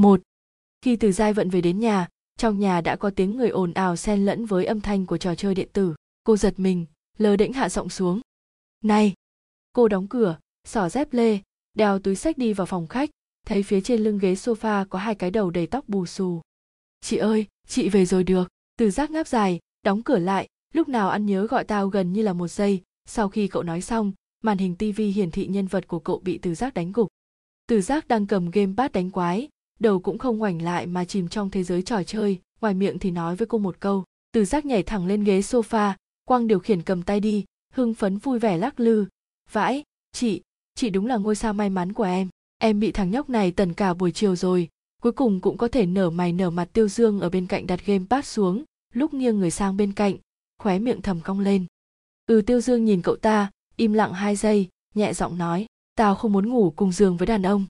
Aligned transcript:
một, 0.00 0.20
khi 0.82 0.96
từ 0.96 1.12
giai 1.12 1.32
vận 1.32 1.50
về 1.50 1.60
đến 1.60 1.78
nhà, 1.80 2.08
trong 2.36 2.58
nhà 2.58 2.80
đã 2.80 2.96
có 2.96 3.10
tiếng 3.10 3.36
người 3.36 3.48
ồn 3.48 3.72
ào 3.72 3.96
xen 3.96 4.26
lẫn 4.26 4.46
với 4.46 4.66
âm 4.66 4.80
thanh 4.80 5.06
của 5.06 5.18
trò 5.18 5.34
chơi 5.34 5.54
điện 5.54 5.68
tử. 5.72 5.94
Cô 6.24 6.36
giật 6.36 6.54
mình, 6.60 6.86
lơ 7.18 7.36
đễnh 7.36 7.52
hạ 7.52 7.68
giọng 7.68 7.88
xuống. 7.88 8.20
Này! 8.84 9.14
Cô 9.72 9.88
đóng 9.88 10.08
cửa, 10.08 10.38
xỏ 10.64 10.88
dép 10.88 11.12
lê, 11.12 11.38
đeo 11.74 11.98
túi 11.98 12.14
sách 12.16 12.38
đi 12.38 12.52
vào 12.52 12.66
phòng 12.66 12.86
khách, 12.86 13.10
thấy 13.46 13.62
phía 13.62 13.80
trên 13.80 14.00
lưng 14.00 14.18
ghế 14.18 14.34
sofa 14.34 14.86
có 14.86 14.98
hai 14.98 15.14
cái 15.14 15.30
đầu 15.30 15.50
đầy 15.50 15.66
tóc 15.66 15.88
bù 15.88 16.06
xù. 16.06 16.40
Chị 17.00 17.16
ơi, 17.16 17.46
chị 17.66 17.88
về 17.88 18.06
rồi 18.06 18.24
được. 18.24 18.48
Từ 18.76 18.90
giác 18.90 19.10
ngáp 19.10 19.28
dài, 19.28 19.60
đóng 19.82 20.02
cửa 20.02 20.18
lại, 20.18 20.48
lúc 20.74 20.88
nào 20.88 21.10
ăn 21.10 21.26
nhớ 21.26 21.46
gọi 21.46 21.64
tao 21.64 21.88
gần 21.88 22.12
như 22.12 22.22
là 22.22 22.32
một 22.32 22.48
giây. 22.48 22.82
Sau 23.06 23.28
khi 23.28 23.48
cậu 23.48 23.62
nói 23.62 23.80
xong, 23.80 24.12
màn 24.40 24.58
hình 24.58 24.76
tv 24.76 25.00
hiển 25.14 25.30
thị 25.30 25.46
nhân 25.46 25.66
vật 25.66 25.88
của 25.88 25.98
cậu 25.98 26.18
bị 26.18 26.38
từ 26.38 26.54
giác 26.54 26.74
đánh 26.74 26.92
gục. 26.92 27.08
Từ 27.66 27.80
giác 27.80 28.08
đang 28.08 28.26
cầm 28.26 28.50
gamepad 28.50 28.92
đánh 28.92 29.10
quái 29.10 29.48
đầu 29.78 29.98
cũng 29.98 30.18
không 30.18 30.38
ngoảnh 30.38 30.62
lại 30.62 30.86
mà 30.86 31.04
chìm 31.04 31.28
trong 31.28 31.50
thế 31.50 31.62
giới 31.62 31.82
trò 31.82 32.02
chơi. 32.02 32.38
Ngoài 32.60 32.74
miệng 32.74 32.98
thì 32.98 33.10
nói 33.10 33.36
với 33.36 33.46
cô 33.46 33.58
một 33.58 33.80
câu, 33.80 34.04
từ 34.32 34.44
giác 34.44 34.66
nhảy 34.66 34.82
thẳng 34.82 35.06
lên 35.06 35.24
ghế 35.24 35.40
sofa, 35.40 35.92
quang 36.24 36.46
điều 36.46 36.58
khiển 36.58 36.82
cầm 36.82 37.02
tay 37.02 37.20
đi, 37.20 37.44
hưng 37.74 37.94
phấn 37.94 38.18
vui 38.18 38.38
vẻ 38.38 38.58
lắc 38.58 38.80
lư. 38.80 39.06
Vãi, 39.52 39.82
chị 40.12 40.42
chị 40.74 40.90
đúng 40.90 41.06
là 41.06 41.16
ngôi 41.16 41.34
sao 41.34 41.52
may 41.52 41.70
mắn 41.70 41.92
của 41.92 42.04
em. 42.04 42.28
Em 42.58 42.80
bị 42.80 42.92
thằng 42.92 43.10
nhóc 43.10 43.30
này 43.30 43.50
tần 43.50 43.74
cả 43.74 43.94
buổi 43.94 44.12
chiều 44.12 44.36
rồi, 44.36 44.68
cuối 45.02 45.12
cùng 45.12 45.40
cũng 45.40 45.56
có 45.56 45.68
thể 45.68 45.86
nở 45.86 46.10
mày 46.10 46.32
nở 46.32 46.50
mặt 46.50 46.68
tiêu 46.72 46.88
dương 46.88 47.20
ở 47.20 47.30
bên 47.30 47.46
cạnh 47.46 47.66
đặt 47.66 47.86
game 47.86 48.04
bát 48.08 48.26
xuống, 48.26 48.64
lúc 48.94 49.14
nghiêng 49.14 49.38
người 49.38 49.50
sang 49.50 49.76
bên 49.76 49.92
cạnh, 49.92 50.14
khóe 50.58 50.78
miệng 50.78 51.02
thầm 51.02 51.20
cong 51.20 51.40
lên. 51.40 51.66
Ừ 52.26 52.42
tiêu 52.46 52.60
dương 52.60 52.84
nhìn 52.84 53.02
cậu 53.02 53.16
ta, 53.16 53.50
im 53.76 53.92
lặng 53.92 54.12
hai 54.12 54.36
giây, 54.36 54.68
nhẹ 54.94 55.14
giọng 55.14 55.38
nói, 55.38 55.66
tao 55.94 56.14
không 56.14 56.32
muốn 56.32 56.48
ngủ 56.48 56.72
cùng 56.76 56.92
giường 56.92 57.16
với 57.16 57.26
đàn 57.26 57.42
ông. 57.42 57.66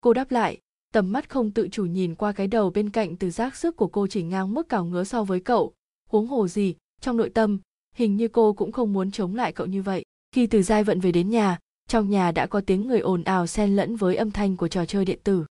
Cô 0.00 0.12
đáp 0.12 0.30
lại 0.30 0.58
tầm 0.92 1.12
mắt 1.12 1.30
không 1.30 1.50
tự 1.50 1.68
chủ 1.68 1.84
nhìn 1.84 2.14
qua 2.14 2.32
cái 2.32 2.46
đầu 2.46 2.70
bên 2.70 2.90
cạnh 2.90 3.16
từ 3.16 3.30
giác 3.30 3.56
sức 3.56 3.76
của 3.76 3.86
cô 3.86 4.06
chỉ 4.06 4.22
ngang 4.22 4.54
mức 4.54 4.68
cào 4.68 4.84
ngứa 4.84 5.04
so 5.04 5.24
với 5.24 5.40
cậu. 5.40 5.72
Huống 6.10 6.26
hồ 6.26 6.48
gì, 6.48 6.74
trong 7.00 7.16
nội 7.16 7.30
tâm, 7.30 7.58
hình 7.94 8.16
như 8.16 8.28
cô 8.28 8.52
cũng 8.52 8.72
không 8.72 8.92
muốn 8.92 9.10
chống 9.10 9.34
lại 9.34 9.52
cậu 9.52 9.66
như 9.66 9.82
vậy. 9.82 10.04
Khi 10.32 10.46
từ 10.46 10.62
giai 10.62 10.84
vận 10.84 11.00
về 11.00 11.12
đến 11.12 11.30
nhà, 11.30 11.58
trong 11.88 12.10
nhà 12.10 12.32
đã 12.32 12.46
có 12.46 12.60
tiếng 12.60 12.86
người 12.88 13.00
ồn 13.00 13.24
ào 13.24 13.46
xen 13.46 13.76
lẫn 13.76 13.96
với 13.96 14.16
âm 14.16 14.30
thanh 14.30 14.56
của 14.56 14.68
trò 14.68 14.84
chơi 14.84 15.04
điện 15.04 15.18
tử. 15.24 15.44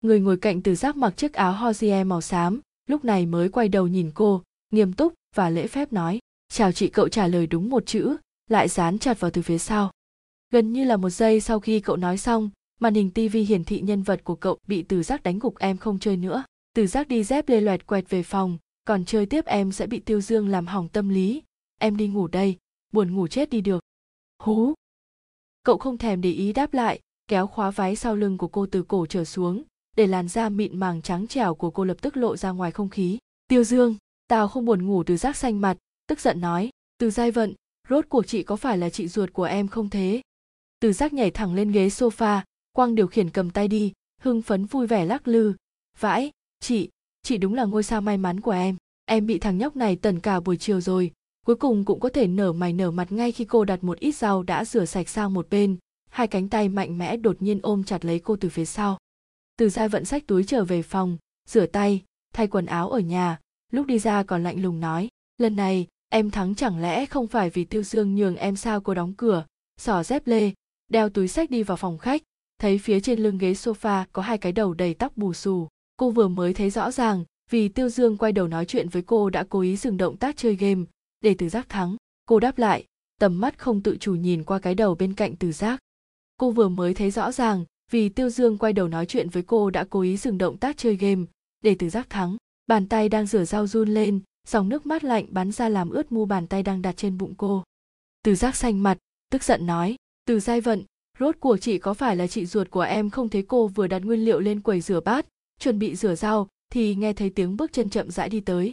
Người 0.00 0.20
ngồi 0.20 0.36
cạnh 0.36 0.62
từ 0.62 0.74
giác 0.74 0.96
mặc 0.96 1.16
chiếc 1.16 1.32
áo 1.32 1.52
hozier 1.52 2.06
màu 2.06 2.20
xám, 2.20 2.60
lúc 2.86 3.04
này 3.04 3.26
mới 3.26 3.48
quay 3.48 3.68
đầu 3.68 3.86
nhìn 3.86 4.10
cô, 4.14 4.42
nghiêm 4.70 4.92
túc 4.92 5.14
và 5.36 5.50
lễ 5.50 5.66
phép 5.66 5.92
nói, 5.92 6.18
chào 6.52 6.72
chị, 6.72 6.88
cậu 6.88 7.08
trả 7.08 7.26
lời 7.26 7.46
đúng 7.46 7.70
một 7.70 7.86
chữ, 7.86 8.16
lại 8.50 8.68
dán 8.68 8.98
chặt 8.98 9.20
vào 9.20 9.30
từ 9.30 9.42
phía 9.42 9.58
sau. 9.58 9.90
Gần 10.52 10.72
như 10.72 10.84
là 10.84 10.96
một 10.96 11.10
giây 11.10 11.40
sau 11.40 11.60
khi 11.60 11.80
cậu 11.80 11.96
nói 11.96 12.18
xong 12.18 12.50
màn 12.78 12.94
hình 12.94 13.10
tv 13.10 13.36
hiển 13.48 13.64
thị 13.64 13.80
nhân 13.80 14.02
vật 14.02 14.24
của 14.24 14.34
cậu 14.34 14.58
bị 14.66 14.82
từ 14.82 15.02
giác 15.02 15.22
đánh 15.22 15.38
gục 15.38 15.58
em 15.58 15.76
không 15.76 15.98
chơi 15.98 16.16
nữa. 16.16 16.44
Từ 16.74 16.86
giác 16.86 17.08
đi 17.08 17.24
dép 17.24 17.48
lê 17.48 17.60
loẹt 17.60 17.86
quẹt 17.86 18.10
về 18.10 18.22
phòng, 18.22 18.58
còn 18.84 19.04
chơi 19.04 19.26
tiếp 19.26 19.44
em 19.44 19.72
sẽ 19.72 19.86
bị 19.86 20.00
tiêu 20.00 20.20
dương 20.20 20.48
làm 20.48 20.66
hỏng 20.66 20.88
tâm 20.88 21.08
lý. 21.08 21.42
Em 21.78 21.96
đi 21.96 22.08
ngủ 22.08 22.26
đây, 22.28 22.56
buồn 22.92 23.14
ngủ 23.14 23.26
chết 23.26 23.50
đi 23.50 23.60
được. 23.60 23.80
Hú! 24.42 24.74
Cậu 25.62 25.78
không 25.78 25.98
thèm 25.98 26.20
để 26.20 26.30
ý 26.30 26.52
đáp 26.52 26.74
lại, 26.74 27.00
kéo 27.28 27.46
khóa 27.46 27.70
váy 27.70 27.96
sau 27.96 28.16
lưng 28.16 28.38
của 28.38 28.48
cô 28.48 28.66
từ 28.66 28.82
cổ 28.82 29.06
trở 29.06 29.24
xuống, 29.24 29.62
để 29.96 30.06
làn 30.06 30.28
da 30.28 30.48
mịn 30.48 30.78
màng 30.78 31.02
trắng 31.02 31.26
trẻo 31.26 31.54
của 31.54 31.70
cô 31.70 31.84
lập 31.84 31.96
tức 32.02 32.16
lộ 32.16 32.36
ra 32.36 32.50
ngoài 32.50 32.70
không 32.70 32.88
khí. 32.88 33.18
Tiêu 33.48 33.64
dương, 33.64 33.96
tao 34.28 34.48
không 34.48 34.64
buồn 34.64 34.86
ngủ 34.86 35.02
từ 35.04 35.16
giác 35.16 35.36
xanh 35.36 35.60
mặt, 35.60 35.76
tức 36.06 36.20
giận 36.20 36.40
nói. 36.40 36.70
Từ 36.98 37.10
giai 37.10 37.30
vận, 37.30 37.54
rốt 37.88 38.04
cuộc 38.08 38.26
chị 38.26 38.42
có 38.42 38.56
phải 38.56 38.78
là 38.78 38.90
chị 38.90 39.08
ruột 39.08 39.32
của 39.32 39.44
em 39.44 39.68
không 39.68 39.90
thế? 39.90 40.20
Từ 40.80 40.92
giác 40.92 41.12
nhảy 41.12 41.30
thẳng 41.30 41.54
lên 41.54 41.72
ghế 41.72 41.88
sofa 41.88 42.40
quang 42.72 42.94
điều 42.94 43.06
khiển 43.06 43.30
cầm 43.30 43.50
tay 43.50 43.68
đi, 43.68 43.92
hưng 44.20 44.42
phấn 44.42 44.64
vui 44.64 44.86
vẻ 44.86 45.04
lắc 45.04 45.28
lư. 45.28 45.54
Vãi, 45.98 46.30
chị 46.60 46.90
chị 47.22 47.38
đúng 47.38 47.54
là 47.54 47.64
ngôi 47.64 47.82
sao 47.82 48.00
may 48.00 48.18
mắn 48.18 48.40
của 48.40 48.50
em. 48.50 48.76
Em 49.04 49.26
bị 49.26 49.38
thằng 49.38 49.58
nhóc 49.58 49.76
này 49.76 49.96
tần 49.96 50.20
cả 50.20 50.40
buổi 50.40 50.56
chiều 50.56 50.80
rồi. 50.80 51.10
Cuối 51.46 51.56
cùng 51.56 51.84
cũng 51.84 52.00
có 52.00 52.08
thể 52.08 52.26
nở 52.26 52.52
mày 52.52 52.72
nở 52.72 52.90
mặt 52.90 53.12
ngay 53.12 53.32
khi 53.32 53.44
cô 53.44 53.64
đặt 53.64 53.84
một 53.84 53.98
ít 53.98 54.12
rau 54.12 54.42
đã 54.42 54.64
rửa 54.64 54.84
sạch 54.84 55.08
sang 55.08 55.34
một 55.34 55.50
bên. 55.50 55.76
Hai 56.10 56.26
cánh 56.26 56.48
tay 56.48 56.68
mạnh 56.68 56.98
mẽ 56.98 57.16
đột 57.16 57.42
nhiên 57.42 57.60
ôm 57.62 57.84
chặt 57.84 58.04
lấy 58.04 58.18
cô 58.18 58.36
từ 58.36 58.48
phía 58.48 58.64
sau. 58.64 58.98
Từ 59.56 59.68
giai 59.68 59.88
vận 59.88 60.04
sách 60.04 60.26
túi 60.26 60.44
trở 60.44 60.64
về 60.64 60.82
phòng, 60.82 61.18
rửa 61.48 61.66
tay, 61.66 62.02
thay 62.34 62.46
quần 62.46 62.66
áo 62.66 62.90
ở 62.90 62.98
nhà. 62.98 63.38
Lúc 63.72 63.86
đi 63.86 63.98
ra 63.98 64.22
còn 64.22 64.42
lạnh 64.42 64.62
lùng 64.62 64.80
nói, 64.80 65.08
lần 65.38 65.56
này, 65.56 65.86
em 66.08 66.30
thắng 66.30 66.54
chẳng 66.54 66.82
lẽ 66.82 67.06
không 67.06 67.26
phải 67.26 67.50
vì 67.50 67.64
tiêu 67.64 67.82
dương 67.82 68.14
nhường 68.14 68.36
em 68.36 68.56
sao 68.56 68.80
cô 68.80 68.94
đóng 68.94 69.14
cửa? 69.16 69.46
Xỏ 69.80 70.02
dép 70.02 70.26
lê, 70.26 70.52
đeo 70.88 71.08
túi 71.08 71.28
sách 71.28 71.50
đi 71.50 71.62
vào 71.62 71.76
phòng 71.76 71.98
khách 71.98 72.22
thấy 72.58 72.78
phía 72.78 73.00
trên 73.00 73.20
lưng 73.20 73.38
ghế 73.38 73.52
sofa 73.52 74.04
có 74.12 74.22
hai 74.22 74.38
cái 74.38 74.52
đầu 74.52 74.74
đầy 74.74 74.94
tóc 74.94 75.16
bù 75.16 75.32
xù. 75.32 75.68
Cô 75.96 76.10
vừa 76.10 76.28
mới 76.28 76.54
thấy 76.54 76.70
rõ 76.70 76.90
ràng, 76.90 77.24
vì 77.50 77.68
tiêu 77.68 77.88
dương 77.88 78.16
quay 78.16 78.32
đầu 78.32 78.48
nói 78.48 78.64
chuyện 78.64 78.88
với 78.88 79.02
cô 79.02 79.30
đã 79.30 79.44
cố 79.48 79.60
ý 79.60 79.76
dừng 79.76 79.96
động 79.96 80.16
tác 80.16 80.36
chơi 80.36 80.56
game. 80.56 80.84
Để 81.20 81.34
từ 81.38 81.48
giác 81.48 81.68
thắng, 81.68 81.96
cô 82.26 82.40
đáp 82.40 82.58
lại, 82.58 82.84
tầm 83.20 83.40
mắt 83.40 83.58
không 83.58 83.82
tự 83.82 83.96
chủ 84.00 84.14
nhìn 84.14 84.44
qua 84.44 84.58
cái 84.58 84.74
đầu 84.74 84.94
bên 84.94 85.14
cạnh 85.14 85.36
từ 85.36 85.52
giác. 85.52 85.80
Cô 86.36 86.50
vừa 86.50 86.68
mới 86.68 86.94
thấy 86.94 87.10
rõ 87.10 87.32
ràng, 87.32 87.64
vì 87.90 88.08
tiêu 88.08 88.30
dương 88.30 88.58
quay 88.58 88.72
đầu 88.72 88.88
nói 88.88 89.06
chuyện 89.06 89.28
với 89.28 89.42
cô 89.42 89.70
đã 89.70 89.84
cố 89.90 90.00
ý 90.00 90.16
dừng 90.16 90.38
động 90.38 90.56
tác 90.56 90.76
chơi 90.76 90.96
game. 90.96 91.24
Để 91.60 91.76
từ 91.78 91.88
giác 91.88 92.10
thắng, 92.10 92.36
bàn 92.66 92.88
tay 92.88 93.08
đang 93.08 93.26
rửa 93.26 93.44
rau 93.44 93.66
run 93.66 93.88
lên, 93.88 94.20
dòng 94.48 94.68
nước 94.68 94.86
mát 94.86 95.04
lạnh 95.04 95.26
bắn 95.30 95.52
ra 95.52 95.68
làm 95.68 95.90
ướt 95.90 96.12
mu 96.12 96.24
bàn 96.24 96.46
tay 96.46 96.62
đang 96.62 96.82
đặt 96.82 96.96
trên 96.96 97.18
bụng 97.18 97.34
cô. 97.36 97.64
Từ 98.22 98.34
giác 98.34 98.56
xanh 98.56 98.82
mặt, 98.82 98.98
tức 99.30 99.44
giận 99.44 99.66
nói, 99.66 99.96
từ 100.26 100.40
giai 100.40 100.60
vận 100.60 100.84
rốt 101.20 101.36
cuộc 101.40 101.56
chị 101.56 101.78
có 101.78 101.94
phải 101.94 102.16
là 102.16 102.26
chị 102.26 102.46
ruột 102.46 102.70
của 102.70 102.80
em 102.80 103.10
không 103.10 103.28
thấy 103.28 103.42
cô 103.42 103.68
vừa 103.68 103.86
đặt 103.86 103.98
nguyên 103.98 104.24
liệu 104.24 104.40
lên 104.40 104.60
quầy 104.60 104.80
rửa 104.80 105.00
bát, 105.00 105.26
chuẩn 105.60 105.78
bị 105.78 105.96
rửa 105.96 106.14
rau, 106.14 106.48
thì 106.72 106.94
nghe 106.94 107.12
thấy 107.12 107.30
tiếng 107.30 107.56
bước 107.56 107.72
chân 107.72 107.90
chậm 107.90 108.10
rãi 108.10 108.28
đi 108.28 108.40
tới. 108.40 108.72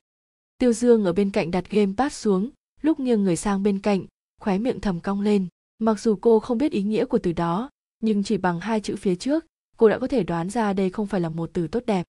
Tiêu 0.57 0.73
dương 0.73 1.05
ở 1.05 1.13
bên 1.13 1.31
cạnh 1.31 1.51
đặt 1.51 1.69
game 1.69 1.93
pad 1.97 2.13
xuống, 2.13 2.49
lúc 2.81 2.99
nghiêng 2.99 3.23
người 3.23 3.35
sang 3.35 3.63
bên 3.63 3.79
cạnh, 3.79 4.05
khóe 4.41 4.57
miệng 4.57 4.79
thầm 4.79 4.99
cong 4.99 5.21
lên. 5.21 5.47
Mặc 5.79 5.99
dù 5.99 6.15
cô 6.21 6.39
không 6.39 6.57
biết 6.57 6.71
ý 6.71 6.83
nghĩa 6.83 7.05
của 7.05 7.17
từ 7.17 7.33
đó, 7.33 7.69
nhưng 8.01 8.23
chỉ 8.23 8.37
bằng 8.37 8.59
hai 8.59 8.81
chữ 8.81 8.95
phía 8.95 9.15
trước, 9.15 9.45
cô 9.77 9.89
đã 9.89 9.99
có 9.99 10.07
thể 10.07 10.23
đoán 10.23 10.49
ra 10.49 10.73
đây 10.73 10.89
không 10.89 11.07
phải 11.07 11.21
là 11.21 11.29
một 11.29 11.49
từ 11.53 11.67
tốt 11.67 11.83
đẹp. 11.85 12.03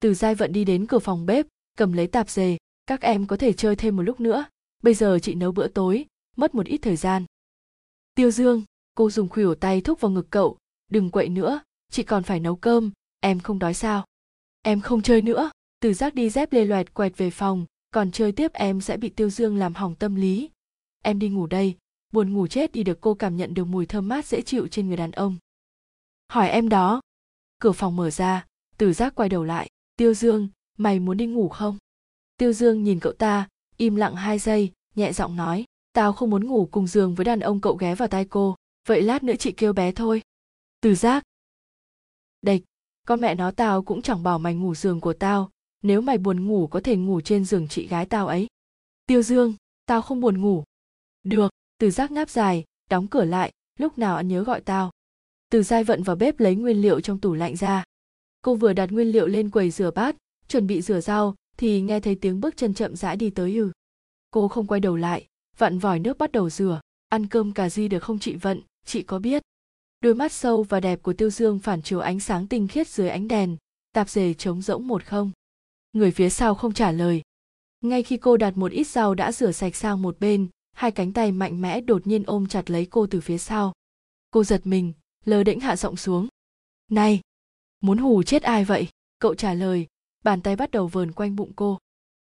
Từ 0.00 0.14
giai 0.14 0.34
vận 0.34 0.52
đi 0.52 0.64
đến 0.64 0.86
cửa 0.86 0.98
phòng 0.98 1.26
bếp, 1.26 1.46
cầm 1.78 1.92
lấy 1.92 2.06
tạp 2.06 2.30
dề, 2.30 2.56
các 2.86 3.00
em 3.00 3.26
có 3.26 3.36
thể 3.36 3.52
chơi 3.52 3.76
thêm 3.76 3.96
một 3.96 4.02
lúc 4.02 4.20
nữa, 4.20 4.44
bây 4.82 4.94
giờ 4.94 5.18
chị 5.22 5.34
nấu 5.34 5.52
bữa 5.52 5.68
tối, 5.68 6.06
mất 6.36 6.54
một 6.54 6.66
ít 6.66 6.78
thời 6.78 6.96
gian. 6.96 7.24
Tiêu 8.14 8.30
dương 8.30 8.62
cô 8.94 9.10
dùng 9.10 9.28
khuỷu 9.28 9.54
tay 9.54 9.80
thúc 9.80 10.00
vào 10.00 10.10
ngực 10.10 10.26
cậu, 10.30 10.56
đừng 10.90 11.10
quậy 11.10 11.28
nữa 11.28 11.60
chị 11.92 12.02
còn 12.02 12.22
phải 12.22 12.40
nấu 12.40 12.56
cơm, 12.56 12.90
em 13.20 13.40
không 13.40 13.58
đói 13.58 13.74
sao? 13.74 14.04
Em 14.62 14.80
không 14.80 15.02
chơi 15.02 15.22
nữa. 15.22 15.50
Từ 15.80 15.94
giác 15.94 16.14
đi 16.14 16.30
dép 16.30 16.52
lê 16.52 16.64
loẹt 16.64 16.94
quẹt 16.94 17.16
về 17.16 17.30
phòng, 17.30 17.66
còn 17.90 18.10
chơi 18.10 18.32
tiếp 18.32 18.52
em 18.52 18.80
sẽ 18.80 18.96
bị 18.96 19.08
tiêu 19.08 19.30
dương 19.30 19.56
làm 19.56 19.74
hỏng 19.74 19.94
tâm 19.94 20.14
lý. 20.14 20.50
Em 21.02 21.18
đi 21.18 21.28
ngủ 21.28 21.46
đây, 21.46 21.76
buồn 22.12 22.32
ngủ 22.32 22.46
chết 22.46 22.72
đi 22.72 22.82
được 22.82 23.00
cô 23.00 23.14
cảm 23.14 23.36
nhận 23.36 23.54
được 23.54 23.64
mùi 23.64 23.86
thơm 23.86 24.08
mát 24.08 24.26
dễ 24.26 24.42
chịu 24.42 24.68
trên 24.68 24.88
người 24.88 24.96
đàn 24.96 25.10
ông. 25.10 25.36
Hỏi 26.28 26.48
em 26.48 26.68
đó. 26.68 27.00
Cửa 27.58 27.72
phòng 27.72 27.96
mở 27.96 28.10
ra, 28.10 28.46
từ 28.78 28.92
giác 28.92 29.14
quay 29.14 29.28
đầu 29.28 29.44
lại, 29.44 29.68
tiêu 29.96 30.14
dương, 30.14 30.48
mày 30.78 31.00
muốn 31.00 31.16
đi 31.16 31.26
ngủ 31.26 31.48
không? 31.48 31.78
Tiêu 32.36 32.52
dương 32.52 32.82
nhìn 32.82 33.00
cậu 33.00 33.12
ta, 33.12 33.48
im 33.76 33.96
lặng 33.96 34.16
hai 34.16 34.38
giây, 34.38 34.72
nhẹ 34.94 35.12
giọng 35.12 35.36
nói, 35.36 35.64
tao 35.92 36.12
không 36.12 36.30
muốn 36.30 36.46
ngủ 36.46 36.68
cùng 36.70 36.86
giường 36.86 37.14
với 37.14 37.24
đàn 37.24 37.40
ông 37.40 37.60
cậu 37.60 37.74
ghé 37.74 37.94
vào 37.94 38.08
tai 38.08 38.24
cô 38.24 38.56
vậy 38.88 39.02
lát 39.02 39.22
nữa 39.22 39.34
chị 39.38 39.52
kêu 39.52 39.72
bé 39.72 39.92
thôi. 39.92 40.22
Từ 40.80 40.94
giác. 40.94 41.24
Địch 42.42 42.64
con 43.06 43.20
mẹ 43.20 43.34
nó 43.34 43.50
tao 43.50 43.82
cũng 43.82 44.02
chẳng 44.02 44.22
bảo 44.22 44.38
mày 44.38 44.54
ngủ 44.54 44.74
giường 44.74 45.00
của 45.00 45.12
tao. 45.12 45.50
Nếu 45.82 46.00
mày 46.00 46.18
buồn 46.18 46.46
ngủ 46.46 46.66
có 46.66 46.80
thể 46.80 46.96
ngủ 46.96 47.20
trên 47.20 47.44
giường 47.44 47.68
chị 47.68 47.86
gái 47.86 48.06
tao 48.06 48.26
ấy. 48.26 48.46
Tiêu 49.06 49.22
dương, 49.22 49.54
tao 49.86 50.02
không 50.02 50.20
buồn 50.20 50.40
ngủ. 50.40 50.64
Được, 51.22 51.52
từ 51.78 51.90
giác 51.90 52.10
ngáp 52.10 52.30
dài, 52.30 52.64
đóng 52.90 53.08
cửa 53.08 53.24
lại, 53.24 53.52
lúc 53.78 53.98
nào 53.98 54.16
ăn 54.16 54.28
nhớ 54.28 54.42
gọi 54.42 54.60
tao. 54.60 54.90
Từ 55.50 55.62
giai 55.62 55.84
vận 55.84 56.02
vào 56.02 56.16
bếp 56.16 56.40
lấy 56.40 56.56
nguyên 56.56 56.82
liệu 56.82 57.00
trong 57.00 57.20
tủ 57.20 57.34
lạnh 57.34 57.56
ra. 57.56 57.84
Cô 58.42 58.54
vừa 58.54 58.72
đặt 58.72 58.90
nguyên 58.90 59.08
liệu 59.08 59.26
lên 59.26 59.50
quầy 59.50 59.70
rửa 59.70 59.90
bát, 59.90 60.16
chuẩn 60.48 60.66
bị 60.66 60.82
rửa 60.82 61.00
rau, 61.00 61.34
thì 61.56 61.80
nghe 61.80 62.00
thấy 62.00 62.14
tiếng 62.14 62.40
bước 62.40 62.56
chân 62.56 62.74
chậm 62.74 62.96
rãi 62.96 63.16
đi 63.16 63.30
tới 63.30 63.56
ư 63.56 63.72
cô 64.32 64.48
không 64.48 64.66
quay 64.66 64.80
đầu 64.80 64.96
lại, 64.96 65.26
vặn 65.58 65.78
vòi 65.78 65.98
nước 65.98 66.18
bắt 66.18 66.32
đầu 66.32 66.50
rửa. 66.50 66.80
Ăn 67.08 67.26
cơm 67.26 67.52
cà 67.52 67.68
ri 67.68 67.88
được 67.88 68.02
không 68.02 68.18
chị 68.18 68.34
vận? 68.34 68.60
Chị 68.86 69.02
có 69.02 69.18
biết? 69.18 69.42
Đôi 70.00 70.14
mắt 70.14 70.32
sâu 70.32 70.62
và 70.62 70.80
đẹp 70.80 71.02
của 71.02 71.12
tiêu 71.12 71.30
dương 71.30 71.58
phản 71.58 71.82
chiếu 71.82 72.00
ánh 72.00 72.20
sáng 72.20 72.46
tinh 72.46 72.68
khiết 72.68 72.88
dưới 72.88 73.08
ánh 73.08 73.28
đèn, 73.28 73.56
tạp 73.92 74.08
dề 74.08 74.34
trống 74.34 74.62
rỗng 74.62 74.88
một 74.88 75.04
không. 75.04 75.30
Người 75.92 76.10
phía 76.10 76.30
sau 76.30 76.54
không 76.54 76.72
trả 76.72 76.92
lời. 76.92 77.22
Ngay 77.80 78.02
khi 78.02 78.16
cô 78.16 78.36
đặt 78.36 78.56
một 78.56 78.72
ít 78.72 78.84
rau 78.84 79.14
đã 79.14 79.32
rửa 79.32 79.52
sạch 79.52 79.76
sang 79.76 80.02
một 80.02 80.20
bên, 80.20 80.48
hai 80.72 80.90
cánh 80.90 81.12
tay 81.12 81.32
mạnh 81.32 81.60
mẽ 81.60 81.80
đột 81.80 82.06
nhiên 82.06 82.22
ôm 82.26 82.46
chặt 82.46 82.70
lấy 82.70 82.86
cô 82.86 83.06
từ 83.06 83.20
phía 83.20 83.38
sau. 83.38 83.72
Cô 84.30 84.44
giật 84.44 84.66
mình 84.66 84.92
lơ 85.24 85.44
đễnh 85.44 85.60
hạ 85.60 85.76
giọng 85.76 85.96
xuống. 85.96 86.28
Này, 86.90 87.20
muốn 87.80 87.98
hù 87.98 88.22
chết 88.22 88.42
ai 88.42 88.64
vậy? 88.64 88.88
Cậu 89.18 89.34
trả 89.34 89.54
lời, 89.54 89.86
bàn 90.24 90.42
tay 90.42 90.56
bắt 90.56 90.70
đầu 90.70 90.86
vờn 90.86 91.12
quanh 91.12 91.36
bụng 91.36 91.52
cô. 91.56 91.78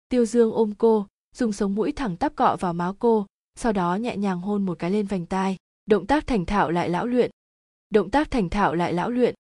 Tiêu 0.08 0.26
dương 0.26 0.52
ôm 0.52 0.72
cô, 0.78 1.06
dùng 1.34 1.52
sống 1.52 1.74
mũi 1.74 1.92
thẳng 1.92 2.16
tắp 2.16 2.36
cọ 2.36 2.56
vào 2.60 2.72
máu 2.72 2.94
cô, 2.98 3.26
sau 3.54 3.72
đó 3.72 3.96
nhẹ 3.96 4.16
nhàng 4.16 4.40
hôn 4.40 4.66
một 4.66 4.78
cái 4.78 4.90
lên 4.90 5.06
vành 5.06 5.26
tai 5.26 5.56
động 5.86 6.06
tác 6.06 6.26
thành 6.26 6.46
thạo 6.46 6.70
lại 6.70 6.88
lão 6.88 7.06
luyện. 7.06 7.30
Động 7.90 8.10
tác 8.10 8.30
thành 8.30 8.50
thạo 8.50 8.74
lại 8.74 8.92
lão 8.92 9.10
luyện. 9.10 9.34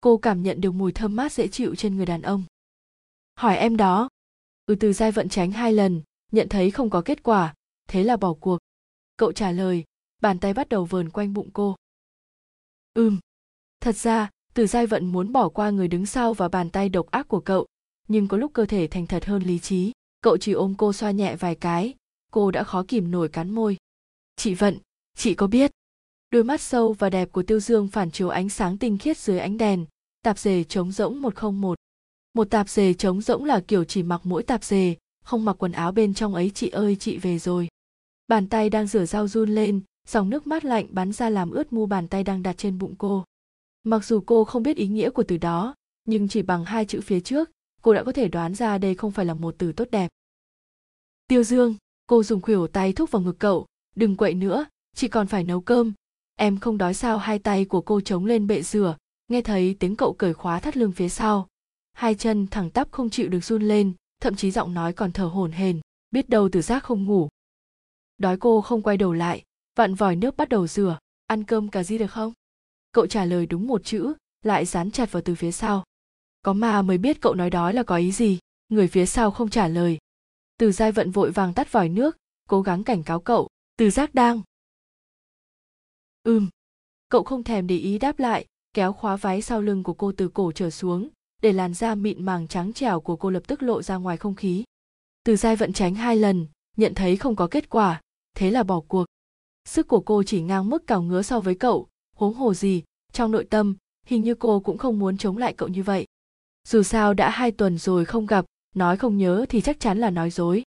Cô 0.00 0.16
cảm 0.16 0.42
nhận 0.42 0.60
được 0.60 0.72
mùi 0.72 0.92
thơm 0.92 1.16
mát 1.16 1.32
dễ 1.32 1.48
chịu 1.48 1.74
trên 1.74 1.96
người 1.96 2.06
đàn 2.06 2.22
ông. 2.22 2.44
Hỏi 3.34 3.56
em 3.56 3.76
đó. 3.76 4.08
Ừ 4.66 4.74
từ 4.80 4.92
giai 4.92 5.12
vận 5.12 5.28
tránh 5.28 5.50
hai 5.50 5.72
lần, 5.72 6.02
nhận 6.32 6.48
thấy 6.48 6.70
không 6.70 6.90
có 6.90 7.02
kết 7.04 7.22
quả, 7.22 7.54
thế 7.88 8.04
là 8.04 8.16
bỏ 8.16 8.34
cuộc. 8.34 8.58
Cậu 9.16 9.32
trả 9.32 9.50
lời, 9.50 9.84
bàn 10.20 10.38
tay 10.38 10.54
bắt 10.54 10.68
đầu 10.68 10.84
vờn 10.84 11.10
quanh 11.10 11.34
bụng 11.34 11.50
cô. 11.52 11.76
Ừm. 12.94 13.18
Thật 13.80 13.96
ra, 13.96 14.30
từ 14.54 14.66
giai 14.66 14.86
vận 14.86 15.06
muốn 15.06 15.32
bỏ 15.32 15.48
qua 15.48 15.70
người 15.70 15.88
đứng 15.88 16.06
sau 16.06 16.34
và 16.34 16.48
bàn 16.48 16.70
tay 16.70 16.88
độc 16.88 17.10
ác 17.10 17.28
của 17.28 17.40
cậu, 17.40 17.66
nhưng 18.08 18.28
có 18.28 18.36
lúc 18.36 18.52
cơ 18.54 18.66
thể 18.66 18.88
thành 18.90 19.06
thật 19.06 19.24
hơn 19.24 19.42
lý 19.42 19.58
trí. 19.58 19.92
Cậu 20.20 20.36
chỉ 20.36 20.52
ôm 20.52 20.74
cô 20.78 20.92
xoa 20.92 21.10
nhẹ 21.10 21.36
vài 21.36 21.54
cái, 21.54 21.94
cô 22.32 22.50
đã 22.50 22.64
khó 22.64 22.84
kìm 22.88 23.10
nổi 23.10 23.28
cắn 23.28 23.50
môi. 23.50 23.76
Chị 24.36 24.54
vận, 24.54 24.78
chị 25.14 25.34
có 25.34 25.46
biết 25.46 25.72
đôi 26.32 26.44
mắt 26.44 26.60
sâu 26.60 26.92
và 26.92 27.10
đẹp 27.10 27.32
của 27.32 27.42
tiêu 27.42 27.60
dương 27.60 27.88
phản 27.88 28.10
chiếu 28.10 28.28
ánh 28.28 28.48
sáng 28.48 28.78
tinh 28.78 28.98
khiết 28.98 29.18
dưới 29.18 29.38
ánh 29.38 29.58
đèn 29.58 29.86
tạp 30.22 30.38
dề 30.38 30.64
trống 30.64 30.92
rỗng 30.92 31.22
101. 31.22 31.78
Một 32.34 32.50
tạp 32.50 32.68
dề 32.68 32.94
trống 32.94 33.20
rỗng 33.20 33.44
là 33.44 33.60
kiểu 33.60 33.84
chỉ 33.84 34.02
mặc 34.02 34.20
mỗi 34.24 34.42
tạp 34.42 34.64
dề, 34.64 34.96
không 35.24 35.44
mặc 35.44 35.52
quần 35.58 35.72
áo 35.72 35.92
bên 35.92 36.14
trong 36.14 36.34
ấy 36.34 36.50
chị 36.54 36.68
ơi 36.68 36.96
chị 37.00 37.18
về 37.18 37.38
rồi. 37.38 37.68
Bàn 38.28 38.48
tay 38.48 38.70
đang 38.70 38.86
rửa 38.86 39.04
rau 39.04 39.28
run 39.28 39.54
lên, 39.54 39.80
dòng 40.08 40.30
nước 40.30 40.46
mát 40.46 40.64
lạnh 40.64 40.86
bắn 40.90 41.12
ra 41.12 41.30
làm 41.30 41.50
ướt 41.50 41.72
mu 41.72 41.86
bàn 41.86 42.08
tay 42.08 42.24
đang 42.24 42.42
đặt 42.42 42.58
trên 42.58 42.78
bụng 42.78 42.94
cô. 42.98 43.24
Mặc 43.84 44.04
dù 44.04 44.20
cô 44.26 44.44
không 44.44 44.62
biết 44.62 44.76
ý 44.76 44.86
nghĩa 44.86 45.10
của 45.10 45.22
từ 45.22 45.36
đó, 45.36 45.74
nhưng 46.04 46.28
chỉ 46.28 46.42
bằng 46.42 46.64
hai 46.64 46.84
chữ 46.84 47.00
phía 47.00 47.20
trước, 47.20 47.50
cô 47.82 47.94
đã 47.94 48.04
có 48.04 48.12
thể 48.12 48.28
đoán 48.28 48.54
ra 48.54 48.78
đây 48.78 48.94
không 48.94 49.10
phải 49.10 49.24
là 49.24 49.34
một 49.34 49.54
từ 49.58 49.72
tốt 49.72 49.88
đẹp. 49.90 50.08
Tiêu 51.28 51.42
Dương, 51.42 51.74
cô 52.06 52.22
dùng 52.22 52.40
khuỷu 52.40 52.66
tay 52.66 52.92
thúc 52.92 53.10
vào 53.10 53.22
ngực 53.22 53.38
cậu, 53.38 53.66
đừng 53.96 54.16
quậy 54.16 54.34
nữa, 54.34 54.66
chị 54.94 55.08
còn 55.08 55.26
phải 55.26 55.44
nấu 55.44 55.60
cơm. 55.60 55.92
Em 56.36 56.58
không 56.58 56.78
đói 56.78 56.94
sao 56.94 57.18
hai 57.18 57.38
tay 57.38 57.64
của 57.64 57.80
cô 57.80 58.00
chống 58.00 58.26
lên 58.26 58.46
bệ 58.46 58.62
rửa, 58.62 58.96
nghe 59.28 59.42
thấy 59.42 59.76
tiếng 59.80 59.96
cậu 59.96 60.12
cởi 60.12 60.34
khóa 60.34 60.60
thắt 60.60 60.76
lưng 60.76 60.92
phía 60.92 61.08
sau. 61.08 61.48
Hai 61.92 62.14
chân 62.14 62.46
thẳng 62.46 62.70
tắp 62.70 62.88
không 62.90 63.10
chịu 63.10 63.28
được 63.28 63.44
run 63.44 63.62
lên, 63.62 63.92
thậm 64.20 64.36
chí 64.36 64.50
giọng 64.50 64.74
nói 64.74 64.92
còn 64.92 65.12
thở 65.12 65.24
hổn 65.24 65.52
hển, 65.52 65.80
biết 66.10 66.28
đâu 66.28 66.48
từ 66.52 66.62
giác 66.62 66.84
không 66.84 67.04
ngủ. 67.04 67.28
Đói 68.18 68.36
cô 68.36 68.60
không 68.60 68.82
quay 68.82 68.96
đầu 68.96 69.12
lại, 69.12 69.42
vặn 69.76 69.94
vòi 69.94 70.16
nước 70.16 70.36
bắt 70.36 70.48
đầu 70.48 70.66
rửa, 70.66 70.98
ăn 71.26 71.44
cơm 71.44 71.68
cà 71.68 71.82
ri 71.82 71.98
được 71.98 72.10
không? 72.10 72.32
Cậu 72.92 73.06
trả 73.06 73.24
lời 73.24 73.46
đúng 73.46 73.66
một 73.66 73.84
chữ, 73.84 74.12
lại 74.44 74.64
dán 74.64 74.90
chặt 74.90 75.12
vào 75.12 75.22
từ 75.22 75.34
phía 75.34 75.52
sau. 75.52 75.84
Có 76.42 76.52
mà 76.52 76.82
mới 76.82 76.98
biết 76.98 77.20
cậu 77.20 77.34
nói 77.34 77.50
đói 77.50 77.74
là 77.74 77.82
có 77.82 77.96
ý 77.96 78.12
gì, 78.12 78.38
người 78.68 78.88
phía 78.88 79.06
sau 79.06 79.30
không 79.30 79.48
trả 79.48 79.68
lời. 79.68 79.98
Từ 80.58 80.72
giai 80.72 80.92
vận 80.92 81.10
vội 81.10 81.30
vàng 81.30 81.54
tắt 81.54 81.72
vòi 81.72 81.88
nước, 81.88 82.16
cố 82.48 82.62
gắng 82.62 82.84
cảnh 82.84 83.02
cáo 83.02 83.20
cậu, 83.20 83.48
từ 83.76 83.90
giác 83.90 84.14
đang. 84.14 84.42
Ừm. 86.22 86.48
Cậu 87.08 87.22
không 87.22 87.44
thèm 87.44 87.66
để 87.66 87.76
ý 87.76 87.98
đáp 87.98 88.18
lại, 88.18 88.46
kéo 88.74 88.92
khóa 88.92 89.16
váy 89.16 89.42
sau 89.42 89.62
lưng 89.62 89.82
của 89.82 89.94
cô 89.94 90.12
từ 90.12 90.28
cổ 90.28 90.52
trở 90.52 90.70
xuống, 90.70 91.08
để 91.42 91.52
làn 91.52 91.74
da 91.74 91.94
mịn 91.94 92.24
màng 92.24 92.48
trắng 92.48 92.72
trẻo 92.72 93.00
của 93.00 93.16
cô 93.16 93.30
lập 93.30 93.42
tức 93.46 93.62
lộ 93.62 93.82
ra 93.82 93.96
ngoài 93.96 94.16
không 94.16 94.34
khí. 94.34 94.64
Từ 95.24 95.36
giai 95.36 95.56
vận 95.56 95.72
tránh 95.72 95.94
hai 95.94 96.16
lần, 96.16 96.46
nhận 96.76 96.94
thấy 96.94 97.16
không 97.16 97.36
có 97.36 97.46
kết 97.46 97.70
quả, 97.70 98.00
thế 98.36 98.50
là 98.50 98.62
bỏ 98.62 98.80
cuộc. 98.80 99.04
Sức 99.64 99.88
của 99.88 100.00
cô 100.00 100.22
chỉ 100.22 100.42
ngang 100.42 100.70
mức 100.70 100.86
cào 100.86 101.02
ngứa 101.02 101.22
so 101.22 101.40
với 101.40 101.54
cậu, 101.54 101.88
huống 102.16 102.34
hồ 102.34 102.54
gì, 102.54 102.82
trong 103.12 103.30
nội 103.30 103.46
tâm, 103.50 103.76
hình 104.06 104.22
như 104.22 104.34
cô 104.34 104.60
cũng 104.60 104.78
không 104.78 104.98
muốn 104.98 105.16
chống 105.16 105.36
lại 105.36 105.54
cậu 105.56 105.68
như 105.68 105.82
vậy. 105.82 106.06
Dù 106.68 106.82
sao 106.82 107.14
đã 107.14 107.30
hai 107.30 107.50
tuần 107.50 107.78
rồi 107.78 108.04
không 108.04 108.26
gặp, 108.26 108.44
nói 108.74 108.96
không 108.96 109.18
nhớ 109.18 109.46
thì 109.48 109.60
chắc 109.60 109.80
chắn 109.80 109.98
là 109.98 110.10
nói 110.10 110.30
dối. 110.30 110.62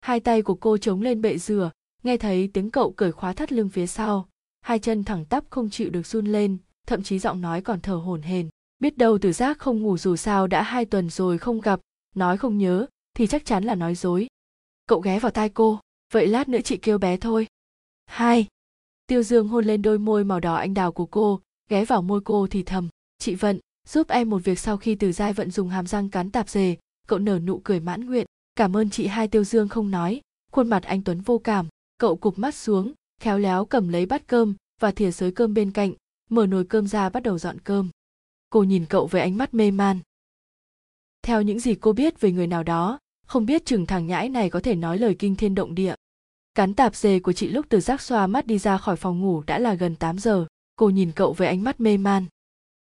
Hai 0.00 0.20
tay 0.20 0.42
của 0.42 0.54
cô 0.54 0.78
chống 0.78 1.02
lên 1.02 1.22
bệ 1.22 1.38
dừa, 1.38 1.70
nghe 2.02 2.16
thấy 2.16 2.50
tiếng 2.52 2.70
cậu 2.70 2.92
cởi 2.92 3.12
khóa 3.12 3.32
thắt 3.32 3.52
lưng 3.52 3.68
phía 3.68 3.86
sau, 3.86 4.28
hai 4.62 4.78
chân 4.78 5.04
thẳng 5.04 5.24
tắp 5.24 5.44
không 5.50 5.70
chịu 5.70 5.90
được 5.90 6.06
run 6.06 6.26
lên, 6.26 6.58
thậm 6.86 7.02
chí 7.02 7.18
giọng 7.18 7.40
nói 7.40 7.62
còn 7.62 7.80
thở 7.80 7.94
hổn 7.94 8.22
hển. 8.22 8.48
Biết 8.78 8.98
đâu 8.98 9.18
từ 9.18 9.32
giác 9.32 9.58
không 9.58 9.82
ngủ 9.82 9.98
dù 9.98 10.16
sao 10.16 10.46
đã 10.46 10.62
hai 10.62 10.84
tuần 10.84 11.10
rồi 11.10 11.38
không 11.38 11.60
gặp 11.60 11.80
nói 12.14 12.38
không 12.38 12.58
nhớ 12.58 12.86
thì 13.16 13.26
chắc 13.26 13.44
chắn 13.44 13.64
là 13.64 13.74
nói 13.74 13.94
dối. 13.94 14.26
Cậu 14.86 15.00
ghé 15.00 15.18
vào 15.18 15.32
tai 15.32 15.48
cô 15.48 15.80
vậy 16.12 16.26
lát 16.26 16.48
nữa 16.48 16.60
chị 16.64 16.76
kêu 16.76 16.98
bé 16.98 17.16
thôi. 17.16 17.46
Hai. 18.06 18.46
Tiêu 19.06 19.22
dương 19.22 19.48
hôn 19.48 19.64
lên 19.64 19.82
đôi 19.82 19.98
môi 19.98 20.24
màu 20.24 20.40
đỏ 20.40 20.54
anh 20.54 20.74
đào 20.74 20.92
của 20.92 21.06
cô 21.06 21.40
ghé 21.68 21.84
vào 21.84 22.02
môi 22.02 22.20
cô 22.24 22.46
thì 22.46 22.62
thầm 22.62 22.88
chị 23.18 23.34
vận 23.34 23.58
giúp 23.88 24.08
em 24.08 24.30
một 24.30 24.44
việc 24.44 24.58
sau 24.58 24.76
khi 24.76 24.94
từ 24.94 25.12
giai 25.12 25.32
vận 25.32 25.50
dùng 25.50 25.68
hàm 25.68 25.86
răng 25.86 26.08
cắn 26.08 26.30
tạp 26.30 26.48
dề. 26.48 26.76
Cậu 27.06 27.18
nở 27.18 27.38
nụ 27.38 27.60
cười 27.64 27.80
mãn 27.80 28.06
nguyện 28.06 28.26
cảm 28.56 28.76
ơn 28.76 28.90
chị. 28.90 29.06
Hai 29.06 29.28
tiêu 29.28 29.44
dương 29.44 29.68
không 29.68 29.90
nói 29.90 30.20
khuôn 30.52 30.68
mặt 30.68 30.82
anh 30.82 31.02
tuấn 31.02 31.20
vô 31.20 31.38
cảm 31.38 31.68
cậu 31.98 32.16
cụp 32.16 32.38
mắt 32.38 32.54
xuống 32.54 32.92
khéo 33.22 33.38
léo 33.38 33.64
cầm 33.64 33.88
lấy 33.88 34.06
bát 34.06 34.26
cơm 34.26 34.54
và 34.80 34.90
thìa 34.90 35.10
sới 35.10 35.32
cơm 35.32 35.54
bên 35.54 35.70
cạnh, 35.70 35.92
mở 36.30 36.46
nồi 36.46 36.64
cơm 36.64 36.86
ra 36.86 37.08
bắt 37.08 37.22
đầu 37.22 37.38
dọn 37.38 37.58
cơm. 37.60 37.90
Cô 38.50 38.62
nhìn 38.62 38.86
cậu 38.86 39.06
với 39.06 39.20
ánh 39.20 39.36
mắt 39.36 39.54
mê 39.54 39.70
man. 39.70 39.98
Theo 41.22 41.42
những 41.42 41.60
gì 41.60 41.74
cô 41.74 41.92
biết 41.92 42.20
về 42.20 42.32
người 42.32 42.46
nào 42.46 42.62
đó, 42.62 42.98
không 43.26 43.46
biết 43.46 43.64
chừng 43.64 43.86
thằng 43.86 44.06
nhãi 44.06 44.28
này 44.28 44.50
có 44.50 44.60
thể 44.60 44.74
nói 44.74 44.98
lời 44.98 45.16
kinh 45.18 45.36
thiên 45.36 45.54
động 45.54 45.74
địa. 45.74 45.94
Cắn 46.54 46.74
tạp 46.74 46.96
dề 46.96 47.20
của 47.20 47.32
chị 47.32 47.48
lúc 47.48 47.66
từ 47.68 47.80
giác 47.80 48.00
xoa 48.00 48.26
mắt 48.26 48.46
đi 48.46 48.58
ra 48.58 48.78
khỏi 48.78 48.96
phòng 48.96 49.20
ngủ 49.20 49.42
đã 49.46 49.58
là 49.58 49.74
gần 49.74 49.96
8 49.96 50.18
giờ, 50.18 50.46
cô 50.76 50.90
nhìn 50.90 51.12
cậu 51.12 51.32
với 51.32 51.48
ánh 51.48 51.62
mắt 51.62 51.80
mê 51.80 51.96
man. 51.96 52.26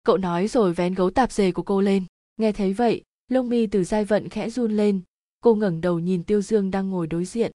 Cậu 0.04 0.18
nói 0.18 0.48
rồi 0.48 0.74
vén 0.74 0.94
gấu 0.94 1.10
tạp 1.10 1.31
dề 1.31 1.51
của 1.51 1.63
cô 1.63 1.81
lên. 1.81 2.06
Nghe 2.38 2.51
thấy 2.51 2.74
vậy, 2.74 3.01
lông 3.28 3.50
mi 3.50 3.68
từ 3.68 3.84
giai 3.84 4.06
vận 4.06 4.30
khẽ 4.30 4.50
run 4.50 4.72
lên. 4.72 5.01
Cô 5.42 5.56
ngẩng 5.56 5.81
đầu 5.81 6.00
nhìn 6.00 6.24
tiêu 6.24 6.42
dương 6.42 6.72
đang 6.72 6.89
ngồi 6.89 7.07
đối 7.07 7.25
diện 7.25 7.51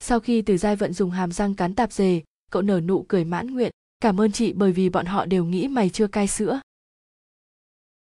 sau 0.00 0.20
khi 0.20 0.42
từ 0.42 0.56
giai 0.56 0.76
vận 0.76 0.92
dùng 0.92 1.10
hàm 1.10 1.32
răng 1.32 1.54
cắn 1.54 1.74
tạp 1.74 1.92
dề, 1.92 2.22
cậu 2.50 2.62
nở 2.62 2.80
nụ 2.80 3.04
cười 3.08 3.24
mãn 3.24 3.46
nguyện, 3.46 3.70
cảm 4.00 4.20
ơn 4.20 4.32
chị 4.32 4.52
bởi 4.52 4.72
vì 4.72 4.88
bọn 4.88 5.06
họ 5.06 5.26
đều 5.26 5.44
nghĩ 5.44 5.68
mày 5.68 5.90
chưa 5.90 6.06
cai 6.06 6.26
sữa. 6.26 6.60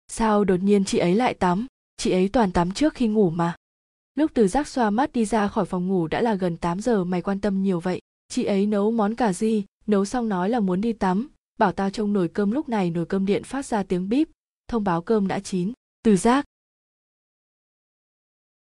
Sao 0.08 0.44
đột 0.44 0.64
nhiên 0.64 0.86
chị 0.86 0.98
ấy 0.98 1.16
lại 1.16 1.34
tắm? 1.34 1.68
Chị 1.98 2.12
ấy 2.12 2.30
toàn 2.30 2.52
tắm 2.52 2.72
trước 2.72 2.94
khi 2.94 3.08
ngủ 3.08 3.30
mà. 3.30 3.56
Lúc 4.16 4.32
từ 4.34 4.48
giác 4.48 4.68
xoa 4.68 4.90
mắt 4.90 5.14
đi 5.14 5.26
ra 5.26 5.48
khỏi 5.48 5.66
phòng 5.66 5.88
ngủ 5.88 6.08
đã 6.08 6.22
là 6.22 6.36
gần 6.36 6.58
8 6.58 6.80
giờ, 6.80 7.04
mày 7.04 7.22
quan 7.22 7.40
tâm 7.40 7.64
nhiều 7.64 7.80
vậy. 7.80 8.00
Chị 8.28 8.44
ấy 8.44 8.66
nấu 8.66 8.92
món 8.92 9.16
cà 9.16 9.34
ri, 9.34 9.64
nấu 9.88 10.06
xong 10.06 10.30
nói 10.30 10.50
là 10.50 10.60
muốn 10.60 10.82
đi 10.82 10.94
tắm. 10.94 11.30
Bảo 11.60 11.72
tao 11.72 11.90
trông 11.90 12.14
nồi 12.14 12.28
cơm 12.28 12.52
lúc 12.52 12.70
này 12.70 12.90
nồi 12.90 13.06
cơm 13.06 13.26
điện 13.26 13.44
phát 13.44 13.66
ra 13.66 13.84
tiếng 13.84 14.10
bíp. 14.10 14.30
Thông 14.68 14.84
báo 14.84 15.02
cơm 15.02 15.28
đã 15.28 15.40
chín. 15.40 15.74
Từ 16.04 16.18
giác. 16.18 16.46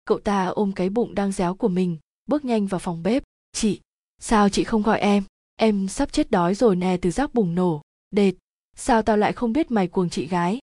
Cậu 0.06 0.20
ta 0.20 0.46
ôm 0.46 0.72
cái 0.72 0.90
bụng 0.90 1.16
đang 1.16 1.32
réo 1.32 1.56
của 1.56 1.68
mình 1.68 1.98
bước 2.26 2.46
nhanh 2.46 2.68
vào 2.68 2.80
phòng 2.80 3.04
bếp. 3.04 3.24
Chị, 3.52 3.80
sao 4.22 4.50
chị 4.50 4.64
không 4.64 4.82
gọi 4.82 5.00
em? 5.00 5.24
Em 5.56 5.88
sắp 5.88 6.12
chết 6.12 6.32
đói 6.32 6.56
rồi 6.56 6.76
nè, 6.76 6.98
từ 7.02 7.12
giác 7.12 7.34
bùng 7.34 7.56
nổ. 7.56 7.82
Đệt, 8.12 8.34
sao 8.76 9.02
tao 9.02 9.18
lại 9.18 9.34
không 9.34 9.54
biết 9.54 9.72
mày 9.72 9.88
cuồng 9.88 10.10
chị 10.10 10.28
gái? 10.28 10.60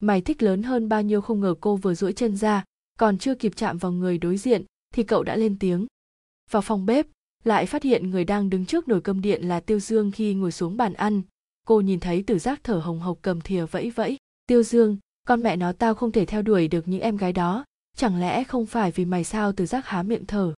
Mày 0.00 0.20
thích 0.20 0.42
lớn 0.42 0.62
hơn 0.62 0.88
bao 0.88 1.02
nhiêu 1.02 1.20
không 1.20 1.40
ngờ 1.40 1.54
cô 1.60 1.76
vừa 1.76 1.94
duỗi 1.94 2.12
chân 2.12 2.36
ra, 2.36 2.64
còn 2.98 3.18
chưa 3.18 3.34
kịp 3.34 3.52
chạm 3.56 3.78
vào 3.78 3.92
người 3.92 4.18
đối 4.18 4.36
diện, 4.36 4.64
thì 4.94 5.02
cậu 5.02 5.22
đã 5.22 5.36
lên 5.36 5.58
tiếng. 5.58 5.86
Vào 6.50 6.62
phòng 6.62 6.86
bếp, 6.86 7.06
lại 7.44 7.66
phát 7.66 7.82
hiện 7.82 8.10
người 8.10 8.24
đang 8.24 8.50
đứng 8.50 8.66
trước 8.66 8.88
nồi 8.88 9.00
cơm 9.00 9.20
điện 9.20 9.48
là 9.48 9.60
tiêu 9.60 9.80
dương 9.80 10.10
khi 10.10 10.34
ngồi 10.34 10.52
xuống 10.52 10.76
bàn 10.76 10.92
ăn. 10.92 11.22
Cô 11.66 11.80
nhìn 11.80 12.00
thấy 12.00 12.22
tử 12.22 12.38
giác 12.38 12.60
thở 12.64 12.78
hồng 12.78 13.00
hộc 13.00 13.18
cầm 13.22 13.40
thìa 13.40 13.66
vẫy 13.66 13.90
vẫy. 13.90 14.16
Tiêu 14.46 14.62
dương, 14.62 14.98
con 15.26 15.42
mẹ 15.42 15.56
nó 15.56 15.72
tao 15.72 15.94
không 15.94 16.12
thể 16.12 16.26
theo 16.26 16.42
đuổi 16.42 16.68
được 16.68 16.88
những 16.88 17.00
em 17.00 17.16
gái 17.16 17.32
đó. 17.32 17.64
Chẳng 17.96 18.20
lẽ 18.20 18.44
không 18.44 18.66
phải 18.66 18.90
vì 18.90 19.04
mày 19.04 19.24
sao 19.24 19.52
tử 19.52 19.66
giác 19.66 19.86
há 19.86 20.02
miệng 20.02 20.26
thở? 20.26 20.54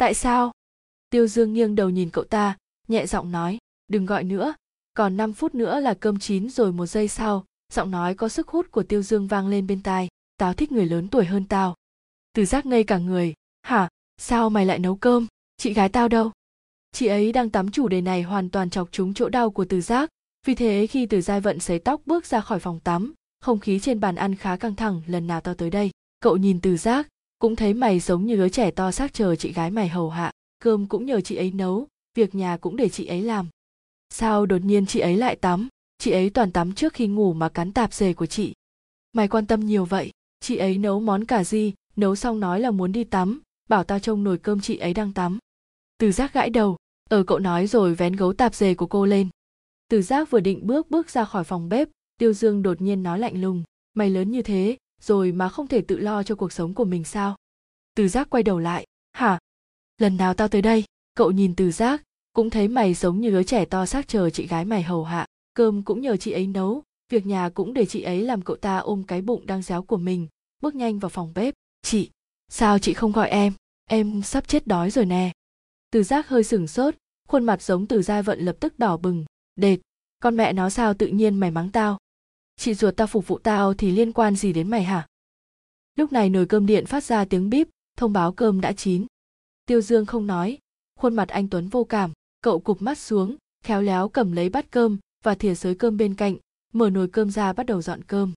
Tại 0.00 0.14
sao? 0.14 0.52
Tiêu 1.10 1.26
dương 1.26 1.52
nghiêng 1.52 1.74
đầu 1.74 1.90
nhìn 1.90 2.10
cậu 2.10 2.24
ta, 2.24 2.56
nhẹ 2.88 3.06
giọng 3.06 3.32
nói, 3.32 3.58
đừng 3.88 4.06
gọi 4.06 4.24
nữa, 4.24 4.54
còn 4.94 5.16
5 5.16 5.32
phút 5.32 5.54
nữa 5.54 5.80
là 5.80 5.94
cơm 5.94 6.18
chín 6.18 6.50
rồi 6.50 6.72
một 6.72 6.86
giây 6.86 7.08
sau. 7.08 7.44
Giọng 7.72 7.90
nói 7.90 8.14
có 8.14 8.28
sức 8.28 8.48
hút 8.48 8.70
của 8.70 8.82
tiêu 8.82 9.02
dương 9.02 9.26
vang 9.26 9.48
lên 9.48 9.66
bên 9.66 9.82
tai, 9.82 10.08
tao 10.36 10.54
thích 10.54 10.72
người 10.72 10.86
lớn 10.86 11.08
tuổi 11.08 11.24
hơn 11.24 11.44
tao. 11.44 11.74
Từ 12.32 12.44
giác 12.44 12.66
ngây 12.66 12.84
cả 12.84 12.98
người, 12.98 13.34
hả? 13.62 13.88
Sao 14.16 14.50
mày 14.50 14.66
lại 14.66 14.78
nấu 14.78 14.96
cơm? 14.96 15.26
Chị 15.56 15.72
gái 15.72 15.88
tao 15.88 16.08
đâu? 16.08 16.30
Chị 16.92 17.06
ấy 17.06 17.32
đang 17.32 17.50
tắm 17.50 17.70
chủ 17.70 17.88
đề 17.88 18.00
này 18.00 18.22
hoàn 18.22 18.50
toàn 18.50 18.70
chọc 18.70 18.92
trúng 18.92 19.14
chỗ 19.14 19.28
đau 19.28 19.50
của 19.50 19.64
từ 19.64 19.80
giác, 19.80 20.10
vì 20.46 20.54
thế 20.54 20.86
khi 20.86 21.06
từ 21.06 21.20
giai 21.20 21.40
vận 21.40 21.60
sấy 21.60 21.78
tóc 21.78 22.00
bước 22.06 22.26
ra 22.26 22.40
khỏi 22.40 22.58
phòng 22.58 22.80
tắm, 22.80 23.14
không 23.40 23.60
khí 23.60 23.80
trên 23.80 24.00
bàn 24.00 24.14
ăn 24.14 24.34
khá 24.34 24.56
căng 24.56 24.76
thẳng 24.76 25.02
lần 25.06 25.26
nào 25.26 25.40
tao 25.40 25.54
tới 25.54 25.70
đây. 25.70 25.90
Cậu 26.20 26.36
nhìn 26.36 26.60
từ 26.60 26.76
giác 26.76 27.08
cũng 27.40 27.56
thấy 27.56 27.74
mày 27.74 28.00
giống 28.00 28.26
như 28.26 28.36
đứa 28.36 28.48
trẻ 28.48 28.70
to 28.70 28.90
xác 28.90 29.14
chờ 29.14 29.36
chị 29.36 29.52
gái 29.52 29.70
mày 29.70 29.88
hầu 29.88 30.10
hạ, 30.10 30.32
cơm 30.58 30.86
cũng 30.86 31.06
nhờ 31.06 31.20
chị 31.20 31.36
ấy 31.36 31.50
nấu, 31.50 31.86
việc 32.14 32.34
nhà 32.34 32.56
cũng 32.56 32.76
để 32.76 32.88
chị 32.88 33.06
ấy 33.06 33.22
làm. 33.22 33.48
Sao 34.10 34.46
đột 34.46 34.64
nhiên 34.64 34.86
chị 34.86 35.00
ấy 35.00 35.16
lại 35.16 35.36
tắm? 35.36 35.68
Chị 35.98 36.10
ấy 36.10 36.30
toàn 36.30 36.52
tắm 36.52 36.72
trước 36.72 36.94
khi 36.94 37.06
ngủ 37.06 37.32
mà 37.32 37.48
cắn 37.48 37.72
tạp 37.72 37.92
dề 37.92 38.12
của 38.12 38.26
chị. 38.26 38.52
Mày 39.12 39.28
quan 39.28 39.46
tâm 39.46 39.60
nhiều 39.60 39.84
vậy. 39.84 40.10
Chị 40.40 40.56
ấy 40.56 40.78
nấu 40.78 41.00
món 41.00 41.24
cà 41.24 41.44
ri, 41.44 41.72
nấu 41.96 42.16
xong 42.16 42.40
nói 42.40 42.60
là 42.60 42.70
muốn 42.70 42.92
đi 42.92 43.04
tắm, 43.04 43.40
bảo 43.68 43.84
tao 43.84 43.98
trông 43.98 44.24
nồi 44.24 44.38
cơm 44.38 44.60
chị 44.60 44.76
ấy 44.76 44.94
đang 44.94 45.12
tắm. 45.12 45.38
Từ 45.98 46.12
giác 46.12 46.32
gãi 46.32 46.50
đầu 46.50 46.76
ở 47.10 47.22
cậu 47.22 47.38
nói 47.38 47.66
rồi, 47.66 47.94
vén 47.94 48.16
gấu 48.16 48.32
tạp 48.32 48.54
dề 48.54 48.74
của 48.74 48.86
cô 48.86 49.06
lên. 49.06 49.28
Từ 49.88 50.02
giác 50.02 50.30
vừa 50.30 50.40
định 50.40 50.66
bước 50.66 50.90
bước 50.90 51.10
ra 51.10 51.24
khỏi 51.24 51.44
phòng 51.44 51.68
bếp, 51.68 51.88
tiêu 52.18 52.32
dương 52.32 52.62
đột 52.62 52.80
nhiên 52.80 53.02
nói 53.02 53.18
lạnh 53.18 53.40
lùng, 53.40 53.62
mày 53.94 54.10
lớn 54.10 54.30
như 54.30 54.42
thế 54.42 54.76
rồi 55.00 55.32
mà 55.32 55.48
không 55.48 55.66
thể 55.66 55.80
tự 55.80 55.98
lo 55.98 56.22
cho 56.22 56.34
cuộc 56.34 56.52
sống 56.52 56.74
của 56.74 56.84
mình 56.84 57.04
sao? 57.04 57.36
Từ 57.94 58.08
giác 58.08 58.30
quay 58.30 58.42
đầu 58.42 58.58
lại. 58.58 58.86
Hả? 59.12 59.38
Lần 59.98 60.16
nào 60.16 60.34
tao 60.34 60.48
tới 60.48 60.62
đây, 60.62 60.84
cậu 61.14 61.30
nhìn 61.30 61.54
từ 61.56 61.70
giác, 61.70 62.02
cũng 62.32 62.50
thấy 62.50 62.68
mày 62.68 62.94
giống 62.94 63.20
như 63.20 63.30
đứa 63.30 63.42
trẻ 63.42 63.64
to 63.64 63.86
xác 63.86 64.08
chờ 64.08 64.30
chị 64.30 64.46
gái 64.46 64.64
mày 64.64 64.82
hầu 64.82 65.04
hạ. 65.04 65.26
Cơm 65.54 65.82
cũng 65.82 66.00
nhờ 66.00 66.16
chị 66.16 66.32
ấy 66.32 66.46
nấu, 66.46 66.82
việc 67.08 67.26
nhà 67.26 67.48
cũng 67.48 67.74
để 67.74 67.86
chị 67.86 68.02
ấy 68.02 68.22
làm 68.22 68.42
cậu 68.42 68.56
ta 68.56 68.78
ôm 68.78 69.02
cái 69.02 69.22
bụng 69.22 69.46
đang 69.46 69.62
réo 69.62 69.82
của 69.82 69.96
mình, 69.96 70.28
bước 70.62 70.74
nhanh 70.74 70.98
vào 70.98 71.08
phòng 71.08 71.32
bếp. 71.34 71.54
Chị, 71.82 72.10
sao 72.48 72.78
chị 72.78 72.94
không 72.94 73.12
gọi 73.12 73.28
em? 73.28 73.52
Em 73.84 74.22
sắp 74.22 74.48
chết 74.48 74.66
đói 74.66 74.90
rồi 74.90 75.06
nè. 75.06 75.32
Từ 75.90 76.02
giác 76.02 76.28
hơi 76.28 76.44
sửng 76.44 76.66
sốt, 76.66 76.94
khuôn 77.28 77.44
mặt 77.44 77.62
giống 77.62 77.86
từ 77.86 78.02
giai 78.02 78.22
vận 78.22 78.40
lập 78.40 78.56
tức 78.60 78.78
đỏ 78.78 78.96
bừng. 78.96 79.24
Đệt, 79.56 79.78
con 80.22 80.36
mẹ 80.36 80.52
nó 80.52 80.70
sao 80.70 80.94
tự 80.94 81.06
nhiên 81.06 81.34
mày 81.34 81.50
mắng 81.50 81.70
tao? 81.70 81.98
Chị 82.60 82.74
ruột 82.74 82.96
tao 82.96 83.06
phục 83.06 83.26
vụ 83.26 83.38
tao 83.38 83.74
thì 83.74 83.90
liên 83.90 84.12
quan 84.12 84.36
gì 84.36 84.52
đến 84.52 84.70
mày 84.70 84.84
hả? 84.84 85.06
Lúc 85.96 86.12
này 86.12 86.30
nồi 86.30 86.46
cơm 86.46 86.66
điện 86.66 86.86
phát 86.86 87.04
ra 87.04 87.24
tiếng 87.24 87.50
bíp, 87.50 87.68
thông 87.96 88.12
báo 88.12 88.32
cơm 88.32 88.60
đã 88.60 88.72
chín. 88.72 89.06
Tiêu 89.66 89.80
dương 89.80 90.06
không 90.06 90.26
nói, 90.26 90.58
khuôn 90.98 91.14
mặt 91.14 91.28
anh 91.28 91.48
tuấn 91.48 91.68
vô 91.68 91.84
cảm, 91.84 92.12
cậu 92.40 92.60
cụp 92.60 92.82
mắt 92.82 92.98
xuống, 92.98 93.36
khéo 93.64 93.82
léo 93.82 94.08
cầm 94.08 94.32
lấy 94.32 94.48
bát 94.48 94.70
cơm 94.70 94.98
và 95.24 95.34
thìa 95.34 95.54
sới 95.54 95.74
cơm 95.74 95.96
bên 95.96 96.14
cạnh, 96.14 96.36
mở 96.72 96.90
nồi 96.90 97.08
cơm 97.08 97.30
ra 97.30 97.52
bắt 97.52 97.66
đầu 97.66 97.82
dọn 97.82 98.04
cơm. 98.04 98.32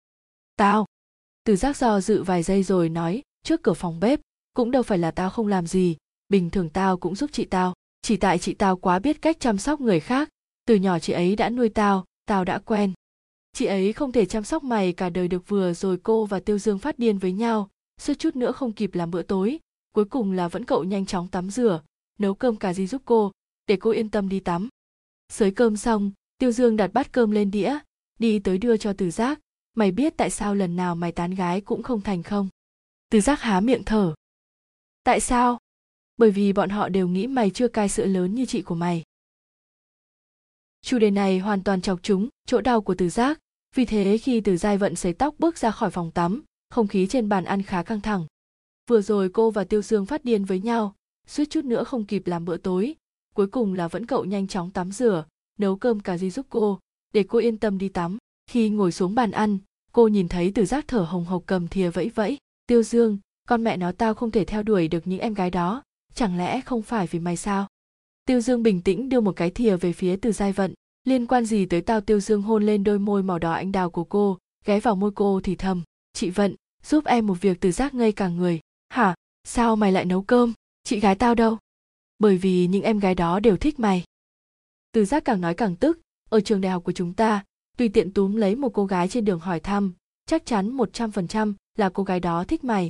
Tao! 0.55 0.85
Từ 1.43 1.55
giác 1.55 1.77
do 1.77 2.01
dự 2.01 2.23
vài 2.23 2.43
giây 2.43 2.63
rồi 2.63 2.89
nói, 2.89 3.21
trước 3.43 3.63
cửa 3.63 3.73
phòng 3.73 3.99
bếp, 3.99 4.19
cũng 4.53 4.71
đâu 4.71 4.83
phải 4.83 4.97
là 4.97 5.11
tao 5.11 5.29
không 5.29 5.47
làm 5.47 5.67
gì, 5.67 5.97
bình 6.29 6.49
thường 6.49 6.69
tao 6.69 6.97
cũng 6.97 7.15
giúp 7.15 7.29
chị 7.33 7.45
tao, 7.45 7.73
chỉ 8.01 8.17
tại 8.17 8.39
chị 8.39 8.53
tao 8.53 8.77
quá 8.77 8.99
biết 8.99 9.21
cách 9.21 9.39
chăm 9.39 9.57
sóc 9.57 9.81
người 9.81 9.99
khác. 9.99 10.29
Từ 10.65 10.75
nhỏ 10.75 10.99
chị 10.99 11.13
ấy 11.13 11.35
đã 11.35 11.49
nuôi 11.49 11.69
tao 11.69 12.05
tao 12.25 12.45
đã 12.45 12.59
quen 12.59 12.93
chị 13.53 13.65
ấy 13.65 13.93
không 13.93 14.11
thể 14.11 14.25
chăm 14.25 14.43
sóc 14.43 14.63
mày 14.63 14.93
cả 14.93 15.09
đời 15.09 15.27
được 15.27 15.47
vừa 15.47 15.73
rồi 15.73 15.97
cô 16.03 16.25
và 16.25 16.39
tiêu 16.39 16.57
dương 16.57 16.79
phát 16.79 16.99
điên 16.99 17.17
với 17.17 17.31
nhau 17.31 17.69
suýt 17.97 18.19
chút 18.19 18.35
nữa 18.35 18.51
không 18.51 18.73
kịp 18.73 18.93
làm 18.93 19.11
bữa 19.11 19.21
tối. 19.21 19.59
Cuối 19.93 20.05
cùng 20.05 20.31
là 20.31 20.47
vẫn 20.47 20.65
cậu 20.65 20.83
nhanh 20.83 21.05
chóng 21.05 21.27
tắm 21.27 21.49
rửa, 21.49 21.81
nấu 22.19 22.33
cơm 22.35 22.55
cà 22.55 22.73
ri 22.73 22.87
giúp 22.87 23.01
cô, 23.05 23.31
để 23.67 23.77
cô 23.79 23.91
yên 23.91 24.09
tâm 24.09 24.29
đi 24.29 24.39
tắm. 24.39 24.69
Sới 25.29 25.51
cơm 25.51 25.77
xong, 25.77 26.11
tiêu 26.37 26.51
dương 26.51 26.77
đặt 26.77 26.93
bát 26.93 27.11
cơm 27.11 27.31
lên 27.31 27.51
đĩa, 27.51 27.79
đi 28.19 28.39
tới 28.39 28.57
đưa 28.57 28.77
cho 28.77 28.93
từ 28.93 29.11
giác. 29.11 29.39
Mày 29.75 29.91
biết 29.91 30.13
tại 30.17 30.29
sao 30.29 30.55
lần 30.55 30.75
nào 30.75 30.95
mày 30.95 31.11
tán 31.11 31.35
gái 31.35 31.61
cũng 31.61 31.83
không 31.83 32.01
thành 32.01 32.23
không? 32.23 32.49
Từ 33.09 33.21
giác 33.21 33.41
há 33.41 33.59
miệng 33.59 33.83
thở. 33.85 34.13
Tại 35.03 35.19
sao? 35.19 35.57
Bởi 36.17 36.31
vì 36.31 36.53
bọn 36.53 36.69
họ 36.69 36.89
đều 36.89 37.07
nghĩ 37.07 37.27
mày 37.27 37.49
chưa 37.49 37.67
cai 37.67 37.89
sữa 37.89 38.05
lớn 38.05 38.35
như 38.35 38.45
chị 38.45 38.61
của 38.61 38.75
mày. 38.75 39.03
Chủ 40.81 40.99
đề 40.99 41.11
này 41.11 41.39
hoàn 41.39 41.63
toàn 41.63 41.81
chọc 41.81 41.99
chúng 42.03 42.29
chỗ 42.45 42.61
đau 42.61 42.81
của 42.81 42.95
từ 42.97 43.09
giác 43.09 43.39
vì 43.73 43.85
thế 43.85 44.17
khi 44.17 44.41
từ 44.41 44.57
giai 44.57 44.77
vận 44.77 44.95
sấy 44.95 45.13
tóc 45.13 45.35
bước 45.39 45.57
ra 45.57 45.71
khỏi 45.71 45.91
phòng 45.91 46.11
tắm, 46.11 46.43
không 46.69 46.87
khí 46.87 47.07
trên 47.07 47.29
bàn 47.29 47.45
ăn 47.45 47.61
khá 47.61 47.83
căng 47.83 48.01
thẳng. 48.01 48.25
Vừa 48.89 49.01
rồi 49.01 49.29
cô 49.29 49.51
và 49.51 49.63
tiêu 49.63 49.81
dương 49.81 50.05
phát 50.05 50.25
điên 50.25 50.45
với 50.45 50.59
nhau, 50.59 50.95
suýt 51.27 51.45
chút 51.49 51.65
nữa 51.65 51.83
không 51.83 52.05
kịp 52.05 52.27
làm 52.27 52.45
bữa 52.45 52.57
tối. 52.57 52.95
Cuối 53.35 53.47
cùng 53.47 53.73
là 53.73 53.87
vẫn 53.87 54.05
cậu 54.05 54.25
nhanh 54.25 54.47
chóng 54.47 54.71
tắm 54.71 54.91
rửa, 54.91 55.25
nấu 55.59 55.75
cơm 55.75 55.99
cà 55.99 56.17
ri 56.17 56.29
giúp 56.29 56.45
cô, 56.49 56.79
để 57.13 57.23
cô 57.23 57.39
yên 57.39 57.57
tâm 57.57 57.77
đi 57.77 57.89
tắm. 57.89 58.17
Khi 58.51 58.69
ngồi 58.69 58.91
xuống 58.91 59.15
bàn 59.15 59.31
ăn, 59.31 59.57
cô 59.91 60.07
nhìn 60.07 60.27
thấy 60.27 60.51
từ 60.55 60.65
giác 60.65 60.85
thở 60.87 60.99
hồng 60.99 61.25
hộc 61.25 61.43
cầm 61.45 61.67
thìa 61.67 61.89
vẫy 61.89 62.09
vẫy. 62.09 62.37
Tiêu 62.67 62.83
dương 62.83 63.17
con 63.47 63.63
mẹ 63.63 63.77
nó 63.77 63.91
tao 63.91 64.13
không 64.13 64.31
thể 64.31 64.45
theo 64.45 64.63
đuổi 64.63 64.87
được 64.87 65.07
những 65.07 65.19
em 65.19 65.33
gái 65.33 65.49
đó, 65.49 65.83
chẳng 66.13 66.37
lẽ 66.37 66.61
không 66.61 66.81
phải 66.81 67.07
vì 67.07 67.19
mày 67.19 67.37
sao? 67.37 67.67
Tiêu 68.25 68.41
dương 68.41 68.63
bình 68.63 68.81
tĩnh 68.81 69.09
đưa 69.09 69.21
một 69.21 69.35
cái 69.35 69.49
thìa 69.49 69.77
về 69.77 69.93
phía 69.93 70.15
từ 70.15 70.31
giai 70.31 70.53
vận 70.53 70.73
liên 71.03 71.27
quan 71.27 71.45
gì 71.45 71.65
tới 71.65 71.81
tao 71.81 72.01
tiêu 72.01 72.19
dương 72.19 72.41
hôn 72.41 72.65
lên 72.65 72.83
đôi 72.83 72.99
môi 72.99 73.23
màu 73.23 73.39
đỏ 73.39 73.53
anh 73.53 73.71
đào 73.71 73.89
của 73.89 74.03
cô, 74.03 74.37
ghé 74.65 74.79
vào 74.79 74.95
môi 74.95 75.11
cô 75.15 75.41
thì 75.43 75.55
thầm, 75.55 75.83
chị 76.13 76.29
vận, 76.29 76.55
giúp 76.83 77.05
em 77.05 77.27
một 77.27 77.41
việc 77.41 77.57
từ 77.61 77.71
giác 77.71 77.93
ngây 77.93 78.11
cả 78.11 78.27
người. 78.27 78.59
Hả? 78.89 79.15
Sao 79.43 79.75
mày 79.75 79.91
lại 79.91 80.05
nấu 80.05 80.21
cơm? 80.21 80.53
Chị 80.83 80.99
gái 80.99 81.15
tao 81.15 81.35
đâu? 81.35 81.57
Bởi 82.19 82.37
vì 82.37 82.67
những 82.67 82.83
em 82.83 82.99
gái 82.99 83.15
đó 83.15 83.39
đều 83.39 83.57
thích 83.57 83.79
mày. 83.79 84.03
Từ 84.91 85.05
giác 85.05 85.25
càng 85.25 85.41
nói 85.41 85.53
càng 85.53 85.75
tức, 85.75 85.99
ở 86.29 86.41
trường 86.41 86.61
đại 86.61 86.71
học 86.71 86.83
của 86.83 86.91
chúng 86.91 87.13
ta, 87.13 87.43
tùy 87.77 87.89
tiện 87.89 88.13
túm 88.13 88.35
lấy 88.35 88.55
một 88.55 88.69
cô 88.73 88.85
gái 88.85 89.07
trên 89.07 89.25
đường 89.25 89.39
hỏi 89.39 89.59
thăm, 89.59 89.93
chắc 90.25 90.45
chắn 90.45 90.69
một 90.71 90.93
trăm 90.93 91.11
phần 91.11 91.27
trăm 91.27 91.55
là 91.77 91.89
cô 91.89 92.03
gái 92.03 92.19
đó 92.19 92.43
thích 92.43 92.63
mày. 92.63 92.89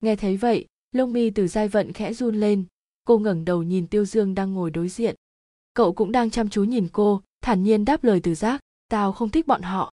Nghe 0.00 0.16
thấy 0.16 0.36
vậy, 0.36 0.66
lông 0.92 1.12
mi 1.12 1.30
từ 1.30 1.48
giai 1.48 1.68
vận 1.68 1.92
khẽ 1.92 2.12
run 2.12 2.40
lên, 2.40 2.64
cô 3.04 3.18
ngẩng 3.18 3.44
đầu 3.44 3.62
nhìn 3.62 3.86
tiêu 3.86 4.04
dương 4.04 4.34
đang 4.34 4.54
ngồi 4.54 4.70
đối 4.70 4.88
diện. 4.88 5.14
Cậu 5.74 5.92
cũng 5.92 6.12
đang 6.12 6.30
chăm 6.30 6.48
chú 6.48 6.64
nhìn 6.64 6.88
cô 6.92 7.22
thản 7.44 7.62
nhiên 7.62 7.84
đáp 7.84 8.04
lời 8.04 8.20
từ 8.22 8.34
giác, 8.34 8.60
tao 8.88 9.12
không 9.12 9.30
thích 9.30 9.46
bọn 9.46 9.62
họ. 9.62 9.92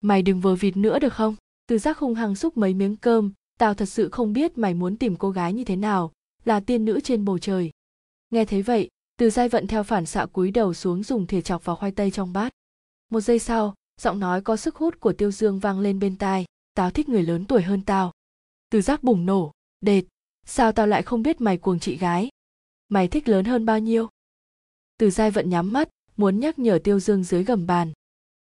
Mày 0.00 0.22
đừng 0.22 0.40
vờ 0.40 0.54
vịt 0.54 0.76
nữa 0.76 0.98
được 0.98 1.12
không? 1.12 1.36
Từ 1.66 1.78
giác 1.78 1.98
hung 1.98 2.14
hăng 2.14 2.34
xúc 2.34 2.56
mấy 2.56 2.74
miếng 2.74 2.96
cơm, 2.96 3.32
tao 3.58 3.74
thật 3.74 3.86
sự 3.86 4.08
không 4.08 4.32
biết 4.32 4.58
mày 4.58 4.74
muốn 4.74 4.96
tìm 4.96 5.16
cô 5.16 5.30
gái 5.30 5.52
như 5.52 5.64
thế 5.64 5.76
nào, 5.76 6.12
là 6.44 6.60
tiên 6.60 6.84
nữ 6.84 7.00
trên 7.00 7.24
bầu 7.24 7.38
trời. 7.38 7.70
Nghe 8.30 8.44
thấy 8.44 8.62
vậy, 8.62 8.88
từ 9.18 9.30
giai 9.30 9.48
vận 9.48 9.66
theo 9.66 9.82
phản 9.82 10.06
xạ 10.06 10.26
cúi 10.26 10.50
đầu 10.50 10.74
xuống 10.74 11.02
dùng 11.02 11.26
thìa 11.26 11.40
chọc 11.40 11.64
vào 11.64 11.76
khoai 11.76 11.92
tây 11.92 12.10
trong 12.10 12.32
bát. 12.32 12.52
Một 13.10 13.20
giây 13.20 13.38
sau, 13.38 13.74
giọng 14.00 14.20
nói 14.20 14.42
có 14.42 14.56
sức 14.56 14.76
hút 14.76 15.00
của 15.00 15.12
tiêu 15.12 15.30
dương 15.30 15.58
vang 15.58 15.80
lên 15.80 15.98
bên 15.98 16.16
tai, 16.16 16.44
tao 16.74 16.90
thích 16.90 17.08
người 17.08 17.22
lớn 17.22 17.44
tuổi 17.44 17.62
hơn 17.62 17.82
tao. 17.82 18.12
Từ 18.70 18.80
giác 18.80 19.02
bùng 19.02 19.26
nổ, 19.26 19.52
đệt, 19.80 20.04
sao 20.46 20.72
tao 20.72 20.86
lại 20.86 21.02
không 21.02 21.22
biết 21.22 21.40
mày 21.40 21.58
cuồng 21.58 21.78
chị 21.78 21.96
gái? 21.96 22.28
Mày 22.88 23.08
thích 23.08 23.28
lớn 23.28 23.44
hơn 23.44 23.66
bao 23.66 23.78
nhiêu? 23.78 24.08
Từ 24.98 25.10
giai 25.10 25.30
vận 25.30 25.50
nhắm 25.50 25.72
mắt 25.72 25.88
muốn 26.16 26.40
nhắc 26.40 26.58
nhở 26.58 26.78
tiêu 26.84 27.00
dương 27.00 27.22
dưới 27.22 27.44
gầm 27.44 27.66
bàn. 27.66 27.92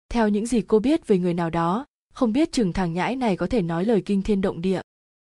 Theo 0.08 0.28
những 0.28 0.46
gì 0.46 0.62
cô 0.62 0.78
biết 0.78 1.06
về 1.06 1.18
người 1.18 1.34
nào 1.34 1.50
đó, 1.50 1.86
không 2.14 2.32
biết 2.32 2.52
chừng 2.52 2.72
thằng 2.72 2.92
nhãi 2.92 3.16
này 3.16 3.36
có 3.36 3.46
thể 3.46 3.62
nói 3.62 3.84
lời 3.84 4.02
kinh 4.06 4.22
thiên 4.22 4.40
động 4.40 4.60
địa. 4.60 4.80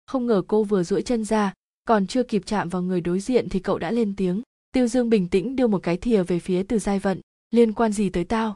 Không 0.07 0.27
ngờ 0.27 0.43
cô 0.49 0.65
vừa 0.65 0.83
duỗi 0.83 1.03
chân 1.03 1.25
ra, 1.25 1.53
còn 1.85 2.07
chưa 2.07 2.23
kịp 2.23 2.43
chạm 2.47 2.69
vào 2.69 2.83
người 2.83 3.01
đối 3.01 3.21
diện 3.21 3.49
thì 3.49 3.61
cậu 3.61 3.79
đã 3.79 3.91
lên 3.91 4.17
tiếng. 4.17 4.43
Tiêu 4.73 4.87
dương 4.89 5.11
bình 5.11 5.29
tĩnh 5.29 5.57
đưa 5.57 5.67
một 5.67 5.83
cái 5.83 5.97
thìa 5.97 6.23
về 6.23 6.39
phía 6.39 6.63
từ 6.63 6.79
giai 6.79 6.99
vận. 6.99 7.21
Liên 7.51 7.73
quan 7.73 7.93
gì 7.93 8.11
tới 8.11 8.25
tao? 8.25 8.55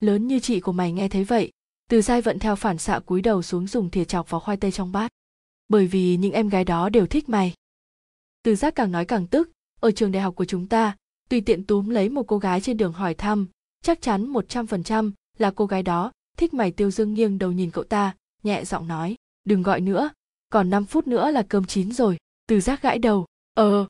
Lớn 0.00 0.26
như 0.26 0.40
chị 0.40 0.60
của 0.60 0.72
mày 0.72 0.92
nghe 0.92 1.08
thấy 1.08 1.24
vậy, 1.24 1.50
từ 1.90 2.02
giai 2.02 2.22
vận 2.22 2.38
theo 2.38 2.56
phản 2.56 2.78
xạ 2.78 2.98
cúi 2.98 3.22
đầu 3.22 3.42
xuống 3.42 3.66
dùng 3.66 3.90
thìa 3.90 4.04
chọc 4.04 4.30
vào 4.30 4.40
khoai 4.40 4.56
tây 4.56 4.70
trong 4.70 4.92
bát. 4.92 5.10
Bởi 5.68 5.86
vì 5.86 6.16
những 6.16 6.32
em 6.32 6.48
gái 6.48 6.64
đó 6.64 6.88
đều 6.88 7.06
thích 7.06 7.28
mày. 7.28 7.54
Từ 8.42 8.54
giác 8.54 8.74
càng 8.74 8.92
nói 8.92 9.04
càng 9.04 9.26
tức, 9.26 9.50
ở 9.80 9.90
trường 9.90 10.12
đại 10.12 10.22
học 10.22 10.36
của 10.36 10.44
chúng 10.44 10.68
ta 10.68 10.96
tùy 11.34 11.40
tiện 11.40 11.64
túm 11.64 11.88
lấy 11.88 12.08
một 12.08 12.22
cô 12.26 12.38
gái 12.38 12.60
trên 12.60 12.76
đường 12.76 12.92
hỏi 12.92 13.14
thăm, 13.14 13.46
chắc 13.82 14.02
chắn 14.02 14.26
một 14.26 14.48
trăm 14.48 14.66
phần 14.66 14.82
trăm 14.82 15.12
là 15.38 15.50
cô 15.50 15.66
gái 15.66 15.82
đó 15.82 16.12
thích 16.36 16.54
mày 16.54 16.70
tiêu 16.70 16.90
dương 16.90 17.14
nghiêng 17.14 17.38
đầu 17.38 17.52
nhìn 17.52 17.70
cậu 17.70 17.84
ta, 17.84 18.14
nhẹ 18.42 18.64
giọng 18.64 18.88
nói, 18.88 19.16
đừng 19.44 19.62
gọi 19.62 19.80
nữa, 19.80 20.10
còn 20.48 20.70
5 20.70 20.84
phút 20.84 21.06
nữa 21.06 21.30
là 21.30 21.42
cơm 21.48 21.64
chín 21.64 21.92
rồi, 21.92 22.16
từ 22.46 22.60
giác 22.60 22.82
gãi 22.82 22.98
đầu 22.98 23.26
ờ 23.54 23.86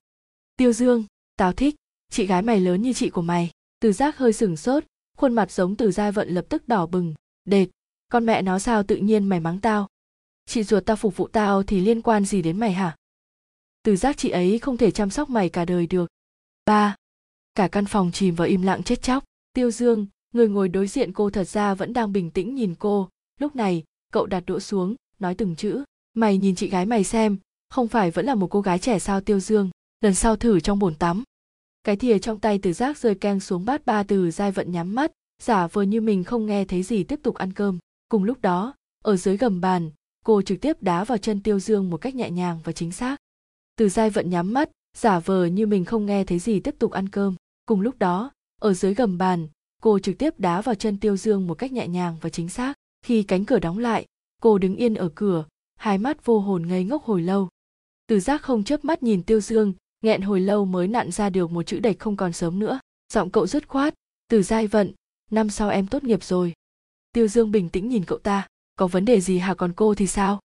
tiêu 0.56 0.72
dương, 0.72 1.04
tao 1.36 1.52
thích, 1.52 1.74
chị 2.10 2.26
gái 2.26 2.42
mày 2.42 2.60
lớn 2.60 2.82
như 2.82 2.92
chị 2.92 3.10
của 3.10 3.22
mày. 3.22 3.50
Từ 3.80 3.92
giác 3.92 4.18
hơi 4.18 4.32
sửng 4.32 4.56
sốt, 4.56 4.84
khuôn 5.16 5.34
mặt 5.34 5.50
giống 5.50 5.76
từ 5.76 5.92
giai 5.92 6.12
vận 6.12 6.28
lập 6.28 6.44
tức 6.48 6.68
đỏ 6.68 6.86
bừng, 6.86 7.14
đệt, 7.44 7.68
con 8.08 8.26
mẹ 8.26 8.42
nó 8.42 8.58
sao 8.58 8.82
tự 8.82 8.96
nhiên 8.96 9.28
mày 9.28 9.40
mắng 9.40 9.60
tao? 9.60 9.88
Chị 10.46 10.62
ruột 10.62 10.86
tao 10.86 10.96
phục 10.96 11.16
vụ 11.16 11.28
tao 11.28 11.62
thì 11.62 11.80
liên 11.80 12.02
quan 12.02 12.24
gì 12.24 12.42
đến 12.42 12.60
mày 12.60 12.72
hả? 12.72 12.96
Từ 13.82 13.96
giác 13.96 14.16
chị 14.16 14.30
ấy 14.30 14.58
không 14.58 14.76
thể 14.76 14.90
chăm 14.90 15.10
sóc 15.10 15.30
mày 15.30 15.48
cả 15.48 15.64
đời 15.64 15.86
được. 15.86 16.10
Ba 16.66 16.96
cả 17.54 17.68
căn 17.68 17.86
phòng 17.86 18.10
chìm 18.12 18.34
vào 18.34 18.48
im 18.48 18.62
lặng 18.62 18.82
chết 18.82 19.02
chóc. 19.02 19.24
Tiêu 19.52 19.70
dương, 19.70 20.06
người 20.32 20.48
ngồi 20.48 20.68
đối 20.68 20.86
diện 20.86 21.12
cô 21.12 21.30
thật 21.30 21.48
ra 21.48 21.74
vẫn 21.74 21.92
đang 21.92 22.12
bình 22.12 22.30
tĩnh 22.30 22.54
nhìn 22.54 22.74
cô. 22.78 23.08
Lúc 23.40 23.56
này, 23.56 23.84
cậu 24.12 24.26
đặt 24.26 24.42
đũa 24.46 24.58
xuống, 24.58 24.94
nói 25.18 25.34
từng 25.34 25.56
chữ, 25.56 25.84
mày 26.14 26.38
nhìn 26.38 26.54
chị 26.54 26.68
gái 26.68 26.86
mày 26.86 27.04
xem, 27.04 27.36
không 27.68 27.88
phải 27.88 28.10
vẫn 28.10 28.26
là 28.26 28.34
một 28.34 28.46
cô 28.50 28.60
gái 28.60 28.78
trẻ 28.78 28.98
sao 28.98 29.20
tiêu 29.20 29.40
dương? 29.40 29.70
Lần 30.00 30.14
sau 30.14 30.36
thử 30.36 30.60
trong 30.60 30.78
bồn 30.78 30.94
tắm. 30.94 31.22
Cái 31.84 31.96
thìa 31.96 32.18
trong 32.18 32.40
tay 32.40 32.58
từ 32.58 32.72
giác 32.72 32.98
rơi 32.98 33.14
keng 33.14 33.40
xuống 33.40 33.64
bát 33.64 33.86
ba 33.86 34.02
từ 34.02 34.30
dai 34.30 34.52
vận 34.52 34.72
nhắm 34.72 34.94
mắt, 34.94 35.12
giả 35.42 35.66
vờ 35.66 35.82
như 35.82 36.00
mình 36.00 36.24
không 36.24 36.46
nghe 36.46 36.64
thấy 36.64 36.82
gì 36.82 37.04
tiếp 37.04 37.20
tục 37.22 37.34
ăn 37.34 37.52
cơm. 37.52 37.78
Cùng 38.08 38.24
lúc 38.24 38.42
đó, 38.42 38.74
ở 39.04 39.16
dưới 39.16 39.36
gầm 39.36 39.60
bàn, 39.60 39.90
cô 40.24 40.42
trực 40.42 40.60
tiếp 40.60 40.82
đá 40.82 41.04
vào 41.04 41.18
chân 41.18 41.40
tiêu 41.40 41.60
dương 41.60 41.90
một 41.90 41.96
cách 41.96 42.14
nhẹ 42.14 42.30
nhàng 42.30 42.60
và 42.64 42.72
chính 42.72 42.92
xác. 42.92 43.16
Từ 43.76 43.88
dai 43.88 44.10
vận 44.10 44.30
nhắm 44.30 44.52
mắt, 44.52 44.70
giả 44.96 45.18
vờ 45.18 45.46
như 45.46 45.66
mình 45.66 45.84
không 45.84 46.06
nghe 46.06 46.24
thấy 46.24 46.38
gì 46.38 46.60
tiếp 46.60 46.74
tục 46.78 46.92
ăn 46.92 47.08
cơm 47.08 47.34
cùng 47.66 47.80
lúc 47.80 47.98
đó, 47.98 48.30
ở 48.60 48.74
dưới 48.74 48.94
gầm 48.94 49.18
bàn, 49.18 49.48
cô 49.82 49.98
trực 49.98 50.18
tiếp 50.18 50.40
đá 50.40 50.60
vào 50.60 50.74
chân 50.74 51.00
tiêu 51.00 51.16
dương 51.16 51.46
một 51.46 51.54
cách 51.54 51.72
nhẹ 51.72 51.88
nhàng 51.88 52.16
và 52.20 52.30
chính 52.30 52.48
xác. 52.48 52.74
Khi 53.02 53.22
cánh 53.22 53.44
cửa 53.44 53.58
đóng 53.58 53.78
lại, 53.78 54.06
cô 54.42 54.58
đứng 54.58 54.76
yên 54.76 54.94
ở 54.94 55.08
cửa, 55.14 55.44
hai 55.76 55.98
mắt 55.98 56.24
vô 56.24 56.40
hồn 56.40 56.66
ngây 56.68 56.84
ngốc 56.84 57.04
hồi 57.04 57.22
lâu. 57.22 57.48
Từ 58.06 58.20
giác 58.20 58.42
không 58.42 58.64
chớp 58.64 58.84
mắt 58.84 59.02
nhìn 59.02 59.22
tiêu 59.22 59.40
dương, 59.40 59.72
nghẹn 60.02 60.22
hồi 60.22 60.40
lâu 60.40 60.64
mới 60.64 60.88
nặn 60.88 61.10
ra 61.10 61.30
được 61.30 61.50
một 61.50 61.62
chữ 61.62 61.78
đệch 61.78 61.98
không 61.98 62.16
còn 62.16 62.32
sớm 62.32 62.58
nữa. 62.58 62.80
Giọng 63.12 63.30
cậu 63.30 63.46
dứt 63.46 63.68
khoát, 63.68 63.94
từ 64.28 64.42
giai 64.42 64.66
vận, 64.66 64.92
năm 65.30 65.50
sau 65.50 65.68
em 65.68 65.86
tốt 65.86 66.04
nghiệp 66.04 66.24
rồi. 66.24 66.52
Tiêu 67.12 67.28
dương 67.28 67.50
bình 67.50 67.68
tĩnh 67.68 67.88
nhìn 67.88 68.04
cậu 68.04 68.18
ta, 68.18 68.46
có 68.76 68.86
vấn 68.86 69.04
đề 69.04 69.20
gì 69.20 69.38
hả 69.38 69.54
còn 69.54 69.72
cô 69.72 69.94
thì 69.94 70.06
sao? 70.06 70.40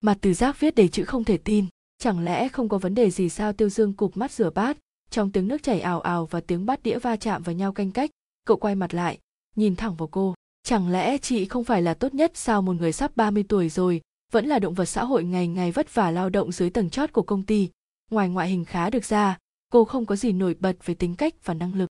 Mặt 0.00 0.18
từ 0.20 0.34
giác 0.34 0.60
viết 0.60 0.74
đầy 0.74 0.88
chữ 0.88 1.04
không 1.04 1.24
thể 1.24 1.36
tin, 1.36 1.66
chẳng 1.98 2.24
lẽ 2.24 2.48
không 2.48 2.68
có 2.68 2.78
vấn 2.78 2.94
đề 2.94 3.10
gì 3.10 3.28
sao? 3.28 3.52
Tiêu 3.52 3.68
dương 3.68 3.92
cụp 3.92 4.16
mắt 4.16 4.32
rửa 4.32 4.50
bát 4.50 4.78
trong 5.10 5.32
tiếng 5.32 5.48
nước 5.48 5.62
chảy 5.62 5.80
ào 5.80 6.00
ào 6.00 6.26
và 6.26 6.40
tiếng 6.40 6.66
bát 6.66 6.82
đĩa 6.82 6.98
va 6.98 7.16
chạm 7.16 7.42
vào 7.42 7.54
nhau 7.54 7.72
canh 7.72 7.90
cách, 7.90 8.10
cậu 8.46 8.56
quay 8.56 8.74
mặt 8.74 8.94
lại, 8.94 9.18
nhìn 9.56 9.76
thẳng 9.76 9.96
vào 9.96 10.08
cô. 10.08 10.34
Chẳng 10.62 10.90
lẽ 10.90 11.18
chị 11.18 11.44
không 11.44 11.64
phải 11.64 11.82
là 11.82 11.94
tốt 11.94 12.14
nhất 12.14 12.32
sao 12.34 12.62
một 12.62 12.72
người 12.72 12.92
sắp 12.92 13.16
30 13.16 13.44
tuổi 13.48 13.68
rồi, 13.68 14.00
vẫn 14.32 14.46
là 14.46 14.58
động 14.58 14.74
vật 14.74 14.84
xã 14.84 15.04
hội 15.04 15.24
ngày 15.24 15.48
ngày 15.48 15.72
vất 15.72 15.94
vả 15.94 16.10
lao 16.10 16.30
động 16.30 16.52
dưới 16.52 16.70
tầng 16.70 16.90
chót 16.90 17.12
của 17.12 17.22
công 17.22 17.42
ty? 17.42 17.68
Ngoài 18.10 18.28
ngoại 18.28 18.48
hình 18.48 18.64
khá 18.64 18.90
được 18.90 19.04
ra, 19.04 19.38
cô 19.72 19.84
không 19.84 20.06
có 20.06 20.16
gì 20.16 20.32
nổi 20.32 20.56
bật 20.60 20.76
về 20.84 20.94
tính 20.94 21.14
cách 21.14 21.34
và 21.44 21.54
năng 21.54 21.74
lực. 21.74 21.88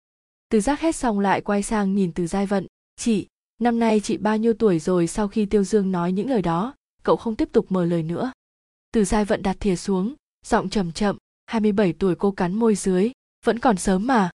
Từ 0.51 0.61
giác 0.61 0.81
hét 0.81 0.97
xong 0.97 1.19
lại 1.19 1.41
quay 1.41 1.63
sang 1.63 1.95
nhìn 1.95 2.13
từ 2.13 2.27
giai 2.27 2.47
vận. 2.47 2.67
Chị, 2.97 3.27
năm 3.61 3.79
nay 3.79 4.01
chị 4.01 4.17
bao 4.17 4.37
nhiêu 4.37 4.55
tuổi 4.55 4.79
rồi 4.79 5.07
sau 5.07 5.29
khi 5.29 5.47
tiêu 5.47 5.65
dương 5.65 5.93
nói 5.93 6.13
những 6.13 6.31
lời 6.31 6.43
đó? 6.43 6.75
Cậu 7.03 7.17
không 7.17 7.37
tiếp 7.37 7.49
tục 7.53 7.67
mở 7.69 7.85
lời 7.85 8.03
nữa. 8.03 8.33
Từ 8.93 9.05
giai 9.05 9.25
vận 9.25 9.43
đặt 9.43 9.57
thìa 9.61 9.77
xuống, 9.77 10.15
giọng 10.47 10.69
chậm 10.71 10.93
chậm. 10.93 11.17
27 11.51 11.93
tuổi 11.93 12.15
cô 12.15 12.31
cắn 12.31 12.55
môi 12.55 12.75
dưới, 12.75 13.11
vẫn 13.45 13.59
còn 13.59 13.77
sớm 13.77 14.07
mà. 14.07 14.31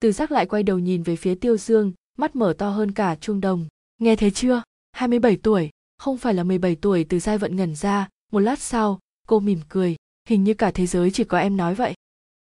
Từ 0.00 0.12
giác 0.12 0.32
lại 0.32 0.46
quay 0.46 0.62
đầu 0.62 0.78
nhìn 0.78 1.02
về 1.02 1.16
phía 1.16 1.34
tiêu 1.34 1.56
dương, 1.56 1.92
mắt 2.18 2.36
mở 2.36 2.54
to 2.58 2.70
hơn 2.70 2.92
cả 2.92 3.16
chuông 3.20 3.40
đồng. 3.40 3.66
Nghe 3.98 4.16
thấy 4.16 4.30
chưa? 4.30 4.62
27 4.92 5.36
tuổi, 5.36 5.70
không 5.98 6.18
phải 6.18 6.34
là 6.34 6.44
17 6.44 6.76
tuổi 6.76 7.04
từ 7.04 7.18
giai 7.18 7.38
vận 7.38 7.56
ngẩn 7.56 7.74
ra. 7.74 8.08
Một 8.32 8.38
lát 8.38 8.58
sau, 8.58 8.98
cô 9.28 9.40
mỉm 9.40 9.60
cười, 9.68 9.96
hình 10.28 10.44
như 10.44 10.54
cả 10.54 10.70
thế 10.70 10.86
giới 10.86 11.10
chỉ 11.10 11.24
có 11.24 11.38
em 11.38 11.56
nói 11.56 11.74
vậy. 11.74 11.94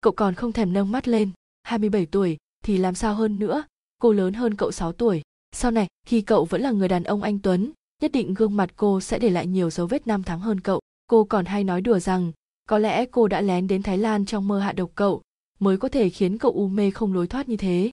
Cậu 0.01 0.13
còn 0.13 0.35
không 0.35 0.53
thèm 0.53 0.73
nâng 0.73 0.93
mắt 0.93 1.09
lên. 1.09 1.31
27 1.63 2.07
tuổi 2.07 2.37
thì 2.65 2.77
làm 2.77 2.95
sao 2.95 3.15
hơn 3.15 3.39
nữa? 3.39 3.65
Cô 3.99 4.13
lớn 4.13 4.35
hơn 4.35 4.55
cậu 4.55 4.73
6 4.73 4.93
tuổi. 4.93 5.23
Sau 5.53 5.71
này, 5.71 5.87
khi 6.07 6.21
cậu 6.21 6.45
vẫn 6.45 6.61
là 6.61 6.71
người 6.71 6.89
đàn 6.89 7.05
ông 7.05 7.23
anh 7.23 7.39
tuấn, 7.39 7.73
nhất 8.03 8.13
định 8.13 8.35
gương 8.35 8.57
mặt 8.57 8.71
cô 8.77 9.01
sẽ 9.01 9.19
để 9.19 9.31
lại 9.31 9.47
nhiều 9.47 9.71
dấu 9.71 9.87
vết 9.87 10.07
năm 10.07 10.23
tháng 10.23 10.41
hơn 10.41 10.61
cậu. 10.61 10.81
Cô 11.07 11.25
còn 11.25 11.45
hay 11.45 11.65
nói 11.65 11.81
đùa 11.81 11.99
rằng 11.99 12.33
có 12.69 12.79
lẽ 12.79 13.07
cô 13.07 13.29
đã 13.29 13.41
lén 13.41 13.67
đến 13.67 13.83
thái 13.83 13.99
lan 13.99 14.25
trong 14.25 14.49
mơ 14.49 14.59
hạ 14.59 14.73
độc 14.73 14.91
cậu, 14.95 15.23
mới 15.61 15.77
có 15.77 15.89
thể 15.89 16.11
khiến 16.11 16.39
cậu 16.39 16.53
u 16.53 16.69
mê 16.69 16.91
không 16.91 17.13
lối 17.13 17.27
thoát 17.27 17.49
như 17.49 17.57
thế. 17.57 17.91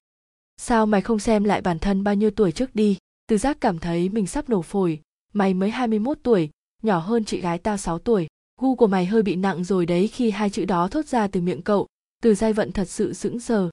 Sao 0.58 0.86
mày 0.86 1.02
không 1.02 1.20
xem 1.20 1.44
lại 1.44 1.62
bản 1.62 1.80
thân 1.80 2.04
bao 2.04 2.16
nhiêu 2.16 2.32
tuổi 2.32 2.52
trước 2.52 2.76
đi? 2.76 2.98
Từ 3.28 3.38
giác 3.38 3.58
cảm 3.62 3.80
thấy 3.80 4.10
mình 4.10 4.28
sắp 4.28 4.50
nổ 4.50 4.62
phổi. 4.62 5.02
Mày 5.34 5.54
mới 5.54 5.70
21 5.70 6.18
tuổi, 6.24 6.50
nhỏ 6.84 7.00
hơn 7.00 7.26
chị 7.26 7.42
gái 7.42 7.58
tao 7.58 7.78
6 7.78 8.00
tuổi. 8.00 8.28
Gu 8.62 8.76
của 8.76 8.88
mày 8.88 9.06
hơi 9.06 9.22
bị 9.22 9.36
nặng 9.36 9.64
rồi 9.64 9.86
đấy 9.86 10.08
khi 10.08 10.32
hai 10.32 10.50
chữ 10.50 10.66
đó 10.66 10.88
thốt 10.88 11.06
ra 11.06 11.28
từ 11.28 11.42
miệng 11.42 11.62
cậu. 11.62 11.88
Từ 12.24 12.36
giai 12.36 12.54
vận 12.54 12.72
thật 12.72 12.90
sự 12.90 13.14
sững 13.14 13.40
sờ. 13.40 13.70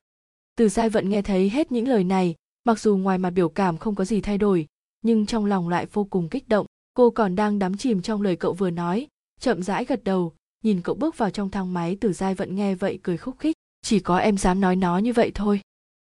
Từ 0.57 0.69
giai 0.69 0.89
vận 0.89 1.09
nghe 1.09 1.23
thấy 1.23 1.49
hết 1.49 1.73
những 1.73 1.89
lời 1.89 2.05
này, 2.05 2.35
mặc 2.65 2.81
dù 2.81 2.97
ngoài 2.97 3.19
mặt 3.19 3.31
biểu 3.31 3.49
cảm 3.49 3.79
không 3.79 3.95
có 3.95 4.05
gì 4.05 4.21
thay 4.21 4.39
đổi, 4.39 4.67
nhưng 5.03 5.27
trong 5.27 5.45
lòng 5.45 5.69
lại 5.69 5.87
vô 5.93 6.05
cùng 6.05 6.29
kích 6.29 6.49
động. 6.49 6.67
Cô 6.95 7.11
còn 7.11 7.37
đang 7.37 7.59
đắm 7.59 7.77
chìm 7.77 8.03
trong 8.03 8.23
lời 8.23 8.37
cậu 8.37 8.53
vừa 8.53 8.71
nói, 8.71 9.07
chậm 9.41 9.63
rãi 9.63 9.85
gật 9.85 10.05
đầu 10.05 10.33
nhìn 10.63 10.81
cậu 10.81 10.95
bước 10.95 11.19
vào 11.19 11.31
trong 11.31 11.51
thang 11.51 11.73
máy 11.73 11.97
từ 12.01 12.13
giai 12.13 12.35
vận 12.35 12.55
nghe 12.55 12.75
vậy 12.75 12.99
cười 13.03 13.17
khúc 13.17 13.39
khích. 13.39 13.57
Chỉ 13.83 14.01
có 14.01 14.17
em 14.17 14.39
dám 14.39 14.61
nói 14.61 14.77
nó 14.77 14.99
như 14.99 15.13
vậy 15.13 15.33
thôi. 15.35 15.61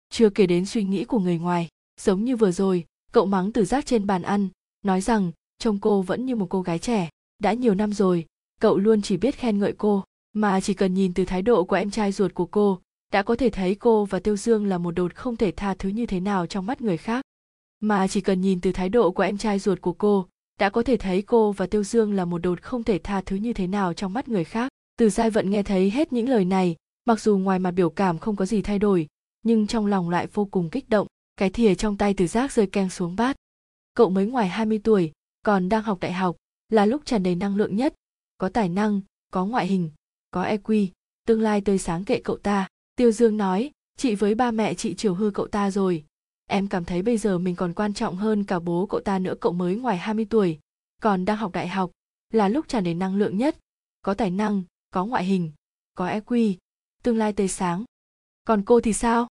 Chưa 0.10 0.30
kể 0.30 0.48
đến 0.48 0.66
suy 0.66 0.84
nghĩ 0.84 1.04
của 1.04 1.20
người 1.20 1.38
ngoài. 1.38 1.68
Giống 2.02 2.24
như 2.24 2.36
vừa 2.36 2.52
rồi, 2.52 2.86
cậu 3.12 3.26
mắng 3.26 3.52
từ 3.52 3.66
giác 3.66 3.86
trên 3.86 4.08
bàn 4.08 4.22
ăn, 4.22 4.48
nói 4.86 5.02
rằng, 5.02 5.32
trông 5.60 5.80
cô 5.80 6.02
vẫn 6.02 6.26
như 6.26 6.36
một 6.36 6.48
cô 6.50 6.62
gái 6.62 6.80
trẻ. 6.80 7.10
Đã 7.40 7.54
nhiều 7.54 7.76
năm 7.76 7.94
rồi, 7.94 8.26
cậu 8.62 8.78
luôn 8.78 9.02
chỉ 9.02 9.18
biết 9.18 9.36
khen 9.36 9.60
ngợi 9.60 9.74
cô, 9.78 10.04
mà 10.34 10.62
chỉ 10.62 10.74
cần 10.74 10.94
nhìn 10.94 11.14
từ 11.14 11.26
thái 11.26 11.42
độ 11.42 11.64
của 11.64 11.76
em 11.76 11.92
trai 11.92 12.12
ruột 12.12 12.34
của 12.34 12.46
cô, 12.46 12.82
đã 13.12 13.24
có 13.24 13.36
thể 13.36 13.50
thấy 13.50 13.76
cô 13.76 14.06
và 14.06 14.20
tiêu 14.20 14.38
dương 14.38 14.66
là 14.66 14.78
một 14.78 14.92
đột 14.92 15.16
không 15.16 15.38
thể 15.38 15.52
tha 15.52 15.74
thứ 15.74 15.90
như 15.90 16.06
thế 16.06 16.20
nào 16.20 16.48
trong 16.48 16.66
mắt 16.66 16.82
người 16.82 16.98
khác. 16.98 17.26
Mà 17.80 18.08
chỉ 18.08 18.22
cần 18.22 18.42
nhìn 18.42 18.62
từ 18.62 18.72
thái 18.72 18.90
độ 18.90 19.12
của 19.12 19.24
em 19.24 19.38
trai 19.38 19.60
ruột 19.60 19.82
của 19.82 19.94
cô 19.94 20.28
đã 20.62 20.70
có 20.70 20.84
thể 20.84 20.98
thấy 20.98 21.22
cô 21.22 21.52
và 21.52 21.68
tiêu 21.68 21.84
dương 21.84 22.14
là 22.14 22.26
một 22.26 22.38
đột 22.38 22.62
không 22.62 22.84
thể 22.84 23.00
tha 23.04 23.22
thứ 23.22 23.36
như 23.36 23.54
thế 23.54 23.68
nào 23.68 23.94
trong 23.94 24.14
mắt 24.14 24.30
người 24.30 24.44
khác. 24.44 24.72
Từ 24.98 25.10
giai 25.10 25.30
vận 25.30 25.50
nghe 25.50 25.64
thấy 25.64 25.90
hết 25.90 26.14
những 26.14 26.30
lời 26.30 26.46
này, 26.46 26.76
mặc 27.06 27.20
dù 27.20 27.38
ngoài 27.38 27.60
mặt 27.60 27.72
biểu 27.72 27.90
cảm 27.90 28.20
không 28.20 28.36
có 28.36 28.46
gì 28.46 28.62
thay 28.62 28.80
đổi, 28.80 29.08
nhưng 29.44 29.68
trong 29.68 29.86
lòng 29.86 30.10
lại 30.10 30.28
vô 30.34 30.46
cùng 30.46 30.70
kích 30.70 30.90
động. 30.90 31.08
Cái 31.38 31.50
thìa 31.50 31.76
trong 31.76 31.98
tay 31.98 32.14
từ 32.14 32.28
giác 32.28 32.52
rơi 32.52 32.68
keng 32.68 32.90
xuống 32.90 33.16
bát. 33.16 33.36
Cậu 33.94 34.10
mới 34.10 34.26
ngoài 34.26 34.48
20 34.48 34.80
tuổi, 34.84 35.12
còn 35.46 35.70
đang 35.70 35.84
học 35.84 36.00
đại 36.00 36.14
học, 36.14 36.38
là 36.70 36.86
lúc 36.86 37.02
tràn 37.06 37.24
đầy 37.24 37.36
năng 37.36 37.56
lượng 37.56 37.76
nhất. 37.76 37.94
Có 38.38 38.50
tài 38.50 38.70
năng, 38.70 39.02
có 39.32 39.46
ngoại 39.46 39.68
hình, 39.68 39.92
có 40.32 40.44
eq 40.44 40.88
tương 41.28 41.42
lai 41.42 41.62
tươi 41.62 41.78
sáng 41.78 42.06
kệ 42.06 42.22
cậu 42.24 42.38
ta. 42.38 42.68
Tiêu 42.96 43.12
dương 43.12 43.38
nói, 43.38 43.72
chị 43.98 44.16
với 44.16 44.36
ba 44.36 44.52
mẹ 44.52 44.74
chị 44.74 44.94
chiều 44.94 45.14
hư 45.14 45.32
cậu 45.32 45.48
ta 45.48 45.72
rồi 45.72 46.04
em 46.52 46.68
cảm 46.68 46.86
thấy 46.86 47.02
bây 47.02 47.18
giờ 47.18 47.38
mình 47.38 47.56
còn 47.56 47.74
quan 47.74 47.94
trọng 47.94 48.16
hơn 48.16 48.44
cả 48.44 48.60
bố 48.60 48.86
cậu 48.86 49.00
ta 49.00 49.20
nữa, 49.20 49.34
cậu 49.42 49.52
mới 49.52 49.76
ngoài 49.76 49.98
20 49.98 50.26
tuổi, 50.30 50.60
còn 51.02 51.26
đang 51.26 51.38
học 51.38 51.52
đại 51.52 51.68
học, 51.68 51.92
là 52.34 52.48
lúc 52.48 52.68
tràn 52.68 52.84
đầy 52.84 52.94
năng 52.94 53.16
lượng 53.16 53.38
nhất. 53.38 53.58
Có 54.02 54.14
tài 54.14 54.32
năng, 54.32 54.64
có 54.92 55.06
ngoại 55.06 55.26
hình, 55.26 55.52
có 55.98 56.08
eq 56.08 56.56
tương 57.04 57.18
lai 57.18 57.34
tươi 57.34 57.48
sáng. 57.48 57.84
Còn 58.44 58.64
cô 58.64 58.82
thì 58.82 58.94
sao? 58.94 59.28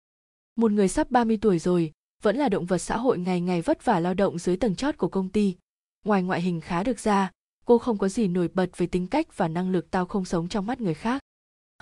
Một 0.56 0.72
người 0.72 0.88
sắp 0.88 1.10
30 1.10 1.38
tuổi 1.40 1.58
rồi, 1.58 1.92
vẫn 2.22 2.36
là 2.36 2.48
động 2.48 2.66
vật 2.66 2.78
xã 2.78 2.96
hội 2.96 3.18
ngày 3.18 3.40
ngày 3.40 3.62
vất 3.62 3.84
vả 3.84 4.00
lao 4.00 4.14
động 4.14 4.38
dưới 4.38 4.56
tầng 4.56 4.74
chót 4.74 4.98
của 4.98 5.08
công 5.08 5.28
ty. 5.28 5.56
Ngoài 6.04 6.22
ngoại 6.22 6.40
hình 6.40 6.60
khá 6.60 6.82
được 6.82 6.98
ra, 6.98 7.30
cô 7.64 7.78
không 7.78 7.98
có 7.98 8.08
gì 8.08 8.28
nổi 8.28 8.48
bật 8.54 8.70
về 8.76 8.86
tính 8.86 9.06
cách 9.06 9.36
và 9.36 9.48
năng 9.48 9.70
lực 9.70 9.90
tao 9.90 10.06
không 10.06 10.24
sống 10.24 10.48
trong 10.48 10.66
mắt 10.66 10.80
người 10.80 10.94
khác. 10.94 11.22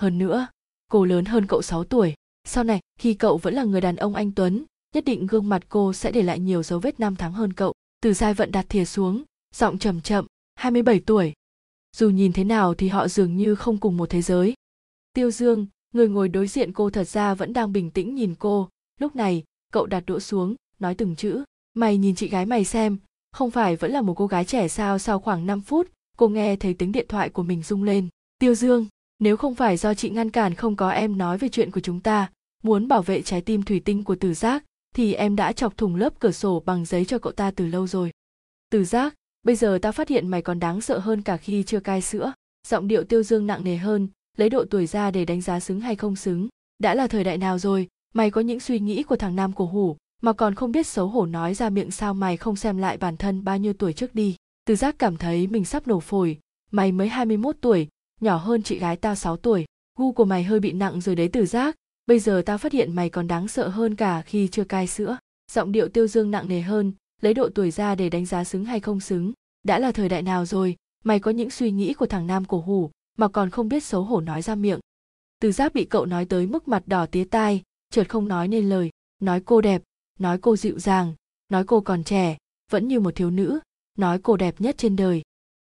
Hơn 0.01 0.19
nữa, 0.19 0.47
cô 0.91 1.05
lớn 1.05 1.25
hơn 1.25 1.47
cậu 1.47 1.63
6 1.63 1.85
tuổi. 1.85 2.15
Sau 2.45 2.65
này, 2.65 2.81
khi 2.99 3.15
cậu 3.15 3.39
vẫn 3.39 3.55
là 3.55 3.65
người 3.65 3.81
đàn 3.81 3.97
ông 3.97 4.15
anh 4.15 4.33
tuấn 4.33 4.65
nhất 4.99 5.05
định 5.05 5.27
gương 5.27 5.49
mặt 5.49 5.63
cô 5.69 5.93
sẽ 5.93 6.13
để 6.13 6.23
lại 6.23 6.39
nhiều 6.39 6.63
dấu 6.63 6.79
vết 6.79 7.01
năm 7.01 7.17
tháng 7.17 7.33
hơn 7.33 7.53
cậu. 7.53 7.73
Từ 8.01 8.15
giai 8.15 8.35
vận 8.35 8.53
đặt 8.53 8.67
thìa 8.69 8.85
xuống, 8.85 9.23
giọng 9.55 9.79
chậm 9.79 10.01
chậm 10.01 10.27
27 10.55 11.01
tuổi. 11.01 11.33
Dù 11.97 12.11
nhìn 12.11 12.33
thế 12.33 12.45
nào 12.45 12.75
thì 12.75 12.89
họ 12.89 13.09
dường 13.09 13.37
như 13.37 13.55
không 13.55 13.79
cùng 13.79 13.97
một 13.97 14.11
thế 14.11 14.23
giới. 14.23 14.55
Tiêu 15.13 15.31
dương, 15.31 15.67
người 15.95 16.09
ngồi 16.09 16.29
đối 16.29 16.47
diện 16.47 16.73
cô 16.73 16.91
thật 16.91 17.09
ra 17.09 17.35
vẫn 17.35 17.53
đang 17.53 17.73
bình 17.73 17.91
tĩnh 17.91 18.15
nhìn 18.15 18.35
cô. 18.39 18.69
Lúc 19.01 19.17
này, 19.17 19.45
cậu 19.73 19.87
đặt 19.87 20.03
đũa 20.07 20.19
xuống, 20.19 20.55
nói 20.79 20.95
từng 20.95 21.17
chữ, 21.17 21.45
mày 21.75 21.99
nhìn 21.99 22.15
chị 22.15 22.29
gái 22.29 22.47
mày 22.47 22.65
xem, 22.65 22.99
không 23.33 23.51
phải 23.51 23.77
vẫn 23.77 23.91
là 23.91 24.01
một 24.01 24.15
cô 24.15 24.27
gái 24.27 24.45
trẻ 24.45 24.69
sao 24.69 24.99
sau 24.99 25.19
khoảng 25.19 25.47
5 25.47 25.61
phút, 25.61 25.91
cô 26.17 26.29
nghe 26.29 26.57
thấy 26.57 26.75
tiếng 26.75 26.93
điện 26.93 27.07
thoại 27.09 27.29
của 27.29 27.43
mình 27.43 27.63
rung 27.63 27.83
lên. 27.83 28.09
Tiêu 28.39 28.55
dương, 28.55 28.87
nếu 29.19 29.37
không 29.37 29.55
phải 29.55 29.77
do 29.77 29.95
chị 29.95 30.11
ngăn 30.11 30.31
cản 30.31 30.55
không 30.55 30.77
có 30.77 30.91
em 30.91 31.19
nói 31.19 31.39
về 31.39 31.49
chuyện 31.49 31.71
của 31.71 31.81
chúng 31.81 32.01
ta, 32.01 32.31
muốn 32.63 32.89
bảo 32.89 33.03
vệ 33.03 33.23
trái 33.23 33.41
tim 33.41 33.63
thủy 33.63 33.81
tinh 33.85 34.05
của 34.05 34.15
tử 34.15 34.35
giác 34.35 34.65
thì 34.95 35.15
em 35.15 35.37
đã 35.37 35.53
chọc 35.53 35.77
thủng 35.77 35.97
lớp 35.97 36.13
cửa 36.19 36.31
sổ 36.31 36.63
bằng 36.67 36.85
giấy 36.85 37.05
cho 37.05 37.19
cậu 37.19 37.33
ta 37.33 37.51
từ 37.51 37.67
lâu 37.67 37.87
rồi. 37.87 38.11
Từ 38.71 38.85
giác, 38.85 39.15
bây 39.43 39.57
giờ 39.57 39.79
ta 39.83 39.93
phát 39.93 40.09
hiện 40.09 40.29
mày 40.29 40.43
còn 40.43 40.61
đáng 40.61 40.81
sợ 40.81 40.99
hơn 40.99 41.23
cả 41.23 41.37
khi 41.37 41.63
chưa 41.63 41.81
cai 41.81 42.03
sữa. 42.03 42.33
Giọng 42.67 42.89
điệu 42.89 43.05
tiêu 43.05 43.23
dương 43.23 43.47
nặng 43.47 43.65
nề 43.65 43.77
hơn, 43.77 44.09
lấy 44.37 44.49
độ 44.49 44.65
tuổi 44.71 44.87
ra 44.87 45.11
để 45.11 45.25
đánh 45.25 45.41
giá 45.41 45.61
xứng 45.61 45.81
hay 45.81 45.97
không 45.97 46.17
xứng. 46.17 46.49
Đã 46.79 46.95
là 46.95 47.07
thời 47.07 47.25
đại 47.25 47.39
nào 47.39 47.59
rồi, 47.59 47.89
mày 48.15 48.31
có 48.31 48.41
những 48.41 48.61
suy 48.61 48.79
nghĩ 48.81 49.03
của 49.03 49.17
thằng 49.17 49.37
nam 49.37 49.53
cổ 49.53 49.67
hủ 49.67 49.97
mà 50.23 50.33
còn 50.33 50.55
không 50.55 50.73
biết 50.73 50.87
xấu 50.87 51.09
hổ 51.09 51.27
nói 51.27 51.55
ra 51.55 51.71
miệng 51.71 51.91
sao 51.91 52.15
mày 52.15 52.37
không 52.37 52.57
xem 52.57 52.79
lại 52.79 52.97
bản 52.97 53.17
thân 53.17 53.45
bao 53.45 53.59
nhiêu 53.59 53.73
tuổi 53.73 53.93
trước 53.93 54.15
đi? 54.15 54.37
Từ 54.65 54.77
giác 54.77 54.99
cảm 54.99 55.17
thấy 55.17 55.47
mình 55.47 55.65
sắp 55.65 55.87
nổ 55.87 56.01
phổi. 56.01 56.39
Mày 56.71 56.93
mới 56.93 57.09
21 57.09 57.57
tuổi, 57.61 57.89
nhỏ 58.21 58.37
hơn 58.37 58.63
chị 58.63 58.79
gái 58.79 58.97
tao 58.97 59.15
6 59.15 59.37
tuổi. 59.37 59.65
Gu 59.99 60.13
của 60.13 60.25
mày 60.25 60.45
hơi 60.45 60.61
bị 60.61 60.73
nặng 60.73 61.01
rồi 61.01 61.15
đấy 61.15 61.29
từ 61.33 61.47
giác 61.47 61.77
bây 62.09 62.19
giờ 62.19 62.43
tao 62.47 62.59
phát 62.59 62.73
hiện 62.73 62.95
mày 62.95 63.11
còn 63.11 63.29
đáng 63.29 63.49
sợ 63.49 63.69
hơn 63.69 63.95
cả 63.95 64.23
khi 64.23 64.49
chưa 64.49 64.65
cai 64.65 64.87
sữa. 64.87 65.19
Giọng 65.53 65.73
điệu 65.73 65.89
tiêu 65.89 66.07
dương 66.07 66.31
nặng 66.31 66.49
nề 66.49 66.61
hơn, 66.61 66.93
lấy 67.21 67.35
độ 67.35 67.49
tuổi 67.55 67.71
ra 67.71 67.95
để 67.95 68.09
đánh 68.09 68.27
giá 68.27 68.45
xứng 68.45 68.65
hay 68.65 68.81
không 68.81 69.01
xứng. 69.01 69.33
Đã 69.63 69.79
là 69.79 69.93
thời 69.93 70.09
đại 70.09 70.23
nào 70.23 70.47
rồi, 70.47 70.77
mày 71.05 71.21
có 71.21 71.31
những 71.31 71.51
suy 71.51 71.71
nghĩ 71.71 71.95
của 71.95 72.07
thằng 72.07 72.27
nam 72.27 72.45
cổ 72.45 72.61
hủ 72.61 72.91
mà 73.19 73.29
còn 73.29 73.51
không 73.51 73.69
biết 73.69 73.85
xấu 73.85 74.03
hổ 74.03 74.21
nói 74.21 74.43
ra 74.43 74.55
miệng? 74.55 74.81
Từ 75.41 75.53
giáp 75.53 75.75
bị 75.75 75.85
cậu 75.85 76.07
nói 76.07 76.25
tới 76.25 76.47
mức 76.47 76.69
mặt 76.69 76.83
đỏ 76.87 77.07
tía 77.07 77.25
tai, 77.25 77.63
chợt 77.91 78.09
không 78.09 78.29
nói 78.29 78.49
nên 78.49 78.69
lời. 78.69 78.91
Nói 79.19 79.43
cô 79.45 79.61
đẹp, 79.61 79.83
nói 80.19 80.39
cô 80.39 80.57
dịu 80.57 80.79
dàng, 80.79 81.15
nói 81.49 81.65
cô 81.67 81.81
còn 81.81 82.05
trẻ, 82.05 82.37
vẫn 82.71 82.89
như 82.89 83.01
một 83.01 83.15
thiếu 83.15 83.31
nữ, 83.31 83.59
nói 83.99 84.19
cô 84.23 84.37
đẹp 84.37 84.61
nhất 84.61 84.79
trên 84.79 84.97
đời. 84.97 85.23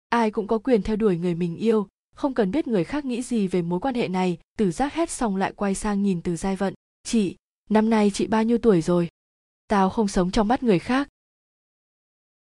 Ai 0.09 0.31
cũng 0.31 0.47
có 0.47 0.57
quyền 0.57 0.81
theo 0.81 0.95
đuổi 0.95 1.17
người 1.17 1.35
mình 1.35 1.55
yêu 1.55 1.87
không 2.17 2.33
cần 2.33 2.51
biết 2.51 2.67
người 2.67 2.83
khác 2.83 3.05
nghĩ 3.05 3.21
gì 3.21 3.47
về 3.47 3.61
mối 3.61 3.79
quan 3.79 3.95
hệ 3.95 4.07
này 4.07 4.37
tử 4.57 4.71
giác 4.71 4.93
hét 4.93 5.09
xong 5.09 5.35
lại 5.35 5.53
quay 5.55 5.75
sang 5.75 6.03
nhìn 6.03 6.21
từ 6.21 6.35
giai 6.35 6.55
vận. 6.55 6.73
Chị, 7.03 7.35
năm 7.69 7.89
nay 7.89 8.11
chị 8.13 8.27
bao 8.27 8.43
nhiêu 8.43 8.57
tuổi 8.57 8.81
rồi? 8.81 9.09
Tao 9.67 9.89
không 9.89 10.07
sống 10.07 10.31
trong 10.31 10.47
mắt 10.47 10.63
người 10.63 10.79
khác. 10.79 11.07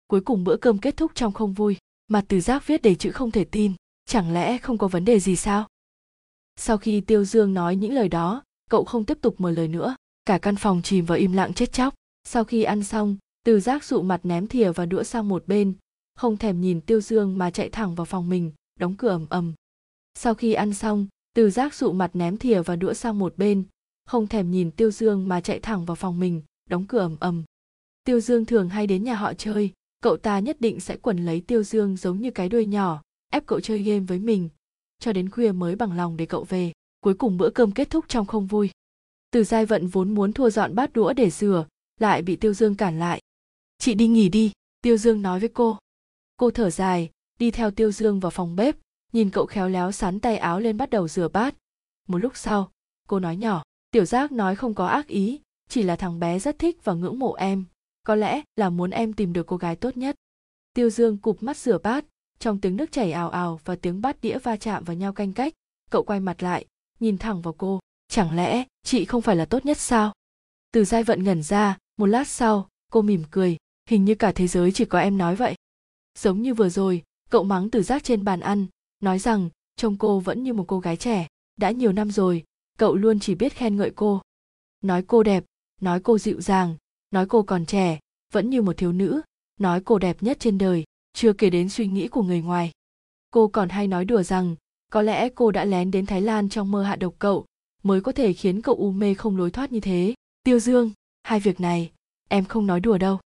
Cuối 0.06 0.20
cùng 0.20 0.44
bữa 0.44 0.56
cơm 0.56 0.78
kết 0.78 0.96
thúc 0.96 1.12
trong 1.14 1.32
không 1.32 1.52
vui 1.52 1.76
mặt 2.08 2.24
từ 2.28 2.40
giác 2.40 2.66
viết 2.66 2.82
đầy 2.82 2.94
chữ 2.94 3.12
không 3.12 3.30
thể 3.30 3.44
tin, 3.44 3.72
chẳng 4.06 4.32
lẽ 4.32 4.58
không 4.58 4.78
có 4.78 4.88
vấn 4.88 5.04
đề 5.04 5.20
gì 5.20 5.36
sao? 5.36 5.66
Sau 6.56 6.78
khi 6.78 7.00
tiêu 7.00 7.24
dương 7.24 7.54
nói 7.54 7.76
những 7.76 7.92
lời 7.92 8.08
đó, 8.08 8.42
cậu 8.70 8.84
không 8.84 9.04
tiếp 9.04 9.18
tục 9.20 9.34
mở 9.38 9.50
lời 9.50 9.68
nữa, 9.68 9.96
cả 10.24 10.38
căn 10.38 10.56
phòng 10.56 10.82
chìm 10.82 11.04
vào 11.04 11.18
im 11.18 11.32
lặng 11.32 11.54
chết 11.54 11.72
chóc. 11.72 11.94
Sau 12.24 12.44
khi 12.44 12.62
ăn 12.62 12.82
xong, 12.82 13.16
từ 13.44 13.60
giác 13.60 13.84
dụ 13.84 14.02
mặt 14.02 14.20
ném 14.22 14.46
thìa 14.46 14.72
và 14.72 14.86
đũa 14.86 15.02
sang 15.02 15.28
một 15.28 15.46
bên, 15.46 15.74
không 16.14 16.36
thèm 16.36 16.60
nhìn 16.60 16.80
tiêu 16.80 17.00
dương 17.00 17.38
mà 17.38 17.50
chạy 17.50 17.68
thẳng 17.68 17.94
vào 17.94 18.04
phòng 18.04 18.28
mình 18.28 18.52
đóng 18.78 18.94
cửa 18.98 19.08
ầm 19.08 19.26
ầm. 19.30 19.54
Sau 20.14 20.34
khi 20.34 20.52
ăn 20.52 20.74
xong, 20.74 21.06
từ 21.34 21.50
giác 21.50 21.74
dụ 21.74 21.92
mặt 21.92 22.10
ném 22.14 22.36
thìa 22.36 22.62
và 22.62 22.76
đũa 22.76 22.92
sang 22.92 23.18
một 23.18 23.36
bên, 23.36 23.64
không 24.06 24.26
thèm 24.26 24.50
nhìn 24.50 24.70
tiêu 24.70 24.90
dương 24.90 25.28
mà 25.28 25.40
chạy 25.40 25.60
thẳng 25.60 25.84
vào 25.84 25.94
phòng 25.94 26.20
mình, 26.20 26.42
đóng 26.70 26.84
cửa 26.88 26.98
ầm 26.98 27.16
ầm. 27.20 27.44
Tiêu 28.04 28.20
dương 28.20 28.44
thường 28.44 28.68
hay 28.68 28.86
đến 28.86 29.04
nhà 29.04 29.14
họ 29.14 29.34
chơi, 29.34 29.72
cậu 30.00 30.16
ta 30.16 30.38
nhất 30.38 30.60
định 30.60 30.80
sẽ 30.80 30.96
quần 30.96 31.24
lấy 31.24 31.40
tiêu 31.40 31.62
dương 31.62 31.96
giống 31.96 32.20
như 32.20 32.30
cái 32.30 32.48
đuôi 32.48 32.66
nhỏ, 32.66 33.02
ép 33.32 33.46
cậu 33.46 33.60
chơi 33.60 33.78
game 33.78 34.00
với 34.00 34.18
mình, 34.18 34.48
cho 34.98 35.12
đến 35.12 35.30
khuya 35.30 35.52
mới 35.52 35.76
bằng 35.76 35.96
lòng 35.96 36.16
để 36.16 36.26
cậu 36.26 36.44
về, 36.44 36.72
cuối 37.00 37.14
cùng 37.14 37.36
bữa 37.36 37.50
cơm 37.50 37.72
kết 37.72 37.90
thúc 37.90 38.04
trong 38.08 38.26
không 38.26 38.46
vui. 38.46 38.70
Từ 39.30 39.44
giai 39.44 39.66
vận 39.66 39.86
vốn 39.86 40.14
muốn 40.14 40.32
thua 40.32 40.50
dọn 40.50 40.74
bát 40.74 40.92
đũa 40.92 41.12
để 41.12 41.30
rửa, 41.30 41.66
lại 42.00 42.22
bị 42.22 42.36
tiêu 42.36 42.54
dương 42.54 42.74
cản 42.74 42.98
lại. 42.98 43.20
Chị 43.78 43.94
đi 43.94 44.06
nghỉ 44.06 44.28
đi, 44.28 44.52
tiêu 44.82 44.96
dương 44.96 45.22
nói 45.22 45.40
với 45.40 45.48
cô. 45.48 45.78
Cô 46.36 46.50
thở 46.50 46.70
dài 46.70 47.10
đi 47.38 47.50
theo 47.50 47.70
tiêu 47.70 47.92
dương 47.92 48.20
vào 48.20 48.30
phòng 48.30 48.56
bếp, 48.56 48.76
nhìn 49.12 49.30
cậu 49.30 49.46
khéo 49.46 49.68
léo 49.68 49.92
sắn 49.92 50.20
tay 50.20 50.36
áo 50.36 50.60
lên 50.60 50.76
bắt 50.76 50.90
đầu 50.90 51.08
rửa 51.08 51.28
bát. 51.28 51.54
Một 52.08 52.18
lúc 52.18 52.36
sau, 52.36 52.70
cô 53.08 53.20
nói 53.20 53.36
nhỏ, 53.36 53.62
tiểu 53.90 54.04
giác 54.04 54.32
nói 54.32 54.56
không 54.56 54.74
có 54.74 54.86
ác 54.86 55.06
ý, 55.06 55.40
chỉ 55.68 55.82
là 55.82 55.96
thằng 55.96 56.18
bé 56.18 56.38
rất 56.38 56.58
thích 56.58 56.84
và 56.84 56.94
ngưỡng 56.94 57.18
mộ 57.18 57.32
em, 57.32 57.64
có 58.04 58.14
lẽ 58.14 58.42
là 58.56 58.70
muốn 58.70 58.90
em 58.90 59.12
tìm 59.12 59.32
được 59.32 59.46
cô 59.46 59.56
gái 59.56 59.76
tốt 59.76 59.96
nhất. 59.96 60.16
Tiêu 60.74 60.90
dương 60.90 61.18
cụp 61.18 61.42
mắt 61.42 61.56
rửa 61.56 61.78
bát, 61.78 62.04
trong 62.38 62.60
tiếng 62.60 62.76
nước 62.76 62.92
chảy 62.92 63.12
ào 63.12 63.30
ào 63.30 63.60
và 63.64 63.76
tiếng 63.76 64.00
bát 64.00 64.20
đĩa 64.20 64.38
va 64.38 64.56
chạm 64.56 64.84
vào 64.84 64.96
nhau 64.96 65.12
canh 65.12 65.32
cách, 65.32 65.54
cậu 65.90 66.02
quay 66.02 66.20
mặt 66.20 66.42
lại, 66.42 66.66
nhìn 67.00 67.18
thẳng 67.18 67.42
vào 67.42 67.54
cô, 67.58 67.80
chẳng 68.08 68.36
lẽ 68.36 68.64
chị 68.82 69.04
không 69.04 69.22
phải 69.22 69.36
là 69.36 69.44
tốt 69.44 69.66
nhất 69.66 69.78
sao? 69.78 70.12
Từ 70.72 70.84
giai 70.84 71.04
vận 71.04 71.24
ngẩn 71.24 71.42
ra, 71.42 71.78
một 71.96 72.06
lát 72.06 72.28
sau, 72.28 72.68
cô 72.92 73.02
mỉm 73.02 73.24
cười, 73.30 73.56
hình 73.88 74.04
như 74.04 74.14
cả 74.14 74.32
thế 74.32 74.46
giới 74.46 74.72
chỉ 74.72 74.84
có 74.84 74.98
em 74.98 75.18
nói 75.18 75.36
vậy. 75.36 75.54
Giống 76.18 76.42
như 76.42 76.54
vừa 76.54 76.68
rồi 76.68 77.02
cậu 77.30 77.44
mắng 77.44 77.70
từ 77.70 77.82
giác 77.82 78.04
trên 78.04 78.24
bàn 78.24 78.40
ăn, 78.40 78.66
nói 79.00 79.18
rằng, 79.18 79.48
trông 79.76 79.96
cô 79.96 80.20
vẫn 80.20 80.42
như 80.42 80.52
một 80.52 80.64
cô 80.68 80.80
gái 80.80 80.96
trẻ, 80.96 81.26
đã 81.56 81.70
nhiều 81.70 81.92
năm 81.92 82.10
rồi, 82.10 82.44
cậu 82.78 82.94
luôn 82.94 83.20
chỉ 83.20 83.34
biết 83.34 83.52
khen 83.52 83.76
ngợi 83.76 83.92
cô. 83.96 84.20
Nói 84.80 85.04
cô 85.06 85.22
đẹp, 85.22 85.44
nói 85.80 86.00
cô 86.00 86.18
dịu 86.18 86.40
dàng, 86.40 86.76
nói 87.10 87.26
cô 87.28 87.42
còn 87.42 87.66
trẻ, 87.66 87.98
vẫn 88.32 88.50
như 88.50 88.62
một 88.62 88.76
thiếu 88.76 88.92
nữ, 88.92 89.20
nói 89.60 89.82
cô 89.84 89.98
đẹp 89.98 90.22
nhất 90.22 90.36
trên 90.40 90.58
đời, 90.58 90.84
chưa 91.12 91.32
kể 91.32 91.50
đến 91.50 91.68
suy 91.68 91.86
nghĩ 91.86 92.08
của 92.08 92.22
người 92.22 92.42
ngoài. 92.42 92.70
Cô 93.30 93.48
còn 93.48 93.68
hay 93.68 93.88
nói 93.88 94.04
đùa 94.04 94.22
rằng, 94.22 94.56
có 94.92 95.02
lẽ 95.02 95.28
cô 95.28 95.50
đã 95.50 95.64
lén 95.64 95.90
đến 95.90 96.06
thái 96.06 96.22
lan 96.22 96.48
trong 96.48 96.70
mơ 96.70 96.82
hạ 96.82 96.96
độc 96.96 97.14
cậu, 97.18 97.46
mới 97.82 98.00
có 98.00 98.12
thể 98.12 98.32
khiến 98.32 98.62
cậu 98.62 98.74
u 98.74 98.92
mê 98.92 99.14
không 99.14 99.36
lối 99.36 99.50
thoát 99.50 99.72
như 99.72 99.80
thế. 99.80 100.14
Tiêu 100.42 100.58
dương, 100.58 100.90
hai 101.22 101.40
việc 101.40 101.60
này, 101.60 101.92
em 102.28 102.44
không 102.44 102.66
nói 102.66 102.80
đùa 102.80 102.98
đâu. 102.98 103.18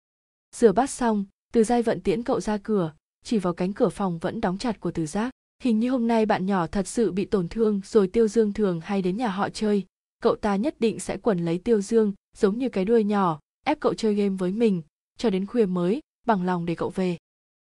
Rửa 0.56 0.72
bát 0.72 0.90
xong, 0.90 1.24
từ 1.52 1.64
giai 1.64 1.82
vận 1.82 2.00
tiễn 2.00 2.22
cậu 2.22 2.40
ra 2.40 2.58
cửa 2.58 2.92
chỉ 3.24 3.38
vào 3.38 3.52
cánh 3.52 3.72
cửa 3.72 3.88
phòng 3.88 4.18
vẫn 4.18 4.40
đóng 4.40 4.58
chặt 4.58 4.80
của 4.80 4.90
từ 4.90 5.06
giác. 5.06 5.30
Hình 5.62 5.80
như 5.80 5.90
hôm 5.90 6.08
nay 6.08 6.26
bạn 6.26 6.46
nhỏ 6.46 6.66
thật 6.66 6.88
sự 6.88 7.12
bị 7.12 7.24
tổn 7.24 7.48
thương 7.48 7.80
rồi 7.84 8.08
tiêu 8.08 8.28
dương 8.28 8.52
thường 8.52 8.80
hay 8.80 9.02
đến 9.02 9.16
nhà 9.16 9.28
họ 9.28 9.48
chơi. 9.48 9.84
Cậu 10.22 10.36
ta 10.36 10.56
nhất 10.56 10.74
định 10.78 11.00
sẽ 11.00 11.16
quẩn 11.16 11.44
lấy 11.44 11.58
tiêu 11.58 11.80
dương, 11.80 12.12
giống 12.38 12.58
như 12.58 12.68
cái 12.68 12.84
đuôi 12.84 13.04
nhỏ, 13.04 13.40
ép 13.64 13.80
cậu 13.80 13.94
chơi 13.94 14.14
game 14.14 14.36
với 14.38 14.52
mình, 14.52 14.82
cho 15.18 15.30
đến 15.30 15.46
khuya 15.46 15.66
mới, 15.66 16.00
bằng 16.26 16.44
lòng 16.44 16.66
để 16.66 16.74
cậu 16.74 16.90
về. 16.90 17.16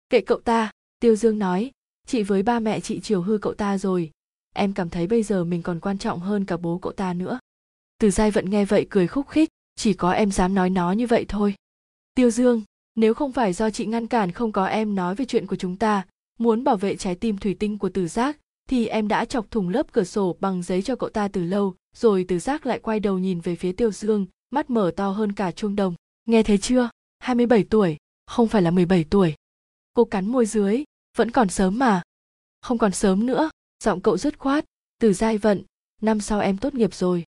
Kệ 0.10 0.22
cậu 0.22 0.40
ta, 0.40 0.72
tiêu 1.00 1.16
dương 1.16 1.40
nói, 1.40 1.72
chị 2.08 2.24
với 2.24 2.44
ba 2.44 2.60
mẹ 2.60 2.80
chị 2.80 3.00
chiều 3.00 3.22
hư 3.22 3.38
cậu 3.38 3.54
ta 3.54 3.78
rồi. 3.78 4.12
Em 4.56 4.74
cảm 4.74 4.90
thấy 4.90 5.08
bây 5.08 5.24
giờ 5.24 5.44
mình 5.44 5.62
còn 5.62 5.80
quan 5.80 5.98
trọng 5.98 6.20
hơn 6.20 6.46
cả 6.46 6.58
bố 6.58 6.78
cậu 6.78 6.92
ta 6.92 7.14
nữa. 7.14 7.40
Từ 8.00 8.12
giai 8.12 8.32
vận 8.32 8.50
nghe 8.50 8.66
vậy 8.66 8.88
cười 8.90 9.08
khúc 9.08 9.28
khích, 9.28 9.50
chỉ 9.76 9.94
có 9.94 10.12
em 10.12 10.32
dám 10.32 10.54
nói 10.54 10.70
nó 10.70 10.92
như 10.92 11.08
vậy 11.08 11.26
thôi. 11.28 11.56
Tiêu 12.14 12.30
dương 12.30 12.62
nếu 12.96 13.14
không 13.14 13.32
phải 13.32 13.54
do 13.54 13.70
chị 13.70 13.86
ngăn 13.86 14.08
cản 14.08 14.32
không 14.32 14.52
có 14.52 14.66
em 14.66 14.96
nói 14.96 15.16
về 15.16 15.26
chuyện 15.26 15.48
của 15.48 15.56
chúng 15.56 15.78
ta, 15.78 16.06
muốn 16.40 16.64
bảo 16.64 16.78
vệ 16.78 16.96
trái 16.96 17.16
tim 17.16 17.38
thủy 17.38 17.56
tinh 17.60 17.78
của 17.78 17.90
tử 17.90 18.08
giác, 18.08 18.38
thì 18.70 18.88
em 18.88 19.08
đã 19.08 19.26
chọc 19.26 19.52
thủng 19.52 19.70
lớp 19.70 19.92
cửa 19.92 20.04
sổ 20.04 20.38
bằng 20.40 20.64
giấy 20.64 20.82
cho 20.82 20.96
cậu 20.96 21.10
ta 21.10 21.28
từ 21.28 21.44
lâu, 21.44 21.76
rồi 21.96 22.26
tử 22.28 22.40
giác 22.40 22.66
lại 22.66 22.80
quay 22.80 23.00
đầu 23.00 23.20
nhìn 23.20 23.40
về 23.40 23.56
phía 23.56 23.72
tiêu 23.72 23.92
dương, 23.92 24.26
mắt 24.50 24.70
mở 24.70 24.92
to 24.96 25.10
hơn 25.10 25.32
cả 25.32 25.52
chuông 25.52 25.76
đồng. 25.76 25.96
Nghe 26.26 26.44
thấy 26.44 26.58
chưa? 26.58 26.90
27 27.20 27.64
tuổi. 27.64 27.98
Không 28.28 28.48
phải 28.48 28.62
là 28.62 28.72
17 28.72 29.04
tuổi. 29.10 29.36
Cô 29.94 30.06
cắn 30.06 30.28
môi 30.28 30.46
dưới. 30.46 30.84
Vẫn 31.18 31.32
còn 31.32 31.50
sớm 31.50 31.80
mà. 31.80 32.02
Không 32.62 32.78
còn 32.78 32.92
sớm 32.92 33.26
nữa. 33.26 33.50
Giọng 33.84 34.02
cậu 34.02 34.18
dứt 34.18 34.40
khoát. 34.40 34.66
Từ 35.00 35.14
giai 35.14 35.38
vận. 35.38 35.64
Năm 36.02 36.22
sau 36.22 36.40
em 36.40 36.58
tốt 36.58 36.74
nghiệp 36.74 36.94
rồi. 36.94 37.24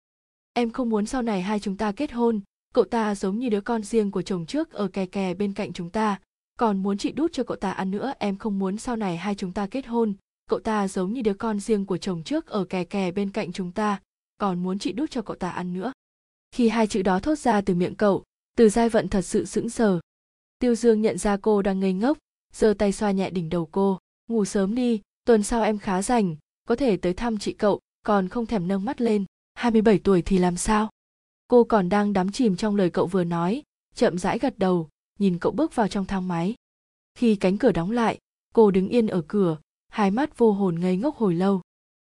Em 0.52 0.70
không 0.70 0.90
muốn 0.90 1.06
sau 1.06 1.22
này 1.22 1.42
hai 1.42 1.60
chúng 1.60 1.76
ta 1.76 1.92
kết 1.92 2.12
hôn 2.12 2.40
cậu 2.74 2.84
ta 2.84 3.14
giống 3.14 3.38
như 3.38 3.48
đứa 3.48 3.60
con 3.60 3.82
riêng 3.82 4.10
của 4.10 4.22
chồng 4.22 4.46
trước 4.46 4.72
ở 4.72 4.88
kè 4.88 5.06
kè 5.06 5.34
bên 5.34 5.52
cạnh 5.52 5.72
chúng 5.72 5.90
ta. 5.90 6.20
Còn 6.58 6.82
muốn 6.82 6.98
chị 6.98 7.12
đút 7.12 7.32
cho 7.32 7.44
cậu 7.44 7.56
ta 7.56 7.70
ăn 7.70 7.90
nữa, 7.90 8.12
em 8.18 8.36
không 8.36 8.58
muốn 8.58 8.76
sau 8.76 8.96
này 8.96 9.16
hai 9.16 9.34
chúng 9.34 9.52
ta 9.52 9.66
kết 9.66 9.86
hôn. 9.86 10.14
Cậu 10.50 10.60
ta 10.60 10.88
giống 10.88 11.12
như 11.12 11.22
đứa 11.22 11.34
con 11.34 11.60
riêng 11.60 11.86
của 11.86 11.96
chồng 11.96 12.22
trước 12.22 12.46
ở 12.46 12.64
kè 12.64 12.84
kè 12.84 13.10
bên 13.10 13.30
cạnh 13.30 13.52
chúng 13.52 13.72
ta. 13.72 14.00
Còn 14.38 14.62
muốn 14.62 14.78
chị 14.78 14.92
đút 14.92 15.10
cho 15.10 15.22
cậu 15.22 15.36
ta 15.36 15.50
ăn 15.50 15.74
nữa. 15.74 15.92
Khi 16.50 16.68
hai 16.68 16.86
chữ 16.86 17.02
đó 17.02 17.20
thốt 17.20 17.38
ra 17.38 17.60
từ 17.60 17.74
miệng 17.74 17.94
cậu, 17.94 18.24
từ 18.56 18.68
giai 18.68 18.88
vận 18.88 19.08
thật 19.08 19.22
sự 19.22 19.44
sững 19.44 19.70
sờ. 19.70 20.00
Tiêu 20.58 20.74
dương 20.74 21.02
nhận 21.02 21.18
ra 21.18 21.36
cô 21.36 21.62
đang 21.62 21.80
ngây 21.80 21.92
ngốc, 21.92 22.18
giơ 22.52 22.74
tay 22.78 22.92
xoa 22.92 23.10
nhẹ 23.10 23.30
đỉnh 23.30 23.48
đầu 23.48 23.68
cô. 23.72 23.98
Ngủ 24.28 24.44
sớm 24.44 24.74
đi, 24.74 25.00
tuần 25.24 25.42
sau 25.42 25.62
em 25.62 25.78
khá 25.78 26.02
rảnh, 26.02 26.36
có 26.68 26.76
thể 26.76 26.96
tới 26.96 27.14
thăm 27.14 27.38
chị 27.38 27.52
cậu, 27.52 27.80
còn 28.04 28.28
không 28.28 28.46
thèm 28.46 28.68
nâng 28.68 28.84
mắt 28.84 29.00
lên. 29.00 29.24
27 29.54 29.98
tuổi 29.98 30.22
thì 30.22 30.38
làm 30.38 30.56
sao? 30.56 30.90
Cô 31.54 31.64
còn 31.64 31.88
đang 31.88 32.12
đắm 32.12 32.32
chìm 32.32 32.56
trong 32.56 32.76
lời 32.76 32.90
cậu 32.90 33.06
vừa 33.06 33.24
nói, 33.24 33.62
chậm 33.94 34.18
rãi 34.18 34.38
gật 34.38 34.58
đầu, 34.58 34.88
nhìn 35.18 35.38
cậu 35.38 35.52
bước 35.52 35.74
vào 35.74 35.88
trong 35.88 36.04
thang 36.04 36.28
máy. 36.28 36.54
Khi 37.14 37.36
cánh 37.36 37.58
cửa 37.58 37.72
đóng 37.72 37.90
lại, 37.90 38.18
cô 38.54 38.70
đứng 38.70 38.88
yên 38.88 39.06
ở 39.06 39.22
cửa, 39.28 39.58
hai 39.88 40.10
mắt 40.10 40.38
vô 40.38 40.52
hồn 40.52 40.80
ngây 40.80 40.96
ngốc 40.96 41.16
hồi 41.16 41.34
lâu. 41.34 41.60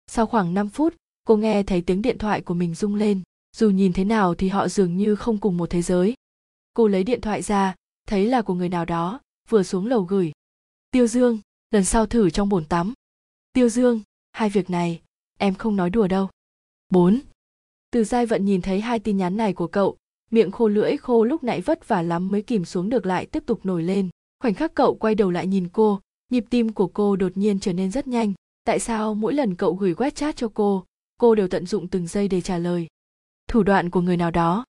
Sau 0.08 0.26
khoảng 0.26 0.54
5 0.54 0.70
phút, 0.70 0.96
cô 1.24 1.38
nghe 1.38 1.64
thấy 1.64 1.82
tiếng 1.82 2.02
điện 2.02 2.18
thoại 2.18 2.42
của 2.42 2.54
mình 2.54 2.76
rung 2.76 2.96
lên. 2.96 3.22
Dù 3.58 3.70
nhìn 3.70 3.94
thế 3.94 4.04
nào 4.04 4.36
thì 4.36 4.48
họ 4.50 4.68
dường 4.68 4.98
như 4.98 5.16
không 5.16 5.38
cùng 5.38 5.58
một 5.58 5.70
thế 5.70 5.82
giới. 5.82 6.14
Cô 6.74 6.88
lấy 6.88 7.04
điện 7.04 7.22
thoại 7.22 7.42
ra, 7.42 7.76
thấy 8.08 8.26
là 8.26 8.42
của 8.42 8.54
người 8.54 8.70
nào 8.70 8.86
đó, 8.86 9.20
vừa 9.50 9.64
xuống 9.64 9.86
lầu 9.86 10.02
gửi. 10.02 10.32
Tiêu 10.92 11.08
dương, 11.08 11.40
lần 11.72 11.86
sau 11.86 12.06
thử 12.06 12.30
trong 12.30 12.50
bồn 12.50 12.66
tắm. 12.66 12.94
Tiêu 13.54 13.70
dương, 13.70 14.02
hai 14.32 14.50
việc 14.50 14.70
này, 14.70 15.02
em 15.40 15.54
không 15.56 15.76
nói 15.76 15.90
đùa 15.90 16.08
đâu. 16.08 16.30
4. 16.90 17.22
Từ 17.92 18.04
giai 18.04 18.26
vận 18.26 18.46
nhìn 18.46 18.62
thấy 18.62 18.82
hai 18.82 19.00
tin 19.00 19.18
nhắn 19.18 19.38
này 19.38 19.54
của 19.54 19.68
cậu, 19.68 19.98
miệng 20.32 20.52
khô 20.52 20.68
lưỡi 20.68 20.98
khô 20.98 21.24
lúc 21.24 21.44
nãy 21.44 21.62
vất 21.62 21.88
vả 21.88 22.02
lắm 22.02 22.28
mới 22.28 22.42
kìm 22.42 22.66
xuống 22.66 22.90
được 22.90 23.06
lại 23.06 23.26
tiếp 23.26 23.44
tục 23.46 23.66
nổi 23.66 23.84
lên. 23.84 24.10
Khoảnh 24.40 24.54
khắc 24.54 24.74
cậu 24.74 24.96
quay 24.96 25.16
đầu 25.16 25.32
lại 25.32 25.48
nhìn 25.48 25.68
cô, 25.74 26.00
nhịp 26.30 26.46
tim 26.50 26.74
của 26.74 26.88
cô 26.88 27.16
đột 27.16 27.32
nhiên 27.36 27.60
trở 27.60 27.74
nên 27.74 27.92
rất 27.92 28.08
nhanh. 28.08 28.34
Tại 28.64 28.80
sao 28.80 29.14
mỗi 29.14 29.34
lần 29.34 29.56
cậu 29.56 29.74
gửi 29.74 29.94
quét 29.94 30.16
chat 30.16 30.36
cho 30.36 30.48
cô, 30.54 30.84
cô 31.18 31.36
đều 31.36 31.48
tận 31.48 31.66
dụng 31.66 31.88
từng 31.88 32.08
giây 32.08 32.28
để 32.28 32.42
trả 32.42 32.58
lời? 32.58 32.88
Thủ 33.48 33.64
đoạn 33.64 33.90
của 33.90 34.02
người 34.02 34.18
nào 34.18 34.32
đó? 34.32 34.66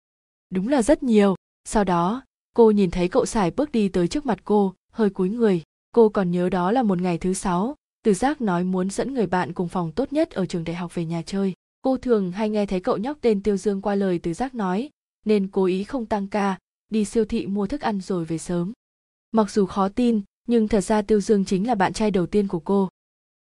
Đúng 0.50 0.68
là 0.68 0.82
rất 0.82 1.02
nhiều. 1.02 1.34
Sau 1.64 1.84
đó, 1.84 2.22
cô 2.54 2.70
nhìn 2.70 2.90
thấy 2.90 3.08
cậu 3.08 3.26
xài 3.26 3.50
bước 3.50 3.72
đi 3.72 3.88
tới 3.88 4.08
trước 4.08 4.26
mặt 4.26 4.38
cô, 4.44 4.74
hơi 4.92 5.10
cúi 5.10 5.28
người. 5.28 5.62
Cô 5.94 6.08
còn 6.08 6.30
nhớ 6.30 6.48
đó 6.48 6.72
là 6.72 6.82
một 6.82 7.00
ngày 7.00 7.18
thứ 7.18 7.34
sáu, 7.34 7.74
từ 8.04 8.14
giác 8.14 8.40
nói 8.40 8.64
muốn 8.64 8.90
dẫn 8.90 9.14
người 9.14 9.26
bạn 9.26 9.52
cùng 9.52 9.68
phòng 9.68 9.92
tốt 9.92 10.12
nhất 10.12 10.30
ở 10.30 10.46
trường 10.46 10.64
đại 10.64 10.76
học 10.76 10.94
về 10.94 11.04
nhà 11.04 11.22
chơi 11.22 11.54
cô 11.82 11.96
thường 11.96 12.32
hay 12.32 12.48
nghe 12.48 12.66
thấy 12.66 12.80
cậu 12.80 12.96
nhóc 12.96 13.18
tên 13.20 13.42
tiêu 13.42 13.56
dương 13.56 13.82
qua 13.82 13.94
lời 13.94 14.20
từ 14.22 14.34
giác 14.34 14.54
nói, 14.54 14.90
nên 15.26 15.48
cố 15.48 15.64
ý 15.64 15.84
không 15.84 16.06
tăng 16.06 16.28
ca, 16.28 16.58
đi 16.88 17.04
siêu 17.04 17.24
thị 17.24 17.46
mua 17.46 17.66
thức 17.66 17.80
ăn 17.80 18.00
rồi 18.00 18.24
về 18.24 18.38
sớm. 18.38 18.72
Mặc 19.32 19.50
dù 19.50 19.66
khó 19.66 19.88
tin, 19.88 20.20
nhưng 20.46 20.68
thật 20.68 20.80
ra 20.80 21.02
tiêu 21.02 21.20
dương 21.20 21.44
chính 21.44 21.66
là 21.66 21.74
bạn 21.74 21.92
trai 21.92 22.10
đầu 22.10 22.26
tiên 22.26 22.48
của 22.48 22.60
cô. 22.60 22.88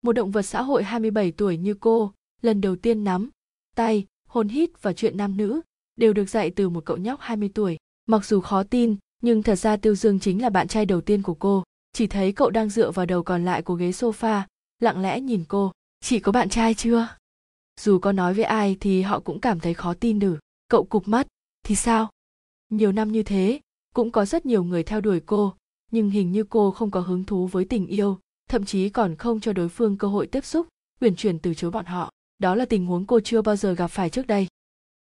Một 0.02 0.12
động 0.12 0.30
vật 0.30 0.42
xã 0.42 0.62
hội 0.62 0.84
27 0.84 1.32
tuổi 1.32 1.56
như 1.56 1.74
cô, 1.74 2.12
lần 2.42 2.60
đầu 2.60 2.76
tiên 2.76 3.04
nắm, 3.04 3.30
tay, 3.76 4.06
hôn 4.28 4.48
hít 4.48 4.82
và 4.82 4.92
chuyện 4.92 5.16
nam 5.16 5.36
nữ, 5.36 5.60
đều 5.96 6.12
được 6.12 6.28
dạy 6.28 6.50
từ 6.50 6.68
một 6.68 6.84
cậu 6.84 6.96
nhóc 6.96 7.20
20 7.20 7.50
tuổi. 7.54 7.76
Mặc 8.06 8.24
dù 8.24 8.40
khó 8.40 8.62
tin, 8.62 8.96
nhưng 9.22 9.42
thật 9.42 9.56
ra 9.56 9.76
tiêu 9.76 9.94
dương 9.94 10.20
chính 10.20 10.42
là 10.42 10.50
bạn 10.50 10.68
trai 10.68 10.86
đầu 10.86 11.00
tiên 11.00 11.22
của 11.22 11.34
cô. 11.34 11.62
Chỉ 11.92 12.06
thấy 12.06 12.32
cậu 12.32 12.50
đang 12.50 12.68
dựa 12.68 12.90
vào 12.90 13.06
đầu 13.06 13.22
còn 13.22 13.44
lại 13.44 13.62
của 13.62 13.74
ghế 13.74 13.90
sofa, 13.90 14.42
lặng 14.80 15.02
lẽ 15.02 15.20
nhìn 15.20 15.44
cô. 15.48 15.72
Chị 16.00 16.20
có 16.20 16.32
bạn 16.32 16.48
trai 16.48 16.74
chưa? 16.74 17.08
Dù 17.80 17.98
có 17.98 18.12
nói 18.12 18.34
với 18.34 18.44
ai 18.44 18.76
thì 18.80 19.02
họ 19.02 19.20
cũng 19.20 19.40
cảm 19.40 19.60
thấy 19.60 19.74
khó 19.74 19.94
tin 19.94 20.18
được. 20.18 20.38
Cậu 20.68 20.84
cụp 20.84 21.08
mắt. 21.08 21.26
Thì 21.64 21.74
sao? 21.74 22.10
Nhiều 22.70 22.92
năm 22.92 23.12
như 23.12 23.22
thế, 23.22 23.60
cũng 23.94 24.10
có 24.10 24.24
rất 24.24 24.46
nhiều 24.46 24.64
người 24.64 24.82
theo 24.82 25.00
đuổi 25.00 25.20
cô, 25.26 25.54
nhưng 25.90 26.10
hình 26.10 26.32
như 26.32 26.44
cô 26.44 26.70
không 26.70 26.90
có 26.90 27.00
hứng 27.00 27.24
thú 27.24 27.46
với 27.46 27.64
tình 27.64 27.86
yêu, 27.86 28.18
thậm 28.48 28.64
chí 28.64 28.88
còn 28.88 29.16
không 29.16 29.40
cho 29.40 29.52
đối 29.52 29.68
phương 29.68 29.98
cơ 29.98 30.08
hội 30.08 30.26
tiếp 30.26 30.44
xúc, 30.44 30.66
uyển 31.00 31.16
chuyển 31.16 31.38
từ 31.38 31.54
chối 31.54 31.70
bọn 31.70 31.86
họ. 31.86 32.10
Đó 32.38 32.54
là 32.54 32.64
tình 32.64 32.86
huống 32.86 33.06
cô 33.06 33.20
chưa 33.20 33.42
bao 33.42 33.56
giờ 33.56 33.72
gặp 33.72 33.88
phải 33.88 34.10
trước 34.10 34.26
đây. 34.26 34.46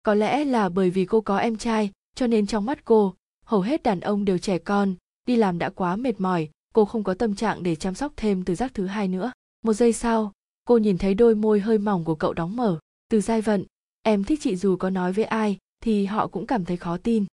Có 0.03 0.13
lẽ 0.13 0.45
là 0.45 0.69
bởi 0.69 0.89
vì 0.89 1.05
cô 1.05 1.21
có 1.21 1.37
em 1.37 1.57
trai, 1.57 1.91
cho 2.15 2.27
nên 2.27 2.47
trong 2.47 2.65
mắt 2.65 2.85
cô, 2.85 3.15
hầu 3.45 3.61
hết 3.61 3.83
đàn 3.83 3.99
ông 3.99 4.25
đều 4.25 4.37
trẻ 4.37 4.57
con, 4.57 4.95
đi 5.25 5.35
làm 5.35 5.59
đã 5.59 5.69
quá 5.69 5.95
mệt 5.95 6.19
mỏi, 6.19 6.49
cô 6.73 6.85
không 6.85 7.03
có 7.03 7.13
tâm 7.13 7.35
trạng 7.35 7.63
để 7.63 7.75
chăm 7.75 7.95
sóc 7.95 8.13
thêm 8.17 8.43
từ 8.45 8.55
giác 8.55 8.73
thứ 8.73 8.85
hai 8.85 9.07
nữa. 9.07 9.31
Một 9.63 9.73
giây 9.73 9.93
sau 9.93 10.33
cô 10.69 10.77
nhìn 10.77 10.97
thấy 10.97 11.13
đôi 11.13 11.35
môi 11.35 11.59
hơi 11.59 11.77
mỏng 11.77 12.03
của 12.03 12.15
cậu 12.15 12.33
đóng 12.33 12.55
mở. 12.55 12.79
Từ 13.09 13.21
giai 13.21 13.41
vận, 13.41 13.65
em 14.01 14.23
thích 14.23 14.39
chị 14.41 14.55
dù 14.55 14.75
có 14.75 14.89
nói 14.89 15.13
với 15.13 15.25
ai, 15.25 15.57
thì 15.83 16.05
họ 16.05 16.27
cũng 16.27 16.45
cảm 16.45 16.65
thấy 16.65 16.77
khó 16.77 16.97
tin. 16.97 17.25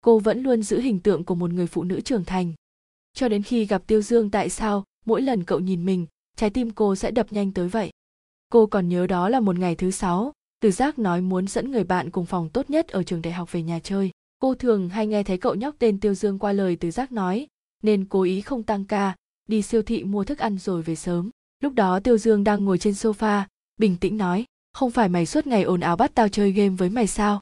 Cô 0.00 0.18
vẫn 0.18 0.42
luôn 0.42 0.62
giữ 0.62 0.80
hình 0.80 1.00
tượng 1.00 1.24
của 1.24 1.34
một 1.34 1.50
người 1.50 1.66
phụ 1.66 1.84
nữ 1.84 2.00
trưởng 2.00 2.24
thành. 2.24 2.52
Cho 3.14 3.28
đến 3.28 3.42
khi 3.42 3.66
gặp 3.66 3.82
tiêu 3.86 4.02
dương 4.02 4.30
tại 4.30 4.48
sao, 4.48 4.84
mỗi 5.06 5.22
lần 5.22 5.44
cậu 5.44 5.60
nhìn 5.60 5.86
mình, 5.86 6.06
trái 6.36 6.50
tim 6.50 6.70
cô 6.70 6.96
sẽ 6.96 7.10
đập 7.10 7.32
nhanh 7.32 7.52
tới 7.52 7.68
vậy. 7.68 7.90
Cô 8.48 8.66
còn 8.66 8.88
nhớ 8.88 9.06
đó 9.06 9.28
là 9.28 9.40
một 9.40 9.58
ngày 9.58 9.74
thứ 9.74 9.90
sáu, 9.90 10.32
từ 10.60 10.70
giác 10.70 10.98
nói 10.98 11.20
muốn 11.20 11.46
dẫn 11.46 11.70
người 11.70 11.84
bạn 11.84 12.10
cùng 12.10 12.26
phòng 12.26 12.48
tốt 12.48 12.70
nhất 12.70 12.88
ở 12.88 13.02
trường 13.02 13.22
đại 13.22 13.32
học 13.32 13.52
về 13.52 13.62
nhà 13.62 13.80
chơi. 13.80 14.10
Cô 14.38 14.54
thường 14.54 14.88
hay 14.88 15.06
nghe 15.06 15.22
thấy 15.22 15.38
cậu 15.38 15.54
nhóc 15.54 15.74
tên 15.78 16.00
tiêu 16.00 16.14
dương 16.14 16.38
qua 16.38 16.52
lời 16.52 16.76
từ 16.76 16.90
giác 16.90 17.12
nói, 17.12 17.46
nên 17.82 18.04
cố 18.04 18.22
ý 18.22 18.40
không 18.40 18.62
tăng 18.62 18.84
ca, 18.84 19.16
đi 19.48 19.62
siêu 19.62 19.82
thị 19.82 20.04
mua 20.04 20.24
thức 20.24 20.38
ăn 20.38 20.58
rồi 20.58 20.82
về 20.82 20.94
sớm 20.94 21.30
lúc 21.64 21.74
đó 21.74 22.00
tiêu 22.00 22.18
dương 22.18 22.44
đang 22.44 22.64
ngồi 22.64 22.78
trên 22.78 22.92
sofa, 22.92 23.42
bình 23.76 23.96
tĩnh 23.96 24.16
nói, 24.16 24.44
không 24.72 24.90
phải 24.90 25.08
mày 25.08 25.26
suốt 25.26 25.46
ngày 25.46 25.62
ồn 25.62 25.80
ào 25.80 25.96
bắt 25.96 26.10
tao 26.14 26.28
chơi 26.28 26.52
game 26.52 26.68
với 26.68 26.90
mày 26.90 27.06
sao? 27.06 27.40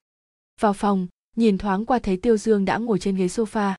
Vào 0.61 0.73
phòng, 0.73 1.07
nhìn 1.37 1.59
thoáng 1.59 1.87
qua 1.87 1.99
thấy 1.99 2.17
tiêu 2.17 2.37
dương 2.37 2.65
đã 2.65 2.79
ngồi 2.79 2.99
trên 2.99 3.17
ghế 3.17 3.27
sofa. 3.27 3.75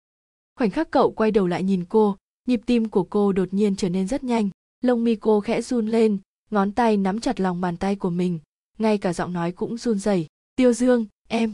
Khoảnh 0.56 0.70
khắc 0.70 0.92
cậu 0.92 1.12
quay 1.12 1.32
đầu 1.32 1.48
lại 1.48 1.64
nhìn 1.64 1.86
cô, 1.90 2.18
nhịp 2.48 2.62
tim 2.66 2.90
của 2.90 3.04
cô 3.04 3.32
đột 3.32 3.54
nhiên 3.54 3.76
trở 3.76 3.90
nên 3.90 4.08
rất 4.08 4.24
nhanh, 4.24 4.50
lông 4.82 5.04
mi 5.04 5.16
cô 5.16 5.40
khẽ 5.40 5.62
run 5.62 5.88
lên, 5.88 6.18
ngón 6.52 6.72
tay 6.72 6.98
nắm 6.98 7.20
chặt 7.20 7.40
lòng 7.40 7.62
bàn 7.62 7.78
tay 7.78 7.96
của 7.96 8.10
mình, 8.10 8.40
ngay 8.78 8.98
cả 8.98 9.14
giọng 9.14 9.34
nói 9.34 9.52
cũng 9.52 9.78
run 9.78 10.00
rẩy, 10.00 10.28
tiêu 10.56 10.74
dương, 10.74 11.06
em. 11.28 11.54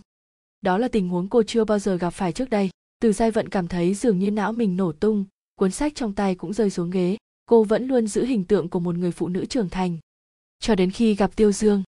Đó 0.62 0.78
là 0.78 0.88
tình 0.88 1.10
huống 1.10 1.30
cô 1.30 1.44
chưa 1.44 1.66
bao 1.66 1.80
giờ 1.80 1.96
gặp 1.96 2.10
phải 2.10 2.32
trước 2.32 2.50
đây. 2.50 2.70
Từ 3.02 3.14
giai 3.14 3.32
vận 3.32 3.50
cảm 3.50 3.68
thấy 3.68 3.94
dường 3.94 4.20
như 4.20 4.32
não 4.32 4.52
mình 4.52 4.78
nổ 4.78 4.92
tung, 4.92 5.26
cuốn 5.56 5.72
sách 5.72 5.96
trong 5.96 6.14
tay 6.14 6.36
cũng 6.36 6.54
rơi 6.54 6.70
xuống 6.70 6.90
ghế 6.90 7.18
cô 7.50 7.64
vẫn 7.64 7.88
luôn 7.88 8.08
giữ 8.08 8.26
hình 8.26 8.44
tượng 8.44 8.70
của 8.70 8.80
một 8.80 8.96
người 8.96 9.12
phụ 9.12 9.28
nữ 9.28 9.46
trưởng 9.46 9.70
thành. 9.70 9.98
Cho 10.60 10.76
đến 10.76 10.92
khi 10.92 11.16
gặp 11.16 11.36
tiêu 11.36 11.52
dương. 11.52 11.84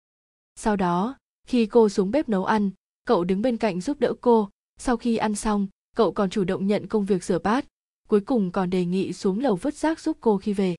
Sau 0.56 0.76
đó, 0.76 1.16
khi 1.48 1.66
cô 1.66 1.90
xuống 1.90 2.12
bếp 2.12 2.30
nấu 2.30 2.46
ăn, 2.46 2.72
cậu 3.06 3.24
đứng 3.24 3.42
bên 3.42 3.58
cạnh 3.58 3.82
giúp 3.82 4.00
đỡ 4.00 4.14
cô. 4.22 4.50
Sau 4.80 4.98
khi 4.98 5.18
ăn 5.18 5.36
xong, 5.36 5.68
cậu 5.96 6.12
còn 6.12 6.30
chủ 6.30 6.44
động 6.44 6.68
nhận 6.68 6.88
công 6.88 7.06
việc 7.06 7.24
rửa 7.24 7.40
bát. 7.40 7.66
Cuối 8.10 8.22
cùng 8.22 8.52
còn 8.52 8.70
đề 8.70 8.86
nghị 8.86 9.14
xuống 9.14 9.40
lầu 9.40 9.56
vứt 9.56 9.74
rác 9.74 10.00
giúp 10.00 10.18
cô 10.22 10.38
khi 10.38 10.54
về. 10.54 10.76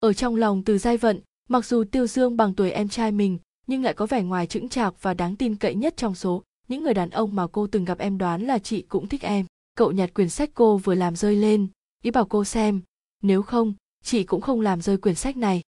Ở 0.00 0.12
trong 0.12 0.36
lòng 0.36 0.64
từ 0.64 0.78
giai 0.78 0.96
vận, 0.96 1.20
mặc 1.48 1.64
dù 1.64 1.84
tiêu 1.84 2.06
dương 2.06 2.36
bằng 2.36 2.54
tuổi 2.54 2.70
em 2.70 2.88
trai 2.88 3.12
mình, 3.12 3.38
nhưng 3.66 3.82
lại 3.82 3.94
có 3.94 4.06
vẻ 4.06 4.22
ngoài 4.22 4.46
chững 4.46 4.68
chạc 4.68 5.02
và 5.02 5.14
đáng 5.14 5.36
tin 5.36 5.56
cậy 5.56 5.74
nhất 5.74 5.96
trong 5.96 6.14
số 6.14 6.42
những 6.68 6.82
người 6.82 6.94
đàn 6.94 7.10
ông 7.10 7.36
mà 7.36 7.46
cô 7.46 7.66
từng 7.66 7.84
gặp 7.84 7.98
em 7.98 8.18
đoán 8.18 8.42
là 8.42 8.58
chị 8.58 8.82
cũng 8.82 9.08
thích 9.08 9.22
em. 9.22 9.46
Cậu 9.74 9.92
nhặt 9.92 10.14
quyển 10.14 10.28
sách 10.28 10.50
cô 10.54 10.78
vừa 10.78 10.94
làm 10.94 11.16
rơi 11.16 11.36
lên, 11.36 11.68
ý 12.02 12.10
bảo 12.10 12.24
cô 12.24 12.44
xem. 12.44 12.80
Nếu 13.22 13.42
không 13.42 13.74
chị 14.08 14.24
cũng 14.24 14.40
không 14.40 14.60
làm 14.60 14.80
rơi 14.80 14.96
quyển 14.96 15.14
sách 15.14 15.36
này. 15.36 15.62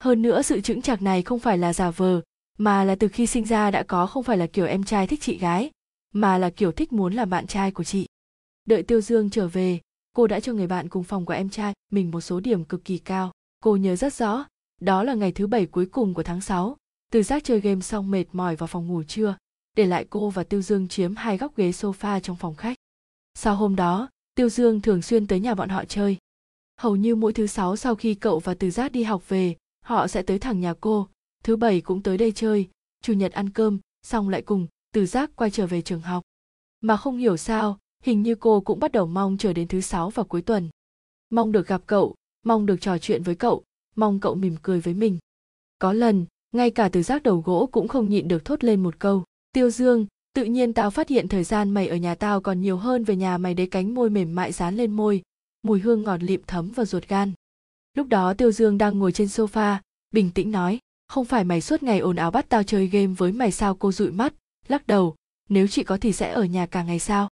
Hơn 0.00 0.22
nữa 0.22 0.42
sự 0.42 0.60
chững 0.60 0.82
chạc 0.82 1.02
này 1.02 1.22
không 1.22 1.38
phải 1.38 1.58
là 1.58 1.72
giả 1.72 1.90
vờ, 1.90 2.20
mà 2.58 2.84
là 2.84 2.94
từ 2.94 3.08
khi 3.08 3.26
sinh 3.26 3.44
ra 3.44 3.70
đã 3.70 3.82
có 3.82 4.06
không 4.06 4.22
phải 4.22 4.36
là 4.36 4.46
kiểu 4.46 4.66
em 4.66 4.84
trai 4.84 5.06
thích 5.06 5.20
chị 5.22 5.38
gái, 5.38 5.70
mà 6.14 6.38
là 6.38 6.50
kiểu 6.50 6.72
thích 6.72 6.92
muốn 6.92 7.14
làm 7.14 7.30
bạn 7.30 7.46
trai 7.46 7.70
của 7.70 7.84
chị. 7.84 8.06
Đợi 8.64 8.82
tiêu 8.82 9.00
dương 9.00 9.30
trở 9.30 9.48
về, 9.48 9.80
cô 10.16 10.26
đã 10.26 10.40
cho 10.40 10.52
người 10.52 10.66
bạn 10.66 10.88
cùng 10.88 11.04
phòng 11.04 11.24
của 11.24 11.32
em 11.32 11.48
trai 11.48 11.74
mình 11.92 12.10
một 12.10 12.20
số 12.20 12.40
điểm 12.40 12.64
cực 12.64 12.84
kỳ 12.84 12.98
cao. 12.98 13.32
Cô 13.60 13.76
nhớ 13.76 13.96
rất 13.96 14.14
rõ, 14.14 14.44
đó 14.80 15.02
là 15.02 15.14
ngày 15.14 15.32
thứ 15.32 15.46
bảy 15.46 15.66
cuối 15.66 15.86
cùng 15.86 16.14
của 16.14 16.22
tháng 16.22 16.40
6. 16.40 16.76
từ 17.12 17.22
giác 17.22 17.44
chơi 17.44 17.60
game 17.60 17.80
xong 17.80 18.10
mệt 18.10 18.24
mỏi 18.32 18.56
vào 18.56 18.66
phòng 18.66 18.86
ngủ 18.86 19.02
trưa, 19.02 19.36
để 19.76 19.86
lại 19.86 20.06
cô 20.10 20.30
và 20.30 20.44
tiêu 20.44 20.62
dương 20.62 20.88
chiếm 20.88 21.16
hai 21.16 21.38
góc 21.38 21.56
ghế 21.56 21.70
sofa 21.70 22.20
trong 22.20 22.36
phòng 22.36 22.54
khách. 22.54 22.76
Sau 23.34 23.56
hôm 23.56 23.76
đó, 23.76 24.08
tiêu 24.34 24.48
dương 24.48 24.80
thường 24.80 25.02
xuyên 25.02 25.26
tới 25.26 25.40
nhà 25.40 25.54
bọn 25.54 25.68
họ 25.68 25.84
chơi 25.84 26.16
hầu 26.80 26.96
như 26.96 27.14
mỗi 27.14 27.32
thứ 27.32 27.46
sáu 27.46 27.76
sau 27.76 27.94
khi 27.94 28.14
cậu 28.14 28.38
và 28.38 28.54
từ 28.54 28.70
giác 28.70 28.92
đi 28.92 29.02
học 29.02 29.28
về, 29.28 29.56
họ 29.84 30.06
sẽ 30.06 30.22
tới 30.22 30.38
thẳng 30.38 30.60
nhà 30.60 30.74
cô. 30.80 31.08
Thứ 31.44 31.56
bảy 31.56 31.80
cũng 31.80 32.02
tới 32.02 32.18
đây 32.18 32.32
chơi. 32.32 32.68
Chủ 33.02 33.12
nhật 33.12 33.32
ăn 33.32 33.50
cơm, 33.50 33.78
xong 34.02 34.28
lại 34.28 34.42
cùng 34.42 34.66
từ 34.92 35.06
giác 35.06 35.30
quay 35.36 35.50
trở 35.50 35.66
về 35.66 35.82
trường 35.82 36.00
học. 36.00 36.22
Mà 36.80 36.96
không 36.96 37.16
hiểu 37.16 37.36
sao, 37.36 37.78
hình 38.02 38.22
như 38.22 38.34
cô 38.34 38.60
cũng 38.60 38.80
bắt 38.80 38.92
đầu 38.92 39.06
mong 39.06 39.36
chờ 39.38 39.52
đến 39.52 39.68
thứ 39.68 39.80
sáu 39.80 40.10
và 40.10 40.22
cuối 40.22 40.42
tuần. 40.42 40.68
Mong 41.30 41.52
được 41.52 41.66
gặp 41.66 41.82
cậu, 41.86 42.14
mong 42.42 42.66
được 42.66 42.80
trò 42.80 42.98
chuyện 42.98 43.22
với 43.22 43.34
cậu, 43.34 43.62
mong 43.96 44.20
cậu 44.20 44.34
mỉm 44.34 44.56
cười 44.62 44.80
với 44.80 44.94
mình. 44.94 45.18
Có 45.78 45.92
lần, 45.92 46.26
ngay 46.52 46.70
cả 46.70 46.88
từ 46.88 47.02
giác 47.02 47.22
đầu 47.22 47.42
gỗ 47.46 47.68
cũng 47.72 47.88
không 47.88 48.08
nhịn 48.08 48.28
được 48.28 48.44
thốt 48.44 48.64
lên 48.64 48.82
một 48.82 48.98
câu, 48.98 49.24
tiêu 49.52 49.70
dương, 49.70 50.06
tự 50.34 50.44
nhiên 50.44 50.72
tao 50.72 50.90
phát 50.90 51.08
hiện 51.08 51.28
thời 51.28 51.44
gian 51.44 51.70
mày 51.70 51.88
ở 51.88 51.96
nhà 51.96 52.14
tao 52.14 52.40
còn 52.40 52.60
nhiều 52.60 52.76
hơn 52.76 53.04
về 53.04 53.16
nhà 53.16 53.38
mày 53.38 53.54
đấy 53.54 53.66
cánh 53.66 53.94
môi 53.94 54.10
mềm 54.10 54.34
mại 54.34 54.52
dán 54.52 54.76
lên 54.76 54.92
môi 54.92 55.22
mùi 55.66 55.80
hương 55.80 56.02
ngọt 56.02 56.22
lịm 56.22 56.42
thấm 56.46 56.70
vào 56.70 56.86
ruột 56.86 57.08
gan. 57.08 57.32
Lúc 57.94 58.08
đó 58.08 58.34
tiêu 58.34 58.52
dương 58.52 58.78
đang 58.78 58.98
ngồi 58.98 59.12
trên 59.12 59.26
sofa, 59.26 59.76
bình 60.10 60.30
tĩnh 60.30 60.50
nói, 60.50 60.78
không 61.08 61.24
phải 61.24 61.44
mày 61.44 61.60
suốt 61.60 61.82
ngày 61.82 61.98
ồn 61.98 62.16
ào 62.16 62.30
bắt 62.30 62.46
tao 62.48 62.62
chơi 62.62 62.86
game 62.86 63.14
với 63.18 63.32
mày 63.32 63.52
sao? 63.52 63.74
Cô 63.74 63.92
dụi 63.92 64.10
mắt, 64.10 64.34
lắc 64.68 64.86
đầu, 64.86 65.16
nếu 65.48 65.66
chị 65.66 65.84
có 65.84 65.98
thì 66.00 66.12
sẽ 66.12 66.32
ở 66.32 66.44
nhà 66.44 66.66
cả 66.66 66.82
ngày 66.82 66.98
sao? 66.98 67.28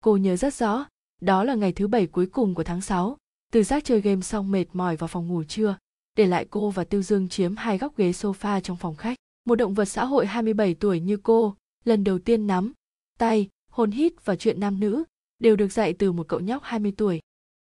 Cô 0.00 0.16
nhớ 0.16 0.36
rất 0.36 0.54
rõ, 0.54 0.86
đó 1.20 1.44
là 1.44 1.54
ngày 1.54 1.72
thứ 1.72 1.88
bảy 1.88 2.06
cuối 2.06 2.26
cùng 2.26 2.54
của 2.54 2.64
tháng 2.64 2.80
6. 2.80 3.16
từ 3.52 3.62
giác 3.62 3.84
chơi 3.84 4.00
game 4.00 4.20
xong 4.20 4.50
mệt 4.50 4.64
mỏi 4.72 4.96
vào 4.96 5.08
phòng 5.08 5.28
ngủ 5.28 5.44
trưa, 5.44 5.76
để 6.16 6.26
lại 6.26 6.46
cô 6.50 6.70
và 6.70 6.84
tiêu 6.84 7.02
dương 7.02 7.28
chiếm 7.28 7.56
hai 7.56 7.78
góc 7.78 7.96
ghế 7.96 8.10
sofa 8.10 8.60
trong 8.60 8.76
phòng 8.76 8.96
khách. 8.96 9.18
Một 9.44 9.54
động 9.54 9.74
vật 9.74 9.84
xã 9.84 10.04
hội 10.04 10.26
27 10.26 10.74
tuổi 10.74 11.00
như 11.00 11.16
cô, 11.16 11.54
lần 11.84 12.04
đầu 12.04 12.18
tiên 12.18 12.46
nắm 12.46 12.72
tay, 13.18 13.48
hôn 13.70 13.90
hít 13.90 14.24
và 14.24 14.36
chuyện 14.36 14.60
nam 14.60 14.80
nữ, 14.80 15.04
đều 15.38 15.56
được 15.56 15.72
dạy 15.72 15.92
từ 15.92 16.12
một 16.12 16.28
cậu 16.28 16.40
nhóc 16.40 16.62
20 16.62 16.92
tuổi 16.96 17.20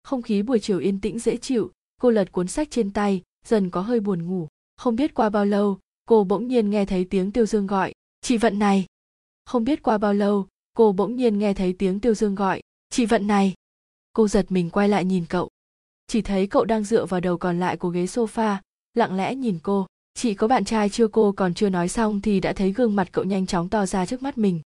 không 0.05 0.21
khí 0.21 0.41
buổi 0.41 0.59
chiều 0.59 0.79
yên 0.79 1.01
tĩnh 1.01 1.19
dễ 1.19 1.37
chịu, 1.37 1.71
cô 2.01 2.09
lật 2.09 2.31
cuốn 2.31 2.47
sách 2.47 2.67
trên 2.71 2.91
tay, 2.91 3.21
dần 3.47 3.69
có 3.69 3.81
hơi 3.81 3.99
buồn 3.99 4.27
ngủ. 4.27 4.47
Không 4.77 4.95
biết 4.95 5.13
qua 5.13 5.29
bao 5.29 5.45
lâu, 5.45 5.79
cô 6.05 6.23
bỗng 6.23 6.47
nhiên 6.47 6.69
nghe 6.69 6.85
thấy 6.85 7.05
tiếng 7.09 7.31
tiêu 7.31 7.45
dương 7.45 7.67
gọi, 7.67 7.93
chị 8.21 8.37
vận 8.37 8.59
này. 8.59 8.85
Không 9.45 9.63
biết 9.63 9.83
qua 9.83 9.97
bao 9.97 10.13
lâu, 10.13 10.47
cô 10.77 10.91
bỗng 10.91 11.15
nhiên 11.15 11.39
nghe 11.39 11.53
thấy 11.53 11.73
tiếng 11.73 11.99
tiêu 11.99 12.13
dương 12.13 12.35
gọi, 12.35 12.61
chị 12.89 13.05
vận 13.05 13.27
này. 13.27 13.53
Cô 14.13 14.27
giật 14.27 14.51
mình 14.51 14.69
quay 14.69 14.89
lại 14.89 15.05
nhìn 15.05 15.25
cậu. 15.25 15.49
Chỉ 16.07 16.21
thấy 16.21 16.47
cậu 16.47 16.65
đang 16.65 16.83
dựa 16.83 17.05
vào 17.05 17.19
đầu 17.19 17.37
còn 17.37 17.59
lại 17.59 17.77
của 17.77 17.89
ghế 17.89 18.05
sofa, 18.05 18.57
lặng 18.93 19.15
lẽ 19.15 19.35
nhìn 19.35 19.59
cô. 19.63 19.85
Chị 20.13 20.33
có 20.33 20.47
bạn 20.47 20.65
trai 20.65 20.89
chưa 20.89 21.07
cô? 21.07 21.31
Còn 21.31 21.53
chưa 21.53 21.69
nói 21.69 21.89
xong 21.89 22.21
thì 22.21 22.39
đã 22.39 22.53
thấy 22.53 22.71
gương 22.71 22.95
mặt 22.95 23.07
cậu 23.11 23.23
nhanh 23.23 23.45
chóng 23.45 23.69
to 23.69 23.85
ra 23.85 24.05
trước 24.05 24.23
mắt 24.23 24.37
mình. 24.37 24.61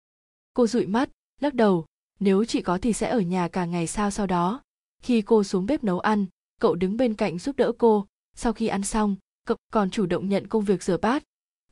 Cô 0.54 0.66
dụi 0.66 0.86
mắt, 0.86 1.10
lắc 1.40 1.54
đầu, 1.54 1.84
nếu 2.20 2.44
chị 2.44 2.62
có 2.62 2.78
thì 2.78 2.92
sẽ 2.92 3.08
ở 3.08 3.20
nhà 3.20 3.48
cả 3.48 3.64
ngày 3.64 3.86
sao 3.86 4.10
sau 4.10 4.26
đó? 4.26 4.62
Khi 5.02 5.22
cô 5.22 5.44
xuống 5.44 5.66
bếp 5.66 5.84
nấu 5.84 6.00
ăn, 6.00 6.26
cậu 6.60 6.74
đứng 6.74 6.96
bên 6.96 7.14
cạnh 7.14 7.38
giúp 7.38 7.56
đỡ 7.56 7.72
cô. 7.78 8.06
Sau 8.36 8.52
khi 8.52 8.66
ăn 8.66 8.82
xong, 8.82 9.16
cậu 9.44 9.56
còn 9.72 9.90
chủ 9.90 10.06
động 10.06 10.28
nhận 10.28 10.46
công 10.46 10.64
việc 10.64 10.82
rửa 10.82 10.96
bát. 10.96 11.22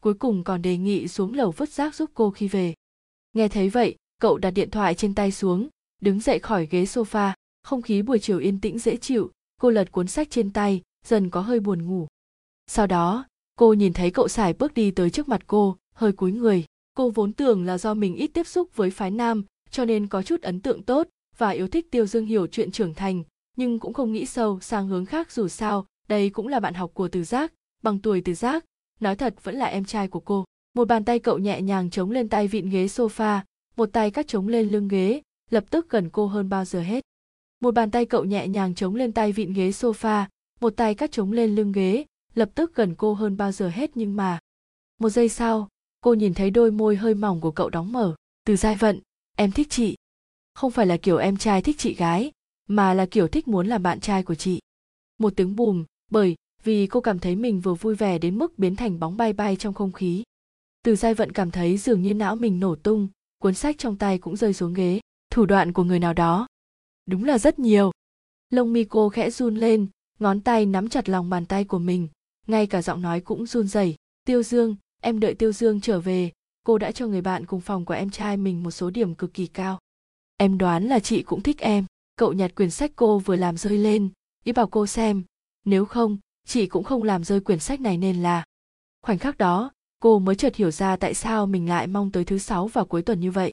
Cuối 0.01 0.15
cùng 0.15 0.45
còn 0.45 0.63
đề 0.63 0.77
nghị 0.77 1.09
xuống 1.09 1.35
lầu 1.35 1.51
vứt 1.51 1.69
rác 1.69 1.95
giúp 1.95 2.11
cô 2.15 2.31
khi 2.31 2.49
về. 2.49 2.75
Nghe 3.33 3.49
thấy 3.49 3.69
vậy, 3.69 3.97
cậu 4.21 4.39
đặt 4.39 4.51
điện 4.51 4.71
thoại 4.71 4.95
trên 4.95 5.15
tay 5.15 5.33
xuống, 5.33 5.69
đứng 6.03 6.21
dậy 6.21 6.39
khỏi 6.39 6.67
ghế 6.67 6.85
sofa. 6.85 7.33
Không 7.63 7.83
khí 7.83 8.03
buổi 8.03 8.19
chiều 8.19 8.39
yên 8.39 8.61
tĩnh 8.61 8.79
dễ 8.79 8.97
chịu, 8.97 9.31
cô 9.61 9.71
lật 9.71 9.93
cuốn 9.93 10.07
sách 10.07 10.31
trên 10.31 10.53
tay, 10.53 10.83
dần 11.07 11.31
có 11.31 11.41
hơi 11.41 11.61
buồn 11.61 11.87
ngủ. 11.87 12.07
Sau 12.67 12.87
đó, 12.87 13.27
cô 13.57 13.73
nhìn 13.73 13.93
thấy 13.93 14.11
cậu 14.11 14.29
sải 14.29 14.53
bước 14.53 14.75
đi 14.75 14.91
tới 14.91 15.11
trước 15.11 15.29
mặt 15.29 15.43
cô, 15.47 15.77
hơi 15.95 16.13
cúi 16.13 16.33
người. 16.33 16.65
Cô 16.95 17.11
vốn 17.11 17.33
tưởng 17.33 17.65
là 17.65 17.79
do 17.79 17.95
mình 17.95 18.15
ít 18.15 18.27
tiếp 18.27 18.47
xúc 18.47 18.77
với 18.77 18.91
phái 18.91 19.11
nam, 19.11 19.45
cho 19.71 19.85
nên 19.85 20.07
có 20.07 20.23
chút 20.23 20.43
ấn 20.43 20.61
tượng 20.61 20.83
tốt 20.83 21.09
và 21.39 21.51
yêu 21.51 21.69
thích 21.69 21.91
tiêu 21.91 22.07
dương 22.07 22.27
hiểu 22.27 22.47
chuyện 22.47 22.71
trưởng 22.71 22.95
thành, 22.95 23.23
nhưng 23.57 23.79
cũng 23.79 23.93
không 23.93 24.13
nghĩ 24.13 24.27
sâu 24.27 24.61
sang 24.61 24.89
hướng 24.89 25.07
khác 25.07 25.33
dù 25.33 25.49
sao, 25.49 25.87
đây 26.09 26.31
cũng 26.31 26.49
là 26.49 26.61
bạn 26.61 26.75
học 26.75 26.91
của 26.95 27.09
từ 27.09 27.25
giác, 27.25 27.53
bằng 27.83 27.99
tuổi 27.99 28.21
từ 28.21 28.35
giác. 28.35 28.65
Nói 29.01 29.17
thật 29.17 29.35
vẫn 29.43 29.57
là 29.57 29.67
em 29.67 29.85
trai 29.85 30.09
của 30.09 30.21
cô. 30.21 30.45
Một 30.75 30.89
bàn 30.89 31.05
tay 31.05 31.19
cậu 31.19 31.39
nhẹ 31.39 31.63
nhàng 31.63 31.91
chống 31.91 32.11
lên 32.11 32.29
tay 32.29 32.49
vịn 32.49 32.71
ghế 32.71 32.87
sofa, 32.87 33.41
một 33.77 33.87
tay 33.93 34.11
cắt 34.11 34.29
chống 34.29 34.49
lên 34.49 34.69
lưng 34.69 34.89
ghế, 34.89 35.23
lập 35.51 35.65
tức 35.71 35.91
gần 35.91 36.11
cô 36.11 36.27
hơn 36.27 36.49
bao 36.49 36.65
giờ 36.65 36.81
hết. 36.81 37.05
Một 37.61 37.75
bàn 37.75 37.91
tay 37.91 38.07
cậu 38.07 38.25
nhẹ 38.25 38.49
nhàng 38.49 38.75
chống 38.75 38.95
lên 38.95 39.13
tay 39.13 39.33
vịn 39.33 39.53
ghế 39.53 39.71
sofa, 39.71 40.25
một 40.61 40.77
tay 40.77 40.95
cắt 40.95 41.13
chống 41.13 41.33
lên 41.33 41.55
lưng 41.55 41.73
ghế, 41.73 42.05
lập 42.35 42.51
tức 42.55 42.75
gần 42.75 42.95
cô 42.95 43.15
hơn 43.15 43.37
bao 43.37 43.53
giờ 43.53 43.69
hết 43.69 43.91
nhưng 43.95 44.17
mà. 44.17 44.39
Một 45.01 45.09
giây 45.09 45.29
sau, 45.29 45.69
cô 46.01 46.15
nhìn 46.15 46.35
thấy 46.35 46.51
đôi 46.51 46.71
môi 46.71 46.97
hơi 46.97 47.15
mỏng 47.15 47.41
của 47.41 47.51
cậu 47.51 47.71
đóng 47.71 47.93
mở. 47.93 48.15
Từ 48.47 48.57
giai 48.57 48.75
vận, 48.75 49.01
em 49.37 49.53
thích 49.53 49.67
chị 49.71 49.97
không 50.57 50.71
phải 50.71 50.87
là 50.87 50.97
kiểu 50.97 51.17
em 51.17 51.37
trai 51.37 51.63
thích 51.63 51.77
chị 51.79 51.95
gái, 51.95 52.33
mà 52.69 52.95
là 52.95 53.07
kiểu 53.07 53.29
thích 53.29 53.49
muốn 53.49 53.67
làm 53.67 53.83
bạn 53.83 54.01
trai 54.01 54.23
của 54.23 54.35
chị. 54.35 54.61
Một 55.19 55.33
tiếng 55.37 55.57
bùm, 55.57 55.85
bởi 56.11 56.35
vì 56.65 56.87
cô 56.87 57.01
cảm 57.01 57.19
thấy 57.19 57.37
mình 57.37 57.61
vừa 57.61 57.75
vui 57.75 57.95
vẻ 57.95 58.19
đến 58.19 58.39
mức 58.39 58.59
biến 58.59 58.77
thành 58.77 59.01
bóng 59.01 59.17
bay 59.17 59.33
bay 59.33 59.57
trong 59.57 59.75
không 59.75 59.93
khí. 59.93 60.23
Từ 60.85 60.97
giai 60.97 61.15
vận 61.15 61.33
cảm 61.33 61.51
thấy 61.51 61.77
dường 61.77 62.03
như 62.03 62.15
não 62.15 62.37
mình 62.37 62.61
nổ 62.61 62.75
tung, 62.75 63.09
cuốn 63.39 63.55
sách 63.55 63.79
trong 63.79 63.97
tay 63.97 64.19
cũng 64.19 64.37
rơi 64.37 64.53
xuống 64.53 64.75
ghế, 64.75 65.01
thủ 65.31 65.47
đoạn 65.47 65.73
của 65.73 65.85
người 65.85 65.99
nào 65.99 66.13
đó. 66.13 66.47
Đúng 67.07 67.25
là 67.25 67.39
rất 67.39 67.59
nhiều. 67.59 67.91
Lông 68.51 68.73
mi 68.73 68.85
cô 68.85 69.09
khẽ 69.09 69.31
run 69.31 69.57
lên, 69.57 69.87
ngón 70.19 70.41
tay 70.41 70.67
nắm 70.67 70.89
chặt 70.89 71.09
lòng 71.09 71.31
bàn 71.31 71.47
tay 71.47 71.65
của 71.65 71.79
mình, 71.79 72.09
ngay 72.47 72.67
cả 72.67 72.83
giọng 72.83 73.03
nói 73.03 73.21
cũng 73.21 73.47
run 73.47 73.69
rẩy. 73.69 73.95
Tiêu 74.25 74.43
dương, 74.43 74.77
em 75.03 75.21
đợi 75.21 75.35
tiêu 75.35 75.53
dương 75.53 75.81
trở 75.81 76.01
về. 76.01 76.31
Cô 76.65 76.79
đã 76.79 76.93
cho 76.93 77.07
người 77.07 77.21
bạn 77.21 77.47
cùng 77.47 77.61
phòng 77.61 77.85
của 77.85 77.95
em 77.95 78.11
trai 78.11 78.37
mình 78.37 78.63
một 78.63 78.71
số 78.71 78.91
điểm 78.91 79.15
cực 79.15 79.35
kỳ 79.35 79.47
cao 79.47 79.79
em 80.37 80.59
đoán 80.59 80.85
là 80.85 81.01
chị 81.01 81.23
cũng 81.23 81.43
thích 81.43 81.59
em. 81.59 81.85
Cậu 82.17 82.33
nhặt 82.33 82.55
quyển 82.55 82.71
sách 82.71 82.93
cô 82.97 83.19
vừa 83.19 83.37
làm 83.37 83.57
rơi 83.57 83.79
lên. 83.79 84.09
Ý 84.45 84.53
bảo 84.53 84.67
cô 84.67 84.87
xem. 84.87 85.23
Nếu 85.65 85.85
không, 85.85 86.19
chị 86.47 86.67
cũng 86.67 86.85
không 86.85 87.03
làm 87.03 87.25
rơi 87.25 87.41
quyển 87.41 87.59
sách 87.59 87.81
này 87.81 87.99
nên 87.99 88.23
là. 88.23 88.45
Khoảnh 89.03 89.19
khắc 89.19 89.39
đó, 89.39 89.71
cô 90.01 90.19
mới 90.19 90.35
chợt 90.35 90.57
hiểu 90.57 90.71
ra 90.71 90.97
tại 90.97 91.15
sao 91.15 91.47
mình 91.47 91.69
lại 91.69 91.87
mong 91.87 92.13
tới 92.13 92.25
thứ 92.25 92.39
sáu 92.39 92.67
vào 92.67 92.85
cuối 92.85 93.03
tuần 93.03 93.21
như 93.21 93.31
vậy. 93.31 93.53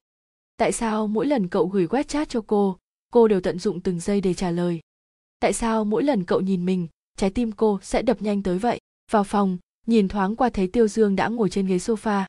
Tại 0.57 0.71
sao 0.71 1.07
mỗi 1.07 1.25
lần 1.25 1.47
cậu 1.47 1.67
gửi 1.67 1.87
quét 1.87 2.07
chat 2.07 2.29
cho 2.29 2.41
cô 2.47 2.77
cô 3.13 3.27
đều 3.27 3.41
tận 3.41 3.59
dụng 3.59 3.81
từng 3.81 3.99
giây 3.99 4.21
để 4.21 4.33
trả 4.33 4.51
lời? 4.51 4.79
Tại 5.39 5.53
sao 5.53 5.85
mỗi 5.85 6.03
lần 6.03 6.23
cậu 6.23 6.41
nhìn 6.41 6.65
mình, 6.65 6.87
trái 7.17 7.29
tim 7.29 7.51
cô 7.51 7.79
sẽ 7.81 8.01
đập 8.01 8.21
nhanh 8.21 8.43
tới 8.43 8.59
vậy? 8.59 8.79
Vào 9.11 9.23
phòng, 9.23 9.57
nhìn 9.87 10.07
thoáng 10.07 10.35
qua 10.35 10.49
thấy 10.49 10.67
tiêu 10.67 10.87
dương 10.87 11.15
đã 11.15 11.27
ngồi 11.27 11.49
trên 11.49 11.67
ghế 11.67 11.77
sofa. 11.77 12.25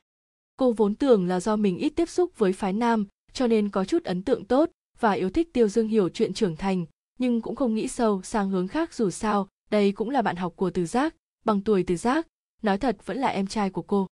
Cô 0.57 0.71
vốn 0.71 0.95
tưởng 0.95 1.27
là 1.27 1.39
do 1.39 1.55
mình 1.55 1.77
ít 1.77 1.89
tiếp 1.89 2.09
xúc 2.09 2.37
với 2.37 2.53
phái 2.53 2.73
nam 2.73 3.07
cho 3.35 3.47
nên 3.47 3.69
có 3.69 3.85
chút 3.85 4.03
ấn 4.03 4.21
tượng 4.21 4.45
tốt 4.45 4.69
và 4.99 5.11
yêu 5.11 5.29
thích 5.29 5.53
tiêu 5.53 5.67
dương 5.67 5.87
hiểu 5.87 6.09
chuyện 6.09 6.33
trưởng 6.33 6.55
thành, 6.55 6.85
nhưng 7.19 7.41
cũng 7.41 7.55
không 7.55 7.75
nghĩ 7.75 7.87
sâu 7.87 8.21
sang 8.21 8.49
hướng 8.49 8.67
khác 8.67 8.93
dù 8.93 9.09
sao, 9.09 9.47
đây 9.69 9.91
cũng 9.91 10.09
là 10.09 10.21
bạn 10.21 10.35
học 10.35 10.53
của 10.55 10.69
từ 10.69 10.85
giác, 10.85 11.15
bằng 11.45 11.61
tuổi 11.61 11.83
từ 11.87 11.95
giác, 11.95 12.27
nói 12.61 12.77
thật 12.77 12.97
vẫn 13.05 13.17
là 13.17 13.27
em 13.27 13.47
trai 13.47 13.69
của 13.69 13.81
cô. 13.81 14.07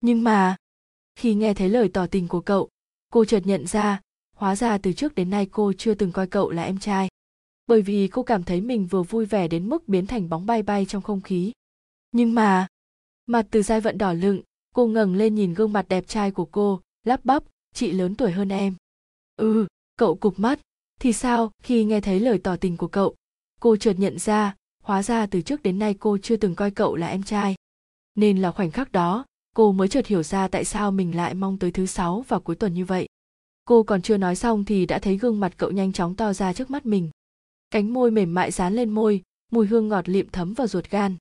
Nhưng 0.00 0.24
mà, 0.24 0.56
khi 1.16 1.34
nghe 1.34 1.54
thấy 1.54 1.68
lời 1.68 1.88
tỏ 1.88 2.06
tình 2.06 2.28
của 2.28 2.40
cậu, 2.40 2.68
cô 3.12 3.24
chợt 3.24 3.40
nhận 3.44 3.66
ra, 3.66 4.00
hóa 4.36 4.56
ra 4.56 4.78
từ 4.78 4.92
trước 4.92 5.14
đến 5.14 5.30
nay 5.30 5.46
cô 5.52 5.72
chưa 5.72 5.94
từng 5.94 6.12
coi 6.12 6.26
cậu 6.26 6.50
là 6.50 6.62
em 6.62 6.78
trai. 6.78 7.08
Bởi 7.66 7.82
vì 7.82 8.08
cô 8.08 8.22
cảm 8.22 8.44
thấy 8.44 8.60
mình 8.60 8.86
vừa 8.86 9.02
vui 9.02 9.26
vẻ 9.26 9.48
đến 9.48 9.68
mức 9.68 9.88
biến 9.88 10.06
thành 10.06 10.28
bóng 10.28 10.46
bay 10.46 10.62
bay 10.62 10.86
trong 10.86 11.02
không 11.02 11.20
khí. 11.20 11.52
Nhưng 12.12 12.34
mà, 12.34 12.66
mặt 13.26 13.46
từ 13.50 13.62
dai 13.62 13.80
vận 13.80 13.98
đỏ 13.98 14.12
lựng, 14.12 14.40
cô 14.74 14.86
ngẩng 14.86 15.14
lên 15.14 15.34
nhìn 15.34 15.54
gương 15.54 15.72
mặt 15.72 15.86
đẹp 15.88 16.08
trai 16.08 16.30
của 16.30 16.44
cô, 16.44 16.80
lắp 17.04 17.24
bắp 17.24 17.42
chị 17.74 17.92
lớn 17.92 18.14
tuổi 18.14 18.32
hơn 18.32 18.48
em. 18.48 18.74
Ừ 19.36 19.66
cậu 20.00 20.14
cụp 20.14 20.38
mắt. 20.38 20.60
Thì 21.00 21.12
sao 21.12 21.50
khi 21.62 21.84
nghe 21.84 22.00
thấy 22.00 22.20
lời 22.20 22.38
tỏ 22.38 22.56
tình 22.56 22.76
của 22.76 22.88
cậu? 22.88 23.14
Cô 23.60 23.76
chợt 23.76 23.92
nhận 23.98 24.18
ra, 24.18 24.56
hóa 24.82 25.02
ra 25.02 25.26
từ 25.26 25.42
trước 25.42 25.62
đến 25.62 25.78
nay 25.78 25.94
cô 26.00 26.18
chưa 26.18 26.36
từng 26.36 26.54
coi 26.54 26.70
cậu 26.70 26.96
là 26.96 27.06
em 27.06 27.22
trai. 27.22 27.54
Nên 28.14 28.42
là 28.42 28.50
khoảnh 28.50 28.70
khắc 28.70 28.92
đó, 28.92 29.24
cô 29.56 29.72
mới 29.72 29.88
chợt 29.88 30.06
hiểu 30.06 30.22
ra 30.22 30.48
tại 30.48 30.64
sao 30.64 30.90
mình 30.90 31.16
lại 31.16 31.34
mong 31.34 31.58
tới 31.58 31.70
thứ 31.70 31.86
sáu 31.86 32.24
và 32.28 32.38
cuối 32.38 32.56
tuần 32.56 32.74
như 32.74 32.84
vậy. 32.84 33.08
Cô 33.64 33.82
còn 33.82 34.02
chưa 34.02 34.16
nói 34.16 34.36
xong 34.36 34.64
thì 34.64 34.86
đã 34.86 34.98
thấy 34.98 35.16
gương 35.16 35.40
mặt 35.40 35.52
cậu 35.56 35.70
nhanh 35.70 35.92
chóng 35.92 36.16
to 36.16 36.32
ra 36.32 36.52
trước 36.52 36.70
mắt 36.70 36.86
mình. 36.86 37.10
Cánh 37.70 37.92
môi 37.92 38.10
mềm 38.10 38.34
mại 38.34 38.50
dán 38.50 38.74
lên 38.74 38.90
môi, 38.90 39.22
mùi 39.52 39.66
hương 39.66 39.88
ngọt 39.88 40.08
lịm 40.08 40.28
thấm 40.32 40.54
vào 40.54 40.66
ruột 40.66 40.90
gan. 40.90 41.16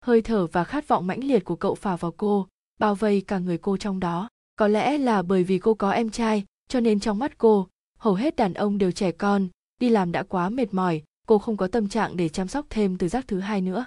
Hơi 0.00 0.22
thở 0.22 0.46
và 0.46 0.64
khát 0.64 0.88
vọng 0.88 1.06
mãnh 1.06 1.24
liệt 1.24 1.44
của 1.44 1.56
cậu 1.56 1.74
phả 1.74 1.96
vào 1.96 2.12
cô, 2.16 2.48
bao 2.78 2.94
vây 2.94 3.20
cả 3.20 3.38
người 3.38 3.58
cô 3.58 3.76
trong 3.76 4.00
đó 4.00 4.28
có 4.56 4.68
lẽ 4.68 4.98
là 4.98 5.22
bởi 5.22 5.44
vì 5.44 5.58
cô 5.58 5.74
có 5.74 5.90
em 5.90 6.10
trai, 6.10 6.44
cho 6.68 6.80
nên 6.80 7.00
trong 7.00 7.18
mắt 7.18 7.38
cô, 7.38 7.68
hầu 7.98 8.14
hết 8.14 8.36
đàn 8.36 8.54
ông 8.54 8.78
đều 8.78 8.90
trẻ 8.90 9.12
con, 9.12 9.48
đi 9.80 9.88
làm 9.88 10.12
đã 10.12 10.22
quá 10.22 10.48
mệt 10.48 10.74
mỏi, 10.74 11.02
cô 11.26 11.38
không 11.38 11.56
có 11.56 11.66
tâm 11.66 11.88
trạng 11.88 12.16
để 12.16 12.28
chăm 12.28 12.48
sóc 12.48 12.66
thêm 12.70 12.98
từ 12.98 13.08
giác 13.08 13.24
thứ 13.28 13.40
hai 13.40 13.60
nữa. 13.60 13.84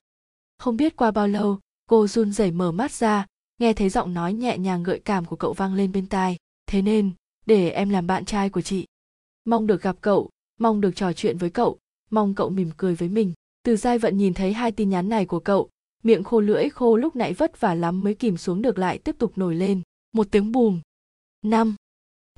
Không 0.58 0.78
biết 0.78 0.96
qua 0.96 1.12
bao 1.12 1.28
lâu, 1.28 1.60
cô 1.90 2.08
run 2.08 2.32
rẩy 2.32 2.52
mở 2.52 2.72
mắt 2.72 2.92
ra, 2.92 3.26
nghe 3.58 3.74
thấy 3.74 3.90
giọng 3.90 4.14
nói 4.14 4.34
nhẹ 4.34 4.58
nhàng 4.58 4.84
gợi 4.84 5.02
cảm 5.06 5.26
của 5.26 5.36
cậu 5.36 5.54
vang 5.54 5.74
lên 5.74 5.92
bên 5.92 6.06
tai. 6.06 6.38
Thế 6.68 6.82
nên, 6.82 7.12
để 7.46 7.70
em 7.70 7.90
làm 7.90 8.08
bạn 8.08 8.26
trai 8.26 8.50
của 8.50 8.62
chị. 8.62 8.86
Mong 9.46 9.68
được 9.68 9.82
gặp 9.82 9.96
cậu, 10.02 10.30
mong 10.60 10.82
được 10.82 10.96
trò 10.96 11.14
chuyện 11.14 11.38
với 11.38 11.50
cậu, 11.50 11.78
mong 12.10 12.36
cậu 12.36 12.50
mỉm 12.50 12.72
cười 12.78 12.96
với 12.96 13.10
mình. 13.10 13.34
Từ 13.64 13.76
giai 13.76 13.98
vận 13.98 14.18
nhìn 14.18 14.34
thấy 14.34 14.54
hai 14.54 14.72
tin 14.72 14.90
nhắn 14.90 15.10
này 15.10 15.26
của 15.26 15.40
cậu, 15.40 15.70
miệng 16.04 16.24
khô 16.24 16.40
lưỡi 16.40 16.70
khô 16.70 16.98
lúc 16.98 17.16
nãy 17.16 17.34
vất 17.34 17.60
vả 17.62 17.74
lắm 17.74 18.02
mới 18.02 18.16
kìm 18.16 18.38
xuống 18.38 18.62
được 18.62 18.80
lại 18.80 18.98
tiếp 18.98 19.16
tục 19.20 19.38
nổi 19.38 19.56
lên 19.56 19.82
một 20.12 20.28
tiếng 20.32 20.52
bùm. 20.52 20.82
Năm. 21.42 21.76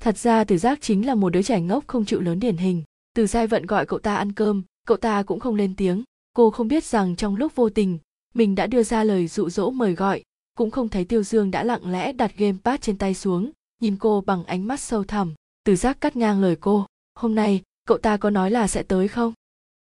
Thật 0.00 0.18
ra 0.18 0.44
từ 0.44 0.58
giác 0.58 0.78
chính 0.80 1.06
là 1.06 1.14
một 1.14 1.30
đứa 1.30 1.42
trẻ 1.42 1.60
ngốc 1.60 1.84
không 1.86 2.04
chịu 2.04 2.20
lớn 2.20 2.40
điển 2.40 2.56
hình. 2.56 2.82
Từ 3.14 3.26
giai 3.26 3.46
vận 3.46 3.66
gọi 3.66 3.86
cậu 3.86 3.98
ta 3.98 4.16
ăn 4.16 4.32
cơm, 4.32 4.62
cậu 4.86 4.96
ta 4.96 5.22
cũng 5.22 5.40
không 5.40 5.54
lên 5.54 5.76
tiếng. 5.76 6.02
Cô 6.32 6.50
không 6.50 6.68
biết 6.68 6.84
rằng 6.84 7.16
trong 7.16 7.36
lúc 7.36 7.54
vô 7.54 7.70
tình, 7.70 7.98
mình 8.34 8.54
đã 8.54 8.66
đưa 8.66 8.82
ra 8.82 9.04
lời 9.04 9.26
dụ 9.26 9.50
dỗ 9.50 9.70
mời 9.70 9.94
gọi, 9.94 10.22
cũng 10.54 10.70
không 10.70 10.88
thấy 10.88 11.04
tiêu 11.04 11.22
dương 11.22 11.50
đã 11.50 11.64
lặng 11.64 11.90
lẽ 11.90 12.12
đặt 12.12 12.32
gamepad 12.36 12.80
trên 12.80 12.98
tay 12.98 13.14
xuống, 13.14 13.50
nhìn 13.80 13.96
cô 13.96 14.20
bằng 14.20 14.44
ánh 14.44 14.66
mắt 14.66 14.80
sâu 14.80 15.04
thẳm. 15.04 15.34
Từ 15.64 15.76
giác 15.76 16.00
cắt 16.00 16.16
ngang 16.16 16.40
lời 16.40 16.56
cô. 16.60 16.86
Hôm 17.14 17.34
nay, 17.34 17.62
cậu 17.86 17.98
ta 17.98 18.16
có 18.16 18.30
nói 18.30 18.50
là 18.50 18.68
sẽ 18.68 18.82
tới 18.82 19.08
không? 19.08 19.32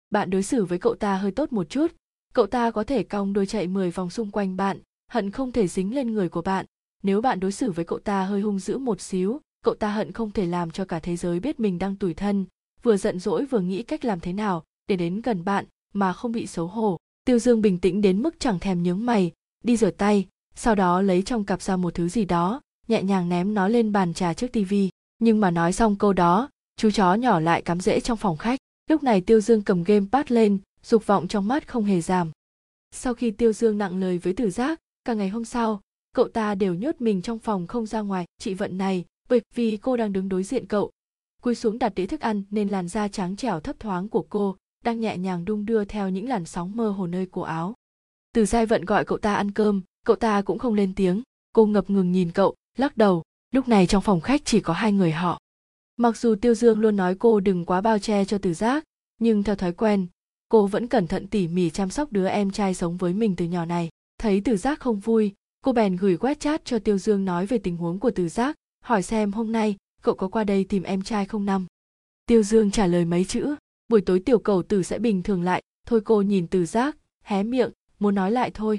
Bạn 0.10 0.30
đối 0.30 0.44
xử 0.44 0.66
với 0.66 0.80
cậu 0.80 0.96
ta 0.96 1.18
hơi 1.18 1.32
tốt 1.32 1.54
một 1.54 1.70
chút. 1.70 1.88
Cậu 2.34 2.48
ta 2.48 2.72
có 2.72 2.84
thể 2.84 3.04
cong 3.04 3.34
đôi 3.34 3.46
chạy 3.46 3.68
10 3.68 3.92
vòng 3.92 4.10
xung 4.10 4.32
quanh 4.32 4.58
bạn, 4.58 4.80
hận 5.12 5.32
không 5.32 5.52
thể 5.52 5.68
dính 5.68 5.96
lên 5.96 6.14
người 6.14 6.30
của 6.30 6.42
bạn 6.42 6.66
nếu 7.04 7.22
bạn 7.22 7.40
đối 7.40 7.52
xử 7.52 7.72
với 7.72 7.86
cậu 7.86 8.00
ta 8.00 8.24
hơi 8.24 8.42
hung 8.42 8.60
dữ 8.60 8.78
một 8.78 9.02
xíu, 9.02 9.42
cậu 9.66 9.76
ta 9.76 9.92
hận 9.92 10.12
không 10.12 10.32
thể 10.32 10.46
làm 10.46 10.72
cho 10.72 10.86
cả 10.86 11.00
thế 11.00 11.16
giới 11.16 11.40
biết 11.40 11.60
mình 11.60 11.80
đang 11.80 11.96
tủi 11.96 12.14
thân, 12.14 12.46
vừa 12.84 12.98
giận 12.98 13.20
dỗi 13.20 13.46
vừa 13.46 13.60
nghĩ 13.60 13.84
cách 13.84 14.06
làm 14.06 14.20
thế 14.20 14.34
nào 14.34 14.64
để 14.88 14.96
đến 14.96 15.22
gần 15.22 15.46
bạn 15.46 15.66
mà 15.94 16.14
không 16.14 16.32
bị 16.32 16.48
xấu 16.48 16.68
hổ. 16.68 16.98
Tiêu 17.26 17.40
dương 17.40 17.62
bình 17.62 17.80
tĩnh 17.80 18.02
đến 18.02 18.22
mức 18.22 18.40
chẳng 18.40 18.60
thèm 18.60 18.84
nhướng 18.84 19.06
mày, 19.06 19.32
đi 19.64 19.78
rửa 19.78 19.92
tay, 19.92 20.28
sau 20.56 20.76
đó 20.76 21.02
lấy 21.02 21.22
trong 21.22 21.44
cặp 21.44 21.62
ra 21.62 21.78
một 21.78 21.94
thứ 21.94 22.10
gì 22.10 22.26
đó, 22.26 22.62
nhẹ 22.88 23.04
nhàng 23.04 23.30
ném 23.30 23.54
nó 23.54 23.68
lên 23.68 23.92
bàn 23.92 24.14
trà 24.14 24.34
trước 24.34 24.52
tivi 24.52 24.90
nhưng 25.20 25.42
mà 25.42 25.52
nói 25.52 25.74
xong 25.74 25.96
câu 25.96 26.14
đó, 26.14 26.50
chú 26.78 26.92
chó 26.92 27.14
nhỏ 27.14 27.40
lại 27.40 27.62
cắm 27.62 27.80
rễ 27.80 28.00
trong 28.00 28.18
phòng 28.18 28.38
khách. 28.38 28.60
Lúc 28.90 29.04
này 29.04 29.22
tiêu 29.22 29.42
dương 29.42 29.62
cầm 29.62 29.84
game 29.84 30.06
pad 30.12 30.26
lên, 30.30 30.58
dục 30.84 31.06
vọng 31.08 31.28
trong 31.28 31.48
mắt 31.48 31.68
không 31.68 31.84
hề 31.84 32.02
giảm. 32.02 32.32
Sau 32.92 33.14
khi 33.14 33.32
tiêu 33.32 33.54
dương 33.54 33.78
nặng 33.78 34.00
lời 34.00 34.18
với 34.18 34.34
tử 34.34 34.50
giác, 34.50 34.80
cả 35.06 35.14
ngày 35.14 35.30
hôm 35.30 35.46
sau 35.46 35.82
cậu 36.18 36.28
ta 36.28 36.56
đều 36.56 36.74
nhốt 36.74 36.96
mình 37.00 37.22
trong 37.22 37.40
phòng 37.40 37.68
không 37.68 37.86
ra 37.86 38.02
ngoài, 38.02 38.26
chị 38.40 38.54
vận 38.54 38.78
này, 38.78 39.06
bởi 39.30 39.42
vì 39.56 39.78
cô 39.78 39.98
đang 39.98 40.14
đứng 40.14 40.30
đối 40.30 40.44
diện 40.44 40.66
cậu. 40.66 40.92
Cúi 41.42 41.56
xuống 41.56 41.80
đặt 41.80 41.96
đĩa 41.96 42.06
thức 42.06 42.22
ăn 42.22 42.44
nên 42.50 42.70
làn 42.70 42.88
da 42.88 43.08
trắng 43.08 43.36
trẻo 43.36 43.60
thấp 43.60 43.80
thoáng 43.80 44.10
của 44.10 44.26
cô 44.30 44.56
đang 44.84 45.00
nhẹ 45.00 45.18
nhàng 45.18 45.46
đung 45.46 45.66
đưa 45.66 45.86
theo 45.86 46.10
những 46.10 46.30
làn 46.30 46.46
sóng 46.46 46.72
mơ 46.76 46.90
hồ 46.90 47.08
nơi 47.08 47.26
cổ 47.32 47.42
áo. 47.42 47.74
Từ 48.34 48.46
giai 48.46 48.66
vận 48.66 48.86
gọi 48.86 49.06
cậu 49.06 49.18
ta 49.18 49.36
ăn 49.36 49.52
cơm, 49.52 49.82
cậu 50.06 50.16
ta 50.16 50.42
cũng 50.42 50.60
không 50.60 50.74
lên 50.74 50.94
tiếng. 50.96 51.22
Cô 51.54 51.66
ngập 51.66 51.90
ngừng 51.90 52.12
nhìn 52.12 52.32
cậu, 52.32 52.56
lắc 52.78 52.98
đầu. 52.98 53.24
Lúc 53.52 53.68
này 53.68 53.88
trong 53.88 54.04
phòng 54.04 54.22
khách 54.22 54.42
chỉ 54.46 54.60
có 54.60 54.74
hai 54.74 54.92
người 54.92 55.12
họ. 55.12 55.40
Mặc 55.98 56.18
dù 56.18 56.36
tiêu 56.36 56.54
dương 56.54 56.80
luôn 56.80 56.96
nói 56.96 57.16
cô 57.16 57.40
đừng 57.40 57.66
quá 57.66 57.82
bao 57.82 58.00
che 58.00 58.26
cho 58.26 58.38
từ 58.38 58.54
giác, 58.54 58.84
nhưng 59.20 59.44
theo 59.44 59.56
thói 59.56 59.74
quen, 59.74 60.08
cô 60.50 60.68
vẫn 60.68 60.88
cẩn 60.88 61.08
thận 61.08 61.28
tỉ 61.28 61.48
mỉ 61.48 61.70
chăm 61.70 61.90
sóc 61.90 62.12
đứa 62.12 62.28
em 62.28 62.52
trai 62.52 62.74
sống 62.74 62.98
với 62.98 63.14
mình 63.14 63.36
từ 63.36 63.46
nhỏ 63.46 63.66
này. 63.66 63.90
Thấy 64.20 64.42
từ 64.46 64.58
giác 64.58 64.80
không 64.80 65.00
vui 65.00 65.34
cô 65.68 65.74
bèn 65.74 65.96
gửi 65.96 66.18
quét 66.18 66.40
chat 66.40 66.66
cho 66.66 66.80
tiêu 66.80 66.98
dương 66.98 67.26
nói 67.26 67.46
về 67.46 67.58
tình 67.58 67.78
huống 67.78 68.00
của 68.00 68.12
từ 68.12 68.30
giác, 68.30 68.56
hỏi 68.84 69.04
xem 69.04 69.32
hôm 69.32 69.52
nay 69.52 69.76
cậu 70.02 70.16
có 70.16 70.28
qua 70.28 70.44
đây 70.44 70.64
tìm 70.64 70.84
em 70.84 71.02
trai 71.02 71.26
không 71.26 71.46
năm. 71.46 71.66
Tiêu 72.26 72.44
dương 72.44 72.72
trả 72.72 72.88
lời 72.88 73.06
mấy 73.06 73.26
chữ, 73.26 73.56
buổi 73.88 74.02
tối 74.02 74.20
tiểu 74.20 74.40
cầu 74.40 74.64
tử 74.64 74.84
sẽ 74.84 75.00
bình 75.00 75.24
thường 75.24 75.42
lại, 75.42 75.62
thôi 75.88 76.02
cô 76.06 76.22
nhìn 76.22 76.48
từ 76.48 76.66
giác, 76.66 76.98
hé 77.24 77.44
miệng, 77.44 77.72
muốn 78.00 78.16
nói 78.16 78.32
lại 78.32 78.52
thôi. 78.54 78.78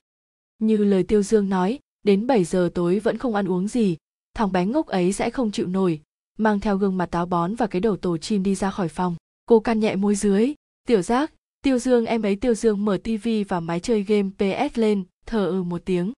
Như 0.59 0.77
lời 0.77 1.03
tiêu 1.03 1.23
dương 1.23 1.49
nói, 1.49 1.79
đến 2.03 2.27
7 2.27 2.45
giờ 2.45 2.71
tối 2.75 2.99
vẫn 2.99 3.19
không 3.19 3.35
ăn 3.35 3.49
uống 3.49 3.69
gì, 3.69 3.97
thằng 4.35 4.53
bé 4.53 4.67
ngốc 4.67 4.87
ấy 4.87 5.13
sẽ 5.13 5.31
không 5.31 5.51
chịu 5.51 5.67
nổi, 5.67 6.01
mang 6.39 6.61
theo 6.61 6.77
gương 6.77 6.97
mặt 6.97 7.07
táo 7.07 7.27
bón 7.27 7.55
và 7.55 7.67
cái 7.67 7.81
đầu 7.81 7.97
tổ 7.97 8.19
chim 8.19 8.43
đi 8.43 8.55
ra 8.55 8.71
khỏi 8.71 8.89
phòng. 8.89 9.17
Cô 9.47 9.61
căn 9.61 9.81
nhẹ 9.81 9.97
môi 9.97 10.15
dưới, 10.15 10.55
tiểu 10.87 11.03
giác, 11.03 11.33
tiêu 11.63 11.79
dương, 11.79 12.07
em 12.07 12.23
ấy 12.23 12.37
tiêu 12.37 12.55
dương 12.55 12.85
mở 12.85 12.99
tivi 13.05 13.45
và 13.45 13.61
máy 13.61 13.81
chơi 13.81 14.03
game 14.03 14.31
ps 14.39 14.79
lên 14.79 15.05
thở 15.27 15.47
ừ 15.47 15.63
một 15.63 15.83
tiếng 15.85 16.13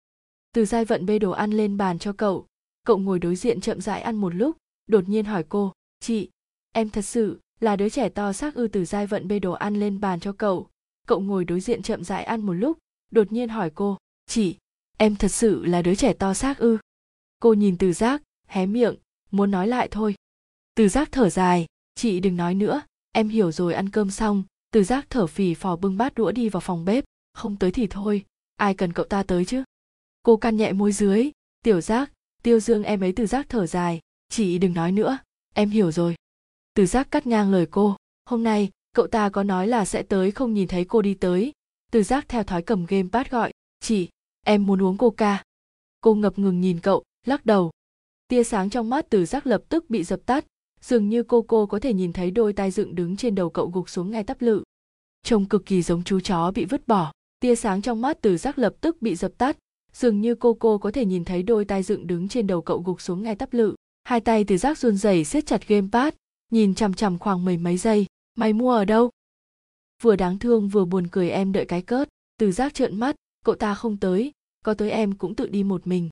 từ 0.53 0.65
giai 0.65 0.85
vận 0.85 1.07
bê 1.07 1.19
đồ 1.19 1.31
ăn 1.31 1.51
lên 1.51 1.77
bàn 1.77 1.99
cho 1.99 2.13
cậu. 2.13 2.47
Cậu 2.85 2.99
ngồi 2.99 3.19
đối 3.19 3.37
diện 3.37 3.61
chậm 3.61 3.81
rãi 3.81 4.01
ăn 4.01 4.17
một 4.17 4.35
lúc, 4.35 4.57
đột 4.87 5.09
nhiên 5.09 5.25
hỏi 5.25 5.45
cô, 5.49 5.73
chị, 6.01 6.31
em 6.73 6.91
thật 6.91 7.03
sự 7.03 7.41
là 7.61 7.77
đứa 7.77 7.89
trẻ 7.89 8.09
to 8.09 8.33
xác 8.33 8.55
ư 8.55 8.69
từ 8.69 8.85
giai 8.85 9.07
vận 9.07 9.29
bê 9.29 9.39
đồ 9.39 9.53
ăn 9.53 9.81
lên 9.81 10.01
bàn 10.01 10.21
cho 10.21 10.33
cậu? 10.33 10.69
Cậu 11.07 11.21
ngồi 11.21 11.45
đối 11.45 11.61
diện 11.61 11.83
chậm 11.83 12.05
rãi 12.05 12.25
ăn 12.25 12.41
một 12.41 12.53
lúc, 12.53 12.79
đột 13.11 13.33
nhiên 13.33 13.49
hỏi 13.49 13.71
cô, 13.75 13.97
chị, 14.27 14.57
em 14.97 15.17
thật 15.17 15.29
sự 15.29 15.65
là 15.65 15.83
đứa 15.83 15.95
trẻ 15.95 16.13
to 16.13 16.35
xác 16.35 16.59
ư? 16.59 16.79
Cô 17.39 17.53
nhìn 17.53 17.79
từ 17.79 17.93
giác, 17.93 18.23
hé 18.47 18.67
miệng, 18.67 18.95
muốn 19.31 19.51
nói 19.51 19.69
lại 19.69 19.89
thôi. 19.91 20.15
Từ 20.75 20.89
giác 20.89 21.09
thở 21.13 21.31
dài, 21.31 21.67
chị 21.95 22.21
đừng 22.21 22.37
nói 22.37 22.55
nữa, 22.55 22.83
em 23.13 23.29
hiểu 23.29 23.53
rồi 23.53 23.75
ăn 23.75 23.91
cơm 23.91 24.11
xong. 24.11 24.43
Từ 24.71 24.85
giác 24.85 25.07
thở 25.11 25.27
phì 25.27 25.55
phò 25.55 25.77
bưng 25.77 25.97
bát 25.97 26.15
đũa 26.15 26.33
đi 26.33 26.49
vào 26.49 26.61
phòng 26.61 26.85
bếp, 26.85 27.05
không 27.33 27.57
tới 27.57 27.73
thì 27.73 27.87
thôi, 27.87 28.25
ai 28.57 28.75
cần 28.75 28.93
cậu 28.93 29.07
ta 29.07 29.23
tới 29.23 29.45
chứ? 29.45 29.63
Cô 30.29 30.37
căn 30.37 30.57
nhẹ 30.57 30.73
môi 30.73 30.93
dưới. 30.93 31.31
Tiểu 31.63 31.81
giác, 31.81 32.13
tiêu 32.43 32.61
dương 32.61 32.83
em 32.83 33.01
ấy 33.01 33.13
từ 33.13 33.27
giác 33.27 33.47
thở 33.49 33.67
dài. 33.67 34.01
Chị 34.29 34.59
đừng 34.59 34.75
nói 34.75 34.93
nữa. 34.93 35.19
Em 35.55 35.71
hiểu 35.71 35.93
rồi. 35.93 36.15
Từ 36.75 36.87
giác 36.87 37.11
cắt 37.11 37.27
ngang 37.27 37.53
lời 37.53 37.67
cô. 37.71 37.97
Hôm 38.25 38.43
nay, 38.43 38.71
cậu 38.95 39.07
ta 39.07 39.29
có 39.29 39.43
nói 39.43 39.67
là 39.67 39.85
sẽ 39.85 40.03
tới 40.03 40.31
không 40.31 40.55
nhìn 40.55 40.69
thấy 40.69 40.85
cô 40.85 41.03
đi 41.03 41.15
tới. 41.15 41.53
Từ 41.93 42.03
giác 42.03 42.29
theo 42.29 42.43
thói 42.43 42.63
cầm 42.63 42.87
game 42.87 43.09
bát 43.13 43.31
gọi. 43.31 43.53
Chị, 43.81 44.09
em 44.47 44.67
muốn 44.67 44.83
uống 44.83 44.99
coca. 44.99 45.43
Cô 46.01 46.15
ngập 46.15 46.39
ngừng 46.39 46.61
nhìn 46.61 46.81
cậu, 46.81 47.03
lắc 47.27 47.47
đầu. 47.47 47.71
Tia 48.29 48.45
sáng 48.45 48.71
trong 48.71 48.91
mắt 48.91 49.07
từ 49.11 49.27
giác 49.27 49.47
lập 49.47 49.63
tức 49.69 49.91
bị 49.91 50.05
dập 50.05 50.21
tắt. 50.27 50.45
Dường 50.81 51.09
như 51.09 51.23
cô 51.23 51.43
cô 51.43 51.67
có 51.67 51.79
thể 51.79 51.95
nhìn 51.95 52.13
thấy 52.13 52.31
đôi 52.31 52.53
tai 52.53 52.71
dựng 52.71 52.95
đứng 52.95 53.17
trên 53.17 53.35
đầu 53.35 53.51
cậu 53.51 53.71
gục 53.71 53.91
xuống 53.91 54.11
ngay 54.11 54.25
tắp 54.25 54.43
lự. 54.43 54.63
Trông 55.23 55.49
cực 55.49 55.67
kỳ 55.67 55.83
giống 55.83 56.05
chú 56.05 56.21
chó 56.21 56.51
bị 56.51 56.65
vứt 56.65 56.89
bỏ. 56.89 57.13
Tia 57.41 57.55
sáng 57.55 57.83
trong 57.83 58.01
mắt 58.01 58.19
từ 58.21 58.37
giác 58.37 58.59
lập 58.59 58.75
tức 58.81 59.03
bị 59.03 59.15
dập 59.15 59.33
tắt 59.39 59.57
dường 59.99 60.21
như 60.21 60.35
cô 60.35 60.55
cô 60.55 60.79
có 60.79 60.91
thể 60.91 61.05
nhìn 61.05 61.25
thấy 61.25 61.43
đôi 61.43 61.65
tai 61.65 61.83
dựng 61.83 62.07
đứng 62.07 62.29
trên 62.29 62.47
đầu 62.47 62.63
cậu 62.63 62.83
gục 62.83 63.01
xuống 63.01 63.23
ngay 63.23 63.37
tắp 63.37 63.53
lự. 63.53 63.75
Hai 64.05 64.21
tay 64.21 64.45
từ 64.45 64.57
giác 64.57 64.79
run 64.79 64.97
rẩy 64.97 65.25
siết 65.25 65.47
chặt 65.47 65.69
gamepad 65.69 66.15
nhìn 66.51 66.75
chằm 66.75 66.95
chằm 66.95 67.19
khoảng 67.19 67.45
mười 67.45 67.57
mấy 67.57 67.77
giây. 67.77 68.07
Mày 68.35 68.53
mua 68.53 68.73
ở 68.73 68.85
đâu? 68.85 69.11
Vừa 70.03 70.17
đáng 70.17 70.39
thương 70.39 70.69
vừa 70.69 70.85
buồn 70.85 71.07
cười 71.07 71.31
em 71.31 71.53
đợi 71.53 71.65
cái 71.65 71.83
cớt. 71.83 72.09
Từ 72.39 72.53
giác 72.53 72.75
trợn 72.75 73.01
mắt, 73.01 73.17
cậu 73.45 73.55
ta 73.55 73.75
không 73.75 73.97
tới. 73.97 74.33
Có 74.65 74.75
tới 74.75 74.91
em 74.91 75.13
cũng 75.13 75.35
tự 75.35 75.47
đi 75.49 75.63
một 75.63 75.87
mình. 75.87 76.11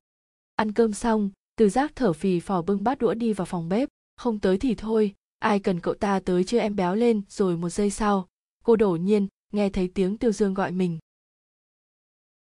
Ăn 0.57 0.73
cơm 0.73 0.93
xong, 0.93 1.31
từ 1.57 1.69
giác 1.69 1.93
thở 1.95 2.13
phì 2.13 2.41
phò 2.41 2.63
bưng 2.63 2.85
bát 2.85 2.99
đũa 2.99 3.15
đi 3.15 3.33
vào 3.33 3.45
phòng 3.45 3.69
bếp. 3.69 3.89
Không 4.17 4.39
tới 4.39 4.59
thì 4.59 4.75
thôi, 4.75 5.15
ai 5.39 5.61
cần 5.61 5.81
cậu 5.81 5.95
ta 5.95 6.21
tới 6.21 6.45
chưa 6.45 6.59
em 6.59 6.77
béo 6.77 6.95
lên, 6.95 7.23
rồi 7.29 7.57
một 7.57 7.69
giây 7.69 7.91
sau, 7.91 8.29
cô 8.65 8.77
đổ 8.77 8.91
nhiên, 8.91 9.29
nghe 9.53 9.71
thấy 9.71 9.91
tiếng 9.95 10.19
tiêu 10.19 10.33
dương 10.33 10.55
gọi 10.55 10.73
mình. 10.73 10.99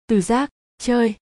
Từ 0.08 0.22
giác 0.22 0.50
chơi 0.78 1.16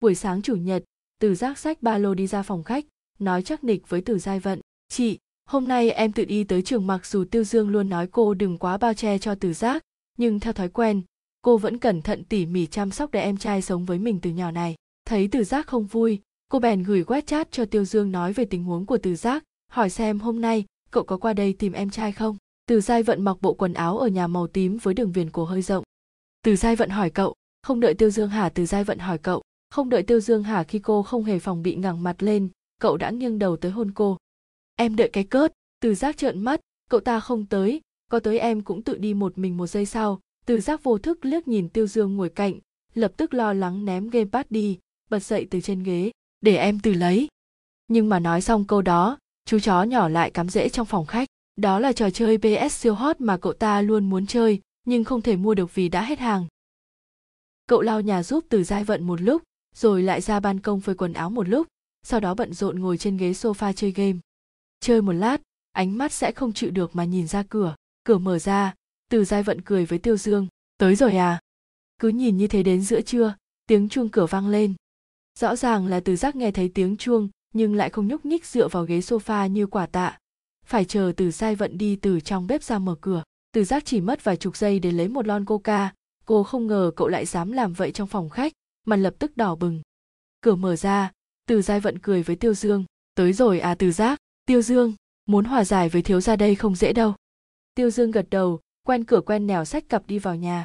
buổi 0.00 0.14
sáng 0.14 0.42
chủ 0.42 0.56
nhật, 0.56 0.84
từ 1.20 1.34
giác 1.34 1.58
sách 1.58 1.82
ba 1.82 1.98
lô 1.98 2.14
đi 2.14 2.26
ra 2.26 2.42
phòng 2.42 2.64
khách, 2.64 2.84
nói 3.18 3.42
chắc 3.42 3.64
nịch 3.64 3.88
với 3.88 4.00
từ 4.00 4.18
giai 4.18 4.40
vận. 4.40 4.60
Chị, 4.88 5.18
hôm 5.46 5.68
nay 5.68 5.90
em 5.90 6.12
tự 6.12 6.24
đi 6.24 6.44
tới 6.44 6.62
trường 6.62 6.86
mặc 6.86 7.06
dù 7.06 7.24
tiêu 7.24 7.44
dương 7.44 7.68
luôn 7.68 7.88
nói 7.88 8.06
cô 8.06 8.34
đừng 8.34 8.58
quá 8.58 8.78
bao 8.78 8.94
che 8.94 9.18
cho 9.18 9.34
từ 9.34 9.52
giác, 9.52 9.82
nhưng 10.18 10.40
theo 10.40 10.52
thói 10.52 10.68
quen, 10.68 11.02
cô 11.42 11.58
vẫn 11.58 11.78
cẩn 11.78 12.02
thận 12.02 12.24
tỉ 12.24 12.46
mỉ 12.46 12.66
chăm 12.66 12.90
sóc 12.90 13.10
để 13.10 13.20
em 13.20 13.36
trai 13.36 13.62
sống 13.62 13.84
với 13.84 13.98
mình 13.98 14.18
từ 14.22 14.30
nhỏ 14.30 14.50
này. 14.50 14.74
Thấy 15.04 15.28
từ 15.32 15.44
giác 15.44 15.66
không 15.66 15.86
vui, 15.86 16.20
cô 16.48 16.58
bèn 16.58 16.82
gửi 16.82 17.04
quét 17.04 17.26
chat 17.26 17.52
cho 17.52 17.64
tiêu 17.64 17.84
dương 17.84 18.12
nói 18.12 18.32
về 18.32 18.44
tình 18.44 18.64
huống 18.64 18.86
của 18.86 18.98
từ 18.98 19.14
giác, 19.14 19.44
hỏi 19.72 19.90
xem 19.90 20.20
hôm 20.20 20.40
nay 20.40 20.64
cậu 20.90 21.04
có 21.04 21.16
qua 21.16 21.32
đây 21.32 21.52
tìm 21.52 21.72
em 21.72 21.90
trai 21.90 22.12
không? 22.12 22.36
Từ 22.66 22.80
giai 22.80 23.02
vận 23.02 23.22
mặc 23.22 23.36
bộ 23.40 23.54
quần 23.54 23.72
áo 23.72 23.98
ở 23.98 24.08
nhà 24.08 24.26
màu 24.26 24.46
tím 24.46 24.78
với 24.82 24.94
đường 24.94 25.12
viền 25.12 25.30
cổ 25.30 25.44
hơi 25.44 25.62
rộng. 25.62 25.84
Từ 26.42 26.56
giai 26.56 26.76
vận 26.76 26.90
hỏi 26.90 27.10
cậu, 27.10 27.34
không 27.62 27.80
đợi 27.80 27.94
tiêu 27.94 28.10
dương 28.10 28.28
hả? 28.28 28.48
từ 28.48 28.66
giai 28.66 28.84
vận 28.84 28.98
hỏi 28.98 29.18
cậu 29.18 29.42
không 29.70 29.88
đợi 29.88 30.02
tiêu 30.02 30.20
dương 30.20 30.42
hà 30.42 30.64
khi 30.64 30.78
cô 30.78 31.02
không 31.02 31.24
hề 31.24 31.38
phòng 31.38 31.62
bị 31.62 31.74
ngẩng 31.74 32.02
mặt 32.02 32.22
lên, 32.22 32.48
cậu 32.80 32.96
đã 32.96 33.10
nghiêng 33.10 33.38
đầu 33.38 33.56
tới 33.56 33.70
hôn 33.70 33.90
cô. 33.90 34.16
Em 34.76 34.96
đợi 34.96 35.10
cái 35.12 35.24
cớt, 35.24 35.52
từ 35.80 35.94
giác 35.94 36.16
trợn 36.16 36.40
mắt, 36.40 36.60
cậu 36.90 37.00
ta 37.00 37.20
không 37.20 37.46
tới, 37.46 37.80
có 38.10 38.20
tới 38.20 38.38
em 38.38 38.62
cũng 38.62 38.82
tự 38.82 38.96
đi 38.96 39.14
một 39.14 39.38
mình 39.38 39.56
một 39.56 39.66
giây 39.66 39.86
sau. 39.86 40.20
Từ 40.46 40.60
giác 40.60 40.82
vô 40.82 40.98
thức 40.98 41.24
liếc 41.24 41.48
nhìn 41.48 41.68
tiêu 41.68 41.86
dương 41.86 42.16
ngồi 42.16 42.28
cạnh, 42.28 42.54
lập 42.94 43.12
tức 43.16 43.34
lo 43.34 43.52
lắng 43.52 43.84
ném 43.84 44.10
gamepad 44.10 44.46
đi, 44.50 44.78
bật 45.10 45.22
dậy 45.22 45.46
từ 45.50 45.60
trên 45.60 45.82
ghế, 45.82 46.10
để 46.40 46.56
em 46.56 46.80
từ 46.80 46.92
lấy. 46.92 47.28
Nhưng 47.88 48.08
mà 48.08 48.18
nói 48.18 48.40
xong 48.40 48.64
câu 48.64 48.82
đó, 48.82 49.18
chú 49.44 49.58
chó 49.58 49.82
nhỏ 49.82 50.08
lại 50.08 50.30
cắm 50.30 50.48
rễ 50.48 50.68
trong 50.68 50.86
phòng 50.86 51.06
khách. 51.06 51.28
Đó 51.56 51.78
là 51.78 51.92
trò 51.92 52.10
chơi 52.10 52.38
ps 52.38 52.72
siêu 52.72 52.94
hot 52.94 53.20
mà 53.20 53.36
cậu 53.36 53.52
ta 53.52 53.82
luôn 53.82 54.10
muốn 54.10 54.26
chơi, 54.26 54.60
nhưng 54.86 55.04
không 55.04 55.22
thể 55.22 55.36
mua 55.36 55.54
được 55.54 55.74
vì 55.74 55.88
đã 55.88 56.04
hết 56.04 56.18
hàng. 56.18 56.46
Cậu 57.66 57.80
lau 57.80 58.00
nhà 58.00 58.22
giúp 58.22 58.44
từ 58.48 58.64
giai 58.64 58.84
vận 58.84 59.06
một 59.06 59.20
lúc 59.20 59.42
rồi 59.74 60.02
lại 60.02 60.20
ra 60.20 60.40
ban 60.40 60.60
công 60.60 60.80
phơi 60.80 60.94
quần 60.94 61.12
áo 61.12 61.30
một 61.30 61.48
lúc, 61.48 61.66
sau 62.02 62.20
đó 62.20 62.34
bận 62.34 62.52
rộn 62.54 62.80
ngồi 62.80 62.98
trên 62.98 63.16
ghế 63.16 63.30
sofa 63.30 63.72
chơi 63.72 63.90
game. 63.90 64.18
Chơi 64.80 65.02
một 65.02 65.12
lát, 65.12 65.40
ánh 65.72 65.98
mắt 65.98 66.12
sẽ 66.12 66.32
không 66.32 66.52
chịu 66.52 66.70
được 66.70 66.96
mà 66.96 67.04
nhìn 67.04 67.26
ra 67.26 67.42
cửa. 67.42 67.74
Cửa 68.04 68.18
mở 68.18 68.38
ra, 68.38 68.74
từ 69.10 69.24
giai 69.24 69.42
vận 69.42 69.60
cười 69.60 69.84
với 69.84 69.98
tiêu 69.98 70.16
dương, 70.16 70.46
tới 70.78 70.96
rồi 70.96 71.16
à? 71.16 71.40
Cứ 71.98 72.08
nhìn 72.08 72.36
như 72.36 72.46
thế 72.46 72.62
đến 72.62 72.82
giữa 72.82 73.00
trưa, 73.00 73.34
tiếng 73.66 73.88
chuông 73.88 74.08
cửa 74.08 74.26
vang 74.26 74.48
lên. 74.48 74.74
Rõ 75.38 75.56
ràng 75.56 75.86
là 75.86 76.00
từ 76.00 76.16
giác 76.16 76.36
nghe 76.36 76.50
thấy 76.50 76.70
tiếng 76.74 76.96
chuông, 76.96 77.28
nhưng 77.54 77.74
lại 77.74 77.90
không 77.90 78.06
nhúc 78.06 78.24
nhích 78.24 78.46
dựa 78.46 78.68
vào 78.68 78.84
ghế 78.84 78.98
sofa 78.98 79.46
như 79.46 79.66
quả 79.66 79.86
tạ. 79.86 80.18
Phải 80.66 80.84
chờ 80.84 81.12
từ 81.16 81.30
giai 81.30 81.54
vận 81.54 81.78
đi 81.78 81.96
từ 81.96 82.20
trong 82.20 82.46
bếp 82.46 82.62
ra 82.62 82.78
mở 82.78 82.94
cửa, 83.00 83.22
từ 83.52 83.64
giác 83.64 83.84
chỉ 83.86 84.00
mất 84.00 84.24
vài 84.24 84.36
chục 84.36 84.56
giây 84.56 84.78
để 84.78 84.92
lấy 84.92 85.08
một 85.08 85.26
lon 85.26 85.44
coca. 85.44 85.94
Cô 86.24 86.42
không 86.42 86.66
ngờ 86.66 86.90
cậu 86.96 87.08
lại 87.08 87.26
dám 87.26 87.52
làm 87.52 87.72
vậy 87.72 87.92
trong 87.92 88.08
phòng 88.08 88.28
khách 88.28 88.52
mặt 88.84 88.96
lập 88.96 89.14
tức 89.18 89.36
đỏ 89.36 89.54
bừng. 89.54 89.82
Cửa 90.40 90.54
mở 90.54 90.76
ra, 90.76 91.12
từ 91.46 91.62
giai 91.62 91.80
vận 91.80 91.98
cười 91.98 92.22
với 92.22 92.36
tiêu 92.36 92.54
dương. 92.54 92.84
Tới 93.14 93.32
rồi 93.32 93.60
à 93.60 93.74
từ 93.74 93.92
giác, 93.92 94.18
tiêu 94.46 94.62
dương, 94.62 94.94
muốn 95.26 95.44
hòa 95.44 95.64
giải 95.64 95.88
với 95.88 96.02
thiếu 96.02 96.20
gia 96.20 96.36
đây 96.36 96.54
không 96.54 96.74
dễ 96.74 96.92
đâu. 96.92 97.14
Tiêu 97.74 97.90
dương 97.90 98.10
gật 98.10 98.26
đầu, 98.30 98.60
quen 98.86 99.04
cửa 99.04 99.20
quen 99.20 99.46
nẻo 99.46 99.64
sách 99.64 99.88
cặp 99.88 100.06
đi 100.06 100.18
vào 100.18 100.36
nhà. 100.36 100.64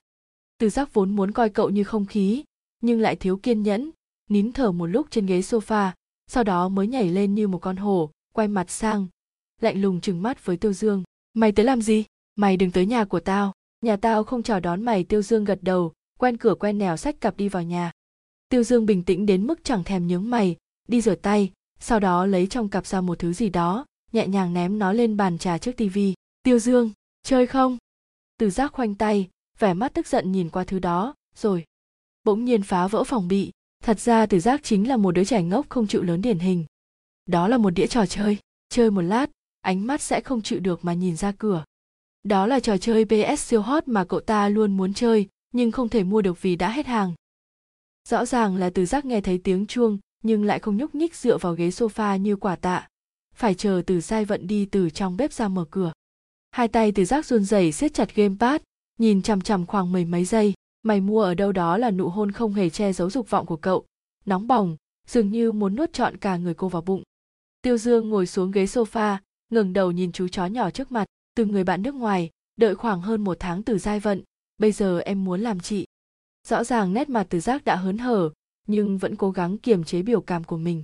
Từ 0.58 0.70
giác 0.70 0.94
vốn 0.94 1.16
muốn 1.16 1.32
coi 1.32 1.50
cậu 1.50 1.70
như 1.70 1.84
không 1.84 2.06
khí, 2.06 2.44
nhưng 2.82 3.00
lại 3.00 3.16
thiếu 3.16 3.38
kiên 3.38 3.64
nhẫn, 3.64 3.92
nín 4.30 4.52
thở 4.52 4.72
một 4.72 4.86
lúc 4.86 5.08
trên 5.12 5.26
ghế 5.26 5.40
sofa, 5.40 5.92
sau 6.28 6.44
đó 6.44 6.70
mới 6.70 6.88
nhảy 6.88 7.10
lên 7.10 7.36
như 7.36 7.48
một 7.48 7.60
con 7.60 7.76
hổ, 7.76 8.12
quay 8.34 8.48
mặt 8.48 8.70
sang, 8.70 9.08
lạnh 9.62 9.82
lùng 9.82 10.02
trừng 10.02 10.22
mắt 10.22 10.46
với 10.46 10.58
tiêu 10.58 10.74
dương. 10.74 11.04
Mày 11.34 11.52
tới 11.52 11.66
làm 11.66 11.82
gì? 11.82 12.06
Mày 12.36 12.58
đừng 12.58 12.72
tới 12.72 12.86
nhà 12.86 13.06
của 13.06 13.20
tao. 13.20 13.54
Nhà 13.82 13.96
tao 13.96 14.24
không 14.24 14.44
chào 14.44 14.60
đón 14.60 14.84
mày. 14.84 15.04
Tiêu 15.04 15.22
dương 15.22 15.46
gật 15.46 15.60
đầu, 15.62 15.94
quen 16.20 16.38
cửa 16.38 16.56
quen 16.56 16.78
nẻo 16.78 16.98
sách 16.98 17.22
cặp 17.22 17.38
đi 17.38 17.50
vào 17.50 17.64
nhà 17.64 17.92
tiêu 18.50 18.64
dương 18.64 18.86
bình 18.86 19.04
tĩnh 19.04 19.26
đến 19.26 19.48
mức 19.48 19.64
chẳng 19.64 19.84
thèm 19.84 20.08
nhướng 20.08 20.30
mày, 20.30 20.56
đi 20.88 21.02
rửa 21.02 21.16
tay, 21.16 21.52
sau 21.80 22.00
đó 22.00 22.26
lấy 22.26 22.48
trong 22.48 22.70
cặp 22.70 22.86
ra 22.86 23.02
một 23.02 23.20
thứ 23.20 23.34
gì 23.34 23.50
đó, 23.50 23.86
nhẹ 24.12 24.28
nhàng 24.28 24.54
ném 24.54 24.80
nó 24.80 24.94
lên 24.94 25.18
bàn 25.18 25.38
trà 25.38 25.58
trước 25.58 25.78
tivi. 25.78 26.14
Tiêu 26.44 26.60
dương, 26.60 26.92
chơi 27.24 27.48
không? 27.48 27.78
Từ 28.38 28.50
giác 28.50 28.74
khoanh 28.74 28.96
tay, 28.96 29.30
vẻ 29.60 29.74
mắt 29.74 29.94
tức 29.94 30.08
giận 30.08 30.32
nhìn 30.32 30.50
qua 30.50 30.64
thứ 30.64 30.80
đó, 30.80 31.16
rồi 31.36 31.66
bỗng 32.24 32.46
nhiên 32.46 32.64
phá 32.64 32.88
vỡ 32.88 33.04
phòng 33.04 33.28
bị. 33.28 33.52
Thật 33.84 34.00
ra 34.00 34.26
từ 34.26 34.40
giác 34.40 34.64
chính 34.64 34.88
là 34.88 34.98
một 34.98 35.12
đứa 35.12 35.24
trẻ 35.24 35.44
ngốc 35.44 35.66
không 35.70 35.88
chịu 35.88 36.04
lớn 36.04 36.22
điển 36.22 36.40
hình. 36.40 36.66
Đó 37.26 37.48
là 37.48 37.58
một 37.58 37.70
đĩa 37.70 37.88
trò 37.88 38.06
chơi 38.06 38.38
chơi 38.70 38.92
một 38.92 39.02
lát, 39.02 39.30
ánh 39.62 39.88
mắt 39.88 40.02
sẽ 40.02 40.22
không 40.22 40.42
chịu 40.42 40.60
được 40.60 40.86
mà 40.86 40.94
nhìn 40.94 41.16
ra 41.16 41.32
cửa. 41.32 41.64
Đó 42.24 42.48
là 42.48 42.60
trò 42.60 42.78
chơi 42.78 43.06
ps 43.06 43.40
siêu 43.40 43.62
hot 43.62 43.88
mà 43.88 44.06
cậu 44.06 44.20
ta 44.20 44.50
luôn 44.50 44.78
muốn 44.78 44.94
chơi, 44.94 45.28
nhưng 45.52 45.72
không 45.72 45.90
thể 45.90 46.04
mua 46.04 46.22
được 46.22 46.42
vì 46.42 46.56
đã 46.56 46.72
hết 46.72 46.86
hàng 46.86 47.14
rõ 48.10 48.26
ràng 48.26 48.56
là 48.56 48.70
từ 48.70 48.86
giác 48.86 49.06
nghe 49.06 49.22
thấy 49.22 49.38
tiếng 49.38 49.66
chuông, 49.66 49.98
nhưng 50.24 50.44
lại 50.44 50.60
không 50.60 50.78
nhúc 50.78 50.96
nhích 50.96 51.16
dựa 51.16 51.38
vào 51.38 51.54
ghế 51.54 51.70
sofa 51.70 52.18
như 52.18 52.36
quả 52.36 52.56
tạ. 52.56 52.88
Phải 53.36 53.54
chờ 53.54 53.82
từ 53.86 54.02
Sai 54.02 54.26
vận 54.26 54.48
đi 54.48 54.66
từ 54.66 54.90
trong 54.90 55.18
bếp 55.18 55.34
ra 55.34 55.48
mở 55.48 55.66
cửa. 55.72 55.92
Hai 56.52 56.68
tay 56.68 56.92
từ 56.92 57.06
giác 57.06 57.26
run 57.26 57.46
rẩy 57.46 57.72
siết 57.72 57.94
chặt 57.94 58.16
gamepad 58.16 58.62
nhìn 59.00 59.22
chằm 59.22 59.42
chằm 59.42 59.66
khoảng 59.66 59.92
mười 59.92 60.06
mấy 60.06 60.26
giây. 60.26 60.54
Mày 60.84 61.02
mua 61.02 61.22
ở 61.22 61.34
đâu 61.34 61.52
đó 61.52 61.78
là 61.78 61.92
nụ 61.92 62.10
hôn 62.10 62.32
không 62.32 62.54
hề 62.54 62.70
che 62.70 62.94
giấu 62.94 63.10
dục 63.10 63.30
vọng 63.30 63.46
của 63.46 63.56
cậu. 63.56 63.86
Nóng 64.26 64.48
bỏng, 64.48 64.76
dường 65.08 65.32
như 65.32 65.52
muốn 65.52 65.76
nuốt 65.76 65.94
trọn 65.94 66.18
cả 66.18 66.38
người 66.38 66.54
cô 66.54 66.70
vào 66.70 66.82
bụng. 66.82 67.04
Tiêu 67.62 67.78
dương 67.78 68.10
ngồi 68.10 68.28
xuống 68.28 68.52
ghế 68.52 68.66
sofa, 68.66 69.18
ngẩng 69.52 69.74
đầu 69.74 69.92
nhìn 69.92 70.12
chú 70.12 70.28
chó 70.28 70.46
nhỏ 70.46 70.70
trước 70.70 70.92
mặt, 70.92 71.06
từ 71.36 71.46
người 71.46 71.64
bạn 71.64 71.82
nước 71.82 71.96
ngoài, 71.96 72.30
đợi 72.56 72.76
khoảng 72.76 73.02
hơn 73.02 73.24
một 73.24 73.38
tháng 73.40 73.64
từ 73.64 73.78
giai 73.78 74.00
vận. 74.00 74.24
Bây 74.58 74.72
giờ 74.72 75.00
em 75.00 75.24
muốn 75.24 75.42
làm 75.42 75.60
chị 75.60 75.86
rõ 76.46 76.64
ràng 76.64 76.94
nét 76.94 77.10
mặt 77.10 77.28
từ 77.30 77.40
giác 77.40 77.66
đã 77.66 77.76
hớn 77.76 77.98
hở, 77.98 78.30
nhưng 78.68 78.98
vẫn 78.98 79.16
cố 79.16 79.32
gắng 79.32 79.58
kiềm 79.58 79.84
chế 79.84 80.02
biểu 80.02 80.22
cảm 80.22 80.44
của 80.44 80.58
mình. 80.58 80.84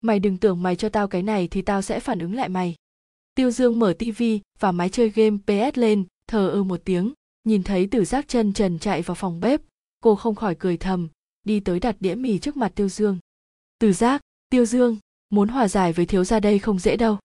Mày 0.00 0.18
đừng 0.18 0.36
tưởng 0.36 0.62
mày 0.62 0.76
cho 0.76 0.88
tao 0.88 1.08
cái 1.08 1.22
này 1.22 1.48
thì 1.48 1.62
tao 1.62 1.82
sẽ 1.82 2.00
phản 2.00 2.18
ứng 2.18 2.34
lại 2.34 2.48
mày. 2.48 2.74
Tiêu 3.34 3.50
dương 3.50 3.78
mở 3.78 3.94
tivi 3.98 4.40
và 4.58 4.72
máy 4.72 4.88
chơi 4.88 5.08
game 5.10 5.38
ps 5.46 5.78
lên, 5.78 6.04
thờ 6.26 6.48
ơ 6.48 6.62
một 6.62 6.80
tiếng, 6.84 7.12
nhìn 7.44 7.62
thấy 7.62 7.86
tử 7.86 8.04
giác 8.04 8.28
chân 8.28 8.52
trần 8.52 8.78
chạy 8.78 9.02
vào 9.02 9.14
phòng 9.14 9.40
bếp. 9.40 9.60
Cô 10.00 10.14
không 10.14 10.34
khỏi 10.34 10.54
cười 10.58 10.76
thầm, 10.76 11.08
đi 11.44 11.60
tới 11.60 11.80
đặt 11.80 11.96
đĩa 12.00 12.14
mì 12.14 12.38
trước 12.38 12.56
mặt 12.56 12.72
tiêu 12.74 12.88
dương. 12.88 13.18
Tử 13.78 13.92
giác, 13.92 14.20
tiêu 14.48 14.64
dương, 14.64 14.96
muốn 15.30 15.48
hòa 15.48 15.68
giải 15.68 15.92
với 15.92 16.06
thiếu 16.06 16.24
gia 16.24 16.40
đây 16.40 16.58
không 16.58 16.78
dễ 16.78 16.96
đâu. 16.96 17.18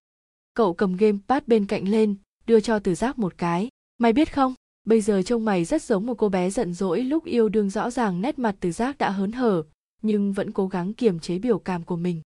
Cậu 0.54 0.74
cầm 0.74 0.96
game 0.96 1.18
pad 1.28 1.42
bên 1.46 1.66
cạnh 1.66 1.88
lên, 1.88 2.14
đưa 2.46 2.60
cho 2.60 2.78
tử 2.78 2.94
giác 2.94 3.18
một 3.18 3.38
cái. 3.38 3.68
Mày 3.98 4.12
biết 4.12 4.34
không 4.34 4.54
bây 4.84 5.00
giờ 5.00 5.22
trông 5.22 5.44
mày 5.44 5.64
rất 5.64 5.82
giống 5.82 6.06
một 6.06 6.14
cô 6.18 6.28
bé 6.28 6.50
giận 6.50 6.74
dỗi 6.74 7.02
lúc 7.02 7.24
yêu 7.24 7.48
đương 7.48 7.70
rõ 7.70 7.90
ràng 7.90 8.20
nét 8.20 8.38
mặt 8.38 8.56
Từ 8.60 8.72
giác 8.72 8.98
đã 8.98 9.10
hớn 9.10 9.32
hở, 9.32 9.62
nhưng 10.02 10.32
vẫn 10.32 10.52
cố 10.52 10.68
gắng 10.68 10.94
kiềm 10.94 11.20
chế 11.20 11.38
biểu 11.38 11.58
cảm 11.58 11.82
của 11.82 11.96
mình. 11.96 12.22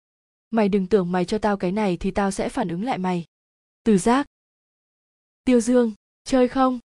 Mày 0.52 0.70
đừng 0.70 0.88
tưởng 0.88 1.12
mày 1.12 1.26
cho 1.26 1.38
tao 1.38 1.58
cái 1.58 1.72
này 1.72 1.98
thì 1.98 2.12
tao 2.12 2.32
sẽ 2.32 2.50
phản 2.50 2.68
ứng 2.68 2.84
lại 2.84 2.98
mày. 2.98 3.26
Từ 3.84 3.98
giác 3.98 4.26
tiêu 5.46 5.60
dương, 5.62 5.94
chơi 6.24 6.48
không? 6.48 6.80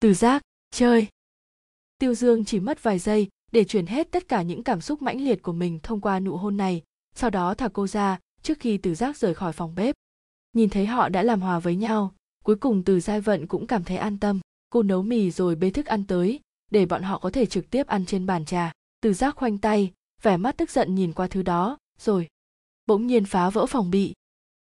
Từ 0.00 0.14
giác 0.14 0.42
chơi. 0.70 1.06
Tiêu 1.98 2.14
dương 2.14 2.44
chỉ 2.44 2.60
mất 2.60 2.82
vài 2.82 2.98
giây 2.98 3.28
để 3.52 3.64
chuyển 3.64 3.86
hết 3.86 4.10
tất 4.10 4.28
cả 4.28 4.42
những 4.42 4.62
cảm 4.62 4.80
xúc 4.80 5.02
mãnh 5.02 5.20
liệt 5.20 5.42
của 5.42 5.52
mình 5.52 5.78
thông 5.82 6.00
qua 6.00 6.20
nụ 6.20 6.36
hôn 6.36 6.56
này, 6.56 6.82
sau 7.14 7.30
đó 7.30 7.54
thả 7.54 7.68
cô 7.68 7.86
ra 7.86 8.18
trước 8.42 8.58
khi 8.60 8.78
từ 8.78 8.94
giác 8.94 9.16
rời 9.16 9.34
khỏi 9.34 9.52
phòng 9.52 9.74
bếp. 9.74 9.94
Nhìn 10.52 10.70
thấy 10.70 10.86
họ 10.86 11.08
đã 11.08 11.22
làm 11.22 11.40
hòa 11.40 11.58
với 11.58 11.76
nhau, 11.76 12.14
cuối 12.44 12.56
cùng 12.56 12.82
từ 12.84 13.00
giai 13.00 13.20
vận 13.20 13.46
cũng 13.46 13.66
cảm 13.66 13.84
thấy 13.84 13.96
an 13.96 14.18
tâm 14.18 14.40
cô 14.70 14.82
nấu 14.82 15.02
mì 15.02 15.30
rồi 15.30 15.54
bê 15.54 15.70
thức 15.70 15.86
ăn 15.86 16.04
tới, 16.04 16.40
để 16.70 16.86
bọn 16.86 17.02
họ 17.02 17.18
có 17.18 17.30
thể 17.30 17.46
trực 17.46 17.70
tiếp 17.70 17.86
ăn 17.86 18.06
trên 18.06 18.26
bàn 18.26 18.44
trà. 18.44 18.72
Từ 19.00 19.12
giác 19.12 19.36
khoanh 19.36 19.58
tay, 19.58 19.92
vẻ 20.22 20.36
mắt 20.36 20.56
tức 20.56 20.70
giận 20.70 20.94
nhìn 20.94 21.12
qua 21.12 21.26
thứ 21.26 21.42
đó, 21.42 21.78
rồi 21.98 22.28
bỗng 22.86 23.06
nhiên 23.06 23.24
phá 23.24 23.50
vỡ 23.50 23.66
phòng 23.66 23.90
bị. 23.90 24.12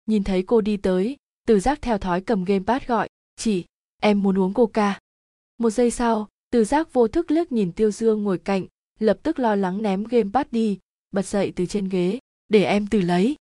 Nhìn 0.06 0.24
thấy 0.24 0.44
cô 0.44 0.62
đi 0.62 0.78
tới, 0.78 1.18
từ 1.48 1.60
giác 1.60 1.82
theo 1.82 1.98
thói 1.98 2.22
cầm 2.22 2.44
gamepad 2.44 2.84
gọi, 2.88 3.08
chị, 3.36 3.66
em 4.02 4.24
muốn 4.24 4.40
uống 4.40 4.54
coca. 4.54 5.00
Một 5.58 5.70
giây 5.70 5.92
sau, 5.92 6.28
từ 6.52 6.64
giác 6.64 6.94
vô 6.94 7.08
thức 7.08 7.32
liếc 7.32 7.52
nhìn 7.52 7.72
tiêu 7.72 7.92
dương 7.92 8.24
ngồi 8.24 8.38
cạnh, 8.38 8.66
lập 9.00 9.20
tức 9.24 9.40
lo 9.40 9.56
lắng 9.56 9.82
ném 9.82 10.04
gamepad 10.04 10.48
đi, 10.52 10.80
bật 11.12 11.26
dậy 11.26 11.54
từ 11.56 11.66
trên 11.66 11.90
ghế, 11.90 12.20
để 12.50 12.64
em 12.64 12.88
từ 12.88 13.02
lấy. 13.02 13.36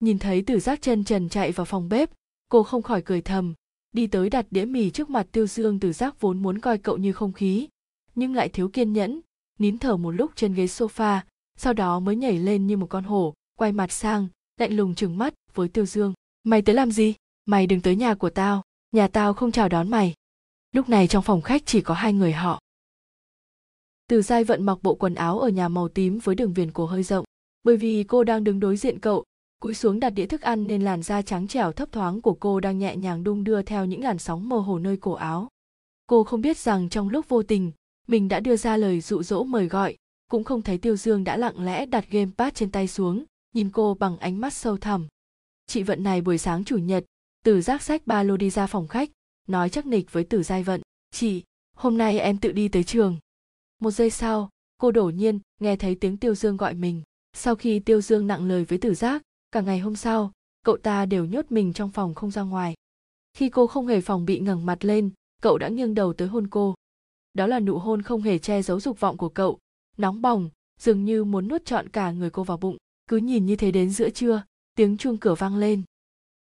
Nhìn 0.00 0.18
thấy 0.18 0.42
từ 0.46 0.60
giác 0.60 0.82
chân 0.82 1.04
trần 1.04 1.28
chạy 1.28 1.52
vào 1.52 1.64
phòng 1.64 1.88
bếp, 1.88 2.10
cô 2.48 2.62
không 2.62 2.82
khỏi 2.82 3.02
cười 3.02 3.22
thầm 3.22 3.54
đi 3.92 4.06
tới 4.06 4.30
đặt 4.30 4.46
đĩa 4.50 4.64
mì 4.64 4.90
trước 4.90 5.10
mặt 5.10 5.26
tiêu 5.32 5.46
dương 5.46 5.80
từ 5.80 5.92
giác 5.92 6.20
vốn 6.20 6.42
muốn 6.42 6.58
coi 6.58 6.78
cậu 6.78 6.96
như 6.96 7.12
không 7.12 7.32
khí, 7.32 7.68
nhưng 8.14 8.34
lại 8.34 8.48
thiếu 8.48 8.68
kiên 8.68 8.92
nhẫn, 8.92 9.20
nín 9.58 9.78
thở 9.78 9.96
một 9.96 10.10
lúc 10.10 10.30
trên 10.36 10.54
ghế 10.54 10.64
sofa, 10.64 11.20
sau 11.58 11.72
đó 11.72 12.00
mới 12.00 12.16
nhảy 12.16 12.38
lên 12.38 12.66
như 12.66 12.76
một 12.76 12.86
con 12.86 13.04
hổ, 13.04 13.34
quay 13.58 13.72
mặt 13.72 13.92
sang, 13.92 14.28
lạnh 14.60 14.76
lùng 14.76 14.94
trừng 14.94 15.18
mắt 15.18 15.34
với 15.54 15.68
tiêu 15.68 15.86
dương. 15.86 16.14
Mày 16.42 16.62
tới 16.62 16.74
làm 16.74 16.92
gì? 16.92 17.14
Mày 17.46 17.66
đừng 17.66 17.80
tới 17.80 17.96
nhà 17.96 18.14
của 18.14 18.30
tao, 18.30 18.62
nhà 18.92 19.08
tao 19.08 19.34
không 19.34 19.52
chào 19.52 19.68
đón 19.68 19.90
mày. 19.90 20.14
Lúc 20.72 20.88
này 20.88 21.08
trong 21.08 21.22
phòng 21.22 21.42
khách 21.42 21.62
chỉ 21.66 21.80
có 21.80 21.94
hai 21.94 22.12
người 22.12 22.32
họ. 22.32 22.60
Từ 24.08 24.22
giai 24.22 24.44
vận 24.44 24.66
mặc 24.66 24.78
bộ 24.82 24.94
quần 24.94 25.14
áo 25.14 25.38
ở 25.38 25.48
nhà 25.48 25.68
màu 25.68 25.88
tím 25.88 26.18
với 26.18 26.34
đường 26.34 26.52
viền 26.52 26.72
cổ 26.72 26.86
hơi 26.86 27.02
rộng, 27.02 27.24
bởi 27.62 27.76
vì 27.76 28.04
cô 28.04 28.24
đang 28.24 28.44
đứng 28.44 28.60
đối 28.60 28.76
diện 28.76 28.98
cậu 29.00 29.24
cúi 29.60 29.74
xuống 29.74 30.00
đặt 30.00 30.10
đĩa 30.10 30.26
thức 30.26 30.40
ăn 30.40 30.64
nên 30.64 30.82
làn 30.82 31.02
da 31.02 31.22
trắng 31.22 31.48
trẻo 31.48 31.72
thấp 31.72 31.92
thoáng 31.92 32.20
của 32.20 32.34
cô 32.34 32.60
đang 32.60 32.78
nhẹ 32.78 32.96
nhàng 32.96 33.24
đung 33.24 33.44
đưa 33.44 33.62
theo 33.62 33.84
những 33.84 34.02
làn 34.02 34.18
sóng 34.18 34.48
mơ 34.48 34.58
hồ 34.58 34.78
nơi 34.78 34.96
cổ 34.96 35.12
áo. 35.12 35.48
Cô 36.06 36.24
không 36.24 36.40
biết 36.40 36.58
rằng 36.58 36.88
trong 36.88 37.08
lúc 37.08 37.28
vô 37.28 37.42
tình, 37.42 37.72
mình 38.06 38.28
đã 38.28 38.40
đưa 38.40 38.56
ra 38.56 38.76
lời 38.76 39.00
dụ 39.00 39.22
dỗ 39.22 39.44
mời 39.44 39.68
gọi, 39.68 39.96
cũng 40.30 40.44
không 40.44 40.62
thấy 40.62 40.78
tiêu 40.78 40.96
dương 40.96 41.24
đã 41.24 41.36
lặng 41.36 41.64
lẽ 41.64 41.86
đặt 41.86 42.10
gamepad 42.10 42.54
trên 42.54 42.70
tay 42.70 42.88
xuống, 42.88 43.24
nhìn 43.54 43.70
cô 43.70 43.94
bằng 43.94 44.18
ánh 44.18 44.40
mắt 44.40 44.52
sâu 44.52 44.76
thẳm. 44.76 45.06
Chị 45.66 45.82
vận 45.82 46.02
này 46.02 46.20
buổi 46.20 46.38
sáng 46.38 46.64
chủ 46.64 46.76
nhật, 46.78 47.04
từ 47.44 47.60
giác 47.60 47.82
sách 47.82 48.06
ba 48.06 48.22
lô 48.22 48.36
đi 48.36 48.50
ra 48.50 48.66
phòng 48.66 48.88
khách, 48.88 49.10
nói 49.48 49.70
chắc 49.70 49.86
nịch 49.86 50.12
với 50.12 50.24
tử 50.24 50.42
giai 50.42 50.62
vận. 50.62 50.82
Chị, 51.10 51.42
hôm 51.76 51.98
nay 51.98 52.20
em 52.20 52.38
tự 52.38 52.52
đi 52.52 52.68
tới 52.68 52.84
trường. 52.84 53.16
Một 53.78 53.90
giây 53.90 54.10
sau, 54.10 54.50
cô 54.78 54.90
đổ 54.90 55.04
nhiên 55.04 55.38
nghe 55.60 55.76
thấy 55.76 55.94
tiếng 55.94 56.16
tiêu 56.16 56.34
dương 56.34 56.56
gọi 56.56 56.74
mình. 56.74 57.02
Sau 57.32 57.54
khi 57.54 57.80
tiêu 57.80 58.00
dương 58.00 58.26
nặng 58.26 58.48
lời 58.48 58.64
với 58.64 58.78
tử 58.78 58.94
giác 58.94 59.22
cả 59.52 59.60
ngày 59.60 59.78
hôm 59.78 59.96
sau, 59.96 60.32
cậu 60.64 60.76
ta 60.76 61.06
đều 61.06 61.24
nhốt 61.24 61.46
mình 61.50 61.72
trong 61.72 61.90
phòng 61.90 62.14
không 62.14 62.30
ra 62.30 62.42
ngoài. 62.42 62.74
Khi 63.34 63.48
cô 63.48 63.66
không 63.66 63.86
hề 63.86 64.00
phòng 64.00 64.24
bị 64.24 64.40
ngẩng 64.40 64.66
mặt 64.66 64.84
lên, 64.84 65.10
cậu 65.42 65.58
đã 65.58 65.68
nghiêng 65.68 65.94
đầu 65.94 66.12
tới 66.12 66.28
hôn 66.28 66.46
cô. 66.46 66.74
Đó 67.34 67.46
là 67.46 67.60
nụ 67.60 67.78
hôn 67.78 68.02
không 68.02 68.22
hề 68.22 68.38
che 68.38 68.62
giấu 68.62 68.80
dục 68.80 69.00
vọng 69.00 69.16
của 69.16 69.28
cậu. 69.28 69.58
Nóng 69.96 70.22
bỏng, 70.22 70.50
dường 70.80 71.04
như 71.04 71.24
muốn 71.24 71.48
nuốt 71.48 71.64
trọn 71.64 71.88
cả 71.88 72.10
người 72.10 72.30
cô 72.30 72.44
vào 72.44 72.56
bụng. 72.56 72.76
Cứ 73.06 73.16
nhìn 73.16 73.46
như 73.46 73.56
thế 73.56 73.70
đến 73.70 73.90
giữa 73.90 74.10
trưa, 74.10 74.42
tiếng 74.74 74.96
chuông 74.96 75.16
cửa 75.16 75.34
vang 75.34 75.56
lên. 75.56 75.82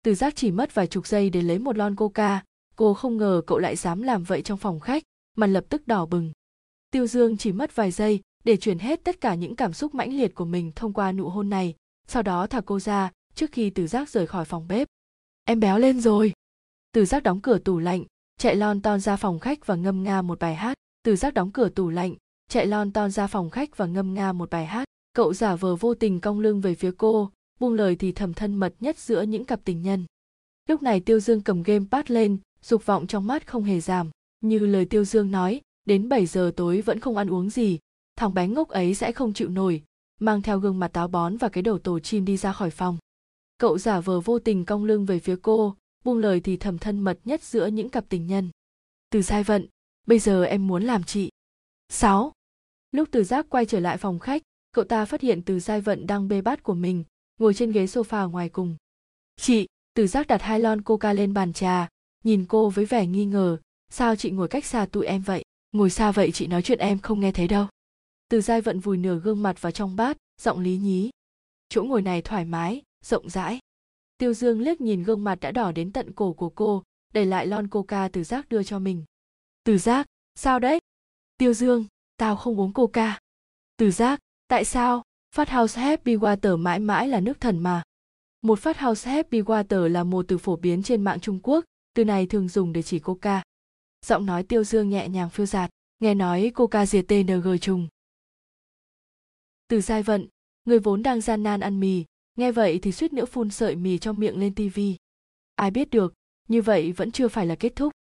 Từ 0.03 0.15
giác 0.15 0.35
chỉ 0.35 0.51
mất 0.51 0.75
vài 0.75 0.87
chục 0.87 1.07
giây 1.07 1.29
để 1.29 1.41
lấy 1.41 1.59
một 1.59 1.77
lon 1.77 1.95
coca, 1.95 2.43
cô 2.75 2.93
không 2.93 3.17
ngờ 3.17 3.41
cậu 3.47 3.57
lại 3.59 3.75
dám 3.75 4.01
làm 4.01 4.23
vậy 4.23 4.41
trong 4.41 4.57
phòng 4.57 4.79
khách 4.79 5.03
mặt 5.37 5.47
lập 5.47 5.65
tức 5.69 5.87
đỏ 5.87 6.05
bừng. 6.05 6.31
Tiêu 6.91 7.07
dương 7.07 7.37
chỉ 7.37 7.51
mất 7.51 7.75
vài 7.75 7.91
giây 7.91 8.19
để 8.43 8.57
chuyển 8.57 8.79
hết 8.79 9.03
tất 9.03 9.21
cả 9.21 9.35
những 9.35 9.55
cảm 9.55 9.73
xúc 9.73 9.95
mãnh 9.95 10.17
liệt 10.17 10.35
của 10.35 10.45
mình 10.45 10.71
thông 10.75 10.93
qua 10.93 11.11
nụ 11.11 11.29
hôn 11.29 11.49
này 11.49 11.75
sau 12.07 12.23
đó 12.23 12.47
thả 12.47 12.61
cô 12.61 12.79
ra, 12.79 13.11
trước 13.35 13.51
khi 13.51 13.69
từ 13.69 13.87
giác 13.87 14.09
rời 14.09 14.27
khỏi 14.27 14.45
phòng 14.45 14.67
bếp. 14.67 14.87
Em 15.43 15.59
béo 15.59 15.79
lên 15.79 15.99
rồi. 15.99 16.33
Từ 16.91 17.05
giác 17.05 17.23
đóng 17.23 17.41
cửa 17.41 17.57
tủ 17.57 17.79
lạnh, 17.79 18.03
chạy 18.37 18.55
lon 18.55 18.81
ton 18.81 18.99
ra 18.99 19.15
phòng 19.15 19.39
khách 19.39 19.67
và 19.67 19.75
ngâm 19.75 20.03
nga 20.03 20.21
một 20.21 20.39
bài 20.39 20.55
hát. 20.55 20.77
Từ 21.03 21.15
giác 21.15 21.33
đóng 21.33 21.51
cửa 21.51 21.69
tủ 21.69 21.89
lạnh, 21.89 22.15
chạy 22.49 22.65
lon 22.65 22.91
ton 22.91 23.11
ra 23.11 23.27
phòng 23.27 23.49
khách 23.49 23.77
và 23.77 23.85
ngâm 23.85 24.13
nga 24.13 24.33
một 24.33 24.49
bài 24.49 24.65
hát. 24.65 24.87
Cậu 25.13 25.33
giả 25.33 25.55
vờ 25.55 25.75
vô 25.75 25.93
tình 25.93 26.21
cong 26.21 26.39
lưng 26.39 26.61
về 26.61 26.75
phía 26.75 26.91
cô, 26.97 27.31
buông 27.59 27.73
lời 27.73 27.95
thì 27.95 28.11
thầm 28.11 28.33
thân 28.33 28.55
mật 28.55 28.73
nhất 28.79 28.97
giữa 28.99 29.21
những 29.21 29.45
cặp 29.45 29.59
tình 29.65 29.81
nhân. 29.81 30.05
Lúc 30.69 30.81
này 30.81 30.99
tiêu 30.99 31.19
dương 31.19 31.41
cầm 31.41 31.63
game 31.63 31.85
pad 31.91 32.05
lên, 32.07 32.37
dục 32.61 32.85
vọng 32.85 33.07
trong 33.07 33.27
mắt 33.27 33.47
không 33.47 33.63
hề 33.63 33.79
giảm. 33.79 34.09
Như 34.41 34.59
lời 34.59 34.85
tiêu 34.85 35.05
dương 35.05 35.31
nói, 35.31 35.61
đến 35.85 36.09
7 36.09 36.25
giờ 36.25 36.51
tối 36.55 36.81
vẫn 36.81 36.99
không 36.99 37.17
ăn 37.17 37.29
uống 37.29 37.49
gì, 37.49 37.79
thằng 38.15 38.33
bé 38.33 38.47
ngốc 38.47 38.69
ấy 38.69 38.93
sẽ 38.93 39.11
không 39.11 39.33
chịu 39.33 39.49
nổi 39.49 39.83
mang 40.19 40.41
theo 40.41 40.59
gương 40.59 40.79
mặt 40.79 40.87
táo 40.93 41.07
bón 41.07 41.37
và 41.37 41.49
cái 41.49 41.61
đầu 41.61 41.79
tổ 41.79 41.99
chim 41.99 42.25
đi 42.25 42.37
ra 42.37 42.53
khỏi 42.53 42.69
phòng 42.69 42.97
cậu 43.57 43.77
giả 43.77 43.99
vờ 43.99 44.19
vô 44.19 44.39
tình 44.39 44.65
cong 44.65 44.85
lưng 44.85 45.05
về 45.05 45.19
phía 45.19 45.35
cô 45.41 45.75
buông 46.05 46.17
lời 46.17 46.39
thì 46.39 46.57
thầm 46.57 46.77
thân 46.77 46.99
mật 46.99 47.19
nhất 47.25 47.43
giữa 47.43 47.67
những 47.67 47.89
cặp 47.89 48.05
tình 48.09 48.27
nhân 48.27 48.49
từ 49.09 49.21
Sai 49.21 49.43
vận 49.43 49.67
bây 50.07 50.19
giờ 50.19 50.43
em 50.43 50.67
muốn 50.67 50.83
làm 50.83 51.03
chị 51.03 51.29
6. 51.89 52.31
Lúc 52.91 53.09
từ 53.11 53.23
giác 53.23 53.45
quay 53.49 53.65
trở 53.65 53.79
lại 53.79 53.97
phòng 53.97 54.19
khách, 54.19 54.41
cậu 54.71 54.85
ta 54.85 55.05
phát 55.05 55.21
hiện 55.21 55.41
từ 55.41 55.59
giai 55.59 55.81
vận 55.81 56.07
đang 56.07 56.27
bê 56.27 56.41
bát 56.41 56.63
của 56.63 56.73
mình, 56.73 57.03
ngồi 57.39 57.53
trên 57.53 57.71
ghế 57.71 57.85
sofa 57.85 58.29
ngoài 58.29 58.49
cùng. 58.49 58.75
Chị, 59.35 59.67
từ 59.93 60.07
giác 60.07 60.27
đặt 60.27 60.41
hai 60.41 60.59
lon 60.59 60.81
coca 60.81 61.13
lên 61.13 61.33
bàn 61.33 61.53
trà, 61.53 61.87
nhìn 62.23 62.45
cô 62.45 62.69
với 62.69 62.85
vẻ 62.85 63.05
nghi 63.05 63.25
ngờ, 63.25 63.57
sao 63.89 64.15
chị 64.15 64.31
ngồi 64.31 64.47
cách 64.47 64.65
xa 64.65 64.85
tụi 64.85 65.05
em 65.05 65.21
vậy, 65.21 65.43
ngồi 65.71 65.89
xa 65.89 66.11
vậy 66.11 66.31
chị 66.31 66.47
nói 66.47 66.61
chuyện 66.61 66.79
em 66.79 66.99
không 66.99 67.19
nghe 67.19 67.31
thấy 67.31 67.47
đâu. 67.47 67.67
Từ 68.29 68.41
giai 68.41 68.61
vận 68.61 68.79
vùi 68.79 68.97
nửa 68.97 69.19
gương 69.19 69.43
mặt 69.43 69.61
vào 69.61 69.71
trong 69.71 69.95
bát, 69.95 70.17
giọng 70.41 70.59
lý 70.59 70.77
nhí. 70.77 71.09
Chỗ 71.69 71.83
ngồi 71.83 72.01
này 72.01 72.21
thoải 72.21 72.45
mái, 72.45 72.81
rộng 73.05 73.29
rãi. 73.29 73.59
Tiêu 74.17 74.33
Dương 74.33 74.61
liếc 74.61 74.81
nhìn 74.81 75.03
gương 75.03 75.23
mặt 75.23 75.39
đã 75.41 75.51
đỏ 75.51 75.71
đến 75.71 75.91
tận 75.91 76.11
cổ 76.13 76.33
của 76.33 76.49
cô, 76.49 76.83
đẩy 77.13 77.25
lại 77.25 77.47
lon 77.47 77.67
coca 77.67 78.07
từ 78.07 78.23
giác 78.23 78.49
đưa 78.49 78.63
cho 78.63 78.79
mình. 78.79 79.03
Từ 79.63 79.77
giác, 79.77 80.07
sao 80.35 80.59
đấy? 80.59 80.79
Tiêu 81.37 81.53
Dương, 81.53 81.85
tao 82.17 82.35
không 82.35 82.59
uống 82.59 82.73
coca. 82.73 83.19
Từ 83.77 83.91
giác, 83.91 84.19
tại 84.47 84.65
sao? 84.65 85.03
Phát 85.35 85.49
House 85.49 85.81
Happy 85.81 86.15
Water 86.15 86.57
mãi 86.57 86.79
mãi 86.79 87.07
là 87.07 87.19
nước 87.19 87.39
thần 87.39 87.59
mà. 87.59 87.83
Một 88.41 88.59
phát 88.59 88.79
House 88.79 89.11
Happy 89.11 89.41
Water 89.41 89.87
là 89.87 90.03
một 90.03 90.25
từ 90.27 90.37
phổ 90.37 90.55
biến 90.55 90.83
trên 90.83 91.03
mạng 91.03 91.19
Trung 91.19 91.39
Quốc, 91.43 91.65
từ 91.93 92.05
này 92.05 92.25
thường 92.25 92.47
dùng 92.47 92.73
để 92.73 92.81
chỉ 92.81 92.99
coca. 92.99 93.43
Giọng 94.05 94.25
nói 94.25 94.43
Tiêu 94.43 94.63
Dương 94.63 94.89
nhẹ 94.89 95.09
nhàng 95.09 95.29
phiêu 95.29 95.45
giạt, 95.45 95.69
nghe 95.99 96.13
nói 96.13 96.51
coca 96.55 96.85
diệt 96.85 97.05
TNG 97.07 97.57
trùng. 97.61 97.87
Từ 99.67 99.81
giai 99.81 100.03
vận, 100.03 100.27
người 100.65 100.79
vốn 100.79 101.03
đang 101.03 101.21
gian 101.21 101.43
nan 101.43 101.59
ăn 101.59 101.79
mì, 101.79 102.03
nghe 102.35 102.51
vậy 102.51 102.79
thì 102.81 102.91
suýt 102.91 103.13
nữa 103.13 103.25
phun 103.25 103.49
sợi 103.49 103.75
mì 103.75 103.97
trong 103.97 104.19
miệng 104.19 104.39
lên 104.39 104.55
tivi. 104.55 104.95
Ai 105.55 105.71
biết 105.71 105.89
được, 105.89 106.13
như 106.47 106.61
vậy 106.61 106.91
vẫn 106.91 107.11
chưa 107.11 107.27
phải 107.27 107.45
là 107.45 107.55
kết 107.55 107.75
thúc. 107.75 107.93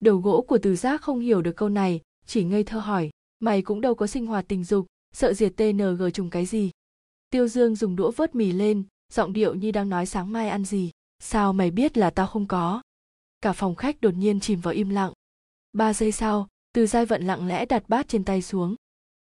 Đầu 0.00 0.16
gỗ 0.16 0.44
của 0.48 0.58
từ 0.62 0.76
giác 0.76 1.02
không 1.02 1.20
hiểu 1.20 1.42
được 1.42 1.56
câu 1.56 1.68
này, 1.68 2.00
chỉ 2.26 2.44
ngây 2.44 2.64
thơ 2.64 2.78
hỏi, 2.78 3.10
mày 3.38 3.62
cũng 3.62 3.80
đâu 3.80 3.94
có 3.94 4.06
sinh 4.06 4.26
hoạt 4.26 4.44
tình 4.48 4.64
dục, 4.64 4.86
sợ 5.12 5.34
diệt 5.34 5.52
TNG 5.56 6.10
trùng 6.14 6.30
cái 6.30 6.46
gì. 6.46 6.70
Tiêu 7.30 7.48
Dương 7.48 7.74
dùng 7.74 7.96
đũa 7.96 8.10
vớt 8.10 8.34
mì 8.34 8.52
lên, 8.52 8.84
giọng 9.12 9.32
điệu 9.32 9.54
như 9.54 9.70
đang 9.70 9.88
nói 9.88 10.06
sáng 10.06 10.32
mai 10.32 10.48
ăn 10.48 10.64
gì. 10.64 10.90
Sao 11.18 11.52
mày 11.52 11.70
biết 11.70 11.96
là 11.96 12.10
tao 12.10 12.26
không 12.26 12.46
có? 12.46 12.82
Cả 13.40 13.52
phòng 13.52 13.74
khách 13.74 14.00
đột 14.00 14.14
nhiên 14.14 14.40
chìm 14.40 14.60
vào 14.60 14.74
im 14.74 14.88
lặng. 14.88 15.12
Ba 15.72 15.92
giây 15.92 16.12
sau, 16.12 16.48
từ 16.72 16.86
giai 16.86 17.06
vận 17.06 17.22
lặng 17.22 17.46
lẽ 17.46 17.66
đặt 17.66 17.88
bát 17.88 18.08
trên 18.08 18.24
tay 18.24 18.42
xuống. 18.42 18.74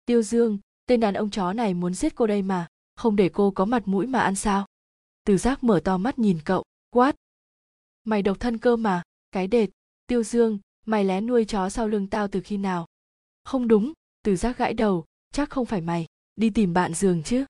Tiêu 0.05 0.21
Dương, 0.21 0.59
tên 0.87 0.99
đàn 0.99 1.13
ông 1.13 1.29
chó 1.29 1.53
này 1.53 1.73
muốn 1.73 1.93
giết 1.93 2.15
cô 2.15 2.27
đây 2.27 2.41
mà, 2.41 2.67
không 2.95 3.15
để 3.15 3.29
cô 3.29 3.51
có 3.51 3.65
mặt 3.65 3.87
mũi 3.87 4.07
mà 4.07 4.19
ăn 4.19 4.35
sao? 4.35 4.65
Từ 5.25 5.37
giác 5.37 5.63
mở 5.63 5.81
to 5.83 5.97
mắt 5.97 6.19
nhìn 6.19 6.39
cậu, 6.45 6.63
quát. 6.89 7.15
Mày 8.03 8.21
độc 8.21 8.39
thân 8.39 8.57
cơ 8.57 8.75
mà, 8.75 9.01
cái 9.31 9.47
đệt, 9.47 9.69
Tiêu 10.07 10.23
Dương, 10.23 10.59
mày 10.85 11.05
lén 11.05 11.27
nuôi 11.27 11.45
chó 11.45 11.69
sau 11.69 11.87
lưng 11.87 12.07
tao 12.07 12.27
từ 12.27 12.41
khi 12.41 12.57
nào? 12.57 12.85
Không 13.43 13.67
đúng, 13.67 13.93
từ 14.23 14.35
giác 14.35 14.57
gãi 14.57 14.73
đầu, 14.73 15.05
chắc 15.33 15.49
không 15.49 15.65
phải 15.65 15.81
mày, 15.81 16.05
đi 16.35 16.49
tìm 16.49 16.73
bạn 16.73 16.93
giường 16.93 17.23
chứ. 17.23 17.45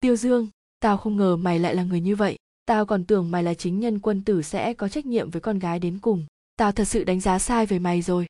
Tiêu 0.00 0.16
Dương, 0.16 0.48
tao 0.80 0.96
không 0.96 1.16
ngờ 1.16 1.36
mày 1.36 1.58
lại 1.58 1.74
là 1.74 1.82
người 1.82 2.00
như 2.00 2.16
vậy, 2.16 2.36
tao 2.66 2.86
còn 2.86 3.04
tưởng 3.04 3.30
mày 3.30 3.42
là 3.42 3.54
chính 3.54 3.80
nhân 3.80 3.98
quân 3.98 4.22
tử 4.24 4.42
sẽ 4.42 4.74
có 4.74 4.88
trách 4.88 5.06
nhiệm 5.06 5.30
với 5.30 5.40
con 5.40 5.58
gái 5.58 5.78
đến 5.78 5.98
cùng. 5.98 6.26
Tao 6.56 6.72
thật 6.72 6.84
sự 6.84 7.04
đánh 7.04 7.20
giá 7.20 7.38
sai 7.38 7.66
về 7.66 7.78
mày 7.78 8.02
rồi. 8.02 8.26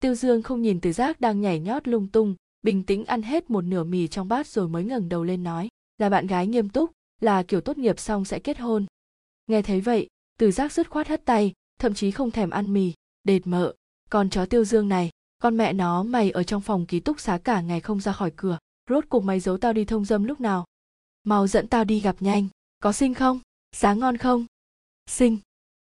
Tiêu 0.00 0.14
Dương 0.14 0.42
không 0.42 0.62
nhìn 0.62 0.80
từ 0.80 0.92
giác 0.92 1.20
đang 1.20 1.40
nhảy 1.40 1.60
nhót 1.60 1.88
lung 1.88 2.08
tung, 2.08 2.34
bình 2.66 2.82
tĩnh 2.82 3.04
ăn 3.04 3.22
hết 3.22 3.50
một 3.50 3.64
nửa 3.64 3.84
mì 3.84 4.08
trong 4.08 4.28
bát 4.28 4.46
rồi 4.46 4.68
mới 4.68 4.84
ngẩng 4.84 5.08
đầu 5.08 5.24
lên 5.24 5.42
nói, 5.42 5.68
là 5.98 6.08
bạn 6.08 6.26
gái 6.26 6.46
nghiêm 6.46 6.68
túc, 6.68 6.90
là 7.20 7.42
kiểu 7.42 7.60
tốt 7.60 7.78
nghiệp 7.78 7.98
xong 7.98 8.24
sẽ 8.24 8.38
kết 8.38 8.58
hôn. 8.58 8.86
Nghe 9.46 9.62
thấy 9.62 9.80
vậy, 9.80 10.08
từ 10.38 10.52
giác 10.52 10.72
dứt 10.72 10.90
khoát 10.90 11.08
hất 11.08 11.24
tay, 11.24 11.52
thậm 11.78 11.94
chí 11.94 12.10
không 12.10 12.30
thèm 12.30 12.50
ăn 12.50 12.72
mì, 12.72 12.92
đệt 13.24 13.46
mợ, 13.46 13.74
con 14.10 14.30
chó 14.30 14.46
tiêu 14.46 14.64
dương 14.64 14.88
này, 14.88 15.10
con 15.38 15.56
mẹ 15.56 15.72
nó 15.72 16.02
mày 16.02 16.30
ở 16.30 16.42
trong 16.42 16.60
phòng 16.60 16.86
ký 16.86 17.00
túc 17.00 17.20
xá 17.20 17.38
cả 17.38 17.60
ngày 17.60 17.80
không 17.80 18.00
ra 18.00 18.12
khỏi 18.12 18.32
cửa, 18.36 18.58
rốt 18.90 19.04
cuộc 19.08 19.24
mày 19.24 19.40
giấu 19.40 19.58
tao 19.58 19.72
đi 19.72 19.84
thông 19.84 20.04
dâm 20.04 20.24
lúc 20.24 20.40
nào? 20.40 20.64
Mau 21.24 21.46
dẫn 21.46 21.68
tao 21.68 21.84
đi 21.84 22.00
gặp 22.00 22.16
nhanh, 22.20 22.48
có 22.82 22.92
sinh 22.92 23.14
không? 23.14 23.40
sáng 23.72 23.98
ngon 23.98 24.16
không? 24.16 24.46
sinh 25.10 25.38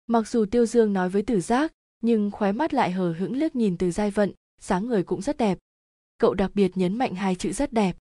Mặc 0.07 0.27
dù 0.27 0.45
tiêu 0.45 0.65
dương 0.65 0.93
nói 0.93 1.09
với 1.09 1.21
tử 1.21 1.41
giác, 1.41 1.71
nhưng 2.01 2.31
khóe 2.31 2.51
mắt 2.51 2.73
lại 2.73 2.91
hờ 2.91 3.13
hững 3.13 3.35
liếc 3.35 3.55
nhìn 3.55 3.77
từ 3.77 3.91
giai 3.91 4.11
vận, 4.11 4.31
sáng 4.61 4.87
người 4.87 5.03
cũng 5.03 5.21
rất 5.21 5.37
đẹp. 5.37 5.57
Cậu 6.21 6.33
đặc 6.33 6.51
biệt 6.53 6.77
nhấn 6.77 6.97
mạnh 6.97 7.15
hai 7.15 7.35
chữ 7.35 7.51
rất 7.51 7.73
đẹp. 7.73 7.97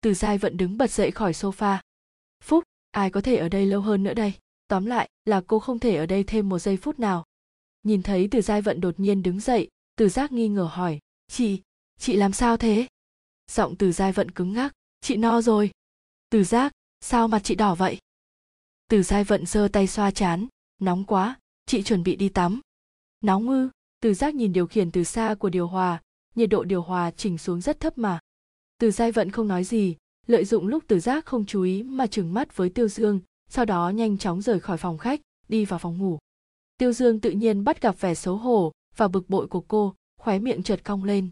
Từ 0.00 0.14
giai 0.14 0.38
vận 0.38 0.56
đứng 0.56 0.78
bật 0.78 0.90
dậy 0.90 1.10
khỏi 1.10 1.32
sofa. 1.32 1.78
Phúc, 2.44 2.64
ai 2.90 3.10
có 3.10 3.20
thể 3.20 3.36
ở 3.36 3.48
đây 3.48 3.66
lâu 3.66 3.80
hơn 3.80 4.02
nữa 4.02 4.14
đây? 4.14 4.32
Tóm 4.68 4.86
lại 4.86 5.08
là 5.24 5.42
cô 5.46 5.58
không 5.58 5.78
thể 5.78 5.96
ở 5.96 6.06
đây 6.06 6.24
thêm 6.24 6.48
một 6.48 6.58
giây 6.58 6.76
phút 6.76 6.98
nào 6.98 7.24
nhìn 7.86 8.02
thấy 8.02 8.28
từ 8.30 8.40
giai 8.40 8.62
vận 8.62 8.80
đột 8.80 9.00
nhiên 9.00 9.22
đứng 9.22 9.40
dậy 9.40 9.68
từ 9.96 10.08
giác 10.08 10.32
nghi 10.32 10.48
ngờ 10.48 10.68
hỏi 10.72 10.98
chị 11.28 11.62
chị 11.98 12.16
làm 12.16 12.32
sao 12.32 12.56
thế 12.56 12.86
giọng 13.50 13.76
từ 13.76 13.92
giai 13.92 14.12
vận 14.12 14.30
cứng 14.30 14.52
ngắc 14.52 14.72
chị 15.00 15.16
no 15.16 15.42
rồi 15.42 15.70
từ 16.30 16.44
giác 16.44 16.72
sao 17.00 17.28
mặt 17.28 17.40
chị 17.44 17.54
đỏ 17.54 17.74
vậy 17.74 17.98
từ 18.88 19.02
giai 19.02 19.24
vận 19.24 19.46
giơ 19.46 19.68
tay 19.72 19.86
xoa 19.86 20.10
chán 20.10 20.46
nóng 20.80 21.04
quá 21.04 21.38
chị 21.66 21.82
chuẩn 21.82 22.02
bị 22.02 22.16
đi 22.16 22.28
tắm 22.28 22.60
nóng 23.20 23.48
ư 23.48 23.68
từ 24.00 24.14
giác 24.14 24.34
nhìn 24.34 24.52
điều 24.52 24.66
khiển 24.66 24.90
từ 24.90 25.04
xa 25.04 25.34
của 25.38 25.50
điều 25.50 25.66
hòa 25.66 26.02
nhiệt 26.36 26.48
độ 26.50 26.64
điều 26.64 26.82
hòa 26.82 27.10
chỉnh 27.10 27.38
xuống 27.38 27.60
rất 27.60 27.80
thấp 27.80 27.98
mà. 27.98 28.18
Từ 28.78 28.90
giai 28.90 29.12
vận 29.12 29.30
không 29.30 29.48
nói 29.48 29.64
gì, 29.64 29.96
lợi 30.26 30.44
dụng 30.44 30.66
lúc 30.66 30.84
từ 30.86 31.00
giác 31.00 31.26
không 31.26 31.46
chú 31.46 31.62
ý 31.62 31.82
mà 31.82 32.06
trừng 32.06 32.34
mắt 32.34 32.56
với 32.56 32.68
tiêu 32.68 32.88
dương, 32.88 33.20
sau 33.50 33.64
đó 33.64 33.88
nhanh 33.88 34.18
chóng 34.18 34.42
rời 34.42 34.60
khỏi 34.60 34.76
phòng 34.76 34.98
khách, 34.98 35.20
đi 35.48 35.64
vào 35.64 35.78
phòng 35.78 35.98
ngủ. 35.98 36.18
Tiêu 36.78 36.92
dương 36.92 37.20
tự 37.20 37.30
nhiên 37.30 37.64
bắt 37.64 37.82
gặp 37.82 38.00
vẻ 38.00 38.14
xấu 38.14 38.36
hổ 38.36 38.72
và 38.96 39.08
bực 39.08 39.30
bội 39.30 39.46
của 39.46 39.60
cô, 39.60 39.94
khóe 40.20 40.38
miệng 40.38 40.62
chợt 40.62 40.80
cong 40.84 41.04
lên. 41.04 41.30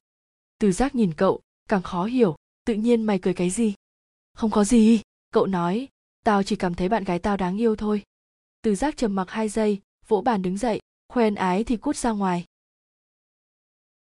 Từ 0.59 0.73
giác 0.73 0.95
nhìn 0.95 1.13
cậu, 1.15 1.41
càng 1.69 1.83
khó 1.83 2.05
hiểu, 2.05 2.37
tự 2.67 2.75
nhiên 2.75 3.03
mày 3.03 3.19
cười 3.19 3.35
cái 3.35 3.51
gì? 3.51 3.75
Không 4.35 4.51
có 4.51 4.65
gì, 4.65 5.01
cậu 5.33 5.47
nói, 5.47 5.89
tao 6.25 6.43
chỉ 6.43 6.57
cảm 6.57 6.75
thấy 6.75 6.89
bạn 6.89 7.05
gái 7.05 7.19
tao 7.19 7.37
đáng 7.37 7.61
yêu 7.61 7.77
thôi. 7.77 8.03
Từ 8.63 8.75
giác 8.75 8.97
trầm 8.97 9.15
mặc 9.15 9.31
hai 9.31 9.49
giây, 9.49 9.81
vỗ 10.09 10.21
bàn 10.21 10.43
đứng 10.43 10.59
dậy, 10.59 10.81
khoen 11.09 11.35
ái 11.35 11.65
thì 11.65 11.77
cút 11.77 11.97
ra 11.97 12.11
ngoài 12.11 12.45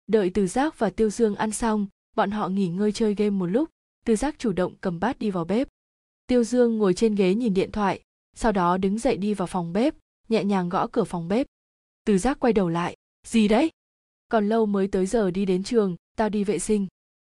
đợi 0.08 0.32
từ 0.34 0.48
giác 0.48 0.80
và 0.80 0.90
tiêu 0.90 1.10
dương 1.10 1.36
ăn 1.36 1.52
xong, 1.52 1.88
bọn 2.16 2.32
họ 2.32 2.50
nghỉ 2.50 2.68
ngơi 2.68 2.92
chơi 2.92 3.16
game 3.16 3.30
một 3.30 3.46
lúc, 3.46 3.70
từ 4.06 4.16
giác 4.16 4.36
chủ 4.40 4.52
động 4.52 4.76
cầm 4.82 5.00
bát 5.00 5.20
đi 5.20 5.32
vào 5.32 5.46
bếp. 5.46 5.68
Tiêu 6.28 6.44
dương 6.44 6.78
ngồi 6.78 6.94
trên 6.94 7.16
ghế 7.16 7.34
nhìn 7.34 7.54
điện 7.54 7.72
thoại, 7.72 8.02
sau 8.36 8.52
đó 8.52 8.78
đứng 8.78 9.00
dậy 9.00 9.18
đi 9.18 9.34
vào 9.34 9.48
phòng 9.48 9.74
bếp, 9.74 9.96
nhẹ 10.30 10.44
nhàng 10.44 10.70
gõ 10.70 10.88
cửa 10.88 11.04
phòng 11.04 11.28
bếp. 11.28 11.48
Từ 12.06 12.18
giác 12.18 12.40
quay 12.40 12.54
đầu 12.54 12.70
lại, 12.70 12.96
gì 13.28 13.48
đấy? 13.48 13.72
Còn 14.30 14.50
lâu 14.50 14.66
mới 14.66 14.88
tới 14.88 15.06
giờ 15.06 15.32
đi 15.32 15.46
đến 15.46 15.64
trường, 15.64 15.96
tao 16.16 16.30
đi 16.30 16.44
vệ 16.44 16.60
sinh. 16.60 16.88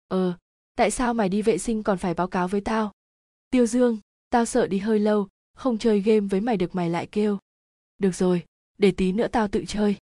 Ờ 0.09 0.37
tại 0.79 0.91
sao 0.91 1.14
mày 1.14 1.29
đi 1.29 1.43
vệ 1.43 1.59
sinh 1.59 1.83
còn 1.83 1.99
phải 1.99 2.14
báo 2.14 2.29
cáo 2.29 2.49
với 2.49 2.61
tao? 2.61 2.93
Tiêu 3.51 3.66
dương, 3.66 3.99
tao 4.31 4.45
sợ 4.45 4.66
đi 4.66 4.79
hơi 4.79 4.99
lâu, 4.99 5.29
không 5.55 5.79
chơi 5.79 6.01
game 6.01 6.21
với 6.21 6.41
mày 6.41 6.57
được 6.57 6.75
mày 6.75 6.91
lại 6.91 7.07
kêu. 7.12 7.39
Được 7.99 8.14
rồi, 8.14 8.45
để 8.79 8.91
tí 8.91 9.12
nữa 9.12 9.29
tao 9.33 9.49
tự 9.49 9.64
chơi. 9.69 9.97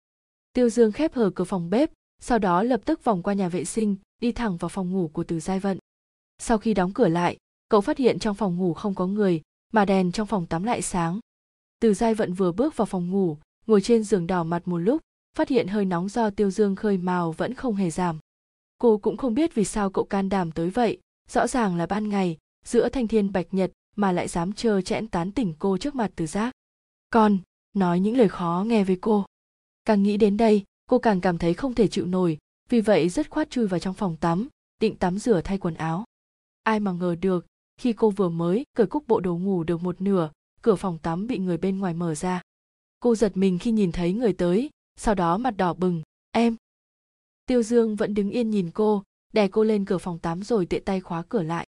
Tiêu 0.53 0.69
dương 0.69 0.93
khép 0.93 1.15
hờ 1.15 1.31
cửa 1.35 1.45
phòng 1.45 1.71
bếp 1.71 1.91
sau 2.27 2.39
đó 2.39 2.63
lập 2.63 2.81
tức 2.85 3.05
vòng 3.05 3.23
qua 3.23 3.35
nhà 3.35 3.49
vệ 3.49 3.65
sinh, 3.65 3.97
đi 4.21 4.33
thẳng 4.33 4.57
vào 4.57 4.69
phòng 4.69 4.93
ngủ 4.93 5.11
của 5.13 5.25
từ 5.25 5.41
giai 5.41 5.61
vận. 5.61 5.79
Sau 6.39 6.59
khi 6.59 6.75
đóng 6.75 6.93
cửa 6.93 7.09
lại, 7.09 7.37
cậu 7.69 7.81
phát 7.81 7.99
hiện 7.99 8.19
trong 8.19 8.35
phòng 8.35 8.57
ngủ 8.57 8.75
không 8.75 8.95
có 8.95 9.07
người, 9.07 9.43
mà 9.73 9.85
đèn 9.85 10.13
trong 10.13 10.27
phòng 10.27 10.47
tắm 10.47 10.65
lại 10.65 10.83
sáng. 10.83 11.21
Từ 11.81 11.95
giai 11.95 12.15
vận 12.15 12.33
vừa 12.35 12.53
bước 12.53 12.77
vào 12.77 12.87
phòng 12.87 13.11
ngủ, 13.11 13.37
ngồi 13.67 13.81
trên 13.81 14.05
giường 14.05 14.27
đỏ 14.27 14.45
mặt 14.45 14.69
một 14.69 14.79
lúc, 14.79 15.01
phát 15.37 15.49
hiện 15.49 15.69
hơi 15.69 15.85
nóng 15.85 16.09
do 16.09 16.31
tiêu 16.31 16.51
dương 16.51 16.77
khơi 16.77 16.99
màu 16.99 17.33
vẫn 17.33 17.55
không 17.55 17.75
hề 17.75 17.91
giảm. 17.91 18.19
Cô 18.79 18.99
cũng 18.99 19.17
không 19.17 19.35
biết 19.35 19.55
vì 19.55 19.65
sao 19.65 19.91
cậu 19.91 20.05
can 20.05 20.29
đảm 20.29 20.53
tới 20.53 20.71
vậy, 20.71 20.99
rõ 21.29 21.47
ràng 21.47 21.77
là 21.77 21.87
ban 21.87 22.09
ngày, 22.09 22.39
giữa 22.65 22.89
thanh 22.89 23.09
thiên 23.09 23.33
bạch 23.33 23.55
nhật 23.55 23.73
mà 23.97 24.13
lại 24.13 24.29
dám 24.29 24.53
trơ 24.53 24.81
chẽn 24.81 25.09
tán 25.09 25.33
tỉnh 25.33 25.55
cô 25.59 25.79
trước 25.79 25.95
mặt 25.95 26.11
từ 26.17 26.27
giác. 26.27 26.53
Con, 27.11 27.39
nói 27.75 28.01
những 28.01 28.17
lời 28.17 28.29
khó 28.29 28.65
nghe 28.67 28.85
với 28.85 28.99
cô. 29.01 29.25
Càng 29.85 30.03
nghĩ 30.03 30.17
đến 30.17 30.37
đây 30.37 30.65
cô 30.87 30.99
càng 30.99 31.21
cảm 31.21 31.39
thấy 31.39 31.55
không 31.55 31.75
thể 31.75 31.89
chịu 31.89 32.07
nổi, 32.07 32.39
vì 32.69 32.81
vậy 32.81 33.09
rất 33.09 33.31
khoát 33.31 33.51
chui 33.51 33.67
vào 33.67 33.81
trong 33.81 33.95
phòng 33.95 34.17
tắm, 34.17 34.49
định 34.81 34.97
tắm 34.97 35.19
rửa 35.19 35.41
thay 35.41 35.59
quần 35.59 35.75
áo. 35.75 36.05
Ai 36.63 36.81
mà 36.81 36.93
ngờ 36.93 37.17
được, 37.21 37.47
khi 37.77 37.93
cô 37.93 38.11
vừa 38.11 38.29
mới 38.29 38.65
cởi 38.77 38.87
cúc 38.87 39.09
bộ 39.09 39.21
đồ 39.21 39.37
ngủ 39.37 39.65
được 39.65 39.83
một 39.83 40.01
nửa, 40.01 40.31
cửa 40.63 40.75
phòng 40.75 40.99
tắm 40.99 41.27
bị 41.27 41.39
người 41.39 41.57
bên 41.57 41.79
ngoài 41.79 41.95
mở 41.95 42.15
ra. 42.15 42.43
Cô 43.01 43.15
giật 43.15 43.37
mình 43.37 43.59
khi 43.59 43.71
nhìn 43.71 43.93
thấy 43.93 44.13
người 44.13 44.33
tới, 44.33 44.71
sau 44.97 45.15
đó 45.15 45.39
mặt 45.39 45.57
đỏ 45.57 45.75
bừng, 45.75 46.03
em. 46.31 46.57
Tiêu 47.47 47.63
dương 47.63 47.97
vẫn 47.97 48.15
đứng 48.15 48.31
yên 48.31 48.51
nhìn 48.51 48.71
cô, 48.71 49.03
đè 49.33 49.49
cô 49.49 49.65
lên 49.65 49.85
cửa 49.85 49.99
phòng 49.99 50.19
tắm 50.19 50.43
rồi 50.43 50.67
tiện 50.67 50.85
tay 50.85 51.01
khóa 51.01 51.23
cửa 51.29 51.43
lại. 51.43 51.67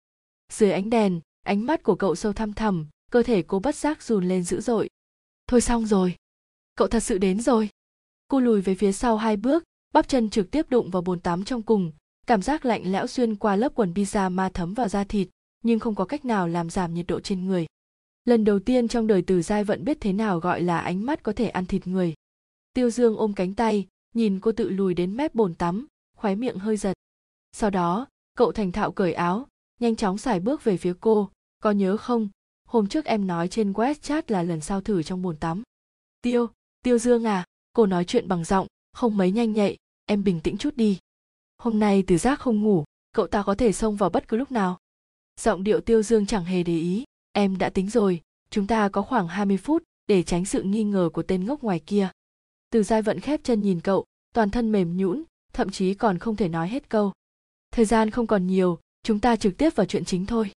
Dưới 0.53 0.71
ánh 0.71 0.89
đèn, 0.89 1.19
ánh 1.43 1.65
mắt 1.65 1.83
của 1.83 1.95
cậu 1.95 2.15
sâu 2.15 2.33
thăm 2.33 2.53
thẳm, 2.53 2.87
cơ 3.11 3.23
thể 3.23 3.41
cô 3.41 3.59
bất 3.59 3.75
giác 3.75 4.03
run 4.03 4.27
lên 4.27 4.43
dữ 4.43 4.61
dội. 4.61 4.89
Thôi 5.47 5.61
xong 5.61 5.85
rồi. 5.85 6.15
Cậu 6.75 6.87
thật 6.87 6.99
sự 6.99 7.17
đến 7.17 7.41
rồi 7.41 7.69
cô 8.29 8.39
lùi 8.39 8.61
về 8.61 8.75
phía 8.75 8.91
sau 8.91 9.17
hai 9.17 9.37
bước, 9.37 9.63
bắp 9.93 10.07
chân 10.07 10.29
trực 10.29 10.51
tiếp 10.51 10.65
đụng 10.69 10.89
vào 10.89 11.01
bồn 11.01 11.19
tắm 11.19 11.43
trong 11.43 11.61
cùng. 11.61 11.91
Cảm 12.27 12.41
giác 12.41 12.65
lạnh 12.65 12.91
lẽo 12.91 13.07
xuyên 13.07 13.35
qua 13.35 13.55
lớp 13.55 13.71
quần 13.75 13.93
pyjama 13.93 14.49
thấm 14.49 14.73
vào 14.73 14.87
da 14.87 15.03
thịt, 15.03 15.29
nhưng 15.63 15.79
không 15.79 15.95
có 15.95 16.05
cách 16.05 16.25
nào 16.25 16.47
làm 16.47 16.69
giảm 16.69 16.93
nhiệt 16.93 17.07
độ 17.07 17.19
trên 17.19 17.45
người. 17.45 17.65
Lần 18.25 18.43
đầu 18.43 18.59
tiên 18.59 18.87
trong 18.87 19.07
đời 19.07 19.21
từ 19.21 19.41
giai 19.41 19.63
vận 19.63 19.83
biết 19.83 19.97
thế 20.01 20.13
nào 20.13 20.39
gọi 20.39 20.61
là 20.61 20.79
ánh 20.79 21.05
mắt 21.05 21.23
có 21.23 21.33
thể 21.33 21.49
ăn 21.49 21.65
thịt 21.65 21.87
người. 21.87 22.13
Tiêu 22.73 22.89
dương 22.89 23.17
ôm 23.17 23.33
cánh 23.33 23.55
tay, 23.55 23.87
nhìn 24.15 24.39
cô 24.39 24.51
tự 24.51 24.69
lùi 24.69 24.93
đến 24.93 25.17
mép 25.17 25.35
bồn 25.35 25.53
tắm, 25.53 25.87
khóe 26.17 26.35
miệng 26.35 26.57
hơi 26.59 26.77
giật. 26.77 26.93
Sau 27.51 27.69
đó, 27.69 28.07
cậu 28.37 28.51
thành 28.51 28.71
thạo 28.71 28.91
cởi 28.91 29.13
áo, 29.13 29.47
nhanh 29.79 29.95
chóng 29.95 30.17
xài 30.17 30.39
bước 30.39 30.63
về 30.63 30.77
phía 30.77 30.93
cô. 30.99 31.29
Có 31.59 31.71
nhớ 31.71 31.97
không? 31.97 32.29
Hôm 32.67 32.87
trước 32.87 33.05
em 33.05 33.27
nói 33.27 33.47
trên 33.47 33.71
webchat 33.71 34.21
là 34.27 34.43
lần 34.43 34.61
sau 34.61 34.81
thử 34.81 35.03
trong 35.03 35.21
bồn 35.21 35.37
tắm. 35.37 35.63
Tiêu 36.21 36.49
tiêu 36.83 36.97
dương 36.97 37.23
à? 37.23 37.45
Cô 37.79 37.85
nói 37.85 38.05
chuyện 38.05 38.27
bằng 38.27 38.43
giọng, 38.43 38.67
không 38.93 39.17
mấy 39.17 39.31
nhanh 39.31 39.53
nhạy, 39.53 39.77
em 40.05 40.23
bình 40.23 40.39
tĩnh 40.39 40.57
chút 40.57 40.75
đi. 40.75 40.99
Hôm 41.57 41.79
nay 41.79 42.03
từ 42.07 42.17
giác 42.17 42.39
không 42.39 42.61
ngủ, 42.61 42.83
cậu 43.11 43.27
ta 43.27 43.43
có 43.43 43.55
thể 43.55 43.71
xông 43.71 43.95
vào 43.95 44.09
bất 44.09 44.27
cứ 44.27 44.37
lúc 44.37 44.51
nào. 44.51 44.77
Giọng 45.39 45.63
điệu 45.63 45.81
tiêu 45.81 46.01
dương 46.03 46.25
chẳng 46.25 46.45
hề 46.45 46.63
để 46.63 46.73
ý, 46.73 47.03
em 47.31 47.57
đã 47.57 47.69
tính 47.69 47.89
rồi, 47.89 48.21
chúng 48.49 48.67
ta 48.67 48.89
có 48.89 49.01
khoảng 49.01 49.27
20 49.27 49.57
phút 49.57 49.83
để 50.07 50.23
tránh 50.23 50.45
sự 50.45 50.63
nghi 50.63 50.83
ngờ 50.83 51.09
của 51.13 51.23
tên 51.23 51.45
ngốc 51.45 51.63
ngoài 51.63 51.79
kia. 51.79 52.09
Từ 52.69 52.83
giai 52.83 53.01
vận 53.01 53.19
khép 53.19 53.39
chân 53.43 53.61
nhìn 53.61 53.81
cậu, 53.81 54.05
toàn 54.33 54.49
thân 54.49 54.71
mềm 54.71 54.97
nhũn, 54.97 55.23
thậm 55.53 55.69
chí 55.69 55.93
còn 55.93 56.17
không 56.17 56.35
thể 56.35 56.47
nói 56.47 56.69
hết 56.69 56.89
câu. 56.89 57.11
Thời 57.71 57.85
gian 57.85 58.09
không 58.09 58.27
còn 58.27 58.47
nhiều, 58.47 58.79
chúng 59.03 59.19
ta 59.19 59.35
trực 59.35 59.57
tiếp 59.57 59.75
vào 59.75 59.85
chuyện 59.85 60.05
chính 60.05 60.25
thôi. 60.25 60.51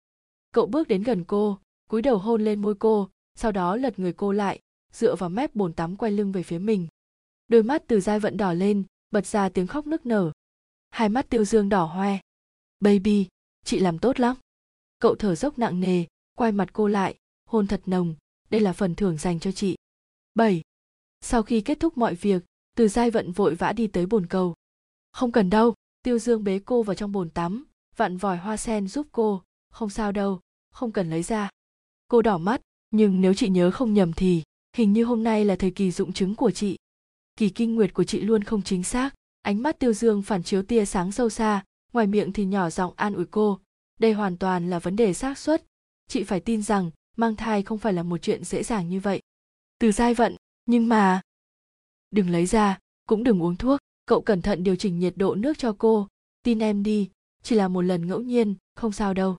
Cậu 0.52 0.66
bước 0.66 0.88
đến 0.88 1.04
gần 1.04 1.24
cô, 1.24 1.60
cúi 1.90 2.02
đầu 2.02 2.18
hôn 2.18 2.46
lên 2.46 2.62
môi 2.62 2.76
cô, 2.76 3.10
sau 3.36 3.52
đó 3.52 3.76
lật 3.76 4.00
người 4.00 4.14
cô 4.14 4.32
lại, 4.32 4.60
dựa 4.94 5.16
vào 5.16 5.30
mép 5.30 5.56
bồn 5.56 5.74
tắm 5.74 5.96
quay 5.96 6.12
lưng 6.12 6.32
về 6.32 6.44
phía 6.44 6.60
mình 6.60 6.88
đôi 7.50 7.64
mắt 7.64 7.84
từ 7.88 8.00
dai 8.00 8.20
vận 8.20 8.38
đỏ 8.38 8.54
lên 8.54 8.84
bật 9.12 9.26
ra 9.26 9.50
tiếng 9.50 9.68
khóc 9.68 9.88
nức 9.88 10.06
nở 10.06 10.32
hai 10.90 11.10
mắt 11.10 11.30
tiêu 11.30 11.46
dương 11.46 11.70
đỏ 11.70 11.86
hoe 11.86 12.20
baby 12.80 13.28
chị 13.66 13.80
làm 13.80 14.00
tốt 14.00 14.20
lắm 14.20 14.36
cậu 15.00 15.16
thở 15.16 15.36
dốc 15.36 15.60
nặng 15.60 15.80
nề 15.80 16.06
quay 16.36 16.52
mặt 16.52 16.70
cô 16.74 16.88
lại 16.88 17.16
hôn 17.46 17.68
thật 17.68 17.82
nồng 17.86 18.16
đây 18.50 18.62
là 18.62 18.74
phần 18.74 18.96
thưởng 18.96 19.18
dành 19.18 19.40
cho 19.40 19.52
chị 19.52 19.76
7. 20.40 20.62
Sau 21.22 21.44
khi 21.44 21.62
kết 21.62 21.80
thúc 21.80 21.98
mọi 21.98 22.16
việc, 22.16 22.44
từ 22.76 22.88
giai 22.88 23.12
vận 23.12 23.32
vội 23.32 23.56
vã 23.56 23.74
đi 23.74 23.88
tới 23.88 24.06
bồn 24.06 24.26
cầu. 24.26 24.56
Không 25.12 25.32
cần 25.32 25.50
đâu, 25.50 25.74
tiêu 26.04 26.20
dương 26.20 26.44
bế 26.44 26.60
cô 26.66 26.84
vào 26.84 26.96
trong 26.96 27.12
bồn 27.12 27.30
tắm, 27.30 27.66
vặn 27.96 28.18
vòi 28.18 28.38
hoa 28.38 28.58
sen 28.58 28.88
giúp 28.88 29.08
cô, 29.12 29.44
không 29.72 29.90
sao 29.90 30.12
đâu, 30.12 30.40
không 30.72 30.92
cần 30.92 31.10
lấy 31.10 31.24
ra. 31.24 31.50
Cô 32.08 32.22
đỏ 32.22 32.38
mắt, 32.38 32.62
nhưng 32.92 33.22
nếu 33.22 33.34
chị 33.34 33.50
nhớ 33.50 33.72
không 33.72 33.94
nhầm 33.94 34.14
thì, 34.14 34.44
hình 34.78 34.94
như 34.94 35.04
hôm 35.04 35.24
nay 35.24 35.46
là 35.46 35.56
thời 35.56 35.72
kỳ 35.72 35.92
dụng 35.92 36.14
chứng 36.14 36.36
của 36.36 36.52
chị. 36.52 36.78
Kỳ 37.40 37.50
kinh 37.50 37.76
nguyệt 37.76 37.94
của 37.94 38.04
chị 38.04 38.22
luôn 38.22 38.44
không 38.44 38.62
chính 38.62 38.84
xác, 38.84 39.10
ánh 39.42 39.64
mắt 39.64 39.80
tiêu 39.80 39.94
dương 39.94 40.22
phản 40.22 40.44
chiếu 40.44 40.64
tia 40.64 40.86
sáng 40.86 41.12
sâu 41.12 41.30
xa, 41.30 41.64
ngoài 41.94 42.08
miệng 42.08 42.34
thì 42.34 42.46
nhỏ 42.46 42.70
giọng 42.70 42.94
an 42.96 43.14
ủi 43.14 43.26
cô. 43.32 43.60
Đây 44.00 44.14
hoàn 44.14 44.38
toàn 44.38 44.70
là 44.70 44.80
vấn 44.80 44.96
đề 44.96 45.14
xác 45.14 45.38
suất, 45.38 45.66
chị 46.08 46.24
phải 46.24 46.40
tin 46.40 46.62
rằng 46.62 46.92
mang 47.18 47.36
thai 47.36 47.64
không 47.64 47.78
phải 47.78 47.94
là 47.94 48.04
một 48.04 48.18
chuyện 48.18 48.44
dễ 48.44 48.64
dàng 48.64 48.90
như 48.90 49.00
vậy. 49.00 49.22
Từ 49.80 49.92
giai 49.92 50.14
vận, 50.14 50.36
nhưng 50.66 50.90
mà 50.90 51.22
đừng 52.12 52.30
lấy 52.30 52.46
ra 52.46 52.80
cũng 53.08 53.24
đừng 53.24 53.44
uống 53.44 53.56
thuốc 53.56 53.80
cậu 54.06 54.22
cẩn 54.22 54.42
thận 54.42 54.64
điều 54.64 54.76
chỉnh 54.76 55.00
nhiệt 55.00 55.14
độ 55.18 55.36
nước 55.36 55.58
cho 55.58 55.76
cô. 55.78 56.08
Tin 56.44 56.60
em 56.60 56.84
đi 56.84 57.10
chỉ 57.44 57.56
là 57.56 57.68
một 57.68 57.82
lần 57.82 58.08
ngẫu 58.08 58.22
nhiên 58.22 58.56
không 58.76 58.92
sao 58.92 59.14
đâu. 59.14 59.38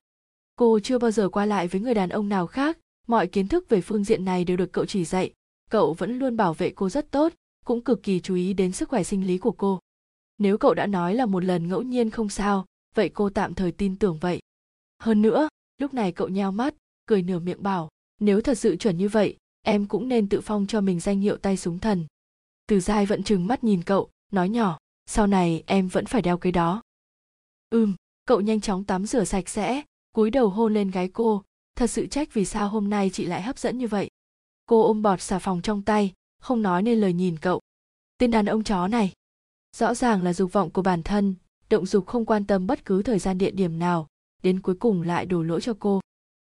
Cô 0.56 0.78
chưa 0.80 0.98
bao 0.98 1.10
giờ 1.10 1.28
qua 1.28 1.46
lại 1.46 1.68
với 1.68 1.80
người 1.80 1.94
đàn 1.94 2.08
ông 2.08 2.28
nào 2.28 2.46
khác 2.46 2.78
mọi 3.06 3.26
kiến 3.26 3.48
thức 3.48 3.68
về 3.68 3.80
phương 3.80 4.04
diện 4.04 4.24
này 4.24 4.44
đều 4.44 4.56
được 4.56 4.72
cậu 4.72 4.86
chỉ 4.86 5.04
dạy. 5.04 5.32
Cậu 5.70 5.94
vẫn 5.94 6.18
luôn 6.18 6.36
bảo 6.36 6.54
vệ 6.54 6.70
cô 6.70 6.88
rất 6.88 7.10
tốt 7.10 7.32
cũng 7.64 7.80
cực 7.80 8.02
kỳ 8.02 8.20
chú 8.20 8.34
ý 8.34 8.54
đến 8.54 8.72
sức 8.72 8.88
khỏe 8.88 9.02
sinh 9.02 9.26
lý 9.26 9.38
của 9.38 9.52
cô. 9.52 9.80
Nếu 10.38 10.58
cậu 10.58 10.74
đã 10.74 10.86
nói 10.86 11.14
là 11.14 11.26
một 11.26 11.44
lần 11.44 11.68
ngẫu 11.68 11.82
nhiên 11.82 12.10
không 12.10 12.28
sao, 12.28 12.66
vậy 12.94 13.08
cô 13.08 13.30
tạm 13.30 13.54
thời 13.54 13.72
tin 13.72 13.96
tưởng 13.96 14.18
vậy. 14.20 14.40
Hơn 14.98 15.22
nữa, 15.22 15.48
lúc 15.78 15.94
này 15.94 16.12
cậu 16.12 16.28
nheo 16.28 16.50
mắt, 16.52 16.74
cười 17.06 17.22
nửa 17.22 17.38
miệng 17.38 17.62
bảo, 17.62 17.88
nếu 18.20 18.40
thật 18.40 18.58
sự 18.58 18.76
chuẩn 18.76 18.98
như 18.98 19.08
vậy, 19.08 19.36
em 19.62 19.86
cũng 19.86 20.08
nên 20.08 20.28
tự 20.28 20.40
phong 20.40 20.66
cho 20.66 20.80
mình 20.80 21.00
danh 21.00 21.20
hiệu 21.20 21.36
tay 21.36 21.56
súng 21.56 21.78
thần. 21.78 22.06
Từ 22.66 22.80
giai 22.80 23.06
vẫn 23.06 23.22
trừng 23.22 23.46
mắt 23.46 23.64
nhìn 23.64 23.82
cậu, 23.82 24.10
nói 24.32 24.48
nhỏ, 24.48 24.78
sau 25.06 25.26
này 25.26 25.62
em 25.66 25.88
vẫn 25.88 26.06
phải 26.06 26.22
đeo 26.22 26.38
cái 26.38 26.52
đó. 26.52 26.82
Ừm, 27.70 27.94
cậu 28.24 28.40
nhanh 28.40 28.60
chóng 28.60 28.84
tắm 28.84 29.06
rửa 29.06 29.24
sạch 29.24 29.48
sẽ, 29.48 29.82
cúi 30.12 30.30
đầu 30.30 30.48
hôn 30.48 30.74
lên 30.74 30.90
gái 30.90 31.08
cô. 31.08 31.42
Thật 31.74 31.86
sự 31.86 32.06
trách 32.06 32.34
vì 32.34 32.44
sao 32.44 32.68
hôm 32.68 32.90
nay 32.90 33.10
chị 33.12 33.26
lại 33.26 33.42
hấp 33.42 33.58
dẫn 33.58 33.78
như 33.78 33.88
vậy. 33.88 34.10
Cô 34.66 34.82
ôm 34.82 35.02
bọt 35.02 35.20
xà 35.20 35.38
phòng 35.38 35.62
trong 35.62 35.82
tay 35.82 36.12
không 36.40 36.62
nói 36.62 36.82
nên 36.82 37.00
lời 37.00 37.12
nhìn 37.12 37.38
cậu. 37.38 37.60
Tên 38.18 38.30
đàn 38.30 38.46
ông 38.46 38.64
chó 38.64 38.88
này, 38.88 39.12
rõ 39.76 39.94
ràng 39.94 40.22
là 40.22 40.32
dục 40.32 40.52
vọng 40.52 40.70
của 40.70 40.82
bản 40.82 41.02
thân, 41.02 41.34
động 41.70 41.86
dục 41.86 42.06
không 42.06 42.26
quan 42.26 42.46
tâm 42.46 42.66
bất 42.66 42.84
cứ 42.84 43.02
thời 43.02 43.18
gian 43.18 43.38
địa 43.38 43.50
điểm 43.50 43.78
nào, 43.78 44.06
đến 44.42 44.60
cuối 44.60 44.74
cùng 44.74 45.02
lại 45.02 45.26
đổ 45.26 45.42
lỗi 45.42 45.60
cho 45.60 45.74
cô. 45.78 46.00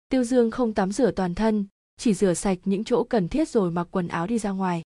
Tiêu 0.09 0.25
dương 0.25 0.51
không 0.51 0.75
tắm 0.75 0.93
rửa 0.93 1.11
toàn 1.11 1.35
thân, 1.35 1.67
chỉ 1.97 2.15
rửa 2.15 2.35
sạch 2.35 2.59
những 2.65 2.85
chỗ 2.85 3.05
cần 3.05 3.29
thiết 3.29 3.49
rồi 3.49 3.71
mặc 3.71 3.89
quần 3.91 4.09
áo 4.09 4.27
đi 4.27 4.39
ra 4.39 4.51
ngoài. 4.51 4.83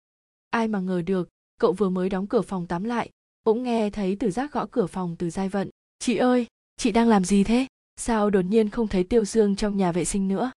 Ai 0.50 0.68
mà 0.68 0.80
ngờ 0.80 1.02
được, 1.02 1.30
cậu 1.60 1.74
vừa 1.74 1.90
mới 1.90 2.10
đóng 2.10 2.28
cửa 2.28 2.42
phòng 2.42 2.68
tắm 2.68 2.84
lại, 2.84 3.10
bỗng 3.44 3.64
nghe 3.64 3.90
thấy 3.90 4.18
từ 4.20 4.32
giác 4.32 4.52
gõ 4.52 4.66
cửa 4.72 4.88
phòng 4.88 5.16
từ 5.20 5.30
giai 5.30 5.50
vận. 5.50 5.70
Chị 6.00 6.18
ơi, 6.18 6.48
chị 6.78 6.92
đang 6.92 7.10
làm 7.10 7.26
gì 7.26 7.44
thế? 7.44 7.68
Sao 7.96 8.30
đột 8.30 8.42
nhiên 8.42 8.70
không 8.70 8.88
thấy 8.88 9.04
tiêu 9.04 9.26
dương 9.26 9.56
trong 9.56 9.78
nhà 9.78 9.92
vệ 9.92 10.06
sinh 10.06 10.28
nữa? 10.28 10.52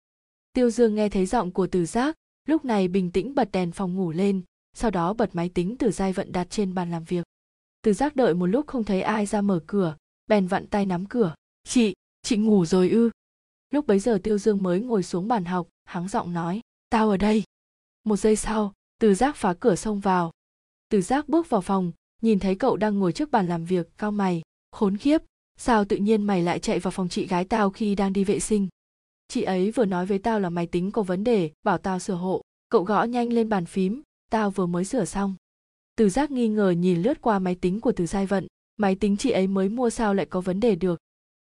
Tiêu 0.52 0.70
dương 0.70 0.94
nghe 0.94 1.08
thấy 1.08 1.26
giọng 1.26 1.50
của 1.50 1.66
từ 1.66 1.86
giác 1.86 2.16
lúc 2.44 2.64
này 2.64 2.88
bình 2.88 3.10
tĩnh 3.10 3.34
bật 3.34 3.52
đèn 3.52 3.72
phòng 3.72 3.94
ngủ 3.94 4.12
lên, 4.12 4.42
sau 4.74 4.90
đó 4.90 5.12
bật 5.12 5.34
máy 5.34 5.48
tính 5.48 5.76
từ 5.78 5.90
giai 5.90 6.12
vận 6.12 6.32
đặt 6.32 6.50
trên 6.50 6.74
bàn 6.74 6.90
làm 6.90 7.04
việc. 7.04 7.24
Từ 7.82 7.92
giác 7.92 8.16
đợi 8.16 8.34
một 8.34 8.46
lúc 8.46 8.66
không 8.66 8.84
thấy 8.84 9.02
ai 9.02 9.26
ra 9.26 9.40
mở 9.40 9.60
cửa, 9.66 9.96
bèn 10.26 10.46
vặn 10.46 10.66
tay 10.66 10.86
nắm 10.86 11.06
cửa. 11.06 11.34
Chị 11.64 11.94
chị 12.22 12.36
ngủ 12.36 12.64
rồi 12.64 12.90
ư? 12.90 13.10
Lúc 13.70 13.86
bấy 13.86 13.98
giờ 13.98 14.18
tiêu 14.22 14.38
dương 14.38 14.62
mới 14.62 14.80
ngồi 14.80 15.02
xuống 15.02 15.28
bàn 15.28 15.44
học, 15.44 15.68
hắng 15.84 16.08
giọng 16.08 16.32
nói, 16.32 16.60
tao 16.88 17.10
ở 17.10 17.16
đây. 17.16 17.42
Một 18.04 18.16
giây 18.16 18.36
sau, 18.36 18.72
từ 18.98 19.14
giác 19.14 19.36
phá 19.36 19.54
cửa 19.60 19.74
xông 19.74 20.00
vào. 20.00 20.32
Từ 20.88 21.02
giác 21.02 21.28
bước 21.28 21.50
vào 21.50 21.60
phòng, 21.60 21.92
nhìn 22.22 22.38
thấy 22.38 22.54
cậu 22.54 22.76
đang 22.76 22.98
ngồi 22.98 23.12
trước 23.12 23.30
bàn 23.30 23.46
làm 23.46 23.64
việc, 23.64 23.88
cao 23.98 24.10
mày, 24.10 24.42
khốn 24.72 24.96
khiếp 24.96 25.22
sao 25.58 25.84
tự 25.84 25.96
nhiên 25.96 26.22
mày 26.22 26.42
lại 26.42 26.58
chạy 26.58 26.78
vào 26.78 26.90
phòng 26.90 27.08
chị 27.08 27.26
gái 27.26 27.44
tao 27.44 27.70
khi 27.70 27.94
đang 27.94 28.12
đi 28.12 28.24
vệ 28.24 28.40
sinh? 28.40 28.68
Chị 29.32 29.42
ấy 29.42 29.70
vừa 29.70 29.84
nói 29.84 30.06
với 30.06 30.18
tao 30.18 30.40
là 30.40 30.50
máy 30.50 30.66
tính 30.66 30.90
có 30.90 31.02
vấn 31.02 31.24
đề, 31.24 31.50
bảo 31.62 31.78
tao 31.78 31.98
sửa 31.98 32.14
hộ. 32.14 32.42
Cậu 32.68 32.84
gõ 32.84 33.04
nhanh 33.04 33.32
lên 33.32 33.48
bàn 33.48 33.66
phím, 33.66 34.02
tao 34.30 34.50
vừa 34.50 34.66
mới 34.66 34.84
sửa 34.84 35.04
xong. 35.04 35.34
Từ 35.96 36.08
giác 36.08 36.30
nghi 36.30 36.48
ngờ 36.48 36.70
nhìn 36.70 37.02
lướt 37.02 37.20
qua 37.20 37.38
máy 37.38 37.54
tính 37.54 37.80
của 37.80 37.92
từ 37.92 38.06
giai 38.06 38.26
vận. 38.26 38.46
Máy 38.76 38.94
tính 38.94 39.16
chị 39.16 39.30
ấy 39.30 39.46
mới 39.46 39.68
mua 39.68 39.90
sao 39.90 40.14
lại 40.14 40.26
có 40.26 40.40
vấn 40.40 40.60
đề 40.60 40.74
được? 40.74 41.00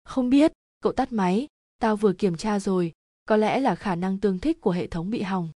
Không 0.05 0.31
biết, 0.31 0.53
cậu 0.81 0.93
tắt 0.93 1.12
máy. 1.12 1.47
Tao 1.78 1.97
vừa 1.97 2.12
kiểm 2.12 2.37
tra 2.37 2.61
rồi. 2.61 2.93
Có 3.24 3.37
lẽ 3.37 3.61
là 3.61 3.74
khả 3.74 3.95
năng 3.95 4.18
tương 4.18 4.39
thích 4.39 4.61
của 4.61 4.70
hệ 4.70 4.87
thống 4.87 5.11
bị 5.11 5.22
hỏng. 5.22 5.49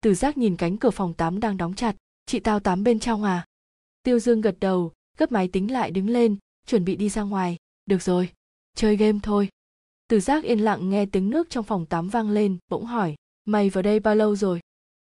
Từ 0.00 0.14
giác 0.14 0.38
nhìn 0.38 0.56
cánh 0.56 0.76
cửa 0.76 0.90
phòng 0.90 1.14
tắm 1.14 1.40
đang 1.40 1.56
đóng 1.56 1.74
chặt. 1.74 1.96
Chị 2.26 2.40
tao 2.40 2.60
tắm 2.60 2.84
bên 2.84 3.00
trong 3.00 3.22
à? 3.22 3.46
Tiêu 4.02 4.18
dương 4.18 4.40
gật 4.40 4.56
đầu, 4.60 4.92
gấp 5.18 5.32
máy 5.32 5.48
tính 5.48 5.72
lại 5.72 5.90
đứng 5.90 6.08
lên, 6.08 6.36
chuẩn 6.66 6.84
bị 6.84 6.96
đi 6.96 7.08
ra 7.08 7.22
ngoài. 7.22 7.56
Được 7.86 8.02
rồi, 8.02 8.28
chơi 8.74 8.96
game 8.96 9.18
thôi 9.22 9.48
từ 10.10 10.20
giác 10.20 10.44
yên 10.44 10.58
lặng 10.58 10.90
nghe 10.90 11.06
tiếng 11.06 11.30
nước 11.30 11.50
trong 11.50 11.64
phòng 11.64 11.86
tắm 11.86 12.08
vang 12.08 12.30
lên, 12.30 12.58
bỗng 12.68 12.86
hỏi, 12.86 13.14
mày 13.44 13.70
vào 13.70 13.82
đây 13.82 14.00
bao 14.00 14.14
lâu 14.14 14.36
rồi? 14.36 14.60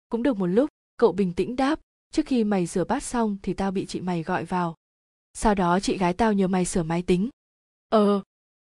Cũng 0.08 0.22
được 0.22 0.36
một 0.36 0.46
lúc, 0.46 0.70
cậu 0.96 1.12
bình 1.12 1.32
tĩnh 1.32 1.56
đáp, 1.56 1.80
trước 2.12 2.26
khi 2.26 2.44
mày 2.44 2.66
rửa 2.66 2.84
bát 2.84 3.02
xong 3.02 3.36
thì 3.42 3.54
tao 3.54 3.70
bị 3.70 3.86
chị 3.86 4.00
mày 4.00 4.22
gọi 4.22 4.44
vào. 4.44 4.74
Sau 5.34 5.54
đó 5.54 5.80
chị 5.80 5.98
gái 5.98 6.12
tao 6.12 6.32
nhờ 6.32 6.48
mày 6.48 6.64
sửa 6.64 6.82
máy 6.82 7.02
tính. 7.02 7.28
Ờ. 7.88 8.22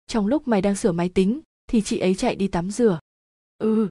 Trong 0.07 0.27
lúc 0.27 0.47
mày 0.47 0.61
đang 0.61 0.75
sửa 0.75 0.91
máy 0.91 1.09
tính, 1.09 1.41
thì 1.67 1.81
chị 1.81 1.99
ấy 1.99 2.15
chạy 2.15 2.35
đi 2.35 2.47
tắm 2.47 2.71
rửa. 2.71 2.99
Ừ. 3.57 3.89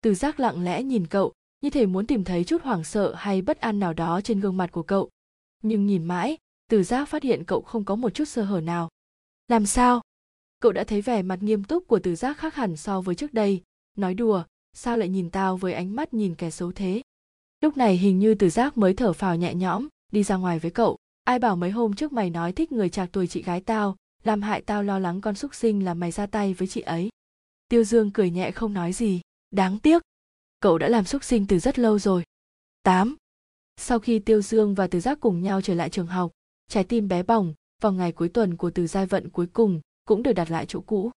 Từ 0.00 0.14
giác 0.14 0.40
lặng 0.40 0.64
lẽ 0.64 0.82
nhìn 0.82 1.06
cậu, 1.06 1.32
như 1.60 1.70
thể 1.70 1.86
muốn 1.86 2.06
tìm 2.06 2.24
thấy 2.24 2.44
chút 2.44 2.62
hoảng 2.62 2.84
sợ 2.84 3.14
hay 3.14 3.42
bất 3.42 3.60
an 3.60 3.78
nào 3.78 3.92
đó 3.92 4.20
trên 4.20 4.40
gương 4.40 4.56
mặt 4.56 4.72
của 4.72 4.82
cậu. 4.82 5.10
Nhưng 5.62 5.86
nhìn 5.86 6.04
mãi, 6.04 6.36
từ 6.70 6.82
giác 6.82 7.08
phát 7.08 7.22
hiện 7.22 7.44
cậu 7.44 7.62
không 7.62 7.84
có 7.84 7.96
một 7.96 8.10
chút 8.10 8.24
sơ 8.24 8.42
hở 8.42 8.60
nào. 8.60 8.88
Làm 9.48 9.66
sao? 9.66 10.00
Cậu 10.60 10.72
đã 10.72 10.84
thấy 10.84 11.00
vẻ 11.00 11.22
mặt 11.22 11.42
nghiêm 11.42 11.64
túc 11.64 11.86
của 11.86 11.98
từ 12.02 12.14
giác 12.14 12.38
khác 12.38 12.54
hẳn 12.54 12.76
so 12.76 13.00
với 13.00 13.14
trước 13.14 13.34
đây. 13.34 13.62
Nói 13.96 14.14
đùa 14.14 14.44
sao 14.72 14.96
lại 14.96 15.08
nhìn 15.08 15.30
tao 15.30 15.56
với 15.56 15.72
ánh 15.72 15.96
mắt 15.96 16.14
nhìn 16.14 16.34
kẻ 16.34 16.50
xấu 16.50 16.72
thế? 16.72 17.02
Lúc 17.60 17.76
này 17.76 17.96
hình 17.96 18.18
như 18.18 18.34
từ 18.34 18.50
giác 18.50 18.78
mới 18.78 18.94
thở 18.94 19.12
phào 19.12 19.36
nhẹ 19.36 19.54
nhõm 19.54 19.88
đi 20.12 20.22
ra 20.22 20.36
ngoài 20.36 20.58
với 20.58 20.70
cậu. 20.70 20.96
Ai 21.24 21.38
bảo 21.38 21.56
mấy 21.56 21.70
hôm 21.70 21.94
trước 21.94 22.12
mày 22.12 22.30
nói 22.30 22.52
thích 22.52 22.72
người 22.72 22.88
trạc 22.88 23.08
tuổi 23.12 23.26
chị 23.26 23.42
gái 23.42 23.60
tao 23.60 23.96
làm 24.24 24.42
hại 24.42 24.62
tao 24.62 24.82
lo 24.82 24.98
lắng 24.98 25.20
con 25.20 25.34
xúc 25.34 25.54
sinh 25.54 25.84
là 25.84 25.94
mày 25.94 26.10
ra 26.10 26.26
tay 26.26 26.54
với 26.54 26.68
chị 26.68 26.80
ấy? 26.80 27.08
Tiêu 27.68 27.84
dương 27.84 28.10
cười 28.10 28.30
nhẹ 28.30 28.50
không 28.50 28.72
nói 28.72 28.92
gì. 28.92 29.20
Đáng 29.50 29.78
tiếc 29.78 30.02
cậu 30.60 30.78
đã 30.78 30.88
làm 30.88 31.04
xúc 31.04 31.24
sinh 31.24 31.46
từ 31.46 31.58
rất 31.58 31.78
lâu 31.78 31.98
rồi. 31.98 32.22
8. 32.82 33.16
Sau 33.76 33.98
khi 33.98 34.18
Tiêu 34.18 34.42
Dương 34.42 34.74
và 34.74 34.86
Từ 34.86 35.00
Giác 35.00 35.20
cùng 35.20 35.42
nhau 35.42 35.60
trở 35.60 35.74
lại 35.74 35.90
trường 35.90 36.06
học, 36.06 36.32
trái 36.68 36.84
tim 36.84 37.08
bé 37.08 37.22
bỏng, 37.22 37.54
vào 37.82 37.92
ngày 37.92 38.12
cuối 38.12 38.28
tuần 38.28 38.56
của 38.56 38.70
Từ 38.70 38.86
Giai 38.86 39.06
Vận 39.06 39.30
cuối 39.30 39.46
cùng 39.46 39.80
cũng 40.08 40.22
được 40.22 40.32
đặt 40.32 40.50
lại 40.50 40.66
chỗ 40.68 40.80
cũ. 40.80 41.10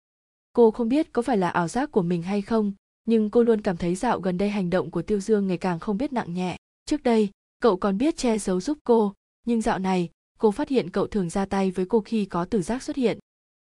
Cô 0.53 0.71
không 0.71 0.89
biết 0.89 1.13
có 1.13 1.21
phải 1.21 1.37
là 1.37 1.49
ảo 1.49 1.67
giác 1.67 1.91
của 1.91 2.01
mình 2.01 2.21
hay 2.21 2.41
không, 2.41 2.73
nhưng 3.05 3.29
cô 3.29 3.43
luôn 3.43 3.61
cảm 3.61 3.77
thấy 3.77 3.95
dạo 3.95 4.19
gần 4.19 4.37
đây 4.37 4.49
hành 4.49 4.69
động 4.69 4.91
của 4.91 5.01
Tiêu 5.01 5.19
Dương 5.19 5.47
ngày 5.47 5.57
càng 5.57 5.79
không 5.79 5.97
biết 5.97 6.13
nặng 6.13 6.33
nhẹ. 6.33 6.57
Trước 6.85 7.03
đây, 7.03 7.29
cậu 7.61 7.77
còn 7.77 7.97
biết 7.97 8.17
che 8.17 8.37
giấu 8.37 8.61
giúp 8.61 8.77
cô, 8.83 9.13
nhưng 9.47 9.61
dạo 9.61 9.79
này, 9.79 10.09
cô 10.39 10.51
phát 10.51 10.69
hiện 10.69 10.89
cậu 10.89 11.07
thường 11.07 11.29
ra 11.29 11.45
tay 11.45 11.71
với 11.71 11.85
cô 11.85 12.01
khi 12.01 12.25
có 12.25 12.45
tử 12.45 12.61
Giác 12.61 12.83
xuất 12.83 12.95
hiện. 12.95 13.19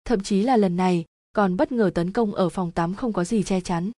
Thậm 0.06 0.20
chí 0.24 0.42
là 0.42 0.58
lần 0.58 0.76
này, 0.76 1.06
còn 1.34 1.58
bất 1.58 1.72
ngờ 1.72 1.92
tấn 1.96 2.12
công 2.12 2.36
ở 2.36 2.50
phòng 2.50 2.72
tắm 2.72 2.96
không 2.96 3.14
có 3.14 3.24
gì 3.24 3.44
che 3.44 3.62
chắn. 3.62 3.92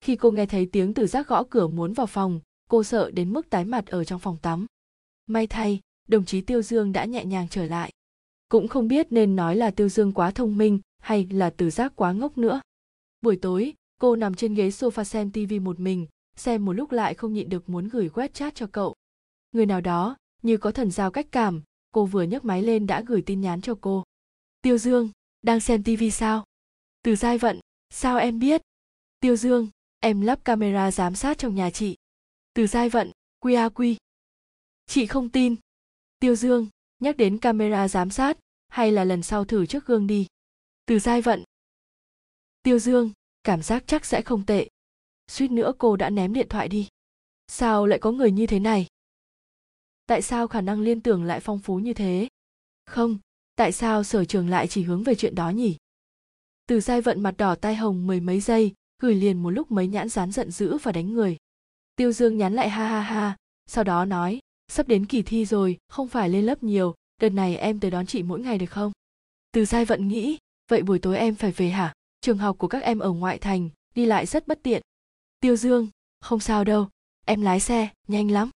Khi 0.00 0.16
cô 0.16 0.30
nghe 0.30 0.46
thấy 0.46 0.68
tiếng 0.72 0.94
tử 0.94 1.06
Giác 1.06 1.28
gõ 1.28 1.44
cửa 1.50 1.66
muốn 1.68 1.92
vào 1.92 2.06
phòng, 2.06 2.40
cô 2.70 2.84
sợ 2.84 3.10
đến 3.10 3.32
mức 3.32 3.50
tái 3.50 3.64
mặt 3.64 3.86
ở 3.86 4.04
trong 4.04 4.20
phòng 4.20 4.36
tắm 4.42 4.66
may 5.26 5.46
thay 5.46 5.80
đồng 6.08 6.24
chí 6.24 6.40
tiêu 6.40 6.62
dương 6.62 6.92
đã 6.92 7.04
nhẹ 7.04 7.24
nhàng 7.24 7.48
trở 7.50 7.64
lại 7.64 7.90
cũng 8.48 8.68
không 8.68 8.88
biết 8.88 9.06
nên 9.10 9.36
nói 9.36 9.56
là 9.56 9.70
tiêu 9.70 9.88
dương 9.88 10.12
quá 10.12 10.30
thông 10.30 10.58
minh 10.58 10.80
hay 10.98 11.26
là 11.30 11.50
từ 11.50 11.70
giác 11.70 11.92
quá 11.96 12.12
ngốc 12.12 12.38
nữa. 12.38 12.60
Buổi 13.20 13.36
tối, 13.36 13.74
cô 14.00 14.16
nằm 14.16 14.34
trên 14.34 14.54
ghế 14.54 14.68
sofa 14.68 15.04
xem 15.04 15.30
tv 15.30 15.52
một 15.62 15.80
mình, 15.80 16.06
xem 16.36 16.64
một 16.64 16.72
lúc 16.72 16.92
lại 16.92 17.14
không 17.14 17.32
nhịn 17.32 17.48
được 17.48 17.68
muốn 17.68 17.88
gửi 17.88 18.08
quét 18.08 18.34
chat 18.34 18.54
cho 18.54 18.66
cậu. 18.72 18.94
Người 19.52 19.66
nào 19.66 19.80
đó, 19.80 20.16
như 20.42 20.56
có 20.56 20.72
thần 20.72 20.90
giao 20.90 21.10
cách 21.10 21.26
cảm, 21.32 21.62
cô 21.92 22.06
vừa 22.06 22.22
nhấc 22.22 22.44
máy 22.44 22.62
lên 22.62 22.86
đã 22.86 23.00
gửi 23.06 23.22
tin 23.22 23.40
nhắn 23.40 23.60
cho 23.60 23.74
cô. 23.80 24.04
Tiêu 24.62 24.78
dương, 24.78 25.10
đang 25.42 25.60
xem 25.60 25.82
tv 25.82 26.02
sao? 26.12 26.44
Từ 27.02 27.16
giai 27.16 27.38
vận, 27.38 27.60
sao 27.90 28.18
em 28.18 28.38
biết? 28.38 28.62
Tiêu 29.20 29.36
dương, 29.36 29.68
em 30.00 30.20
lắp 30.20 30.44
camera 30.44 30.90
giám 30.90 31.14
sát 31.14 31.38
trong 31.38 31.54
nhà 31.54 31.70
chị. 31.70 31.96
Từ 32.54 32.66
giai 32.66 32.88
vận 32.88 33.12
quy. 33.74 33.96
Chị 34.86 35.06
không 35.06 35.28
tin. 35.28 35.56
Tiêu 36.20 36.34
dương 36.34 36.68
nhắc 36.98 37.16
đến 37.16 37.38
camera 37.38 37.88
giám 37.88 38.10
sát 38.10 38.38
hay 38.68 38.92
là 38.92 39.04
lần 39.04 39.22
sau 39.22 39.44
thử 39.44 39.66
trước 39.66 39.86
gương 39.86 40.06
đi. 40.06 40.26
Từ 40.86 40.98
giai 40.98 41.22
vận. 41.22 41.44
Tiêu 42.62 42.78
dương, 42.78 43.10
cảm 43.44 43.62
giác 43.62 43.84
chắc 43.86 44.04
sẽ 44.04 44.22
không 44.22 44.46
tệ. 44.46 44.68
Suýt 45.28 45.50
nữa 45.50 45.72
cô 45.78 45.96
đã 45.96 46.10
ném 46.10 46.32
điện 46.32 46.46
thoại 46.48 46.68
đi. 46.68 46.88
Sao 47.48 47.86
lại 47.86 47.98
có 47.98 48.12
người 48.12 48.30
như 48.30 48.46
thế 48.46 48.60
này? 48.60 48.86
Tại 50.06 50.22
sao 50.22 50.48
khả 50.48 50.60
năng 50.60 50.80
liên 50.80 51.00
tưởng 51.00 51.24
lại 51.24 51.40
phong 51.40 51.58
phú 51.58 51.78
như 51.78 51.94
thế? 51.94 52.28
Không, 52.86 53.18
tại 53.56 53.72
sao 53.72 54.04
sở 54.04 54.24
trường 54.24 54.48
lại 54.48 54.66
chỉ 54.68 54.82
hướng 54.82 55.02
về 55.02 55.14
chuyện 55.14 55.34
đó 55.34 55.50
nhỉ? 55.50 55.76
Từ 56.66 56.80
giai 56.80 57.00
vận 57.00 57.20
mặt 57.20 57.34
đỏ 57.36 57.54
tai 57.54 57.76
hồng 57.76 58.06
mười 58.06 58.20
mấy 58.20 58.40
giây, 58.40 58.74
gửi 58.98 59.14
liền 59.14 59.42
một 59.42 59.50
lúc 59.50 59.70
mấy 59.70 59.86
nhãn 59.86 60.08
rán 60.08 60.32
giận 60.32 60.50
dữ 60.50 60.78
và 60.82 60.92
đánh 60.92 61.12
người. 61.12 61.36
Tiêu 61.96 62.12
dương 62.12 62.38
nhắn 62.38 62.54
lại 62.54 62.70
ha 62.70 62.88
ha 62.88 63.00
ha, 63.00 63.36
sau 63.66 63.84
đó 63.84 64.04
nói 64.04 64.40
sắp 64.68 64.88
đến 64.88 65.06
kỳ 65.06 65.22
thi 65.22 65.44
rồi, 65.44 65.78
không 65.88 66.08
phải 66.08 66.28
lên 66.28 66.46
lớp 66.46 66.62
nhiều, 66.62 66.94
đợt 67.20 67.28
này 67.28 67.56
em 67.56 67.80
tới 67.80 67.90
đón 67.90 68.06
chị 68.06 68.22
mỗi 68.22 68.40
ngày 68.40 68.58
được 68.58 68.70
không? 68.70 68.92
Từ 69.52 69.64
giai 69.64 69.84
vận 69.84 70.08
nghĩ, 70.08 70.38
vậy 70.70 70.82
buổi 70.82 70.98
tối 70.98 71.16
em 71.18 71.34
phải 71.34 71.52
về 71.52 71.68
hả? 71.68 71.94
Trường 72.20 72.38
học 72.38 72.58
của 72.58 72.68
các 72.68 72.82
em 72.82 72.98
ở 72.98 73.10
ngoại 73.10 73.38
thành, 73.38 73.68
đi 73.94 74.06
lại 74.06 74.26
rất 74.26 74.46
bất 74.48 74.62
tiện. 74.62 74.82
Tiêu 75.40 75.56
dương, 75.56 75.88
không 76.20 76.40
sao 76.40 76.64
đâu, 76.64 76.88
em 77.26 77.42
lái 77.42 77.60
xe, 77.60 77.88
nhanh 78.08 78.30
lắm. 78.30 78.50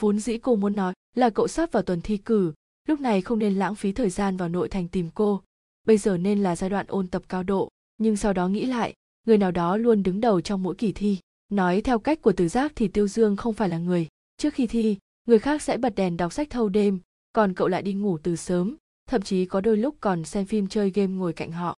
Vốn 0.00 0.18
dĩ 0.18 0.38
cô 0.38 0.56
muốn 0.56 0.76
nói 0.76 0.94
là 1.14 1.30
cậu 1.30 1.48
sắp 1.48 1.72
vào 1.72 1.82
tuần 1.82 2.00
thi 2.00 2.16
cử, 2.16 2.52
lúc 2.88 3.00
này 3.00 3.20
không 3.22 3.38
nên 3.38 3.54
lãng 3.54 3.74
phí 3.74 3.92
thời 3.92 4.10
gian 4.10 4.36
vào 4.36 4.48
nội 4.48 4.68
thành 4.68 4.88
tìm 4.88 5.10
cô. 5.14 5.42
Bây 5.86 5.98
giờ 5.98 6.16
nên 6.16 6.42
là 6.42 6.56
giai 6.56 6.70
đoạn 6.70 6.86
ôn 6.88 7.08
tập 7.08 7.22
cao 7.28 7.42
độ, 7.42 7.68
nhưng 7.98 8.16
sau 8.16 8.32
đó 8.32 8.48
nghĩ 8.48 8.66
lại, 8.66 8.94
người 9.26 9.38
nào 9.38 9.50
đó 9.50 9.76
luôn 9.76 10.02
đứng 10.02 10.20
đầu 10.20 10.40
trong 10.40 10.62
mỗi 10.62 10.74
kỳ 10.74 10.92
thi. 10.92 11.18
Nói 11.48 11.80
theo 11.80 11.98
cách 11.98 12.22
của 12.22 12.32
từ 12.32 12.48
giác 12.48 12.72
thì 12.76 12.88
tiêu 12.88 13.08
dương 13.08 13.36
không 13.36 13.54
phải 13.54 13.68
là 13.68 13.78
người. 13.78 14.08
Trước 14.36 14.54
khi 14.54 14.66
thi 14.66 14.98
người 15.24 15.38
khác 15.38 15.62
sẽ 15.62 15.76
bật 15.76 15.94
đèn 15.94 16.16
đọc 16.16 16.32
sách 16.32 16.50
thâu 16.50 16.68
đêm, 16.68 17.00
còn 17.32 17.54
cậu 17.54 17.68
lại 17.68 17.82
đi 17.82 17.92
ngủ 17.92 18.18
từ 18.22 18.36
sớm, 18.36 18.76
thậm 19.06 19.22
chí 19.22 19.46
có 19.46 19.60
đôi 19.60 19.76
lúc 19.76 19.96
còn 20.00 20.24
xem 20.24 20.46
phim 20.46 20.66
chơi 20.66 20.90
game 20.90 21.12
ngồi 21.12 21.32
cạnh 21.32 21.52
họ. 21.52 21.76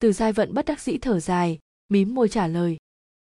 Từ 0.00 0.12
giai 0.12 0.32
vận 0.32 0.54
bất 0.54 0.66
đắc 0.66 0.80
dĩ 0.80 0.98
thở 0.98 1.20
dài, 1.20 1.58
mím 1.88 2.14
môi 2.14 2.28
trả 2.28 2.46
lời. 2.46 2.76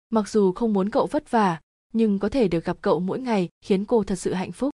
Mặc 0.10 0.30
dù 0.30 0.52
không 0.52 0.74
muốn 0.74 0.90
cậu 0.90 1.08
vất 1.08 1.32
vả, 1.32 1.62
nhưng 1.94 2.20
có 2.20 2.30
thể 2.30 2.48
được 2.48 2.66
gặp 2.66 2.78
cậu 2.82 3.00
mỗi 3.00 3.20
ngày 3.20 3.50
khiến 3.62 3.86
cô 3.86 4.04
thật 4.04 4.16
sự 4.16 4.34
hạnh 4.34 4.52
phúc. 4.52 4.72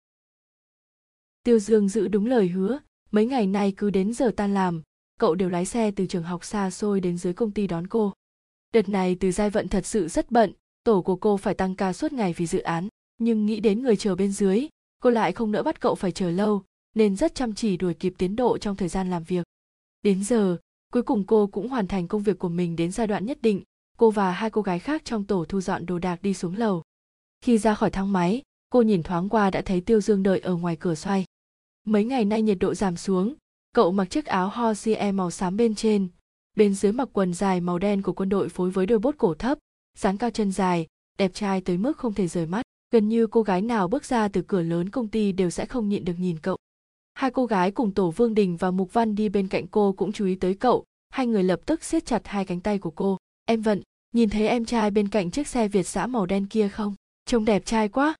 Tiêu 1.43 1.59
dương 1.59 1.89
giữ 1.89 2.07
đúng 2.07 2.25
lời 2.25 2.47
hứa, 2.47 2.79
mấy 3.11 3.25
ngày 3.25 3.47
nay 3.47 3.73
cứ 3.77 3.89
đến 3.89 4.13
giờ 4.13 4.31
tan 4.35 4.53
làm, 4.53 4.81
cậu 5.19 5.35
đều 5.35 5.49
lái 5.49 5.65
xe 5.65 5.91
từ 5.91 6.05
trường 6.05 6.23
học 6.23 6.45
xa 6.45 6.71
xôi 6.71 6.99
đến 6.99 7.17
dưới 7.17 7.33
công 7.33 7.51
ty 7.51 7.67
đón 7.67 7.87
cô. 7.87 8.13
Đợt 8.73 8.89
này 8.89 9.17
từ 9.19 9.31
giai 9.31 9.49
vận 9.49 9.67
thật 9.67 9.85
sự 9.85 10.07
rất 10.07 10.31
bận, 10.31 10.53
tổ 10.83 11.01
của 11.01 11.15
cô 11.15 11.37
phải 11.37 11.53
tăng 11.53 11.75
ca 11.75 11.93
suốt 11.93 12.13
ngày 12.13 12.33
vì 12.33 12.45
dự 12.45 12.59
án, 12.59 12.87
nhưng 13.17 13.45
nghĩ 13.45 13.59
đến 13.59 13.81
người 13.81 13.95
chờ 13.95 14.15
bên 14.15 14.31
dưới 14.31 14.67
cô 14.99 15.09
lại 15.09 15.31
không 15.31 15.51
nỡ 15.51 15.63
bắt 15.63 15.81
cậu 15.81 15.95
phải 15.95 16.11
chờ 16.11 16.29
lâu, 16.31 16.63
nên 16.95 17.15
rất 17.15 17.35
chăm 17.35 17.53
chỉ 17.53 17.77
đuổi 17.77 17.93
kịp 17.93 18.13
tiến 18.17 18.35
độ 18.35 18.57
trong 18.57 18.75
thời 18.75 18.87
gian 18.87 19.09
làm 19.09 19.23
việc. 19.23 19.47
Đến 20.01 20.23
giờ, 20.23 20.57
cuối 20.93 21.03
cùng 21.03 21.23
cô 21.27 21.47
cũng 21.47 21.69
hoàn 21.69 21.87
thành 21.87 22.07
công 22.07 22.23
việc 22.23 22.39
của 22.39 22.49
mình 22.49 22.75
đến 22.75 22.91
giai 22.91 23.07
đoạn 23.07 23.25
nhất 23.25 23.37
định, 23.41 23.63
cô 23.97 24.11
và 24.11 24.31
hai 24.31 24.49
cô 24.49 24.61
gái 24.61 24.79
khác 24.79 25.01
trong 25.05 25.23
tổ 25.23 25.45
thu 25.45 25.61
dọn 25.61 25.85
đồ 25.85 25.99
đạc 25.99 26.21
đi 26.21 26.33
xuống 26.33 26.55
lầu. 26.55 26.83
Khi 27.41 27.57
ra 27.57 27.73
khỏi 27.73 27.91
thang 27.91 28.13
máy, 28.13 28.41
cô 28.69 28.81
nhìn 28.81 29.03
thoáng 29.03 29.29
qua 29.29 29.49
đã 29.49 29.61
thấy 29.61 29.81
tiêu 29.81 30.01
dương 30.01 30.23
đợi 30.23 30.39
ở 30.39 30.55
ngoài 30.55 30.75
cửa 30.75 30.95
xoay. 30.95 31.25
Mấy 31.85 32.05
ngày 32.05 32.25
nay 32.25 32.41
nhiệt 32.41 32.57
độ 32.59 32.73
giảm 32.73 32.97
xuống, 32.97 33.35
cậu 33.73 33.91
mặc 33.91 34.05
chiếc 34.09 34.25
áo 34.25 34.49
hosie 34.49 35.11
màu 35.11 35.31
xám 35.31 35.57
bên 35.57 35.75
trên. 35.75 36.07
Bên 36.55 36.73
dưới 36.73 36.91
mặc 36.91 37.09
quần 37.13 37.33
dài 37.33 37.61
màu 37.61 37.79
đen 37.79 38.01
của 38.01 38.13
quân 38.13 38.29
đội 38.29 38.49
phối 38.49 38.69
với 38.69 38.85
đôi 38.85 38.99
bốt 38.99 39.15
cổ 39.17 39.33
thấp, 39.33 39.57
dáng 39.97 40.17
cao 40.17 40.29
chân 40.29 40.51
dài, 40.51 40.87
đẹp 41.17 41.31
trai 41.33 41.61
tới 41.61 41.77
mức 41.77 41.97
không 41.97 42.13
thể 42.13 42.27
rời 42.27 42.45
mắt 42.45 42.66
gần 42.91 43.09
như 43.09 43.27
cô 43.27 43.41
gái 43.41 43.61
nào 43.61 43.87
bước 43.87 44.05
ra 44.05 44.27
từ 44.27 44.41
cửa 44.47 44.61
lớn 44.61 44.89
công 44.89 45.07
ty 45.07 45.31
đều 45.31 45.49
sẽ 45.49 45.65
không 45.65 45.89
nhịn 45.89 46.05
được 46.05 46.13
nhìn 46.19 46.39
cậu. 46.39 46.57
Hai 47.13 47.31
cô 47.31 47.45
gái 47.45 47.71
cùng 47.71 47.93
tổ 47.93 48.11
vương 48.11 48.33
đình 48.33 48.57
và 48.57 48.71
mục 48.71 48.93
văn 48.93 49.15
đi 49.15 49.29
bên 49.29 49.47
cạnh 49.47 49.67
cô 49.67 49.93
cũng 49.97 50.11
chú 50.11 50.25
ý 50.25 50.35
tới 50.35 50.53
cậu, 50.53 50.85
hai 51.09 51.27
người 51.27 51.43
lập 51.43 51.59
tức 51.65 51.83
siết 51.83 52.05
chặt 52.05 52.27
hai 52.27 52.45
cánh 52.45 52.61
tay 52.61 52.79
của 52.79 52.91
cô. 52.91 53.17
Em 53.45 53.61
vận, 53.61 53.81
nhìn 54.13 54.29
thấy 54.29 54.47
em 54.47 54.65
trai 54.65 54.91
bên 54.91 55.09
cạnh 55.09 55.31
chiếc 55.31 55.47
xe 55.47 55.67
việt 55.67 55.87
giã 55.87 56.07
màu 56.07 56.25
đen 56.25 56.45
kia 56.45 56.67
không? 56.67 56.95
Trông 57.25 57.45
đẹp 57.45 57.65
trai 57.65 57.89
quá. 57.89 58.15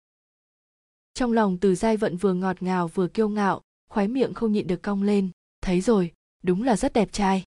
Trong 1.14 1.32
lòng 1.32 1.58
từ 1.58 1.76
giai 1.76 1.98
vận 1.98 2.18
vừa 2.18 2.34
ngọt 2.34 2.64
ngào 2.64 2.88
vừa 2.88 3.08
kiêu 3.08 3.30
ngạo 3.30 3.62
khoái 3.90 4.08
miệng 4.08 4.34
không 4.34 4.52
nhịn 4.52 4.68
được 4.68 4.82
cong 4.84 5.04
lên. 5.04 5.30
Thấy 5.62 5.82
rồi, 5.82 6.12
đúng 6.44 6.64
là 6.64 6.76
rất 6.76 6.94
đẹp 6.94 7.10
trai. 7.12 7.44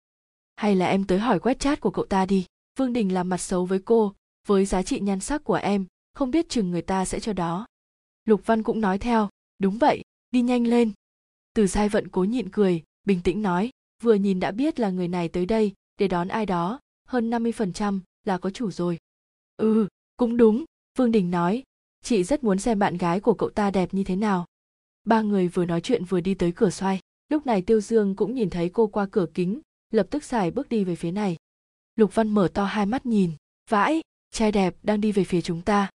Hay 0.57 0.77
là 0.77 0.87
em 0.87 1.05
tới 1.05 1.19
hỏi 1.19 1.41
quét 1.41 1.59
chat 1.59 1.81
của 1.81 1.91
cậu 1.91 2.05
ta 2.05 2.27
đi. 2.27 2.47
Vương 2.79 2.93
đình 2.93 3.15
làm 3.15 3.29
mặt 3.29 3.39
xấu 3.39 3.67
với 3.67 3.79
cô, 3.79 4.15
với 4.47 4.65
giá 4.65 4.83
trị 4.83 5.01
nhan 5.01 5.21
sắc 5.21 5.45
của 5.45 5.55
em 5.55 5.87
không 6.13 6.31
biết 6.31 6.49
chừng 6.49 6.71
người 6.71 6.83
ta 6.83 7.05
sẽ 7.05 7.21
cho 7.21 7.33
đó. 7.33 7.67
Lục 8.25 8.43
văn 8.47 8.63
cũng 8.63 8.81
nói 8.81 8.99
theo, 8.99 9.29
đúng 9.59 9.79
vậy, 9.79 10.03
đi 10.31 10.43
nhanh 10.43 10.67
lên. 10.67 10.93
Từ 11.55 11.67
sai 11.67 11.89
vận 11.89 12.09
cố 12.09 12.25
nhịn 12.25 12.51
cười, 12.51 12.83
bình 13.05 13.21
tĩnh 13.25 13.43
nói, 13.43 13.71
vừa 14.03 14.15
nhìn 14.15 14.41
đã 14.41 14.51
biết 14.51 14.81
là 14.81 14.91
người 14.91 15.09
này 15.09 15.29
tới 15.29 15.47
đây 15.47 15.73
để 15.99 16.09
đón 16.09 16.29
ai 16.29 16.47
đó, 16.47 16.81
hơn 17.07 17.31
50% 17.31 18.01
là 18.25 18.39
có 18.39 18.51
chủ 18.51 18.71
rồi. 18.71 18.99
Ừ 19.57 19.89
cũng 20.21 20.37
đúng, 20.37 20.65
vương 20.99 21.13
đình 21.13 21.31
nói, 21.31 21.63
chị 22.03 22.25
rất 22.25 22.45
muốn 22.45 22.59
xem 22.59 22.79
bạn 22.79 22.97
gái 22.97 23.21
của 23.21 23.35
cậu 23.35 23.51
ta 23.51 23.71
đẹp 23.71 23.95
như 23.95 24.05
thế 24.05 24.17
nào. 24.17 24.47
Ba 25.05 25.23
người 25.23 25.49
vừa 25.49 25.65
nói 25.65 25.81
chuyện 25.81 26.05
vừa 26.05 26.21
đi 26.21 26.35
tới 26.35 26.53
cửa 26.53 26.71
xoay. 26.71 27.01
Lúc 27.29 27.47
này 27.47 27.63
tiêu 27.63 27.81
dương 27.81 28.17
cũng 28.17 28.35
nhìn 28.35 28.51
thấy 28.51 28.69
cô 28.69 28.87
qua 28.87 29.07
cửa 29.11 29.27
kính, 29.35 29.61
lập 29.91 30.07
tức 30.11 30.25
xài 30.25 30.51
bước 30.51 30.69
đi 30.69 30.85
về 30.85 30.97
phía 30.97 31.11
này. 31.11 31.37
Lục 31.97 32.15
văn 32.15 32.29
mở 32.29 32.49
to 32.55 32.65
hai 32.65 32.87
mắt 32.87 33.07
nhìn, 33.07 33.33
vãi, 33.71 34.01
trai 34.31 34.53
đẹp 34.53 34.77
đang 34.83 35.01
đi 35.01 35.13
về 35.13 35.25
phía 35.25 35.41
chúng 35.41 35.63
ta 35.63 35.91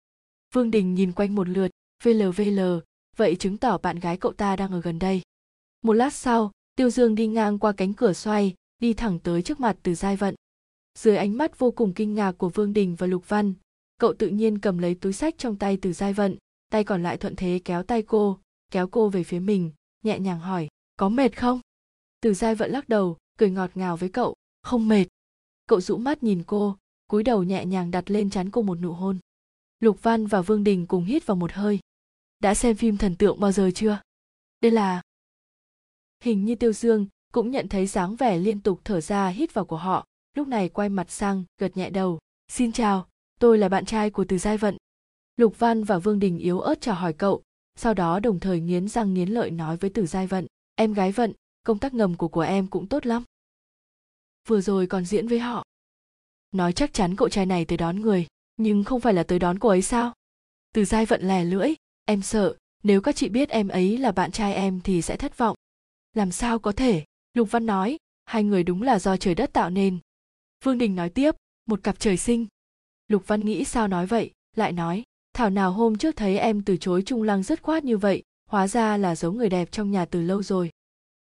vương 0.53 0.70
đình 0.70 0.94
nhìn 0.94 1.12
quanh 1.12 1.34
một 1.34 1.48
lượt 1.48 1.70
vlvl 2.05 2.61
vậy 3.16 3.36
chứng 3.36 3.59
tỏ 3.59 3.78
bạn 3.78 3.98
gái 3.98 4.16
cậu 4.16 4.32
ta 4.32 4.57
đang 4.57 4.72
ở 4.72 4.80
gần 4.80 4.98
đây. 4.98 5.22
Một 5.82 5.92
lát 5.92 6.12
sau, 6.12 6.50
tiêu 6.76 6.90
dương 6.90 7.14
đi 7.14 7.26
ngang 7.26 7.59
qua 7.59 7.72
cánh 7.72 7.94
cửa 7.94 8.12
xoay, 8.12 8.55
đi 8.78 8.94
thẳng 8.94 9.18
tới 9.18 9.42
trước 9.42 9.61
mặt 9.61 9.76
từ 9.82 9.94
giai 9.94 10.16
vận. 10.16 10.34
Dưới 10.98 11.16
ánh 11.16 11.36
mắt 11.36 11.59
vô 11.59 11.70
cùng 11.70 11.92
kinh 11.94 12.14
ngạc 12.14 12.32
của 12.32 12.48
vương 12.48 12.72
đình 12.72 12.96
và 12.98 13.07
lục 13.07 13.28
văn, 13.28 13.55
cậu 13.98 14.14
tự 14.14 14.28
nhiên 14.28 14.59
cầm 14.59 14.78
lấy 14.78 14.94
túi 14.94 15.12
sách 15.12 15.34
trong 15.38 15.57
tay 15.57 15.78
từ 15.82 15.92
giai 15.92 16.12
vận, 16.12 16.36
tay 16.68 16.84
còn 16.84 17.03
lại 17.03 17.16
thuận 17.16 17.36
thế 17.36 17.61
kéo 17.64 17.82
tay 17.82 18.03
cô, 18.03 18.38
kéo 18.70 18.88
cô 18.88 19.09
về 19.09 19.24
phía 19.24 19.38
mình, 19.38 19.70
nhẹ 20.05 20.18
nhàng 20.18 20.40
hỏi, 20.40 20.68
có 20.96 21.09
mệt 21.09 21.38
không? 21.38 21.61
Từ 22.20 22.34
giai 22.34 22.55
vận 22.55 22.70
lắc 22.70 22.88
đầu, 22.88 23.16
cười 23.38 23.50
ngọt 23.50 23.70
ngào 23.74 23.96
với 23.96 24.09
cậu, 24.09 24.34
không 24.62 24.88
mệt. 24.88 25.07
Cậu 25.66 25.80
rũ 25.80 25.96
mắt 25.96 26.22
nhìn 26.22 26.42
cô, 26.46 26.76
cúi 27.07 27.22
đầu 27.22 27.42
nhẹ 27.42 27.64
nhàng 27.66 27.90
đặt 27.90 28.11
lên 28.11 28.30
chán 28.30 28.50
cô 28.50 28.62
một 28.62 28.80
nụ 28.80 28.92
hôn 28.92 29.18
lục 29.83 30.03
văn 30.03 30.26
và 30.26 30.43
vương 30.43 30.64
đình 30.64 30.87
cùng 30.87 31.05
hít 31.05 31.26
vào 31.26 31.37
một 31.37 31.53
hơi. 31.53 31.78
Đã 32.41 32.55
xem 32.55 32.76
phim 32.76 32.97
thần 32.97 33.16
tượng 33.16 33.41
bao 33.41 33.53
giờ 33.53 33.70
chưa? 33.74 34.01
Đây 34.61 34.70
là 34.70 35.03
hình 36.24 36.45
như 36.45 36.55
tiêu 36.55 36.72
dương 36.72 37.07
cũng 37.33 37.51
nhận 37.51 37.68
thấy 37.68 37.87
dáng 37.87 38.16
vẻ 38.16 38.39
liên 38.39 38.61
tục 38.61 38.80
thở 38.85 39.01
ra 39.01 39.28
hít 39.28 39.55
vào 39.55 39.64
của 39.64 39.76
họ 39.76 40.07
lúc 40.35 40.49
này 40.49 40.68
quay 40.68 40.89
mặt 40.89 41.11
sang 41.11 41.45
gật 41.59 41.76
nhẹ 41.76 41.91
đầu. 41.91 42.18
Xin 42.49 42.72
chào 42.72 43.09
tôi 43.41 43.59
là 43.59 43.68
bạn 43.68 43.85
trai 43.85 44.11
của 44.11 44.24
từ 44.28 44.39
giai 44.39 44.59
vận. 44.59 44.76
Lục 45.37 45.59
văn 45.59 45.85
và 45.85 45.99
vương 45.99 46.18
đình 46.18 46.39
yếu 46.39 46.61
ớt 46.61 46.80
chào 46.80 46.95
hỏi 46.95 47.12
cậu 47.12 47.43
sau 47.76 47.95
đó 47.95 48.20
đồng 48.20 48.41
thời 48.41 48.61
nghiến 48.61 48.89
răng 48.89 49.14
nghiến 49.14 49.28
lợi 49.28 49.51
nói 49.51 49.76
với 49.76 49.91
Từ 49.91 50.07
Giai 50.07 50.26
Vận, 50.26 50.47
em 50.74 50.93
gái 50.93 51.12
Vận, 51.12 51.33
công 51.62 51.78
tác 51.78 51.95
ngầm 51.95 52.16
của 52.16 52.28
của 52.28 52.41
em 52.41 52.66
cũng 52.66 52.87
tốt 52.87 53.07
lắm. 53.07 53.24
Vừa 54.49 54.61
rồi 54.61 54.87
còn 54.87 55.05
diễn 55.05 55.28
với 55.28 55.39
họ. 55.39 55.64
Nói 56.53 56.72
chắc 56.72 56.93
chắn 56.93 57.16
cậu 57.16 57.28
trai 57.28 57.47
này 57.47 57.64
tới 57.64 57.78
đón 57.78 58.01
người, 58.01 58.26
nhưng 58.57 58.84
không 58.84 59.00
phải 59.00 59.14
là 59.14 59.22
tới 59.22 59.38
đón 59.38 59.59
cô 59.59 59.68
ấy 59.68 59.82
sao? 59.82 60.12
Từ 60.74 60.84
Giai 60.84 61.07
Vận 61.07 61.28
lè 61.28 61.44
lưỡi, 61.44 61.74
em 62.05 62.22
sợ, 62.22 62.57
nếu 62.82 63.00
các 63.00 63.16
chị 63.16 63.28
biết 63.28 63.48
em 63.48 63.68
ấy 63.68 63.98
là 63.98 64.12
bạn 64.12 64.30
trai 64.30 64.55
em 64.55 64.80
thì 64.80 65.03
sẽ 65.03 65.16
thất 65.16 65.38
vọng. 65.38 65.57
Làm 66.14 66.32
sao 66.32 66.59
có 66.59 66.72
thể? 66.72 67.05
Lục 67.34 67.50
Văn 67.50 67.66
nói, 67.66 67.98
hai 68.24 68.44
người 68.44 68.62
đúng 68.62 68.82
là 68.82 68.98
do 68.98 69.16
trời 69.16 69.34
đất 69.34 69.53
tạo 69.53 69.70
nên. 69.70 69.98
Vương 70.64 70.78
Đình 70.78 70.96
nói 70.96 71.11
tiếp, 71.11 71.34
một 71.66 71.82
cặp 71.82 71.98
trời 71.98 72.16
sinh. 72.16 72.46
Lục 73.09 73.26
Văn 73.26 73.40
nghĩ 73.40 73.64
sao 73.64 73.88
nói 73.88 74.07
vậy, 74.07 74.30
lại 74.57 74.72
nói, 74.72 75.03
thảo 75.34 75.50
nào 75.50 75.72
hôm 75.72 75.98
trước 75.98 76.16
thấy 76.16 76.38
em 76.38 76.62
từ 76.62 76.76
chối 76.76 77.03
trung 77.07 77.22
lăng 77.22 77.42
rất 77.42 77.62
khoát 77.62 77.84
như 77.84 77.98
vậy, 77.98 78.22
hóa 78.48 78.68
ra 78.68 78.96
là 78.96 79.16
giấu 79.16 79.32
người 79.32 79.48
đẹp 79.48 79.72
trong 79.72 79.90
nhà 79.90 80.05
từ 80.05 80.22
lâu 80.22 80.42
rồi. 80.42 80.70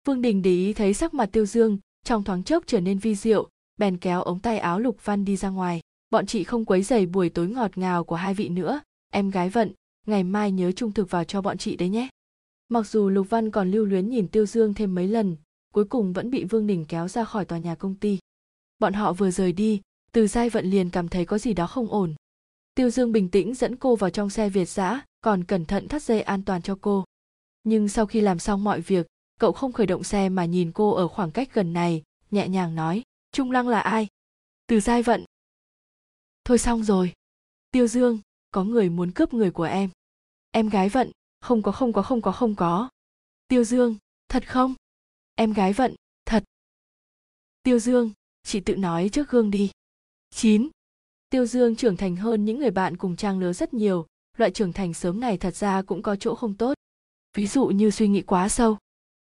Vương 0.04 0.22
Đình 0.22 0.42
để 0.42 0.50
ý 0.50 0.72
thấy 0.72 0.94
sắc 0.94 1.14
mặt 1.14 1.28
Tiêu 1.32 1.46
Dương, 1.46 1.78
trong 2.04 2.24
thoáng 2.24 2.44
chốc 2.44 2.64
trở 2.66 2.80
nên 2.80 2.98
vi 2.98 3.14
diệu, 3.14 3.48
bèn 3.76 3.96
kéo 3.96 4.22
ống 4.22 4.40
tay 4.40 4.58
áo 4.58 4.80
Lục 4.80 5.04
Văn 5.04 5.24
đi 5.24 5.36
ra 5.36 5.48
ngoài. 5.48 5.80
Bọn 6.10 6.26
chị 6.26 6.44
không 6.44 6.64
quấy 6.64 6.82
rầy 6.82 7.06
buổi 7.06 7.28
tối 7.28 7.48
ngọt 7.48 7.78
ngào 7.78 8.04
của 8.04 8.16
hai 8.16 8.34
vị 8.34 8.48
nữa, 8.48 8.80
em 9.10 9.30
gái 9.30 9.48
vận, 9.48 9.72
ngày 10.06 10.24
mai 10.24 10.52
nhớ 10.52 10.72
trung 10.72 10.92
thực 10.92 11.10
vào 11.10 11.24
cho 11.24 11.42
bọn 11.42 11.58
chị 11.58 11.76
đấy 11.76 11.88
nhé. 11.88 12.08
Mặc 12.68 12.86
dù 12.86 13.08
Lục 13.08 13.26
Văn 13.30 13.50
còn 13.50 13.70
lưu 13.70 13.84
luyến 13.84 14.08
nhìn 14.08 14.28
Tiêu 14.28 14.46
Dương 14.46 14.74
thêm 14.74 14.94
mấy 14.94 15.08
lần, 15.08 15.36
cuối 15.74 15.84
cùng 15.84 16.12
vẫn 16.12 16.30
bị 16.30 16.44
Vương 16.44 16.66
Đình 16.66 16.84
kéo 16.88 17.08
ra 17.08 17.24
khỏi 17.24 17.44
tòa 17.44 17.58
nhà 17.58 17.74
công 17.74 17.94
ty. 17.94 18.18
Bọn 18.78 18.92
họ 18.92 19.12
vừa 19.12 19.30
rời 19.30 19.52
đi, 19.52 19.80
Từ 20.12 20.26
Giai 20.26 20.50
Vận 20.50 20.66
liền 20.66 20.90
cảm 20.90 21.08
thấy 21.08 21.24
có 21.24 21.38
gì 21.38 21.54
đó 21.54 21.66
không 21.66 21.88
ổn. 21.88 22.14
Tiêu 22.74 22.90
Dương 22.90 23.12
bình 23.12 23.28
tĩnh 23.28 23.54
dẫn 23.54 23.76
cô 23.76 23.96
vào 23.96 24.10
trong 24.10 24.30
xe 24.30 24.48
Việt 24.48 24.68
dã, 24.68 25.00
còn 25.20 25.44
cẩn 25.44 25.64
thận 25.64 25.88
thắt 25.88 26.02
dây 26.02 26.22
an 26.22 26.44
toàn 26.44 26.62
cho 26.62 26.78
cô. 26.80 27.04
Nhưng 27.64 27.88
sau 27.88 28.06
khi 28.06 28.20
làm 28.20 28.38
xong 28.38 28.64
mọi 28.64 28.80
việc, 28.80 29.06
cậu 29.40 29.52
không 29.52 29.72
khởi 29.72 29.86
động 29.86 30.04
xe 30.04 30.28
mà 30.28 30.44
nhìn 30.44 30.72
cô 30.72 30.90
ở 30.90 31.08
khoảng 31.08 31.30
cách 31.30 31.54
gần 31.54 31.72
này, 31.72 32.02
nhẹ 32.30 32.48
nhàng 32.48 32.74
nói, 32.74 33.02
Trung 33.32 33.50
Lăng 33.50 33.68
là 33.68 33.80
ai? 33.80 34.06
Từ 34.66 34.80
Giai 34.80 35.02
Vận. 35.02 35.24
Thôi 36.48 36.58
xong 36.58 36.84
rồi. 36.84 37.12
Tiêu 37.70 37.86
Dương, 37.86 38.18
có 38.50 38.64
người 38.64 38.88
muốn 38.90 39.12
cướp 39.12 39.34
người 39.34 39.50
của 39.50 39.64
em. 39.64 39.90
Em 40.50 40.68
gái 40.68 40.88
Vận, 40.88 41.10
không 41.40 41.62
có 41.62 41.72
không 41.72 41.92
có 41.92 42.02
không 42.02 42.22
có 42.22 42.32
không 42.32 42.54
có. 42.54 42.88
Tiêu 43.48 43.64
Dương, 43.64 43.96
thật 44.28 44.48
không? 44.48 44.74
Em 45.34 45.52
gái 45.52 45.72
Vận, 45.72 45.94
thật. 46.24 46.44
Tiêu 47.62 47.78
Dương, 47.78 48.10
chị 48.42 48.60
tự 48.60 48.76
nói 48.76 49.08
trước 49.12 49.30
gương 49.30 49.50
đi. 49.50 49.70
9. 50.30 50.68
Tiêu 51.30 51.46
Dương 51.46 51.76
trưởng 51.76 51.96
thành 51.96 52.16
hơn 52.16 52.44
những 52.44 52.58
người 52.58 52.70
bạn 52.70 52.96
cùng 52.96 53.16
trang 53.16 53.38
lứa 53.38 53.52
rất 53.52 53.74
nhiều, 53.74 54.06
loại 54.36 54.50
trưởng 54.50 54.72
thành 54.72 54.94
sớm 54.94 55.20
này 55.20 55.38
thật 55.38 55.56
ra 55.56 55.82
cũng 55.82 56.02
có 56.02 56.16
chỗ 56.16 56.34
không 56.34 56.54
tốt. 56.54 56.74
Ví 57.36 57.46
dụ 57.46 57.66
như 57.66 57.90
suy 57.90 58.08
nghĩ 58.08 58.22
quá 58.22 58.48
sâu. 58.48 58.78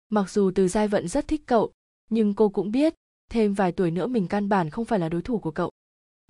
Mặc 0.09 0.31
dù 0.31 0.51
từ 0.55 0.69
giai 0.69 0.89
vận 0.89 1.09
rất 1.09 1.29
thích 1.29 1.43
cậu, 1.47 1.73
nhưng 2.11 2.35
cô 2.35 2.49
cũng 2.49 2.71
biết, 2.71 2.95
thêm 3.31 3.55
vài 3.55 3.73
tuổi 3.73 3.91
nữa 3.91 4.07
mình 4.07 4.27
căn 4.29 4.49
bản 4.49 4.71
không 4.71 4.85
phải 4.85 4.99
là 4.99 5.09
đối 5.09 5.23
thủ 5.23 5.39
của 5.39 5.51
cậu. 5.51 5.71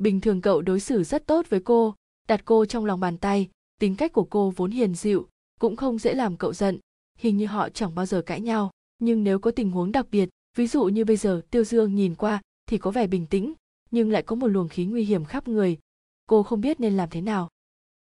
Bình 0.01 0.21
thường 0.21 0.41
cậu 0.41 0.63
đối 0.63 0.81
xử 0.81 1.05
rất 1.05 1.27
tốt 1.27 1.47
với 1.49 1.61
cô, 1.61 1.95
đặt 2.29 2.43
cô 2.45 2.67
trong 2.67 2.85
lòng 2.85 3.01
bàn 3.01 3.19
tay, 3.19 3.49
tính 3.81 3.97
cách 3.97 4.13
của 4.13 4.27
cô 4.31 4.53
vốn 4.57 4.71
hiền 4.71 4.95
dịu, 4.95 5.29
cũng 5.59 5.77
không 5.77 5.99
dễ 5.99 6.15
làm 6.15 6.37
cậu 6.37 6.53
giận, 6.53 6.79
hình 7.19 7.37
như 7.37 7.47
họ 7.47 7.69
chẳng 7.69 7.95
bao 7.95 8.07
giờ 8.07 8.23
cãi 8.23 8.41
nhau. 8.41 8.71
Nhưng 8.99 9.25
nếu 9.25 9.39
có 9.39 9.51
tình 9.51 9.71
huống 9.71 9.93
đặc 9.93 10.07
biệt, 10.11 10.29
ví 10.57 10.67
dụ 10.67 10.85
như 10.85 11.05
bây 11.05 11.17
giờ 11.17 11.43
Tiêu 11.51 11.65
Dương 11.65 11.95
nhìn 11.95 12.15
qua 12.15 12.41
thì 12.67 12.79
có 12.79 12.91
vẻ 12.91 13.07
bình 13.07 13.27
tĩnh, 13.27 13.55
nhưng 13.91 14.11
lại 14.11 14.23
có 14.23 14.37
một 14.37 14.47
luồng 14.47 14.69
khí 14.69 14.85
nguy 14.85 15.05
hiểm 15.05 15.25
khắp 15.25 15.49
người. 15.49 15.79
Cô 16.27 16.43
không 16.43 16.61
biết 16.61 16.81
nên 16.81 16.97
làm 16.97 17.09
thế 17.11 17.21
nào. 17.21 17.49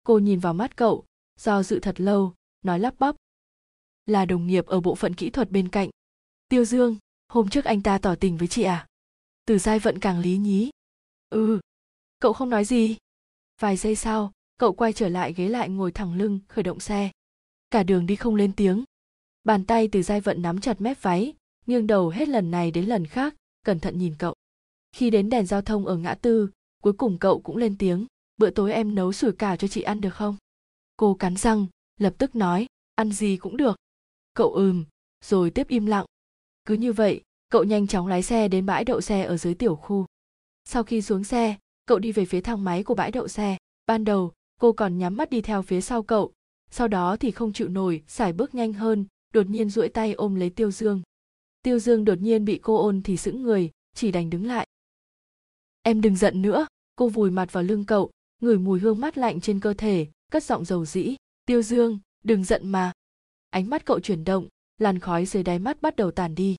Cô 0.04 0.20
nhìn 0.20 0.40
vào 0.40 0.54
mắt 0.54 0.76
cậu 0.76 1.06
do 1.40 1.64
dự 1.64 1.80
thật 1.80 2.00
lâu 2.00 2.34
nói 2.64 2.80
lắp 2.80 2.94
bắp. 3.00 3.16
Là 4.06 4.26
đồng 4.26 4.48
nghiệp 4.48 4.66
ở 4.66 4.80
bộ 4.80 4.96
phận 4.96 5.16
kỹ 5.16 5.30
thuật 5.30 5.52
bên 5.52 5.70
cạnh. 5.70 5.90
Tiêu 6.50 6.66
dương 6.66 6.96
hôm 7.28 7.50
trước 7.50 7.66
anh 7.66 7.82
ta 7.82 7.98
tỏ 7.98 8.16
tình 8.16 8.38
với 8.38 8.48
chị 8.48 8.64
à? 8.64 8.88
Từ 9.46 9.58
giai 9.58 9.80
vận 9.80 10.00
càng 10.00 10.20
lý 10.20 10.38
nhí. 10.38 10.70
Ừ 11.30 11.60
cậu 12.20 12.34
không 12.34 12.50
nói 12.50 12.66
gì. 12.66 12.98
Vài 13.60 13.78
giây 13.78 13.96
sau, 13.96 14.32
cậu 14.58 14.74
quay 14.74 14.94
trở 14.94 15.10
lại 15.10 15.34
ghế 15.34 15.50
lại 15.50 15.70
ngồi 15.70 15.92
thẳng 15.92 16.14
lưng, 16.14 16.40
khởi 16.48 16.64
động 16.64 16.80
xe. 16.80 17.12
Cả 17.72 17.84
đường 17.84 18.06
đi 18.06 18.16
không 18.16 18.36
lên 18.36 18.54
tiếng. 18.54 18.84
Bàn 19.44 19.66
tay 19.66 19.90
từ 19.92 20.02
giai 20.04 20.22
vận 20.22 20.42
nắm 20.42 20.62
chặt 20.62 20.82
mép 20.82 21.02
váy, 21.02 21.34
nghiêng 21.66 21.88
đầu 21.88 22.10
hết 22.10 22.28
lần 22.28 22.52
này 22.52 22.72
đến 22.72 22.86
lần 22.86 23.06
khác, 23.06 23.36
cẩn 23.64 23.80
thận 23.80 23.98
nhìn 23.98 24.16
cậu. 24.20 24.34
Khi 24.92 25.10
đến 25.10 25.30
đèn 25.30 25.46
giao 25.46 25.62
thông 25.62 25.86
ở 25.86 25.98
ngã 25.98 26.16
tư, 26.16 26.50
cuối 26.84 26.94
cùng 26.94 27.18
cậu 27.20 27.42
cũng 27.42 27.58
lên 27.58 27.78
tiếng, 27.78 28.06
bữa 28.38 28.50
tối 28.50 28.74
em 28.74 28.96
nấu 28.96 29.14
sủi 29.14 29.32
cảo 29.32 29.56
cho 29.56 29.68
chị 29.68 29.82
ăn 29.82 30.02
được 30.02 30.14
không? 30.14 30.38
Cô 30.98 31.14
cắn 31.14 31.36
răng, 31.36 31.68
lập 32.00 32.14
tức 32.18 32.36
nói, 32.36 32.68
ăn 32.96 33.12
gì 33.12 33.38
cũng 33.38 33.58
được. 33.58 33.76
Cậu 34.34 34.54
ừm, 34.54 34.86
rồi 35.26 35.50
tiếp 35.50 35.68
im 35.68 35.86
lặng. 35.86 36.06
Cứ 36.66 36.74
như 36.74 36.94
vậy, 36.94 37.22
cậu 37.50 37.64
nhanh 37.64 37.88
chóng 37.88 38.08
lái 38.08 38.24
xe 38.24 38.48
đến 38.48 38.66
bãi 38.66 38.84
đậu 38.84 39.02
xe 39.02 39.24
ở 39.24 39.38
dưới 39.38 39.54
tiểu 39.54 39.76
khu. 39.76 40.06
Sau 40.66 40.84
khi 40.84 41.02
xuống 41.02 41.24
xe 41.24 41.58
cậu 41.88 42.00
đi 42.00 42.12
về 42.12 42.26
phía 42.26 42.42
thang 42.42 42.64
máy 42.64 42.84
của 42.84 42.96
bãi 42.96 43.12
đậu 43.12 43.28
xe. 43.28 43.58
Ban 43.86 44.04
đầu, 44.04 44.32
cô 44.60 44.74
còn 44.74 44.98
nhắm 44.98 45.18
mắt 45.18 45.30
đi 45.30 45.42
theo 45.42 45.62
phía 45.62 45.82
sau 45.82 46.04
cậu. 46.04 46.34
Sau 46.72 46.88
đó 46.88 47.18
thì 47.18 47.32
không 47.32 47.54
chịu 47.54 47.68
nổi 47.68 48.04
sải 48.08 48.34
bước 48.34 48.56
nhanh 48.56 48.74
hơn, 48.74 49.06
đột 49.34 49.50
nhiên 49.50 49.70
duỗi 49.70 49.90
tay 49.90 50.14
ôm 50.14 50.36
lấy 50.36 50.50
tiêu 50.50 50.72
dương. 50.72 51.02
Tiêu 51.62 51.80
dương 51.80 52.06
đột 52.06 52.22
nhiên 52.22 52.46
bị 52.46 52.60
cô 52.62 52.78
ôn 52.78 53.02
thì 53.02 53.18
sững 53.18 53.44
người, 53.44 53.72
chỉ 53.96 54.12
đành 54.12 54.30
đứng 54.30 54.48
lại. 54.48 54.68
Em 55.82 56.02
đừng 56.02 56.16
giận 56.16 56.42
nữa. 56.42 56.68
Cô 56.96 57.10
vùi 57.10 57.32
mặt 57.32 57.52
vào 57.54 57.64
lưng 57.64 57.86
cậu, 57.86 58.12
ngửi 58.42 58.58
mùi 58.58 58.80
hương 58.80 59.00
mát 59.00 59.18
lạnh 59.18 59.42
trên 59.42 59.60
cơ 59.60 59.74
thể, 59.74 60.08
cất 60.32 60.44
giọng 60.44 60.66
dầu 60.66 60.86
dĩ, 60.86 61.16
tiêu 61.46 61.62
dương, 61.62 62.00
đừng 62.24 62.44
giận 62.44 62.68
mà. 62.68 62.92
Ánh 63.50 63.70
mắt 63.70 63.86
cậu 63.86 64.00
chuyển 64.00 64.24
động, 64.24 64.48
làn 64.78 65.00
khói 65.00 65.26
dưới 65.26 65.44
đáy 65.44 65.60
mắt 65.60 65.82
bắt 65.82 65.96
đầu 65.96 66.12
tàn 66.12 66.36
đi. 66.36 66.56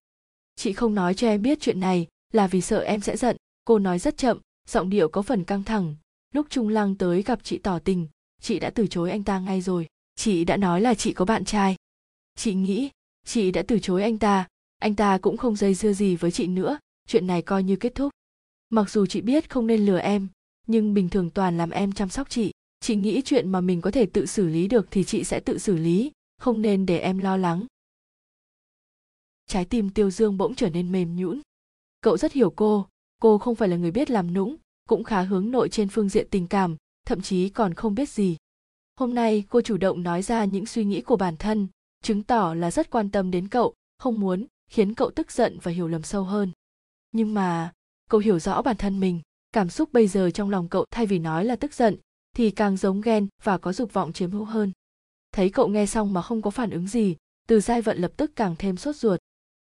Chị 0.56 0.72
không 0.72 0.94
nói 0.94 1.14
cho 1.14 1.28
em 1.28 1.42
biết 1.42 1.58
chuyện 1.60 1.80
này 1.80 2.06
là 2.32 2.46
vì 2.46 2.60
sợ 2.60 2.80
em 2.80 3.00
sẽ 3.00 3.16
giận. 3.16 3.36
Cô 3.64 3.78
nói 3.78 3.98
rất 3.98 4.16
chậm 4.16 4.38
giọng 4.68 4.90
điệu 4.90 5.08
có 5.08 5.22
phần 5.22 5.44
căng 5.44 5.64
thẳng. 5.64 5.94
Lúc 6.34 6.46
trung 6.50 6.68
lăng 6.68 6.94
tới 6.94 7.22
gặp 7.22 7.38
chị 7.42 7.58
tỏ 7.58 7.78
tình, 7.78 8.08
chị 8.40 8.58
đã 8.58 8.70
từ 8.70 8.86
chối 8.86 9.10
anh 9.10 9.24
ta 9.24 9.38
ngay 9.38 9.60
rồi. 9.60 9.86
Chị 10.14 10.44
đã 10.44 10.56
nói 10.56 10.80
là 10.80 10.94
chị 10.94 11.12
có 11.12 11.24
bạn 11.24 11.44
trai. 11.44 11.76
Chị 12.34 12.54
nghĩ, 12.54 12.90
chị 13.24 13.50
đã 13.50 13.62
từ 13.68 13.78
chối 13.78 14.02
anh 14.02 14.18
ta. 14.18 14.46
Anh 14.78 14.94
ta 14.94 15.18
cũng 15.18 15.36
không 15.36 15.56
dây 15.56 15.74
dưa 15.74 15.92
gì 15.92 16.16
với 16.16 16.30
chị 16.30 16.46
nữa. 16.46 16.78
Chuyện 17.06 17.26
này 17.26 17.42
coi 17.42 17.62
như 17.62 17.76
kết 17.76 17.94
thúc. 17.94 18.12
Mặc 18.70 18.90
dù 18.90 19.06
chị 19.06 19.20
biết 19.20 19.50
không 19.50 19.66
nên 19.66 19.86
lừa 19.86 19.98
em, 19.98 20.28
nhưng 20.66 20.94
bình 20.94 21.08
thường 21.08 21.30
toàn 21.30 21.56
làm 21.56 21.70
em 21.70 21.92
chăm 21.92 22.08
sóc 22.08 22.30
chị. 22.30 22.50
Chị 22.80 22.96
nghĩ 22.96 23.22
chuyện 23.24 23.52
mà 23.52 23.60
mình 23.60 23.80
có 23.80 23.90
thể 23.90 24.06
tự 24.06 24.26
xử 24.26 24.48
lý 24.48 24.68
được 24.68 24.86
thì 24.90 25.04
chị 25.04 25.24
sẽ 25.24 25.40
tự 25.40 25.58
xử 25.58 25.76
lý, 25.76 26.12
không 26.36 26.62
nên 26.62 26.86
để 26.86 26.98
em 26.98 27.18
lo 27.18 27.36
lắng. 27.36 27.66
Trái 29.46 29.64
tim 29.64 29.90
tiêu 29.90 30.10
dương 30.10 30.38
bỗng 30.38 30.54
trở 30.54 30.70
nên 30.70 30.92
mềm 30.92 31.16
nhũn. 31.16 31.40
Cậu 32.00 32.16
rất 32.16 32.32
hiểu 32.32 32.50
cô 32.56 32.86
cô 33.18 33.38
không 33.38 33.54
phải 33.54 33.68
là 33.68 33.76
người 33.76 33.90
biết 33.90 34.10
làm 34.10 34.34
nũng, 34.34 34.56
cũng 34.88 35.04
khá 35.04 35.22
hướng 35.22 35.50
nội 35.50 35.68
trên 35.68 35.88
phương 35.88 36.08
diện 36.08 36.26
tình 36.30 36.46
cảm, 36.46 36.76
thậm 37.06 37.20
chí 37.20 37.48
còn 37.48 37.74
không 37.74 37.94
biết 37.94 38.08
gì. 38.08 38.36
Hôm 38.96 39.14
nay, 39.14 39.44
cô 39.48 39.60
chủ 39.60 39.76
động 39.76 40.02
nói 40.02 40.22
ra 40.22 40.44
những 40.44 40.66
suy 40.66 40.84
nghĩ 40.84 41.00
của 41.00 41.16
bản 41.16 41.36
thân, 41.36 41.68
chứng 42.02 42.22
tỏ 42.22 42.54
là 42.54 42.70
rất 42.70 42.90
quan 42.90 43.10
tâm 43.10 43.30
đến 43.30 43.48
cậu, 43.48 43.74
không 43.98 44.20
muốn 44.20 44.46
khiến 44.70 44.94
cậu 44.94 45.10
tức 45.10 45.32
giận 45.32 45.58
và 45.62 45.72
hiểu 45.72 45.88
lầm 45.88 46.02
sâu 46.02 46.24
hơn. 46.24 46.52
Nhưng 47.12 47.34
mà, 47.34 47.72
cậu 48.10 48.20
hiểu 48.20 48.38
rõ 48.38 48.62
bản 48.62 48.76
thân 48.76 49.00
mình, 49.00 49.20
cảm 49.52 49.70
xúc 49.70 49.92
bây 49.92 50.08
giờ 50.08 50.30
trong 50.30 50.50
lòng 50.50 50.68
cậu 50.68 50.84
thay 50.90 51.06
vì 51.06 51.18
nói 51.18 51.44
là 51.44 51.56
tức 51.56 51.74
giận, 51.74 51.96
thì 52.36 52.50
càng 52.50 52.76
giống 52.76 53.00
ghen 53.00 53.26
và 53.42 53.58
có 53.58 53.72
dục 53.72 53.92
vọng 53.92 54.12
chiếm 54.12 54.30
hữu 54.30 54.44
hơn. 54.44 54.72
Thấy 55.32 55.50
cậu 55.50 55.68
nghe 55.68 55.86
xong 55.86 56.12
mà 56.12 56.22
không 56.22 56.42
có 56.42 56.50
phản 56.50 56.70
ứng 56.70 56.88
gì, 56.88 57.16
từ 57.48 57.60
giai 57.60 57.82
vận 57.82 57.98
lập 57.98 58.12
tức 58.16 58.32
càng 58.36 58.54
thêm 58.58 58.76
sốt 58.76 58.96
ruột. 58.96 59.20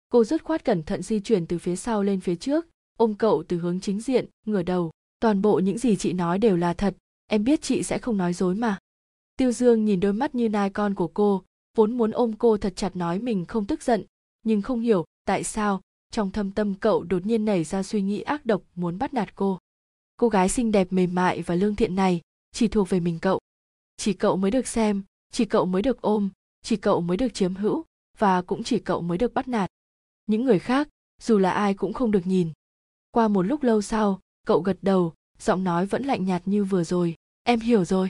Cô 0.10 0.24
dứt 0.24 0.44
khoát 0.44 0.66
cẩn 0.66 0.84
thận 0.84 1.02
di 1.02 1.20
chuyển 1.20 1.48
từ 1.48 1.58
phía 1.58 1.76
sau 1.76 2.04
lên 2.04 2.20
phía 2.20 2.36
trước 2.36 2.66
ôm 3.02 3.14
cậu 3.14 3.44
từ 3.48 3.58
hướng 3.58 3.80
chính 3.80 4.02
diện, 4.02 4.26
ngửa 4.46 4.64
đầu. 4.64 4.92
Toàn 5.20 5.42
bộ 5.42 5.60
những 5.60 5.78
gì 5.78 5.96
chị 5.96 6.14
nói 6.14 6.40
đều 6.40 6.58
là 6.58 6.74
thật. 6.74 6.96
Em 7.28 7.44
biết 7.44 7.62
chị 7.62 7.84
sẽ 7.84 7.98
không 7.98 8.18
nói 8.18 8.34
dối 8.34 8.56
mà. 8.56 8.78
Tiêu 9.38 9.52
dương 9.52 9.86
nhìn 9.86 10.00
đôi 10.00 10.14
mắt 10.14 10.36
như 10.36 10.50
nai 10.50 10.70
con 10.70 10.96
của 10.96 11.08
cô, 11.08 11.44
vốn 11.78 11.98
muốn 11.98 12.12
ôm 12.12 12.34
cô 12.34 12.58
thật 12.58 12.74
chặt 12.76 12.96
nói 12.96 13.20
mình 13.20 13.46
không 13.46 13.66
tức 13.66 13.84
giận, 13.84 14.04
nhưng 14.44 14.62
không 14.62 14.80
hiểu 14.80 15.06
tại 15.26 15.44
sao 15.44 15.82
trong 16.12 16.32
thâm 16.32 16.52
tâm 16.52 16.76
cậu 16.76 17.04
đột 17.04 17.26
nhiên 17.26 17.46
nảy 17.46 17.64
ra 17.64 17.84
suy 17.84 18.02
nghĩ 18.02 18.22
ác 18.22 18.46
độc 18.46 18.62
muốn 18.76 18.98
bắt 18.98 19.14
nạt 19.14 19.36
cô. 19.36 19.60
Cô 20.18 20.30
gái 20.30 20.50
xinh 20.50 20.72
đẹp 20.72 20.88
mềm 20.94 21.16
mại 21.16 21.42
và 21.42 21.56
lương 21.56 21.76
thiện 21.76 21.96
này 21.96 22.22
chỉ 22.52 22.68
thuộc 22.68 22.90
về 22.90 23.00
mình 23.00 23.20
cậu. 23.22 23.40
Chỉ 23.98 24.14
cậu 24.14 24.38
mới 24.38 24.52
được 24.52 24.68
xem, 24.68 25.04
chỉ 25.32 25.46
cậu 25.46 25.66
mới 25.66 25.82
được 25.82 26.02
ôm, 26.02 26.30
chỉ 26.62 26.76
cậu 26.76 27.02
mới 27.02 27.18
được 27.18 27.34
chiếm 27.34 27.56
hữu 27.56 27.84
và 28.18 28.42
cũng 28.42 28.64
chỉ 28.64 28.80
cậu 28.80 29.02
mới 29.02 29.18
được 29.18 29.34
bắt 29.34 29.48
nạt. 29.48 29.70
Những 30.28 30.46
người 30.46 30.60
khác, 30.60 30.88
dù 31.22 31.38
là 31.38 31.52
ai 31.52 31.74
cũng 31.74 31.94
không 31.94 32.12
được 32.12 32.28
nhìn 32.28 32.52
qua 33.12 33.28
một 33.28 33.42
lúc 33.42 33.64
lâu 33.64 33.82
sau, 33.82 34.20
cậu 34.48 34.62
gật 34.62 34.78
đầu, 34.82 35.14
giọng 35.40 35.64
nói 35.64 35.86
vẫn 35.86 36.04
lạnh 36.04 36.26
nhạt 36.26 36.42
như 36.46 36.64
vừa 36.64 36.84
rồi. 36.84 37.16
Em 37.44 37.60
hiểu 37.60 37.86
rồi. 37.86 38.10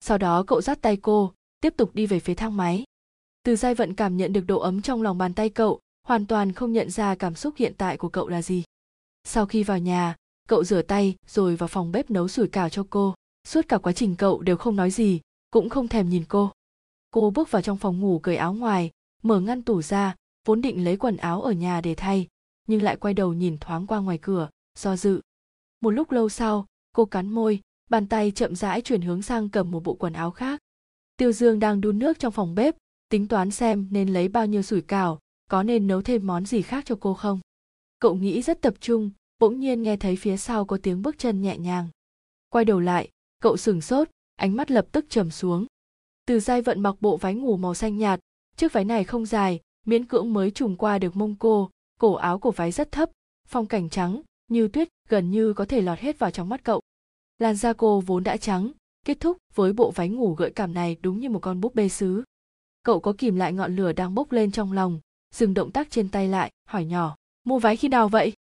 Sau 0.00 0.18
đó 0.18 0.44
cậu 0.46 0.60
dắt 0.60 0.78
tay 0.82 0.96
cô, 0.96 1.32
tiếp 1.60 1.74
tục 1.76 1.94
đi 1.94 2.06
về 2.06 2.20
phía 2.20 2.34
thang 2.34 2.56
máy. 2.56 2.84
Từ 3.42 3.56
giai 3.56 3.74
vận 3.74 3.94
cảm 3.94 4.16
nhận 4.16 4.32
được 4.32 4.44
độ 4.46 4.58
ấm 4.58 4.82
trong 4.82 5.02
lòng 5.02 5.18
bàn 5.18 5.34
tay 5.34 5.48
cậu, 5.48 5.80
hoàn 6.06 6.26
toàn 6.26 6.52
không 6.52 6.72
nhận 6.72 6.90
ra 6.90 7.14
cảm 7.14 7.34
xúc 7.34 7.54
hiện 7.56 7.74
tại 7.78 7.96
của 7.96 8.08
cậu 8.08 8.28
là 8.28 8.42
gì. 8.42 8.64
Sau 9.24 9.46
khi 9.46 9.62
vào 9.62 9.78
nhà, 9.78 10.16
cậu 10.48 10.64
rửa 10.64 10.82
tay, 10.82 11.14
rồi 11.26 11.56
vào 11.56 11.68
phòng 11.68 11.92
bếp 11.92 12.10
nấu 12.10 12.28
sủi 12.28 12.48
cảo 12.48 12.68
cho 12.68 12.86
cô. 12.90 13.14
Suốt 13.44 13.68
cả 13.68 13.78
quá 13.78 13.92
trình 13.92 14.16
cậu 14.16 14.42
đều 14.42 14.56
không 14.56 14.76
nói 14.76 14.90
gì, 14.90 15.20
cũng 15.50 15.68
không 15.68 15.88
thèm 15.88 16.08
nhìn 16.08 16.24
cô. 16.28 16.50
Cô 17.10 17.30
bước 17.30 17.50
vào 17.50 17.62
trong 17.62 17.78
phòng 17.78 18.00
ngủ 18.00 18.18
cởi 18.18 18.36
áo 18.36 18.54
ngoài, 18.54 18.90
mở 19.22 19.40
ngăn 19.40 19.62
tủ 19.62 19.82
ra, 19.82 20.14
vốn 20.44 20.62
định 20.62 20.84
lấy 20.84 20.96
quần 20.96 21.16
áo 21.16 21.42
ở 21.42 21.52
nhà 21.52 21.80
để 21.80 21.94
thay 21.94 22.28
nhưng 22.72 22.82
lại 22.82 22.96
quay 22.96 23.14
đầu 23.14 23.32
nhìn 23.32 23.58
thoáng 23.58 23.86
qua 23.86 24.00
ngoài 24.00 24.18
cửa, 24.22 24.48
do 24.78 24.96
dự. 24.96 25.20
Một 25.80 25.90
lúc 25.90 26.10
lâu 26.10 26.28
sau, 26.28 26.66
cô 26.92 27.04
cắn 27.04 27.30
môi, 27.30 27.60
bàn 27.90 28.06
tay 28.06 28.30
chậm 28.30 28.56
rãi 28.56 28.80
chuyển 28.80 29.02
hướng 29.02 29.22
sang 29.22 29.48
cầm 29.48 29.70
một 29.70 29.82
bộ 29.84 29.94
quần 29.94 30.12
áo 30.12 30.30
khác. 30.30 30.60
Tiêu 31.16 31.32
dương 31.32 31.58
đang 31.58 31.80
đun 31.80 31.98
nước 31.98 32.18
trong 32.18 32.32
phòng 32.32 32.54
bếp, 32.54 32.76
tính 33.08 33.28
toán 33.28 33.50
xem 33.50 33.88
nên 33.90 34.08
lấy 34.08 34.28
bao 34.28 34.46
nhiêu 34.46 34.62
sủi 34.62 34.80
cảo, 34.80 35.18
có 35.50 35.62
nên 35.62 35.86
nấu 35.86 36.02
thêm 36.02 36.26
món 36.26 36.46
gì 36.46 36.62
khác 36.62 36.84
cho 36.86 36.96
cô 37.00 37.14
không. 37.14 37.40
Cậu 37.98 38.14
nghĩ 38.14 38.42
rất 38.42 38.60
tập 38.60 38.74
trung, 38.80 39.10
bỗng 39.38 39.60
nhiên 39.60 39.82
nghe 39.82 39.96
thấy 39.96 40.16
phía 40.16 40.36
sau 40.36 40.64
có 40.64 40.78
tiếng 40.82 41.02
bước 41.02 41.18
chân 41.18 41.42
nhẹ 41.42 41.58
nhàng. 41.58 41.88
Quay 42.48 42.64
đầu 42.64 42.80
lại, 42.80 43.08
cậu 43.42 43.56
sửng 43.56 43.80
sốt, 43.80 44.08
ánh 44.36 44.56
mắt 44.56 44.70
lập 44.70 44.86
tức 44.92 45.06
trầm 45.08 45.30
xuống. 45.30 45.66
Từ 46.26 46.40
giai 46.40 46.62
vận 46.62 46.80
mặc 46.80 46.94
bộ 47.00 47.16
váy 47.16 47.34
ngủ 47.34 47.56
màu 47.56 47.74
xanh 47.74 47.98
nhạt, 47.98 48.20
chiếc 48.56 48.72
váy 48.72 48.84
này 48.84 49.04
không 49.04 49.26
dài, 49.26 49.60
miễn 49.86 50.04
cưỡng 50.04 50.32
mới 50.32 50.50
trùng 50.50 50.76
qua 50.76 50.98
được 50.98 51.16
mông 51.16 51.36
cô 51.38 51.70
cổ 52.02 52.14
áo 52.14 52.38
của 52.38 52.50
váy 52.50 52.72
rất 52.72 52.92
thấp, 52.92 53.10
phong 53.48 53.66
cảnh 53.66 53.88
trắng, 53.88 54.22
như 54.48 54.68
tuyết, 54.68 54.88
gần 55.08 55.30
như 55.30 55.52
có 55.52 55.64
thể 55.64 55.80
lọt 55.80 55.98
hết 55.98 56.18
vào 56.18 56.30
trong 56.30 56.48
mắt 56.48 56.64
cậu. 56.64 56.80
Làn 57.38 57.56
da 57.56 57.72
cô 57.72 58.00
vốn 58.00 58.24
đã 58.24 58.36
trắng, 58.36 58.72
kết 59.04 59.20
thúc 59.20 59.36
với 59.54 59.72
bộ 59.72 59.90
váy 59.90 60.08
ngủ 60.08 60.34
gợi 60.34 60.50
cảm 60.50 60.74
này 60.74 60.96
đúng 61.02 61.20
như 61.20 61.30
một 61.30 61.38
con 61.42 61.60
búp 61.60 61.74
bê 61.74 61.88
sứ. 61.88 62.22
Cậu 62.82 63.00
có 63.00 63.14
kìm 63.18 63.36
lại 63.36 63.52
ngọn 63.52 63.76
lửa 63.76 63.92
đang 63.92 64.14
bốc 64.14 64.32
lên 64.32 64.50
trong 64.50 64.72
lòng, 64.72 65.00
dừng 65.34 65.54
động 65.54 65.70
tác 65.70 65.90
trên 65.90 66.08
tay 66.08 66.28
lại, 66.28 66.50
hỏi 66.68 66.84
nhỏ, 66.84 67.16
mua 67.44 67.58
váy 67.58 67.76
khi 67.76 67.88
nào 67.88 68.08
vậy? 68.08 68.32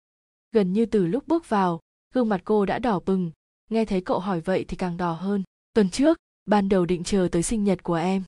Gần 0.52 0.72
như 0.72 0.86
từ 0.86 1.06
lúc 1.06 1.28
bước 1.28 1.48
vào, 1.48 1.80
gương 2.14 2.28
mặt 2.28 2.40
cô 2.44 2.66
đã 2.66 2.78
đỏ 2.78 3.00
bừng. 3.06 3.30
Nghe 3.70 3.84
thấy 3.84 4.00
cậu 4.00 4.18
hỏi 4.18 4.40
vậy 4.40 4.64
thì 4.68 4.76
càng 4.76 4.96
đỏ 4.96 5.12
hơn. 5.12 5.42
Tuần 5.74 5.90
trước, 5.90 6.18
ban 6.46 6.68
đầu 6.68 6.84
định 6.84 7.04
chờ 7.04 7.28
tới 7.32 7.42
sinh 7.42 7.64
nhật 7.64 7.82
của 7.82 7.94
em. 7.94 8.24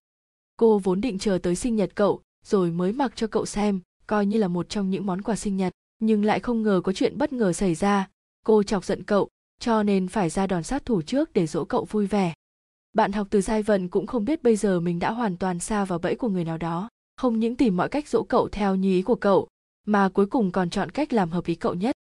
Cô 0.57 0.79
vốn 0.79 1.01
định 1.01 1.19
chờ 1.19 1.39
tới 1.43 1.55
sinh 1.55 1.77
nhật 1.77 1.91
cậu, 1.95 2.21
rồi 2.45 2.71
mới 2.71 2.93
mặc 2.93 3.13
cho 3.17 3.27
cậu 3.27 3.47
xem 3.47 3.81
coi 4.07 4.27
như 4.27 4.39
là 4.39 4.49
một 4.49 4.69
trong 4.69 4.91
những 4.91 5.07
món 5.07 5.23
quà 5.23 5.37
sinh 5.37 5.57
nhật, 5.57 5.73
nhưng 5.99 6.25
lại 6.25 6.41
không 6.41 6.63
ngờ 6.63 6.81
có 6.85 6.93
chuyện 6.93 7.19
bất 7.19 7.33
ngờ 7.33 7.53
xảy 7.53 7.75
ra. 7.75 8.09
Cô 8.47 8.63
chọc 8.63 8.85
giận 8.85 9.03
cậu, 9.03 9.29
cho 9.59 9.83
nên 9.83 10.09
phải 10.09 10.31
ra 10.31 10.47
đòn 10.47 10.63
sát 10.63 10.85
thủ 10.85 11.03
trước 11.03 11.33
để 11.33 11.47
dỗ 11.47 11.65
cậu 11.65 11.85
vui 11.85 12.07
vẻ. 12.07 12.35
Bạn 12.93 13.13
học 13.13 13.27
từ 13.31 13.41
giai 13.41 13.63
vận 13.63 13.89
cũng 13.89 14.07
không 14.07 14.25
biết 14.25 14.43
bây 14.43 14.57
giờ 14.57 14.81
mình 14.81 14.99
đã 14.99 15.11
hoàn 15.11 15.37
toàn 15.37 15.59
xa 15.59 15.85
vào 15.85 15.99
bẫy 15.99 16.15
của 16.15 16.29
người 16.29 16.45
nào 16.45 16.59
đó, 16.59 16.89
không 17.17 17.39
những 17.39 17.57
tìm 17.57 17.77
mọi 17.77 17.89
cách 17.89 18.09
dỗ 18.09 18.23
cậu 18.23 18.49
theo 18.49 18.75
như 18.75 18.91
ý 18.91 19.03
của 19.03 19.15
cậu, 19.15 19.49
mà 19.87 20.09
cuối 20.09 20.27
cùng 20.27 20.51
còn 20.51 20.71
chọn 20.71 20.91
cách 20.91 21.13
làm 21.13 21.31
hợp 21.31 21.45
ý 21.45 21.55
cậu 21.55 21.75
nhất. 21.75 21.97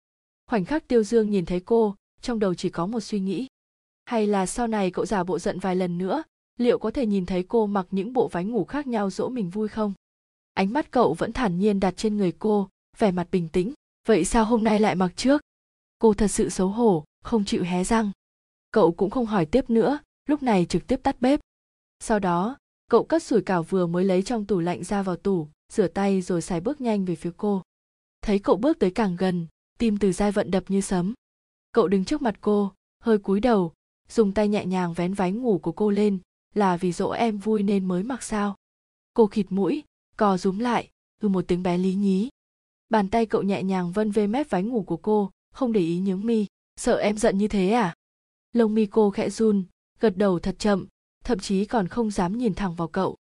Khoảnh 0.50 0.66
khắc 0.66 0.88
tiêu 0.88 1.04
dương 1.04 1.30
nhìn 1.30 1.46
thấy 1.46 1.60
cô, 1.60 1.96
trong 2.22 2.40
đầu 2.40 2.54
chỉ 2.54 2.70
có 2.70 2.86
một 2.86 3.00
suy 3.00 3.20
nghĩ. 3.20 3.48
Hay 4.06 4.28
là 4.28 4.46
sau 4.46 4.68
này 4.68 4.92
cậu 4.92 5.06
giả 5.06 5.24
bộ 5.24 5.40
giận 5.40 5.60
vài 5.60 5.76
lần 5.76 5.98
nữa, 5.98 6.24
liệu 6.58 6.80
có 6.80 6.92
thể 6.92 7.06
nhìn 7.06 7.26
thấy 7.26 7.44
cô 7.44 7.66
mặc 7.66 7.88
những 7.92 8.14
bộ 8.14 8.28
váy 8.28 8.46
ngủ 8.46 8.66
khác 8.66 8.88
nhau 8.88 9.10
dỗ 9.10 9.30
mình 9.30 9.50
vui 9.50 9.68
không? 9.68 9.94
Ánh 10.58 10.74
mắt 10.74 10.92
cậu 10.92 11.14
vẫn 11.14 11.34
thản 11.34 11.60
nhiên 11.60 11.80
đặt 11.80 11.94
trên 11.98 12.18
người 12.18 12.32
cô, 12.40 12.70
vẻ 12.98 13.12
mặt 13.12 13.28
bình 13.32 13.50
tĩnh. 13.50 13.74
Vậy 14.08 14.26
sao 14.26 14.46
hôm 14.46 14.64
nay 14.64 14.80
lại 14.80 14.96
mặc 14.96 15.12
trước? 15.16 15.42
Cô 16.00 16.14
thật 16.14 16.28
sự 16.28 16.50
xấu 16.50 16.68
hổ, 16.68 17.06
không 17.24 17.46
chịu 17.46 17.64
hé 17.64 17.84
răng. 17.84 18.12
Cậu 18.72 18.92
cũng 18.92 19.10
không 19.10 19.26
hỏi 19.26 19.46
tiếp 19.46 19.70
nữa, 19.70 20.00
lúc 20.26 20.44
này 20.44 20.66
trực 20.66 20.88
tiếp 20.88 21.00
tắt 21.04 21.22
bếp. 21.22 21.40
Sau 22.00 22.20
đó, 22.20 22.58
cậu 22.88 23.04
cất 23.04 23.24
sủi 23.24 23.42
cảo 23.42 23.64
vừa 23.64 23.88
mới 23.88 24.04
lấy 24.04 24.24
trong 24.24 24.46
tủ 24.46 24.60
lạnh 24.60 24.84
ra 24.84 25.02
vào 25.02 25.16
tủ, 25.16 25.48
rửa 25.74 25.88
tay 25.88 26.22
rồi 26.22 26.42
xài 26.42 26.62
bước 26.62 26.82
nhanh 26.82 27.06
về 27.06 27.16
phía 27.16 27.32
cô. 27.38 27.62
Thấy 28.22 28.40
cậu 28.40 28.56
bước 28.56 28.80
tới 28.80 28.92
càng 28.92 29.16
gần, 29.16 29.48
tim 29.78 29.98
từ 29.98 30.12
giai 30.12 30.32
vận 30.32 30.52
đập 30.52 30.64
như 30.68 30.82
sấm. 30.82 31.14
Cậu 31.72 31.88
đứng 31.88 32.06
trước 32.06 32.22
mặt 32.22 32.36
cô, 32.42 32.72
hơi 33.04 33.18
cúi 33.18 33.40
đầu, 33.40 33.74
dùng 34.10 34.34
tay 34.34 34.48
nhẹ 34.48 34.66
nhàng 34.66 34.94
vén 34.94 35.14
váy 35.14 35.32
ngủ 35.32 35.60
của 35.64 35.72
cô 35.72 35.90
lên, 35.90 36.20
là 36.56 36.78
vì 36.78 36.92
dỗ 36.92 37.10
em 37.10 37.38
vui 37.38 37.64
nên 37.64 37.86
mới 37.86 38.04
mặc 38.04 38.24
sao. 38.24 38.56
Cô 39.14 39.28
khịt 39.28 39.46
mũi 39.50 39.84
cò 40.18 40.38
rúm 40.38 40.60
lại 40.60 40.90
ư 41.22 41.30
một 41.30 41.48
tiếng 41.48 41.64
bé 41.64 41.78
lý 41.78 41.94
nhí. 41.94 42.30
Bàn 42.90 43.10
tay 43.10 43.26
cậu 43.26 43.42
nhẹ 43.42 43.64
nhàng 43.64 43.92
vân 43.92 44.12
về 44.12 44.28
mép 44.28 44.50
váy 44.50 44.64
ngủ 44.64 44.84
của 44.84 44.98
cô, 44.98 45.32
không 45.54 45.74
để 45.74 45.82
ý 45.82 46.00
nhướng 46.00 46.26
mi. 46.26 46.46
Sợ 46.76 46.98
em 46.98 47.18
giận 47.18 47.38
như 47.38 47.48
thế 47.48 47.72
à? 47.72 47.96
Lông 48.54 48.74
mi 48.74 48.86
cô 48.86 49.10
khẽ 49.10 49.30
run, 49.30 49.64
gật 50.00 50.18
đầu 50.18 50.40
thật 50.40 50.56
chậm, 50.60 50.88
thậm 51.24 51.40
chí 51.40 51.66
còn 51.66 51.88
không 51.88 52.12
dám 52.12 52.38
nhìn 52.38 52.54
thẳng 52.54 52.76
vào 52.76 52.88
cậu. 52.88 53.18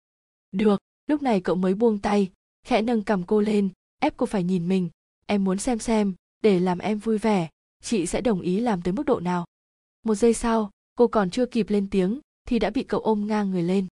Được, 0.53 0.81
lúc 1.07 1.23
này 1.23 1.41
cậu 1.41 1.57
mới 1.57 1.75
buông 1.75 1.99
tay, 1.99 2.31
khẽ 2.67 2.83
nâng 2.83 3.03
cầm 3.03 3.23
cô 3.23 3.41
lên, 3.41 3.69
ép 3.99 4.17
cô 4.17 4.27
phải 4.27 4.45
nhìn 4.45 4.69
mình. 4.69 4.91
Em 5.27 5.45
muốn 5.45 5.59
xem 5.59 5.79
xem, 5.79 6.15
để 6.43 6.61
làm 6.61 6.79
em 6.79 6.99
vui 6.99 7.19
vẻ, 7.19 7.49
chị 7.83 8.07
sẽ 8.07 8.21
đồng 8.21 8.41
ý 8.41 8.61
làm 8.61 8.83
tới 8.83 8.93
mức 8.93 9.07
độ 9.07 9.21
nào. 9.21 9.45
Một 10.05 10.15
giây 10.15 10.35
sau, 10.35 10.71
cô 10.95 11.07
còn 11.07 11.31
chưa 11.31 11.47
kịp 11.47 11.71
lên 11.71 11.91
tiếng, 11.91 12.21
thì 12.49 12.59
đã 12.59 12.71
bị 12.71 12.83
cậu 12.83 13.01
ôm 13.01 13.27
ngang 13.27 13.51
người 13.51 13.63
lên. 13.63 13.87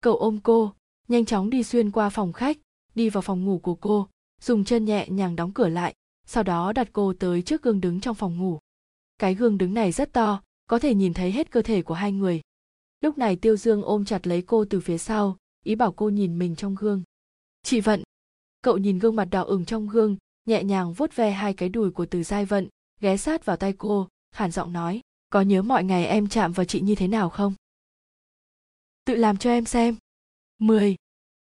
Cậu 0.00 0.16
ôm 0.16 0.38
cô 0.42 0.72
nhanh 1.08 1.24
chóng 1.24 1.50
đi 1.50 1.62
xuyên 1.62 1.90
qua 1.90 2.10
phòng 2.10 2.32
khách, 2.32 2.58
đi 2.94 3.08
vào 3.08 3.22
phòng 3.22 3.44
ngủ 3.44 3.58
của 3.58 3.74
cô, 3.74 4.08
dùng 4.40 4.64
chân 4.64 4.84
nhẹ 4.84 5.08
nhàng 5.08 5.36
đóng 5.36 5.52
cửa 5.52 5.68
lại, 5.68 5.94
sau 6.26 6.42
đó 6.42 6.72
đặt 6.72 6.88
cô 6.92 7.12
tới 7.12 7.42
trước 7.42 7.62
gương 7.62 7.80
đứng 7.80 8.00
trong 8.00 8.14
phòng 8.14 8.36
ngủ. 8.36 8.58
Cái 9.18 9.34
gương 9.34 9.58
đứng 9.58 9.74
này 9.74 9.92
rất 9.92 10.12
to, 10.12 10.42
có 10.66 10.78
thể 10.78 10.94
nhìn 10.94 11.14
thấy 11.14 11.32
hết 11.32 11.50
cơ 11.50 11.62
thể 11.62 11.82
của 11.82 11.94
hai 11.94 12.12
người. 12.12 12.40
Lúc 13.00 13.18
này 13.18 13.36
tiêu 13.36 13.56
dương 13.56 13.82
ôm 13.82 14.04
chặt 14.04 14.26
lấy 14.26 14.42
cô 14.42 14.64
từ 14.70 14.80
phía 14.80 14.98
sau, 14.98 15.36
ý 15.64 15.74
bảo 15.74 15.92
cô 15.92 16.08
nhìn 16.08 16.38
mình 16.38 16.56
trong 16.56 16.74
gương. 16.74 17.02
Chị 17.62 17.80
vận. 17.80 18.02
Cậu 18.62 18.78
nhìn 18.78 18.98
gương 18.98 19.16
mặt 19.16 19.24
đỏ 19.24 19.42
ửng 19.42 19.64
trong 19.64 19.88
gương, 19.88 20.16
nhẹ 20.46 20.64
nhàng 20.64 20.92
vuốt 20.92 21.16
ve 21.16 21.30
hai 21.30 21.54
cái 21.54 21.68
đùi 21.68 21.90
của 21.90 22.06
từ 22.06 22.22
giai 22.22 22.44
vận, 22.44 22.68
ghé 23.00 23.16
sát 23.16 23.44
vào 23.44 23.56
tay 23.56 23.74
cô 23.78 24.08
khản 24.34 24.50
giọng 24.50 24.72
nói, 24.72 25.00
có 25.30 25.40
nhớ 25.40 25.62
mọi 25.62 25.84
ngày 25.84 26.06
em 26.06 26.28
chạm 26.28 26.52
vào 26.52 26.64
chị 26.64 26.80
như 26.80 26.94
thế 26.94 27.08
nào 27.08 27.30
không? 27.30 27.54
Tự 29.04 29.14
làm 29.14 29.36
cho 29.36 29.50
em 29.50 29.64
xem 29.64 29.96
mười. 30.58 30.96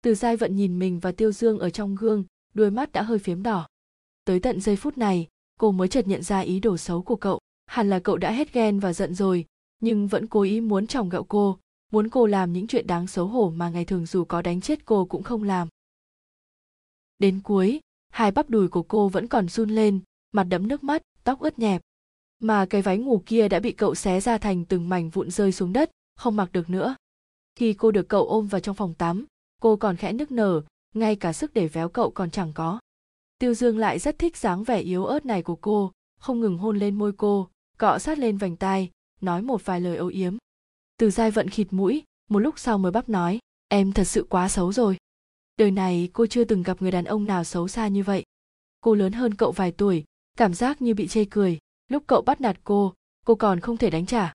Từ 0.01 0.15
giai 0.15 0.37
vận 0.37 0.55
nhìn 0.55 0.79
mình 0.79 0.99
và 0.99 1.11
tiêu 1.11 1.31
dương 1.31 1.59
ở 1.59 1.69
trong 1.69 1.95
gương, 1.95 2.23
đôi 2.53 2.71
mắt 2.71 2.91
đã 2.91 3.01
hơi 3.01 3.19
phiếm 3.19 3.43
đỏ. 3.43 3.67
Tới 4.25 4.39
tận 4.39 4.61
giây 4.61 4.75
phút 4.75 4.97
này, 4.97 5.27
cô 5.59 5.71
mới 5.71 5.87
chợt 5.87 6.07
nhận 6.07 6.23
ra 6.23 6.39
ý 6.39 6.59
đồ 6.59 6.77
xấu 6.77 7.01
của 7.01 7.15
cậu. 7.15 7.39
Hẳn 7.65 7.89
là 7.89 7.99
cậu 7.99 8.17
đã 8.17 8.31
hết 8.31 8.53
ghen 8.53 8.79
và 8.79 8.93
giận 8.93 9.13
rồi, 9.13 9.45
nhưng 9.79 10.07
vẫn 10.07 10.27
cố 10.27 10.41
ý 10.41 10.61
muốn 10.61 10.87
chồng 10.87 11.09
gạo 11.09 11.23
cô, 11.23 11.59
muốn 11.91 12.09
cô 12.09 12.25
làm 12.25 12.53
những 12.53 12.67
chuyện 12.67 12.87
đáng 12.87 13.07
xấu 13.07 13.27
hổ 13.27 13.49
mà 13.49 13.69
ngày 13.69 13.85
thường 13.85 14.05
dù 14.05 14.25
có 14.25 14.41
đánh 14.41 14.61
chết 14.61 14.85
cô 14.85 15.05
cũng 15.05 15.23
không 15.23 15.43
làm. 15.43 15.67
Đến 17.19 17.41
cuối, 17.43 17.79
hai 18.09 18.31
bắp 18.31 18.49
đùi 18.49 18.67
của 18.67 18.83
cô 18.83 19.09
vẫn 19.09 19.27
còn 19.27 19.49
run 19.49 19.69
lên, 19.69 19.99
mặt 20.31 20.43
đẫm 20.43 20.67
nước 20.67 20.83
mắt, 20.83 21.01
tóc 21.23 21.39
ướt 21.39 21.59
nhẹp. 21.59 21.81
Mà 22.39 22.65
cái 22.69 22.81
váy 22.81 22.97
ngủ 22.97 23.23
kia 23.25 23.47
đã 23.47 23.59
bị 23.59 23.71
cậu 23.71 23.95
xé 23.95 24.19
ra 24.21 24.37
thành 24.37 24.65
từng 24.65 24.89
mảnh 24.89 25.09
vụn 25.09 25.31
rơi 25.31 25.51
xuống 25.51 25.73
đất, 25.73 25.91
không 26.15 26.35
mặc 26.35 26.51
được 26.51 26.69
nữa 26.69 26.95
khi 27.55 27.73
cô 27.73 27.91
được 27.91 28.09
cậu 28.09 28.27
ôm 28.27 28.47
vào 28.47 28.61
trong 28.61 28.75
phòng 28.75 28.93
tắm, 28.93 29.25
cô 29.61 29.75
còn 29.75 29.95
khẽ 29.95 30.13
nức 30.13 30.31
nở, 30.31 30.61
ngay 30.93 31.15
cả 31.15 31.33
sức 31.33 31.53
để 31.53 31.67
véo 31.67 31.89
cậu 31.89 32.11
còn 32.11 32.31
chẳng 32.31 32.53
có. 32.53 32.79
Tiêu 33.39 33.53
dương 33.53 33.77
lại 33.77 33.99
rất 33.99 34.19
thích 34.19 34.37
dáng 34.37 34.63
vẻ 34.63 34.79
yếu 34.79 35.05
ớt 35.05 35.25
này 35.25 35.43
của 35.43 35.55
cô, 35.55 35.91
không 36.19 36.39
ngừng 36.39 36.57
hôn 36.57 36.77
lên 36.77 36.95
môi 36.95 37.11
cô, 37.17 37.49
cọ 37.77 37.99
sát 37.99 38.19
lên 38.19 38.37
vành 38.37 38.55
tai, 38.55 38.91
nói 39.21 39.41
một 39.41 39.65
vài 39.65 39.81
lời 39.81 39.97
âu 39.97 40.07
yếm. 40.07 40.37
Từ 40.97 41.09
dai 41.09 41.31
vận 41.31 41.49
khịt 41.49 41.67
mũi, 41.71 42.03
một 42.29 42.39
lúc 42.39 42.59
sau 42.59 42.77
mới 42.77 42.91
bắp 42.91 43.09
nói, 43.09 43.39
em 43.67 43.91
thật 43.91 44.03
sự 44.03 44.25
quá 44.29 44.49
xấu 44.49 44.73
rồi. 44.73 44.97
Đời 45.57 45.71
này 45.71 46.09
cô 46.13 46.25
chưa 46.25 46.43
từng 46.43 46.63
gặp 46.63 46.81
người 46.81 46.91
đàn 46.91 47.05
ông 47.05 47.25
nào 47.25 47.43
xấu 47.43 47.67
xa 47.67 47.87
như 47.87 48.03
vậy. 48.03 48.23
Cô 48.81 48.95
lớn 48.95 49.13
hơn 49.13 49.33
cậu 49.33 49.51
vài 49.51 49.71
tuổi, 49.71 50.03
cảm 50.37 50.53
giác 50.53 50.81
như 50.81 50.93
bị 50.93 51.07
chê 51.07 51.25
cười. 51.25 51.57
Lúc 51.87 52.03
cậu 52.07 52.21
bắt 52.21 52.41
nạt 52.41 52.57
cô 52.63 52.93
cô 53.25 53.35
còn 53.35 53.59
không 53.59 53.77
thể 53.77 53.89
đánh 53.89 54.05
trả. 54.05 54.33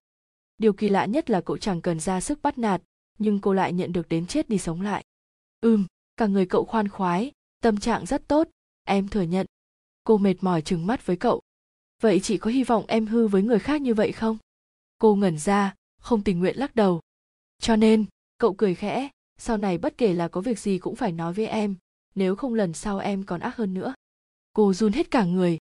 Điều 0.57 0.73
kỳ 0.73 0.89
lạ 0.89 1.05
nhất 1.05 1.29
là 1.29 1.41
cậu 1.41 1.57
chẳng 1.57 1.81
cần 1.81 1.99
ra 1.99 2.21
sức 2.21 2.41
bắt 2.41 2.57
nạt 2.57 2.81
nhưng 3.21 3.39
cô 3.39 3.53
lại 3.53 3.73
nhận 3.73 3.93
được 3.93 4.09
đến 4.09 4.27
chết 4.27 4.49
đi 4.49 4.57
sống 4.57 4.81
lại. 4.81 5.03
Ừm, 5.61 5.85
cả 6.17 6.27
người 6.27 6.45
cậu 6.45 6.65
khoan 6.65 6.87
khoái, 6.87 7.31
tâm 7.61 7.79
trạng 7.79 8.05
rất 8.05 8.27
tốt, 8.27 8.49
em 8.83 9.07
thừa 9.07 9.21
nhận. 9.21 9.45
Cô 10.03 10.17
mệt 10.17 10.35
mỏi 10.41 10.61
trừng 10.61 10.87
mắt 10.87 11.05
với 11.05 11.15
cậu. 11.15 11.41
Vậy 12.01 12.19
chị 12.19 12.37
có 12.37 12.51
hy 12.51 12.63
vọng 12.63 12.85
em 12.87 13.05
hư 13.05 13.27
với 13.27 13.43
người 13.43 13.59
khác 13.59 13.81
như 13.81 13.93
vậy 13.93 14.11
không? 14.11 14.37
Cô 14.97 15.15
ngẩn 15.15 15.37
ra, 15.37 15.75
không 16.01 16.23
tình 16.23 16.39
nguyện 16.39 16.57
lắc 16.57 16.75
đầu. 16.75 17.01
Cho 17.59 17.75
nên, 17.75 18.05
cậu 18.37 18.53
cười 18.53 18.75
khẽ, 18.75 19.09
sau 19.37 19.57
này 19.57 19.77
bất 19.77 19.97
kể 19.97 20.13
là 20.13 20.27
có 20.27 20.41
việc 20.41 20.59
gì 20.59 20.77
cũng 20.77 20.95
phải 20.95 21.11
nói 21.11 21.33
với 21.33 21.47
em, 21.47 21.75
nếu 22.15 22.35
không 22.35 22.53
lần 22.53 22.73
sau 22.73 22.99
em 22.99 23.23
còn 23.23 23.39
ác 23.39 23.55
hơn 23.55 23.73
nữa. 23.73 23.93
Cô 24.53 24.73
run 24.73 24.93
hết 24.93 25.11
cả 25.11 25.25
người. 25.25 25.57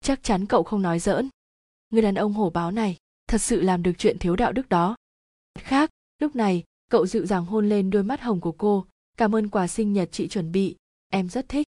Chắc 0.00 0.22
chắn 0.22 0.46
cậu 0.46 0.62
không 0.62 0.82
nói 0.82 0.98
giỡn. 0.98 1.28
Người 1.90 2.02
đàn 2.02 2.14
ông 2.14 2.32
hổ 2.32 2.50
báo 2.50 2.70
này, 2.70 2.96
thật 3.28 3.38
sự 3.38 3.60
làm 3.60 3.82
được 3.82 3.92
chuyện 3.98 4.18
thiếu 4.18 4.36
đạo 4.36 4.52
đức 4.52 4.68
đó. 4.68 4.96
Khác, 5.58 5.90
lúc 6.18 6.36
này 6.36 6.64
cậu 6.90 7.06
dịu 7.06 7.26
dàng 7.26 7.44
hôn 7.44 7.68
lên 7.68 7.90
đôi 7.90 8.02
mắt 8.02 8.20
hồng 8.20 8.40
của 8.40 8.52
cô. 8.52 8.86
Cảm 9.16 9.34
ơn 9.34 9.48
quà 9.48 9.66
sinh 9.66 9.92
nhật 9.92 10.08
chị 10.12 10.28
chuẩn 10.28 10.52
bị. 10.52 10.76
Em 11.08 11.28
rất 11.28 11.48
thích. 11.48 11.66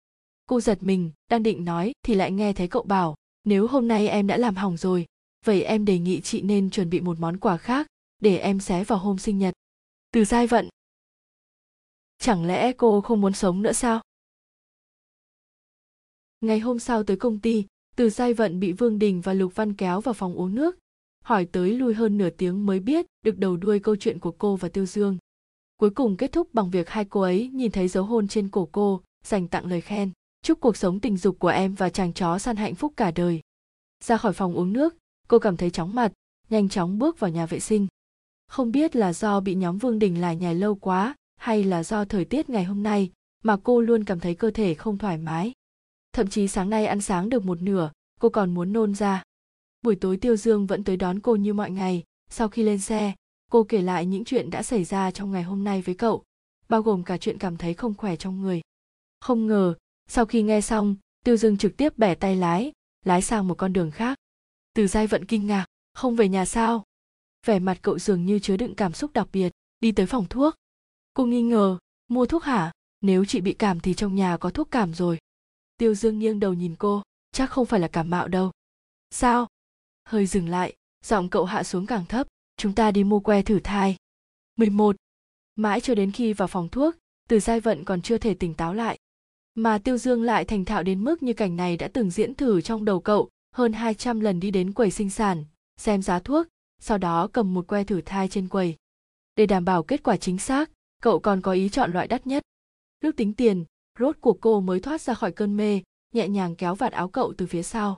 Cô 0.47 0.61
giật 0.61 0.79
mình, 0.83 1.11
đang 1.31 1.43
định 1.43 1.65
nói 1.65 1.93
thì 2.03 2.15
lại 2.15 2.33
nghe 2.33 2.53
thấy 2.53 2.69
cậu 2.69 2.83
bảo, 2.83 3.15
nếu 3.45 3.67
hôm 3.67 3.89
nay 3.89 4.09
em 4.09 4.27
đã 4.27 4.37
làm 4.37 4.57
hỏng 4.57 4.77
rồi, 4.77 5.07
vậy 5.45 5.63
em 5.63 5.85
đề 5.85 5.99
nghị 5.99 6.21
chị 6.21 6.43
nên 6.43 6.71
chuẩn 6.71 6.91
bị 6.91 7.01
một 7.01 7.21
món 7.21 7.37
quà 7.37 7.57
khác 7.57 7.87
để 8.21 8.37
em 8.37 8.61
xé 8.61 8.85
vào 8.85 8.99
hôm 8.99 9.19
sinh 9.19 9.39
nhật. 9.39 9.55
Từ 10.13 10.25
giai 10.25 10.47
vận. 10.47 10.69
Chẳng 12.19 12.47
lẽ 12.47 12.73
cô 12.73 13.01
không 13.01 13.21
muốn 13.21 13.33
sống 13.33 13.63
nữa 13.63 13.73
sao? 13.73 14.01
Ngày 16.41 16.59
hôm 16.59 16.79
sau 16.79 17.05
tới 17.05 17.17
công 17.17 17.39
ty, 17.39 17.67
từ 17.97 18.11
giai 18.11 18.35
vận 18.35 18.61
bị 18.61 18.73
vương 18.73 18.99
đình 18.99 19.21
và 19.21 19.33
lục 19.33 19.53
văn 19.55 19.75
kéo 19.75 20.01
vào 20.01 20.15
phòng 20.15 20.35
uống 20.35 20.55
nước 20.55 20.79
hỏi 21.31 21.45
tới 21.45 21.75
lui 21.75 21.95
hơn 21.95 22.19
nửa 22.19 22.31
tiếng 22.31 22.67
mới 22.67 22.81
biết 22.81 23.07
được 23.25 23.39
đầu 23.39 23.57
đuôi 23.57 23.79
câu 23.79 23.97
chuyện 23.97 24.19
của 24.19 24.31
cô 24.31 24.57
và 24.57 24.69
tiêu 24.69 24.87
dương. 24.87 25.19
Cuối 25.77 25.91
cùng 25.91 26.17
kết 26.17 26.33
thúc 26.33 26.55
bằng 26.55 26.71
việc 26.71 26.89
hai 26.89 27.05
cô 27.05 27.21
ấy 27.21 27.49
nhìn 27.49 27.71
thấy 27.71 27.89
dấu 27.89 28.05
hôn 28.05 28.29
trên 28.29 28.49
cổ 28.49 28.69
cô, 28.73 29.01
dành 29.25 29.49
tặng 29.49 29.67
lời 29.67 29.81
khen, 29.81 30.11
chúc 30.43 30.61
cuộc 30.61 30.77
sống 30.77 31.01
tình 31.01 31.17
dục 31.17 31.39
của 31.39 31.49
em 31.49 31.75
và 31.75 31.91
chàng 31.91 32.13
chó 32.13 32.39
săn 32.39 32.57
hạnh 32.57 32.75
phúc 32.75 32.93
cả 32.97 33.11
đời. 33.11 33.41
Ra 34.05 34.17
khỏi 34.17 34.33
phòng 34.33 34.55
uống 34.55 34.73
nước, 34.73 34.97
cô 35.29 35.39
cảm 35.39 35.57
thấy 35.57 35.71
chóng 35.71 35.95
mặt, 35.95 36.13
nhanh 36.49 36.69
chóng 36.69 36.99
bước 36.99 37.21
vào 37.21 37.31
nhà 37.31 37.47
vệ 37.47 37.61
sinh. 37.61 37.87
Không 38.49 38.73
biết 38.73 38.97
là 38.97 39.13
do 39.13 39.41
bị 39.41 39.55
nhóm 39.55 39.79
vương 39.79 39.99
đình 39.99 40.21
lải 40.21 40.37
nhải 40.37 40.55
lâu 40.55 40.75
quá, 40.75 41.15
hay 41.37 41.65
là 41.65 41.83
do 41.83 42.05
thời 42.05 42.25
tiết 42.25 42.51
ngày 42.51 42.65
hôm 42.65 42.83
nay 42.83 43.11
mà 43.45 43.57
cô 43.63 43.81
luôn 43.81 44.05
cảm 44.05 44.21
thấy 44.21 44.35
cơ 44.35 44.51
thể 44.51 44.75
không 44.75 44.99
thoải 44.99 45.19
mái. 45.19 45.53
Thậm 46.13 46.29
chí 46.29 46.49
sáng 46.49 46.71
nay 46.71 46.87
ăn 46.87 47.01
sáng 47.01 47.29
được 47.29 47.45
một 47.45 47.63
nửa, 47.63 47.91
cô 48.21 48.29
còn 48.29 48.55
muốn 48.55 48.73
nôn 48.73 48.95
ra 48.95 49.23
buổi 49.83 49.97
tối 49.97 50.17
tiêu 50.17 50.37
dương 50.37 50.67
vẫn 50.67 50.85
tới 50.85 50.97
đón 50.97 51.21
cô 51.21 51.37
như 51.37 51.55
mọi 51.55 51.71
ngày. 51.71 52.05
Sau 52.31 52.49
khi 52.49 52.63
lên 52.63 52.79
xe, 52.79 53.13
cô 53.51 53.65
kể 53.65 53.83
lại 53.83 54.07
những 54.07 54.25
chuyện 54.25 54.51
đã 54.51 54.63
xảy 54.63 54.85
ra 54.85 55.11
trong 55.11 55.31
ngày 55.31 55.43
hôm 55.43 55.65
nay 55.65 55.83
với 55.83 55.95
cậu, 55.95 56.25
bao 56.69 56.83
gồm 56.83 57.03
cả 57.05 57.19
chuyện 57.19 57.39
cảm 57.39 57.57
thấy 57.57 57.75
không 57.75 57.95
khỏe 57.95 58.17
trong 58.17 58.41
người. 58.41 58.61
Không 59.21 59.47
ngờ, 59.47 59.75
sau 60.09 60.27
khi 60.27 60.43
nghe 60.43 60.61
xong, 60.61 60.97
tiêu 61.25 61.37
dương 61.37 61.59
trực 61.59 61.77
tiếp 61.77 61.99
bẻ 61.99 62.15
tay 62.15 62.37
lái 62.37 62.73
lái 63.05 63.23
sang 63.23 63.49
một 63.49 63.55
con 63.55 63.73
đường 63.73 63.91
khác. 63.91 64.19
Từ 64.75 64.87
giai 64.87 65.07
vận 65.07 65.25
kinh 65.25 65.47
ngạc, 65.47 65.67
không 65.95 66.17
về 66.17 66.29
nhà 66.29 66.45
sao? 66.45 66.85
Vẻ 67.47 67.59
mặt 67.59 67.79
cậu 67.83 67.99
dường 67.99 68.27
như 68.27 68.39
chứa 68.39 68.57
đựng 68.57 68.75
cảm 68.75 68.93
xúc 68.93 69.13
đặc 69.13 69.29
biệt, 69.33 69.53
đi 69.81 69.93
tới 69.93 70.07
phòng 70.07 70.27
thuốc. 70.31 70.55
Cô 71.15 71.27
nghi 71.27 71.43
ngờ, 71.43 71.79
mua 72.09 72.27
thuốc 72.27 72.45
hả? 72.45 72.73
Nếu 73.01 73.25
chị 73.25 73.41
bị 73.41 73.53
cảm 73.53 73.81
thì 73.81 73.95
trong 73.95 74.15
nhà 74.15 74.37
có 74.37 74.51
thuốc 74.51 74.71
cảm 74.71 74.95
rồi. 74.95 75.19
Tiêu 75.77 75.95
dương 75.95 76.19
nghiêng 76.19 76.41
đầu 76.41 76.55
nhìn 76.55 76.77
cô, 76.79 77.03
chắc 77.33 77.51
không 77.51 77.67
phải 77.67 77.81
là 77.81 77.89
cảm 77.89 78.11
mạo 78.11 78.29
đâu. 78.29 78.51
Sao? 79.11 79.47
Hơi 80.11 80.27
dừng 80.27 80.49
lại 80.49 80.75
giọng 81.05 81.29
cậu 81.29 81.45
hạ 81.45 81.63
xuống 81.63 81.87
càng 81.87 82.05
thấp 82.07 82.27
chúng 82.57 82.75
ta 82.75 82.91
đi 82.91 83.05
mua 83.05 83.21
que 83.21 83.43
thử 83.43 83.61
thai 83.65 83.97
11. 84.57 84.97
Mãi 85.57 85.81
cho 85.81 85.95
đến 85.95 86.13
khi 86.13 86.33
vào 86.33 86.49
phòng 86.49 86.69
thuốc, 86.69 86.95
từ 87.29 87.41
giai 87.41 87.61
vận 87.61 87.85
còn 87.85 88.03
chưa 88.03 88.19
thể 88.19 88.35
tỉnh 88.35 88.55
táo 88.55 88.75
lại. 88.75 88.99
Mà 89.55 89.79
Tiêu 89.79 89.99
Dương 89.99 90.23
lại 90.23 90.45
thành 90.45 90.65
thạo 90.65 90.83
đến 90.83 91.05
mức 91.05 91.23
như 91.23 91.33
cảnh 91.33 91.57
này 91.57 91.77
đã 91.77 91.89
từng 91.89 92.11
diễn 92.11 92.35
thử 92.35 92.61
trong 92.61 92.85
đầu 92.85 93.01
cậu 93.01 93.29
hơn 93.55 93.73
200 93.73 94.21
lần 94.21 94.41
đi 94.41 94.51
đến 94.51 94.73
quầy 94.73 94.91
sinh 94.91 95.11
sản, 95.11 95.45
xem 95.77 96.03
giá 96.03 96.19
thuốc, 96.19 96.47
sau 96.81 96.99
đó 96.99 97.29
cầm 97.33 97.55
một 97.55 97.67
que 97.67 97.85
thử 97.85 98.01
thai 98.01 98.29
trên 98.29 98.49
quầy. 98.49 98.77
Để 99.37 99.47
đảm 99.47 99.65
bảo 99.65 99.83
kết 99.83 100.03
quả 100.03 100.17
chính 100.17 100.39
xác, 100.39 100.71
cậu 101.03 101.21
còn 101.21 101.41
có 101.41 101.53
ý 101.53 101.69
chọn 101.69 101.93
loại 101.93 102.09
đắt 102.09 102.27
nhất. 102.27 102.43
Lúc 103.01 103.17
tính 103.17 103.35
tiền, 103.35 103.65
rốt 103.99 104.17
cuộc 104.21 104.41
cô 104.41 104.61
mới 104.61 104.81
thoát 104.81 105.01
ra 105.01 105.15
khỏi 105.15 105.33
cơn 105.33 105.57
mê, 105.57 105.83
nhẹ 106.15 106.29
nhàng 106.29 106.57
kéo 106.57 106.75
vạt 106.75 106.93
áo 106.93 107.09
cậu 107.09 107.35
từ 107.39 107.47
phía 107.47 107.63
sau. 107.63 107.97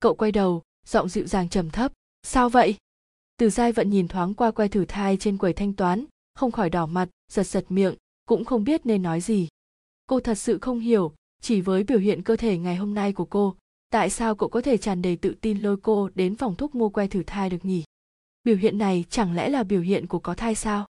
Cậu 0.00 0.14
quay 0.14 0.32
đầu, 0.32 0.62
giọng 0.86 1.08
dịu 1.08 1.26
dàng 1.26 1.48
trầm 1.48 1.70
thấp. 1.70 1.92
Sao 2.22 2.48
vậy? 2.48 2.76
Từ 3.36 3.50
giai 3.50 3.72
vận 3.72 3.90
nhìn 3.90 4.08
thoáng 4.08 4.34
qua 4.34 4.50
que 4.50 4.68
thử 4.68 4.84
thai 4.84 5.16
trên 5.16 5.38
quầy 5.38 5.52
thanh 5.52 5.72
toán, 5.72 6.04
không 6.34 6.52
khỏi 6.52 6.70
đỏ 6.70 6.86
mặt, 6.86 7.08
giật 7.32 7.44
giật 7.46 7.64
miệng, 7.68 7.94
cũng 8.24 8.44
không 8.44 8.64
biết 8.64 8.86
nên 8.86 9.02
nói 9.02 9.20
gì. 9.20 9.48
Cô 10.06 10.20
thật 10.20 10.34
sự 10.34 10.58
không 10.58 10.80
hiểu, 10.80 11.14
chỉ 11.42 11.60
với 11.60 11.84
biểu 11.84 11.98
hiện 11.98 12.22
cơ 12.22 12.36
thể 12.36 12.58
ngày 12.58 12.76
hôm 12.76 12.94
nay 12.94 13.12
của 13.12 13.24
cô, 13.24 13.56
tại 13.90 14.10
sao 14.10 14.34
cậu 14.34 14.48
có 14.48 14.60
thể 14.60 14.76
tràn 14.76 15.02
đầy 15.02 15.16
tự 15.16 15.34
tin 15.40 15.58
lôi 15.58 15.76
cô 15.82 16.10
đến 16.14 16.36
phòng 16.36 16.56
thuốc 16.56 16.74
mua 16.74 16.88
que 16.88 17.06
thử 17.06 17.22
thai 17.26 17.50
được 17.50 17.64
nhỉ? 17.64 17.84
Biểu 18.44 18.56
hiện 18.56 18.78
này 18.78 19.04
chẳng 19.10 19.34
lẽ 19.34 19.48
là 19.48 19.62
biểu 19.62 19.80
hiện 19.80 20.06
của 20.06 20.18
có 20.18 20.34
thai 20.34 20.54
sao? 20.54 20.86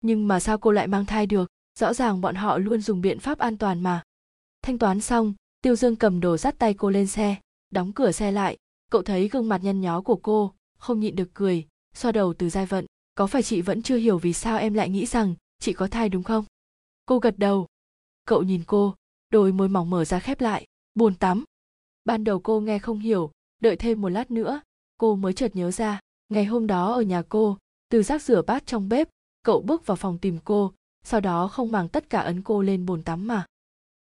Nhưng 0.00 0.28
mà 0.28 0.40
sao 0.40 0.58
cô 0.58 0.72
lại 0.72 0.86
mang 0.86 1.06
thai 1.06 1.26
được? 1.26 1.50
Rõ 1.78 1.94
ràng 1.94 2.20
bọn 2.20 2.34
họ 2.34 2.58
luôn 2.58 2.80
dùng 2.80 3.00
biện 3.00 3.18
pháp 3.18 3.38
an 3.38 3.58
toàn 3.58 3.82
mà. 3.82 4.02
Thanh 4.62 4.78
toán 4.78 5.00
xong, 5.00 5.34
Tiêu 5.62 5.76
Dương 5.76 5.96
cầm 5.96 6.20
đồ 6.20 6.36
dắt 6.36 6.54
tay 6.58 6.74
cô 6.74 6.90
lên 6.90 7.06
xe, 7.06 7.36
đóng 7.70 7.92
cửa 7.92 8.12
xe 8.12 8.32
lại, 8.32 8.56
cậu 8.90 9.02
thấy 9.02 9.28
gương 9.28 9.48
mặt 9.48 9.60
nhăn 9.64 9.80
nhó 9.80 10.00
của 10.00 10.16
cô, 10.16 10.54
không 10.78 11.00
nhịn 11.00 11.16
được 11.16 11.28
cười 11.34 11.66
xoa 11.94 12.12
đầu 12.12 12.34
từ 12.34 12.50
giai 12.50 12.66
vận. 12.66 12.86
Có 13.14 13.26
phải 13.26 13.42
chị 13.42 13.60
vẫn 13.60 13.82
chưa 13.82 13.96
hiểu 13.96 14.18
vì 14.18 14.32
sao 14.32 14.58
em 14.58 14.74
lại 14.74 14.88
nghĩ 14.88 15.06
rằng 15.06 15.34
chị 15.58 15.72
có 15.72 15.86
thai 15.86 16.08
đúng 16.08 16.22
không? 16.22 16.44
Cô 17.06 17.18
gật 17.18 17.38
đầu. 17.38 17.66
Cậu 18.26 18.42
nhìn 18.42 18.62
cô 18.66 18.94
đôi 19.30 19.52
môi 19.52 19.68
mỏng 19.68 19.90
mở 19.90 20.04
ra 20.04 20.18
khép 20.18 20.40
lại 20.40 20.66
buồn 20.94 21.14
tắm. 21.14 21.44
Ban 22.04 22.24
đầu 22.24 22.40
cô 22.40 22.60
nghe 22.60 22.78
không 22.78 22.98
hiểu 22.98 23.30
đợi 23.60 23.76
thêm 23.76 24.00
một 24.00 24.08
lát 24.08 24.30
nữa 24.30 24.60
cô 24.98 25.16
mới 25.16 25.32
chợt 25.32 25.56
nhớ 25.56 25.70
ra 25.70 26.00
ngày 26.28 26.44
hôm 26.44 26.66
đó 26.66 26.92
ở 26.92 27.02
nhà 27.02 27.22
cô 27.28 27.58
từ 27.88 28.02
rác 28.02 28.22
rửa 28.22 28.42
bát 28.42 28.66
trong 28.66 28.88
bếp 28.88 29.08
cậu 29.42 29.60
bước 29.60 29.86
vào 29.86 29.96
phòng 29.96 30.18
tìm 30.18 30.38
cô 30.44 30.72
sau 31.04 31.20
đó 31.20 31.48
không 31.48 31.72
màng 31.72 31.88
tất 31.88 32.10
cả 32.10 32.20
ấn 32.20 32.42
cô 32.42 32.62
lên 32.62 32.86
bồn 32.86 33.02
tắm 33.02 33.26
mà. 33.26 33.46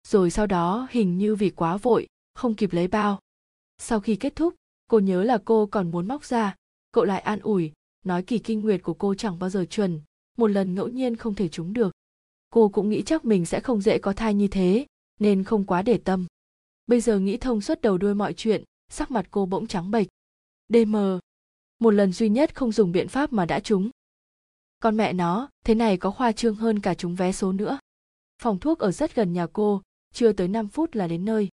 Rồi 0.07 0.31
sau 0.31 0.47
đó 0.47 0.87
hình 0.91 1.17
như 1.17 1.35
vì 1.35 1.49
quá 1.49 1.77
vội 1.77 2.07
không 2.35 2.55
kịp 2.55 2.73
lấy 2.73 2.87
bao. 2.87 3.19
Sau 3.77 3.99
khi 3.99 4.15
kết 4.15 4.35
thúc 4.35 4.53
cô 4.89 4.99
nhớ 4.99 5.23
là 5.23 5.37
cô 5.45 5.65
còn 5.65 5.91
muốn 5.91 6.07
móc 6.07 6.25
ra 6.25 6.55
cậu 6.91 7.03
lại 7.03 7.21
an 7.21 7.39
ủi, 7.39 7.71
nói 8.05 8.23
kỳ 8.23 8.39
kinh 8.39 8.61
nguyệt 8.61 8.83
của 8.83 8.93
cô 8.93 9.15
chẳng 9.15 9.39
bao 9.39 9.49
giờ 9.49 9.65
chuẩn. 9.65 10.01
Một 10.37 10.47
lần 10.47 10.75
ngẫu 10.75 10.87
nhiên 10.87 11.15
không 11.15 11.35
thể 11.35 11.47
trúng 11.47 11.73
được. 11.73 11.91
Cô 12.49 12.69
cũng 12.69 12.89
nghĩ 12.89 13.01
chắc 13.01 13.25
mình 13.25 13.45
sẽ 13.45 13.59
không 13.59 13.81
dễ 13.81 13.99
có 13.99 14.13
thai 14.13 14.33
như 14.33 14.47
thế, 14.47 14.85
nên 15.19 15.43
không 15.43 15.65
quá 15.65 15.81
để 15.81 15.97
tâm. 15.97 16.27
Bây 16.87 17.01
giờ 17.01 17.19
nghĩ 17.19 17.37
thông 17.37 17.61
suốt 17.61 17.81
đầu 17.81 17.97
đuôi 17.97 18.15
mọi 18.15 18.33
chuyện, 18.33 18.63
sắc 18.91 19.11
mặt 19.11 19.27
cô 19.31 19.45
bỗng 19.45 19.67
trắng 19.67 19.91
bệch. 19.91 20.07
Dm 20.69 20.95
một 21.79 21.91
lần 21.91 22.11
duy 22.11 22.29
nhất 22.29 22.55
không 22.55 22.71
dùng 22.71 22.91
biện 22.91 23.07
pháp 23.07 23.33
mà 23.33 23.45
đã 23.45 23.59
trúng. 23.59 23.89
Con 24.79 24.97
mẹ 24.97 25.13
nó, 25.13 25.49
thế 25.65 25.75
này 25.75 25.97
có 25.97 26.11
khoa 26.11 26.31
trương 26.31 26.55
hơn 26.55 26.79
cả 26.79 26.93
trúng 26.93 27.15
vé 27.15 27.31
số 27.31 27.51
nữa. 27.51 27.79
Phòng 28.41 28.59
thuốc 28.59 28.79
ở 28.79 28.91
rất 28.91 29.15
gần 29.15 29.33
nhà 29.33 29.47
cô, 29.53 29.81
chưa 30.13 30.31
tới 30.31 30.47
5 30.47 30.67
phút 30.67 30.95
là 30.95 31.07
đến 31.07 31.25
nơi. 31.25 31.49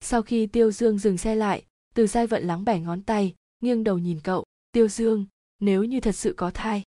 Sau 0.00 0.22
khi 0.22 0.46
tiêu 0.46 0.70
dương 0.70 0.98
dừng 0.98 1.18
xe 1.18 1.34
lại 1.34 1.64
từ 1.94 2.06
giai 2.06 2.26
vận 2.26 2.46
lắng 2.46 2.64
bẻ 2.64 2.80
ngón 2.80 3.02
tay, 3.02 3.34
nghiêng 3.60 3.84
đầu 3.84 3.98
nhìn 3.98 4.20
cậu, 4.20 4.44
tiêu 4.72 4.88
dương, 4.88 5.26
nếu 5.60 5.84
như 5.84 6.00
thật 6.00 6.12
sự 6.12 6.34
có 6.36 6.50
thai, 6.50 6.82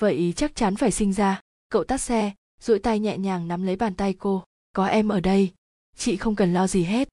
vậy 0.00 0.32
chắc 0.36 0.54
chắn 0.54 0.76
phải 0.76 0.90
sinh 0.90 1.12
ra. 1.12 1.40
Cậu 1.68 1.84
tắt 1.84 1.98
xe, 1.98 2.32
duỗi 2.60 2.78
tay 2.78 3.00
nhẹ 3.00 3.18
nhàng 3.18 3.48
nắm 3.48 3.62
lấy 3.62 3.76
bàn 3.76 3.94
tay 3.94 4.14
cô, 4.14 4.44
có 4.72 4.86
em 4.86 5.08
ở 5.08 5.20
đây, 5.20 5.52
chị 5.96 6.16
không 6.16 6.36
cần 6.36 6.54
lo 6.54 6.66
gì 6.66 6.84
hết. 6.84 7.08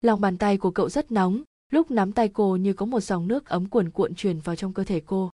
Lòng 0.00 0.20
bàn 0.20 0.38
tay 0.38 0.58
của 0.58 0.70
cậu 0.70 0.88
rất 0.88 1.12
nóng, 1.12 1.42
lúc 1.70 1.90
nắm 1.90 2.12
tay 2.12 2.28
cô 2.28 2.56
như 2.56 2.72
có 2.72 2.86
một 2.86 3.00
dòng 3.00 3.28
nước 3.28 3.48
ấm 3.48 3.66
cuồn 3.66 3.90
cuộn 3.90 4.14
truyền 4.14 4.40
vào 4.40 4.56
trong 4.56 4.72
cơ 4.72 4.84
thể 4.84 5.00
cô. 5.06 5.30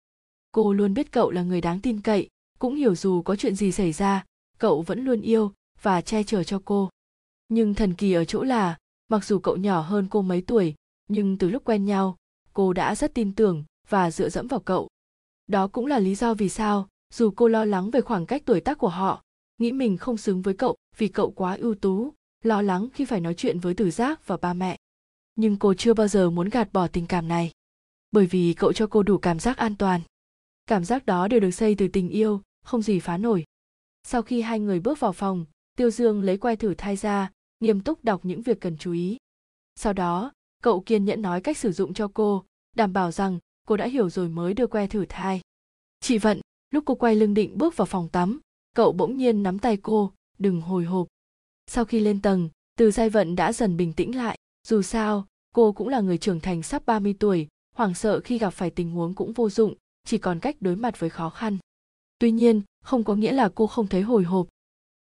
Cô 0.53 0.73
luôn 0.73 0.95
biết 0.95 1.13
cậu 1.13 1.31
là 1.31 1.43
người 1.43 1.61
đáng 1.61 1.81
tin 1.81 2.01
cậy, 2.01 2.29
cũng 2.59 2.75
hiểu 2.75 2.95
dù 2.95 3.23
có 3.23 3.37
chuyện 3.37 3.55
gì 3.55 3.73
xảy 3.73 3.93
ra, 3.93 4.25
cậu 4.59 4.83
vẫn 4.83 5.05
luôn 5.05 5.21
yêu 5.21 5.53
và 5.83 6.01
che 6.01 6.23
chở 6.23 6.45
cho 6.45 6.63
cô. 6.65 6.91
Nhưng 7.49 7.75
thần 7.75 7.95
kỳ 7.95 8.13
ở 8.13 8.25
chỗ 8.25 8.43
là, 8.43 8.79
mặc 9.09 9.25
dù 9.25 9.39
cậu 9.39 9.57
nhỏ 9.57 9.81
hơn 9.81 10.07
cô 10.11 10.23
mấy 10.23 10.43
tuổi 10.43 10.75
nhưng 11.09 11.39
từ 11.39 11.49
lúc 11.49 11.65
quen 11.65 11.85
nhau, 11.85 12.17
cô 12.53 12.73
đã 12.73 12.95
rất 12.95 13.15
tin 13.15 13.35
tưởng 13.35 13.65
và 13.89 14.11
dựa 14.11 14.29
dẫm 14.29 14.47
vào 14.47 14.61
cậu. 14.61 14.89
Đó 15.47 15.69
cũng 15.69 15.87
là 15.87 15.99
lý 15.99 16.15
do 16.15 16.35
vì 16.35 16.49
sao, 16.49 16.89
dù 17.15 17.31
cô 17.37 17.49
lo 17.49 17.65
lắng 17.65 17.91
về 17.91 18.01
khoảng 18.01 18.27
cách 18.27 18.43
tuổi 18.45 18.61
tác 18.61 18.79
của 18.79 18.89
họ, 18.89 19.23
nghĩ 19.59 19.73
mình 19.73 19.97
không 19.97 20.17
xứng 20.17 20.43
với 20.43 20.55
cậu 20.55 20.77
vì 20.97 21.09
cậu 21.09 21.31
quá 21.31 21.57
ưu 21.57 21.75
tú, 21.75 22.15
lo 22.43 22.63
lắng 22.63 22.89
khi 22.95 23.05
phải 23.05 23.21
nói 23.21 23.35
chuyện 23.35 23.61
với 23.61 23.75
tử 23.75 23.91
giác 23.91 24.27
và 24.27 24.37
ba 24.37 24.55
mẹ. 24.55 24.79
Nhưng 25.35 25.57
cô 25.57 25.75
chưa 25.75 25.95
bao 25.95 26.09
giờ 26.09 26.31
muốn 26.31 26.49
gạt 26.49 26.73
bỏ 26.73 26.89
tình 26.89 27.07
cảm 27.07 27.29
này, 27.29 27.51
bởi 28.11 28.27
vì 28.27 28.55
cậu 28.55 28.73
cho 28.73 28.87
cô 28.87 29.03
đủ 29.03 29.19
cảm 29.19 29.39
giác 29.39 29.57
an 29.57 29.77
toàn. 29.77 30.01
Cảm 30.67 30.85
giác 30.85 31.07
đó 31.07 31.29
đều 31.29 31.41
được 31.41 31.51
xây 31.51 31.75
từ 31.75 31.89
tình 31.89 32.09
yêu, 32.09 32.41
không 32.65 32.83
gì 32.83 33.01
phá 33.01 33.17
nổi. 33.17 33.45
Sau 34.03 34.23
khi 34.23 34.41
hai 34.41 34.61
người 34.61 34.81
bước 34.81 35.01
vào 35.01 35.13
phòng, 35.13 35.45
tiêu 35.77 35.91
dương 35.91 36.23
lấy 36.23 36.39
que 36.39 36.57
thử 36.57 36.75
thai 36.75 36.97
ra 36.97 37.31
nghiêm 37.61 37.81
túc 37.81 38.05
đọc 38.05 38.21
những 38.25 38.43
việc 38.43 38.61
cần 38.61 38.77
chú 38.79 38.93
ý. 38.93 39.17
Sau 39.75 39.93
đó 39.93 40.33
cậu 40.65 40.81
kiên 40.81 41.05
nhẫn 41.05 41.23
nói 41.23 41.41
cách 41.41 41.59
sử 41.59 41.73
dụng 41.73 41.95
cho 41.95 42.09
cô, 42.15 42.45
đảm 42.77 42.93
bảo 42.93 43.11
rằng 43.11 43.39
cô 43.67 43.77
đã 43.77 43.87
hiểu 43.87 44.11
rồi 44.11 44.29
mới 44.29 44.55
đưa 44.55 44.67
que 44.67 44.87
thử 44.87 45.05
thai. 45.09 45.41
Chị 46.01 46.19
vận, 46.19 46.41
lúc 46.71 46.85
cô 46.87 46.95
quay 46.95 47.15
lưng 47.17 47.35
định 47.35 47.59
bước 47.59 47.77
vào 47.77 47.87
phòng 47.87 48.09
tắm, 48.09 48.41
cậu 48.75 48.93
bỗng 48.93 49.17
nhiên 49.17 49.43
nắm 49.43 49.59
tay 49.59 49.77
cô, 49.77 50.13
đừng 50.39 50.61
hồi 50.61 50.85
hộp. 50.85 51.07
Sau 51.67 51.85
khi 51.85 52.01
lên 52.01 52.23
tầng, 52.23 52.49
từ 52.79 52.91
giai 52.91 53.11
vận 53.11 53.37
đã 53.37 53.53
dần 53.53 53.77
bình 53.77 53.93
tĩnh 53.93 54.17
lại. 54.17 54.39
Dù 54.67 54.83
sao, 54.83 55.27
cô 55.55 55.73
cũng 55.73 55.89
là 55.89 56.01
người 56.01 56.19
trưởng 56.19 56.41
thành 56.41 56.63
sắp 56.63 56.87
30 56.87 57.15
tuổi, 57.21 57.49
hoảng 57.75 57.95
sợ 57.95 58.21
khi 58.21 58.39
gặp 58.39 58.51
phải 58.51 58.71
tình 58.71 58.91
huống 58.91 59.15
cũng 59.15 59.33
vô 59.33 59.51
dụng, 59.51 59.75
chỉ 60.05 60.19
còn 60.19 60.41
cách 60.41 60.57
đối 60.61 60.77
mặt 60.77 61.01
với 61.01 61.11
khó 61.11 61.31
khăn. 61.31 61.59
Tuy 62.19 62.31
nhiên, 62.31 62.63
không 62.85 63.05
có 63.05 63.15
nghĩa 63.15 63.33
là 63.33 63.51
cô 63.55 63.67
không 63.67 63.87
thấy 63.87 64.03
hồi 64.03 64.25
hộp. 64.25 64.49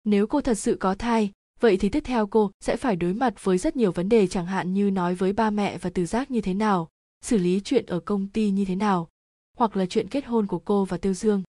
Nếu 0.04 0.26
cô 0.26 0.40
thật 0.40 0.54
sự 0.54 0.76
có 0.80 0.94
thai 0.94 1.32
vậy 1.60 1.76
thì 1.76 1.88
tiếp 1.88 2.00
theo 2.00 2.26
cô 2.26 2.50
sẽ 2.60 2.76
phải 2.76 2.96
đối 2.96 3.14
mặt 3.14 3.44
với 3.44 3.58
rất 3.58 3.76
nhiều 3.76 3.92
vấn 3.92 4.08
đề 4.08 4.26
chẳng 4.26 4.46
hạn 4.46 4.74
như 4.74 4.90
nói 4.90 5.14
với 5.14 5.32
ba 5.32 5.50
mẹ 5.50 5.78
và 5.78 5.90
từ 5.90 6.06
giác 6.06 6.30
như 6.30 6.40
thế 6.40 6.54
nào, 6.54 6.88
xử 7.24 7.38
lý 7.38 7.60
chuyện 7.64 7.86
ở 7.86 8.00
công 8.00 8.28
ty 8.28 8.50
như 8.50 8.64
thế 8.64 8.76
nào, 8.76 9.08
hoặc 9.56 9.76
là 9.76 9.86
chuyện 9.86 10.08
kết 10.08 10.24
hôn 10.24 10.46
của 10.46 10.58
cô 10.58 10.84
và 10.84 10.96
tiêu 10.96 11.14
dương. 11.14 11.42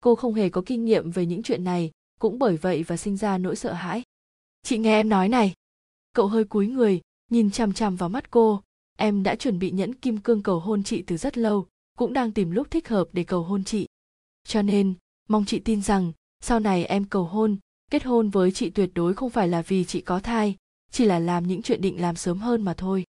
Cô 0.00 0.14
không 0.14 0.34
hề 0.34 0.48
có 0.48 0.62
kinh 0.66 0.84
nghiệm 0.84 1.10
về 1.10 1.26
những 1.26 1.42
chuyện 1.42 1.64
này, 1.64 1.90
cũng 2.20 2.38
bởi 2.38 2.56
vậy 2.56 2.82
và 2.82 2.96
sinh 2.96 3.16
ra 3.16 3.38
nỗi 3.38 3.56
sợ 3.56 3.72
hãi. 3.72 4.02
Chị 4.62 4.78
nghe 4.78 5.00
em 5.00 5.08
nói 5.08 5.28
này. 5.28 5.54
Cậu 6.14 6.26
hơi 6.26 6.44
cúi 6.44 6.66
người, 6.66 7.00
nhìn 7.30 7.50
chằm 7.50 7.72
chằm 7.72 7.96
vào 7.96 8.08
mắt 8.08 8.30
cô. 8.30 8.62
Em 8.96 9.22
đã 9.22 9.34
chuẩn 9.34 9.58
bị 9.58 9.70
nhẫn 9.70 9.94
kim 9.94 10.18
cương 10.18 10.42
cầu 10.42 10.60
hôn 10.60 10.82
chị 10.82 11.02
từ 11.02 11.16
rất 11.16 11.38
lâu, 11.38 11.66
cũng 11.98 12.12
đang 12.12 12.32
tìm 12.32 12.50
lúc 12.50 12.70
thích 12.70 12.88
hợp 12.88 13.08
để 13.12 13.24
cầu 13.24 13.42
hôn 13.42 13.64
chị. 13.64 13.86
Cho 14.44 14.62
nên, 14.62 14.94
mong 15.28 15.44
chị 15.44 15.58
tin 15.58 15.82
rằng, 15.82 16.12
sau 16.40 16.60
này 16.60 16.84
em 16.84 17.04
cầu 17.04 17.24
hôn 17.24 17.56
kết 17.90 18.04
hôn 18.04 18.30
với 18.30 18.52
chị 18.52 18.70
tuyệt 18.70 18.90
đối 18.94 19.14
không 19.14 19.30
phải 19.30 19.48
là 19.48 19.62
vì 19.62 19.84
chị 19.84 20.00
có 20.00 20.20
thai, 20.20 20.56
chỉ 20.90 21.04
là 21.04 21.18
làm 21.18 21.46
những 21.46 21.62
chuyện 21.62 21.80
định 21.80 22.00
làm 22.00 22.16
sớm 22.16 22.38
hơn 22.38 22.62
mà 22.62 22.74
thôi. 22.74 23.04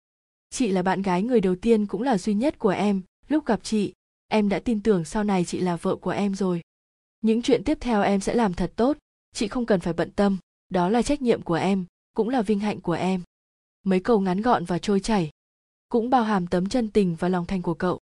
Chị 0.50 0.70
là 0.70 0.82
bạn 0.82 1.02
gái 1.02 1.22
người 1.22 1.40
đầu 1.40 1.56
tiên 1.56 1.86
cũng 1.86 2.02
là 2.02 2.18
duy 2.18 2.34
nhất 2.34 2.58
của 2.58 2.68
em. 2.68 3.02
Lúc 3.28 3.46
gặp 3.46 3.60
chị, 3.62 3.92
em 4.28 4.48
đã 4.48 4.58
tin 4.58 4.82
tưởng 4.82 5.04
sau 5.04 5.24
này 5.24 5.44
chị 5.44 5.60
là 5.60 5.76
vợ 5.76 5.96
của 5.96 6.10
em 6.10 6.34
rồi. 6.34 6.60
Những 7.20 7.42
chuyện 7.42 7.64
tiếp 7.64 7.78
theo 7.80 8.02
em 8.02 8.20
sẽ 8.20 8.34
làm 8.34 8.54
thật 8.54 8.72
tốt, 8.76 8.96
chị 9.34 9.48
không 9.48 9.66
cần 9.66 9.80
phải 9.80 9.92
bận 9.92 10.10
tâm. 10.10 10.38
Đó 10.68 10.88
là 10.88 11.02
trách 11.02 11.22
nhiệm 11.22 11.42
của 11.42 11.54
em, 11.54 11.84
cũng 12.14 12.28
là 12.28 12.42
vinh 12.42 12.58
hạnh 12.58 12.80
của 12.80 12.92
em. 12.92 13.22
Mấy 13.84 14.00
câu 14.00 14.20
ngắn 14.20 14.42
gọn 14.42 14.64
và 14.64 14.78
trôi 14.78 15.00
chảy, 15.00 15.30
cũng 15.88 16.10
bao 16.10 16.22
hàm 16.22 16.46
tấm 16.46 16.68
chân 16.68 16.88
tình 16.88 17.16
và 17.18 17.28
lòng 17.28 17.46
thành 17.46 17.62
của 17.62 17.74
cậu. 17.74 18.00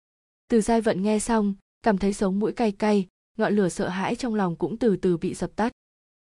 Từ 0.50 0.62
giai 0.62 0.82
vận 0.82 1.04
nghe 1.04 1.20
xong, 1.20 1.54
cảm 1.84 1.98
thấy 1.98 2.14
sống 2.14 2.40
mũi 2.40 2.52
cay 2.52 2.72
cay, 2.72 3.08
ngọn 3.38 3.56
lửa 3.56 3.70
sợ 3.70 3.90
hãi 3.90 4.16
trong 4.16 4.36
lòng 4.36 4.56
cũng 4.56 4.78
từ 4.78 4.96
từ 4.96 5.18
bị 5.18 5.34
dập 5.34 5.56
tắt 5.56 5.72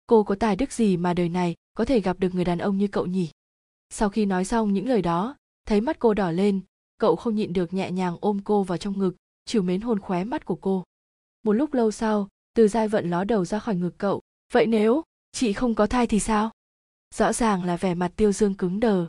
cô 0.07 0.25
có 0.25 0.35
tài 0.35 0.57
đức 0.57 0.73
gì 0.73 0.97
mà 0.97 1.15
đời 1.15 1.29
này 1.29 1.55
có 1.75 1.85
thể 1.85 2.01
gặp 2.01 2.19
được 2.19 2.35
người 2.35 2.45
đàn 2.45 2.59
ông 2.59 2.79
như 2.79 2.89
cậu 2.89 3.07
nhỉ? 3.07 3.31
Sau 3.91 4.09
khi 4.09 4.27
nói 4.27 4.45
xong 4.45 4.73
những 4.73 4.89
lời 4.89 5.03
đó, 5.03 5.37
thấy 5.67 5.81
mắt 5.81 5.99
cô 5.99 6.15
đỏ 6.15 6.31
lên, 6.31 6.61
cậu 6.99 7.17
không 7.17 7.35
nhịn 7.35 7.53
được 7.53 7.73
nhẹ 7.73 7.91
nhàng 7.91 8.17
ôm 8.21 8.41
cô 8.45 8.63
vào 8.63 8.79
trong 8.79 8.99
ngực, 8.99 9.17
chiều 9.45 9.63
mến 9.63 9.81
hôn 9.81 10.01
khóe 10.01 10.25
mắt 10.25 10.45
của 10.45 10.57
cô. 10.57 10.85
Một 11.43 11.53
lúc 11.53 11.75
lâu 11.75 11.91
sau, 11.91 12.29
từ 12.55 12.69
giai 12.69 12.89
vận 12.89 13.11
ló 13.11 13.25
đầu 13.25 13.45
ra 13.45 13.59
khỏi 13.59 13.77
ngực 13.77 13.99
cậu. 13.99 14.23
Vậy 14.53 14.67
nếu 14.67 15.03
chị 15.33 15.53
không 15.53 15.75
có 15.75 15.87
thai 15.87 16.07
thì 16.07 16.21
sao? 16.21 16.51
Rõ 17.15 17.33
ràng 17.33 17.65
là 17.65 17.77
vẻ 17.77 17.95
mặt 17.95 18.13
tiêu 18.17 18.33
dương 18.33 18.55
cứng 18.55 18.81
đờ. 18.81 19.07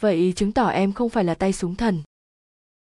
Vậy 0.00 0.32
chứng 0.36 0.52
tỏ 0.52 0.68
em 0.68 0.92
không 0.92 1.10
phải 1.10 1.24
là 1.24 1.34
tay 1.34 1.52
súng 1.52 1.74
thần. 1.74 2.02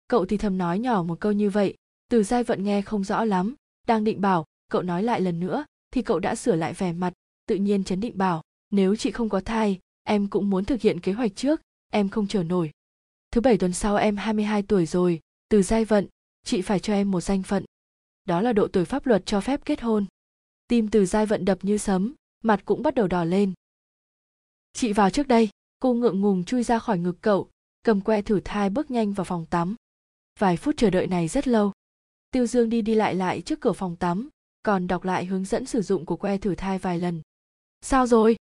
Cậu 0.09 0.27
thì 0.27 0.36
thầm 0.36 0.59
nói 0.59 0.78
nhỏ 0.78 1.02
một 1.02 1.20
câu 1.20 1.32
như 1.32 1.51
vậy, 1.51 1.74
từ 2.09 2.22
giai 2.22 2.44
vận 2.44 2.64
nghe 2.64 2.82
không 2.82 3.05
rõ 3.05 3.24
lắm, 3.24 3.55
đang 3.86 4.05
định 4.05 4.20
bảo, 4.20 4.44
cậu 4.70 4.82
nói 4.82 5.02
lại 5.02 5.20
lần 5.20 5.40
nữa, 5.40 5.64
thì 5.90 6.02
cậu 6.02 6.18
đã 6.18 6.35
sửa 6.35 6.56
lại 6.56 6.72
vẻ 6.72 6.93
mặt 6.93 7.12
tự 7.51 7.56
nhiên 7.56 7.85
chấn 7.85 8.01
định 8.01 8.18
bảo, 8.18 8.43
nếu 8.70 8.97
chị 8.97 9.10
không 9.10 9.28
có 9.28 9.40
thai, 9.40 9.78
em 10.02 10.28
cũng 10.28 10.51
muốn 10.51 10.64
thực 10.64 10.81
hiện 10.81 11.01
kế 11.01 11.12
hoạch 11.12 11.36
trước, 11.36 11.60
em 11.93 12.09
không 12.09 12.27
chờ 12.27 12.43
nổi. 12.43 12.70
Thứ 13.31 13.40
bảy 13.40 13.59
tuần 13.59 13.72
sau 13.72 13.97
em 13.97 14.16
22 14.16 14.62
tuổi 14.62 14.86
rồi, 14.86 15.20
từ 15.48 15.62
giai 15.62 15.85
vận, 15.85 16.06
chị 16.44 16.62
phải 16.62 16.81
cho 16.81 16.93
em 16.93 17.10
một 17.10 17.20
danh 17.20 17.43
phận. 17.43 17.64
Đó 18.24 18.40
là 18.40 18.52
độ 18.52 18.68
tuổi 18.68 18.85
pháp 18.85 19.06
luật 19.06 19.27
cho 19.27 19.40
phép 19.40 19.60
kết 19.64 19.81
hôn. 19.81 20.06
Tim 20.68 20.89
từ 20.89 21.06
giai 21.06 21.27
vận 21.27 21.44
đập 21.44 21.59
như 21.62 21.78
sấm, 21.78 22.14
mặt 22.43 22.62
cũng 22.64 22.82
bắt 22.82 22.94
đầu 22.94 23.09
đỏ 23.09 23.24
lên. 23.24 23.52
Chị 24.72 24.93
vào 24.93 25.10
trước 25.10 25.28
đây, 25.28 25.48
cô 25.81 25.94
ngượng 25.94 26.20
ngùng 26.20 26.44
chui 26.44 26.62
ra 26.62 26.78
khỏi 26.78 26.98
ngực 26.98 27.16
cậu, 27.20 27.51
cầm 27.82 28.01
que 28.01 28.22
thử 28.22 28.40
thai 28.44 28.70
bước 28.70 28.90
nhanh 28.90 29.12
vào 29.12 29.24
phòng 29.24 29.47
tắm. 29.47 29.77
Vài 30.39 30.56
phút 30.56 30.74
chờ 30.77 30.90
đợi 30.90 31.06
này 31.06 31.28
rất 31.28 31.48
lâu. 31.48 31.72
Tiêu 32.31 32.47
dương 32.47 32.70
đi 32.70 32.82
đi 32.82 32.94
lại 32.94 33.14
lại 33.14 33.43
trước 33.43 33.60
cửa 33.60 33.72
phòng 33.72 33.97
tắm, 33.97 34.28
còn 34.62 34.86
đọc 34.86 35.05
lại 35.05 35.24
hướng 35.24 35.44
dẫn 35.44 35.66
sử 35.66 35.82
dụng 35.82 36.06
của 36.06 36.16
que 36.16 36.39
thử 36.39 36.55
thai 36.55 36.78
vài 36.78 36.98
lần 36.98 37.22
sao 37.81 38.07
rồi? 38.07 38.36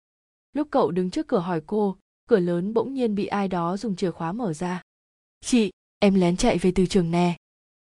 Lúc 0.54 0.68
cậu 0.72 0.92
đứng 0.92 1.10
trước 1.10 1.28
cửa 1.28 1.40
hỏi 1.40 1.62
cô, 1.66 1.98
cửa 2.30 2.40
lớn 2.40 2.74
bỗng 2.74 2.94
nhiên 2.94 3.16
bị 3.16 3.26
ai 3.26 3.48
đó 3.48 3.78
dùng 3.78 3.96
chìa 3.96 4.12
khóa 4.12 4.32
mở 4.32 4.54
ra. 4.54 4.82
Chị, 5.42 5.72
em 6.00 6.14
lén 6.14 6.38
chạy 6.38 6.58
về 6.58 6.72
từ 6.76 6.86
trường 6.86 7.12
nè. 7.12 7.38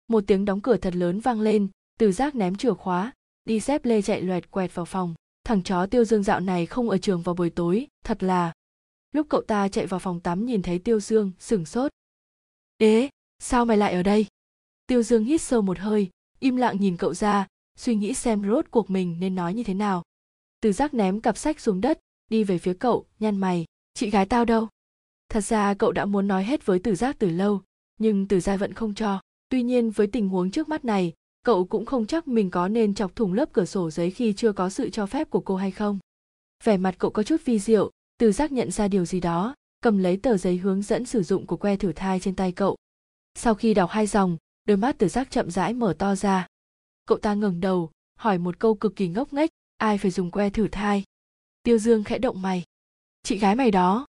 Một 0.07 0.23
tiếng 0.27 0.45
đóng 0.45 0.61
cửa 0.61 0.77
thật 0.77 0.95
lớn 0.95 1.19
vang 1.19 1.41
lên, 1.41 1.67
từ 1.99 2.11
giác 2.11 2.35
ném 2.35 2.55
chìa 2.55 2.73
khóa, 2.73 3.13
đi 3.45 3.59
dép 3.59 3.85
lê 3.85 4.01
chạy 4.01 4.21
loẹt 4.21 4.51
quẹt 4.51 4.75
vào 4.75 4.85
phòng. 4.85 5.13
Thằng 5.43 5.63
chó 5.63 5.85
tiêu 5.85 6.05
dương 6.05 6.23
dạo 6.23 6.39
này 6.39 6.65
không 6.65 6.89
ở 6.89 6.97
trường 6.97 7.21
vào 7.21 7.35
buổi 7.35 7.49
tối, 7.49 7.87
thật 8.05 8.23
là. 8.23 8.53
Lúc 9.11 9.27
cậu 9.29 9.41
ta 9.41 9.67
chạy 9.67 9.85
vào 9.85 9.99
phòng 9.99 10.19
tắm 10.19 10.45
nhìn 10.45 10.61
thấy 10.61 10.79
tiêu 10.79 10.99
dương, 10.99 11.31
sửng 11.39 11.65
sốt. 11.65 11.91
Ế 12.77 13.09
sao 13.39 13.65
mày 13.65 13.77
lại 13.77 13.93
ở 13.93 14.03
đây? 14.03 14.25
Tiêu 14.87 15.03
dương 15.03 15.23
hít 15.23 15.41
sâu 15.41 15.61
một 15.61 15.79
hơi, 15.79 16.09
im 16.39 16.55
lặng 16.55 16.77
nhìn 16.79 16.97
cậu 16.97 17.13
ra, 17.13 17.47
suy 17.77 17.95
nghĩ 17.95 18.13
xem 18.13 18.43
rốt 18.43 18.65
cuộc 18.71 18.89
mình 18.89 19.17
nên 19.19 19.35
nói 19.35 19.53
như 19.53 19.63
thế 19.63 19.73
nào 19.73 20.03
từ 20.61 20.71
giác 20.71 20.93
ném 20.93 21.21
cặp 21.21 21.37
sách 21.37 21.59
xuống 21.59 21.81
đất, 21.81 21.99
đi 22.29 22.43
về 22.43 22.57
phía 22.57 22.73
cậu, 22.73 23.05
nhăn 23.19 23.37
mày. 23.37 23.65
Chị 23.93 24.09
gái 24.09 24.25
tao 24.25 24.45
đâu? 24.45 24.67
Thật 25.29 25.41
ra 25.41 25.73
cậu 25.73 25.91
đã 25.91 26.05
muốn 26.05 26.27
nói 26.27 26.43
hết 26.43 26.65
với 26.65 26.79
từ 26.79 26.95
giác 26.95 27.15
từ 27.19 27.29
lâu, 27.29 27.61
nhưng 27.97 28.27
từ 28.27 28.39
gia 28.39 28.57
vẫn 28.57 28.73
không 28.73 28.93
cho. 28.93 29.21
Tuy 29.49 29.63
nhiên 29.63 29.91
với 29.91 30.07
tình 30.07 30.29
huống 30.29 30.51
trước 30.51 30.69
mắt 30.69 30.85
này, 30.85 31.13
cậu 31.43 31.65
cũng 31.65 31.85
không 31.85 32.05
chắc 32.05 32.27
mình 32.27 32.51
có 32.51 32.67
nên 32.67 32.93
chọc 32.93 33.15
thủng 33.15 33.33
lớp 33.33 33.49
cửa 33.53 33.65
sổ 33.65 33.91
giấy 33.91 34.11
khi 34.11 34.33
chưa 34.33 34.51
có 34.51 34.69
sự 34.69 34.89
cho 34.89 35.05
phép 35.05 35.29
của 35.29 35.39
cô 35.39 35.55
hay 35.55 35.71
không. 35.71 35.99
Vẻ 36.63 36.77
mặt 36.77 36.95
cậu 36.97 37.11
có 37.11 37.23
chút 37.23 37.41
vi 37.45 37.59
diệu, 37.59 37.91
từ 38.17 38.31
giác 38.31 38.51
nhận 38.51 38.71
ra 38.71 38.87
điều 38.87 39.05
gì 39.05 39.19
đó, 39.19 39.55
cầm 39.81 39.97
lấy 39.97 40.17
tờ 40.17 40.37
giấy 40.37 40.57
hướng 40.57 40.81
dẫn 40.81 41.05
sử 41.05 41.23
dụng 41.23 41.45
của 41.47 41.57
que 41.57 41.75
thử 41.75 41.91
thai 41.91 42.19
trên 42.19 42.35
tay 42.35 42.51
cậu. 42.51 42.77
Sau 43.35 43.55
khi 43.55 43.73
đọc 43.73 43.89
hai 43.89 44.07
dòng, 44.07 44.37
đôi 44.65 44.77
mắt 44.77 44.95
từ 44.97 45.07
giác 45.07 45.31
chậm 45.31 45.51
rãi 45.51 45.73
mở 45.73 45.95
to 45.99 46.15
ra. 46.15 46.47
Cậu 47.05 47.17
ta 47.17 47.33
ngẩng 47.33 47.59
đầu, 47.59 47.91
hỏi 48.15 48.37
một 48.37 48.59
câu 48.59 48.75
cực 48.75 48.95
kỳ 48.95 49.07
ngốc 49.07 49.33
nghếch 49.33 49.49
ai 49.79 49.97
phải 49.97 50.11
dùng 50.11 50.31
que 50.31 50.49
thử 50.49 50.67
thai? 50.67 51.03
Tiêu 51.63 51.77
dương 51.77 52.03
khẽ 52.03 52.17
động 52.17 52.41
mày. 52.41 52.63
Chị 53.23 53.37
gái 53.37 53.55
mày 53.55 53.71
đó. 53.71 54.05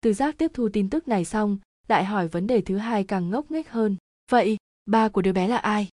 Từ 0.00 0.12
giác 0.12 0.38
tiếp 0.38 0.50
thu 0.54 0.68
tin 0.72 0.90
tức 0.90 1.08
này 1.08 1.24
xong, 1.24 1.58
lại 1.88 2.04
hỏi 2.04 2.28
vấn 2.28 2.46
đề 2.46 2.60
thứ 2.60 2.76
hai 2.76 3.04
càng 3.04 3.30
ngốc 3.30 3.50
nghếch 3.50 3.70
hơn. 3.70 3.96
Vậy, 4.30 4.56
ba 4.86 5.08
của 5.08 5.22
đứa 5.22 5.32
bé 5.32 5.48
là 5.48 5.56
ai? 5.56 5.88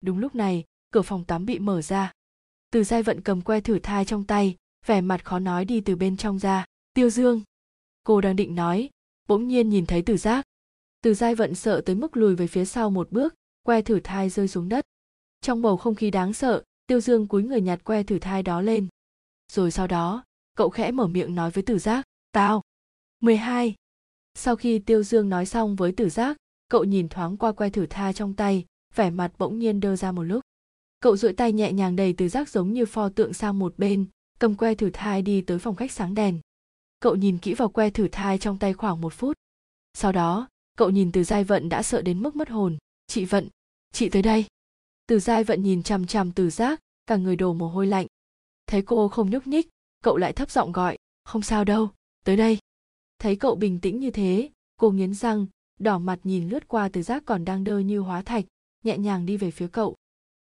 Đúng 0.00 0.18
lúc 0.18 0.34
này, 0.34 0.64
cửa 0.90 1.02
phòng 1.02 1.24
tắm 1.24 1.46
bị 1.46 1.58
mở 1.58 1.82
ra. 1.82 2.12
Từ 2.70 2.84
giai 2.84 3.02
vận 3.02 3.20
cầm 3.20 3.40
que 3.40 3.60
thử 3.60 3.78
thai 3.78 4.04
trong 4.04 4.24
tay, 4.24 4.56
vẻ 4.86 5.00
mặt 5.00 5.24
khó 5.24 5.38
nói 5.38 5.64
đi 5.64 5.80
từ 5.80 5.96
bên 5.96 6.16
trong 6.16 6.38
ra. 6.38 6.64
Tiêu 6.94 7.10
dương. 7.10 7.42
Cô 8.04 8.20
đang 8.20 8.36
định 8.36 8.54
nói, 8.54 8.90
bỗng 9.28 9.48
nhiên 9.48 9.68
nhìn 9.68 9.86
thấy 9.86 10.02
từ 10.02 10.16
giác. 10.16 10.44
Từ 11.02 11.14
giai 11.14 11.34
vận 11.34 11.54
sợ 11.54 11.80
tới 11.86 11.94
mức 11.94 12.16
lùi 12.16 12.34
về 12.34 12.46
phía 12.46 12.64
sau 12.64 12.90
một 12.90 13.12
bước, 13.12 13.34
que 13.62 13.82
thử 13.82 14.00
thai 14.00 14.30
rơi 14.30 14.48
xuống 14.48 14.68
đất. 14.68 14.84
Trong 15.40 15.62
bầu 15.62 15.76
không 15.76 15.94
khí 15.94 16.10
đáng 16.10 16.32
sợ 16.32 16.62
tiêu 16.88 17.00
dương 17.00 17.26
cúi 17.26 17.42
người 17.42 17.60
nhặt 17.60 17.84
que 17.84 18.02
thử 18.02 18.18
thai 18.18 18.42
đó 18.42 18.60
lên. 18.60 18.88
Rồi 19.52 19.70
sau 19.70 19.86
đó, 19.86 20.24
cậu 20.54 20.70
khẽ 20.70 20.90
mở 20.90 21.06
miệng 21.06 21.34
nói 21.34 21.50
với 21.50 21.62
tử 21.62 21.78
giác, 21.78 22.04
tao. 22.32 22.62
12. 23.20 23.74
sau 24.34 24.56
khi 24.56 24.78
tiêu 24.78 25.02
dương 25.02 25.28
nói 25.28 25.46
xong 25.46 25.76
với 25.76 25.92
tử 25.92 26.08
giác, 26.08 26.36
cậu 26.68 26.84
nhìn 26.84 27.08
thoáng 27.08 27.36
qua 27.36 27.52
que 27.52 27.70
thử 27.70 27.86
thai 27.86 28.12
trong 28.12 28.34
tay, 28.34 28.64
vẻ 28.94 29.10
mặt 29.10 29.32
bỗng 29.38 29.58
nhiên 29.58 29.80
đơ 29.80 29.96
ra 29.96 30.12
một 30.12 30.22
lúc. 30.22 30.40
Cậu 31.00 31.16
duỗi 31.16 31.32
tay 31.32 31.52
nhẹ 31.52 31.72
nhàng 31.72 31.96
đầy 31.96 32.12
Tử 32.12 32.28
giác 32.28 32.48
giống 32.48 32.72
như 32.72 32.86
pho 32.86 33.08
tượng 33.08 33.32
sang 33.32 33.58
một 33.58 33.78
bên, 33.78 34.06
cầm 34.38 34.54
que 34.54 34.74
thử 34.74 34.90
thai 34.92 35.22
đi 35.22 35.40
tới 35.40 35.58
phòng 35.58 35.76
khách 35.76 35.92
sáng 35.92 36.14
đèn. 36.14 36.40
Cậu 37.00 37.16
nhìn 37.16 37.38
kỹ 37.38 37.54
vào 37.54 37.68
que 37.68 37.90
thử 37.90 38.08
thai 38.12 38.38
trong 38.38 38.58
tay 38.58 38.72
khoảng 38.72 39.00
một 39.00 39.12
phút. 39.12 39.36
Sau 39.94 40.12
đó, 40.12 40.48
cậu 40.76 40.90
nhìn 40.90 41.12
từ 41.12 41.24
giai 41.24 41.44
vận 41.44 41.68
đã 41.68 41.82
sợ 41.82 42.02
đến 42.02 42.22
mức 42.22 42.36
mất 42.36 42.48
hồn. 42.48 42.76
Chị 43.06 43.24
vận, 43.24 43.48
chị 43.92 44.08
tới 44.08 44.22
đây 44.22 44.46
từ 45.08 45.18
giai 45.18 45.44
vận 45.44 45.62
nhìn 45.62 45.82
chằm 45.82 46.06
chằm 46.06 46.32
từ 46.32 46.50
giác, 46.50 46.80
cả 47.06 47.16
người 47.16 47.36
đổ 47.36 47.52
mồ 47.52 47.68
hôi 47.68 47.86
lạnh. 47.86 48.06
Thấy 48.66 48.82
cô 48.82 49.08
không 49.08 49.30
nhúc 49.30 49.46
nhích, 49.46 49.68
cậu 50.04 50.16
lại 50.16 50.32
thấp 50.32 50.50
giọng 50.50 50.72
gọi, 50.72 50.98
không 51.24 51.42
sao 51.42 51.64
đâu, 51.64 51.90
tới 52.24 52.36
đây. 52.36 52.58
Thấy 53.18 53.36
cậu 53.36 53.54
bình 53.54 53.80
tĩnh 53.80 54.00
như 54.00 54.10
thế, 54.10 54.50
cô 54.76 54.90
nghiến 54.90 55.14
răng, 55.14 55.46
đỏ 55.80 55.98
mặt 55.98 56.18
nhìn 56.24 56.48
lướt 56.48 56.68
qua 56.68 56.88
từ 56.88 57.02
giác 57.02 57.22
còn 57.26 57.44
đang 57.44 57.64
đơ 57.64 57.78
như 57.78 57.98
hóa 57.98 58.22
thạch, 58.22 58.44
nhẹ 58.84 58.98
nhàng 58.98 59.26
đi 59.26 59.36
về 59.36 59.50
phía 59.50 59.68
cậu. 59.68 59.96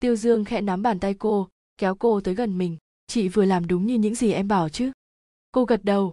Tiêu 0.01 0.17
dương 0.17 0.45
khẽ 0.45 0.61
nắm 0.61 0.83
bàn 0.83 1.01
tay 1.01 1.15
cô, 1.15 1.49
kéo 1.79 1.95
cô 1.95 2.21
tới 2.21 2.35
gần 2.35 2.59
mình, 2.59 2.77
chị 3.07 3.29
vừa 3.29 3.45
làm 3.45 3.67
đúng 3.67 3.87
như 3.87 3.95
những 3.95 4.15
gì 4.15 4.33
em 4.33 4.49
bảo 4.49 4.69
chứ? 4.69 4.93
Cô 5.53 5.65
gật 5.65 5.85
đầu. 5.85 6.13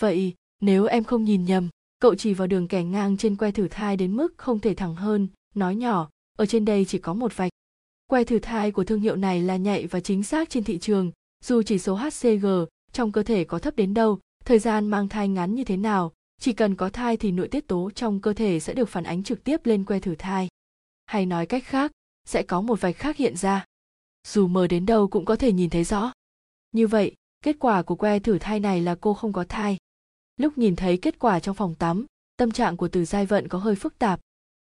Vậy, 0.00 0.34
nếu 0.60 0.84
em 0.84 1.04
không 1.04 1.24
nhìn 1.24 1.44
nhầm, 1.44 1.68
cậu 2.00 2.14
chỉ 2.14 2.34
vào 2.34 2.46
đường 2.46 2.68
kẻ 2.68 2.84
ngang 2.84 3.16
trên 3.16 3.36
que 3.36 3.50
thử 3.50 3.68
thai 3.68 3.96
đến 3.96 4.16
mức 4.16 4.34
không 4.36 4.60
thể 4.60 4.74
thẳng 4.74 4.94
hơn, 4.94 5.28
nói 5.54 5.76
nhỏ, 5.76 6.10
ở 6.38 6.46
trên 6.46 6.64
đây 6.64 6.84
chỉ 6.84 6.98
có 6.98 7.14
một 7.14 7.36
vạch 7.36 7.52
que 8.10 8.24
thử 8.24 8.38
thai 8.38 8.72
của 8.72 8.84
thương 8.84 9.00
hiệu 9.00 9.16
này 9.16 9.42
là 9.42 9.56
nhạy 9.56 9.86
và 9.86 10.00
chính 10.00 10.22
xác 10.22 10.50
trên 10.50 10.64
thị 10.64 10.78
trường, 10.78 11.12
dù 11.44 11.62
chỉ 11.62 11.78
số 11.78 11.94
hcg 11.94 12.46
trong 12.92 13.12
cơ 13.12 13.22
thể 13.22 13.44
có 13.44 13.58
thấp 13.58 13.76
đến 13.76 13.94
đâu, 13.94 14.18
thời 14.44 14.58
gian 14.58 14.88
mang 14.88 15.08
thai 15.08 15.28
ngắn 15.28 15.54
như 15.54 15.64
thế 15.64 15.76
nào, 15.76 16.12
chỉ 16.40 16.52
cần 16.52 16.74
có 16.74 16.88
thai 16.88 17.16
thì 17.16 17.32
nội 17.32 17.48
tiết 17.48 17.68
tố 17.68 17.90
trong 17.90 18.20
cơ 18.20 18.32
thể 18.32 18.60
sẽ 18.60 18.74
được 18.74 18.88
phản 18.88 19.04
ánh 19.04 19.22
trực 19.22 19.44
tiếp 19.44 19.66
lên 19.66 19.84
que 19.84 20.00
thử 20.00 20.14
thai. 20.14 20.48
Hay 21.06 21.26
nói 21.26 21.46
cách 21.46 21.64
khác, 21.64 21.92
sẽ 22.24 22.42
có 22.42 22.60
một 22.60 22.80
vạch 22.80 22.96
khác 22.96 23.16
hiện 23.16 23.36
ra. 23.36 23.64
Dù 24.26 24.46
mờ 24.46 24.66
đến 24.66 24.86
đâu 24.86 25.08
cũng 25.08 25.24
có 25.24 25.36
thể 25.36 25.52
nhìn 25.52 25.70
thấy 25.70 25.84
rõ. 25.84 26.12
Như 26.72 26.86
vậy, 26.86 27.14
kết 27.44 27.56
quả 27.58 27.82
của 27.82 27.94
que 27.94 28.18
thử 28.18 28.38
thai 28.38 28.60
này 28.60 28.80
là 28.80 28.94
cô 29.00 29.14
không 29.14 29.32
có 29.32 29.44
thai. 29.48 29.76
Lúc 30.36 30.58
nhìn 30.58 30.76
thấy 30.76 30.96
kết 30.96 31.18
quả 31.18 31.40
trong 31.40 31.56
phòng 31.56 31.74
tắm, 31.74 32.06
tâm 32.36 32.50
trạng 32.50 32.76
của 32.76 32.88
từ 32.88 33.04
giai 33.04 33.26
vận 33.26 33.48
có 33.48 33.58
hơi 33.58 33.74
phức 33.74 33.98
tạp. 33.98 34.20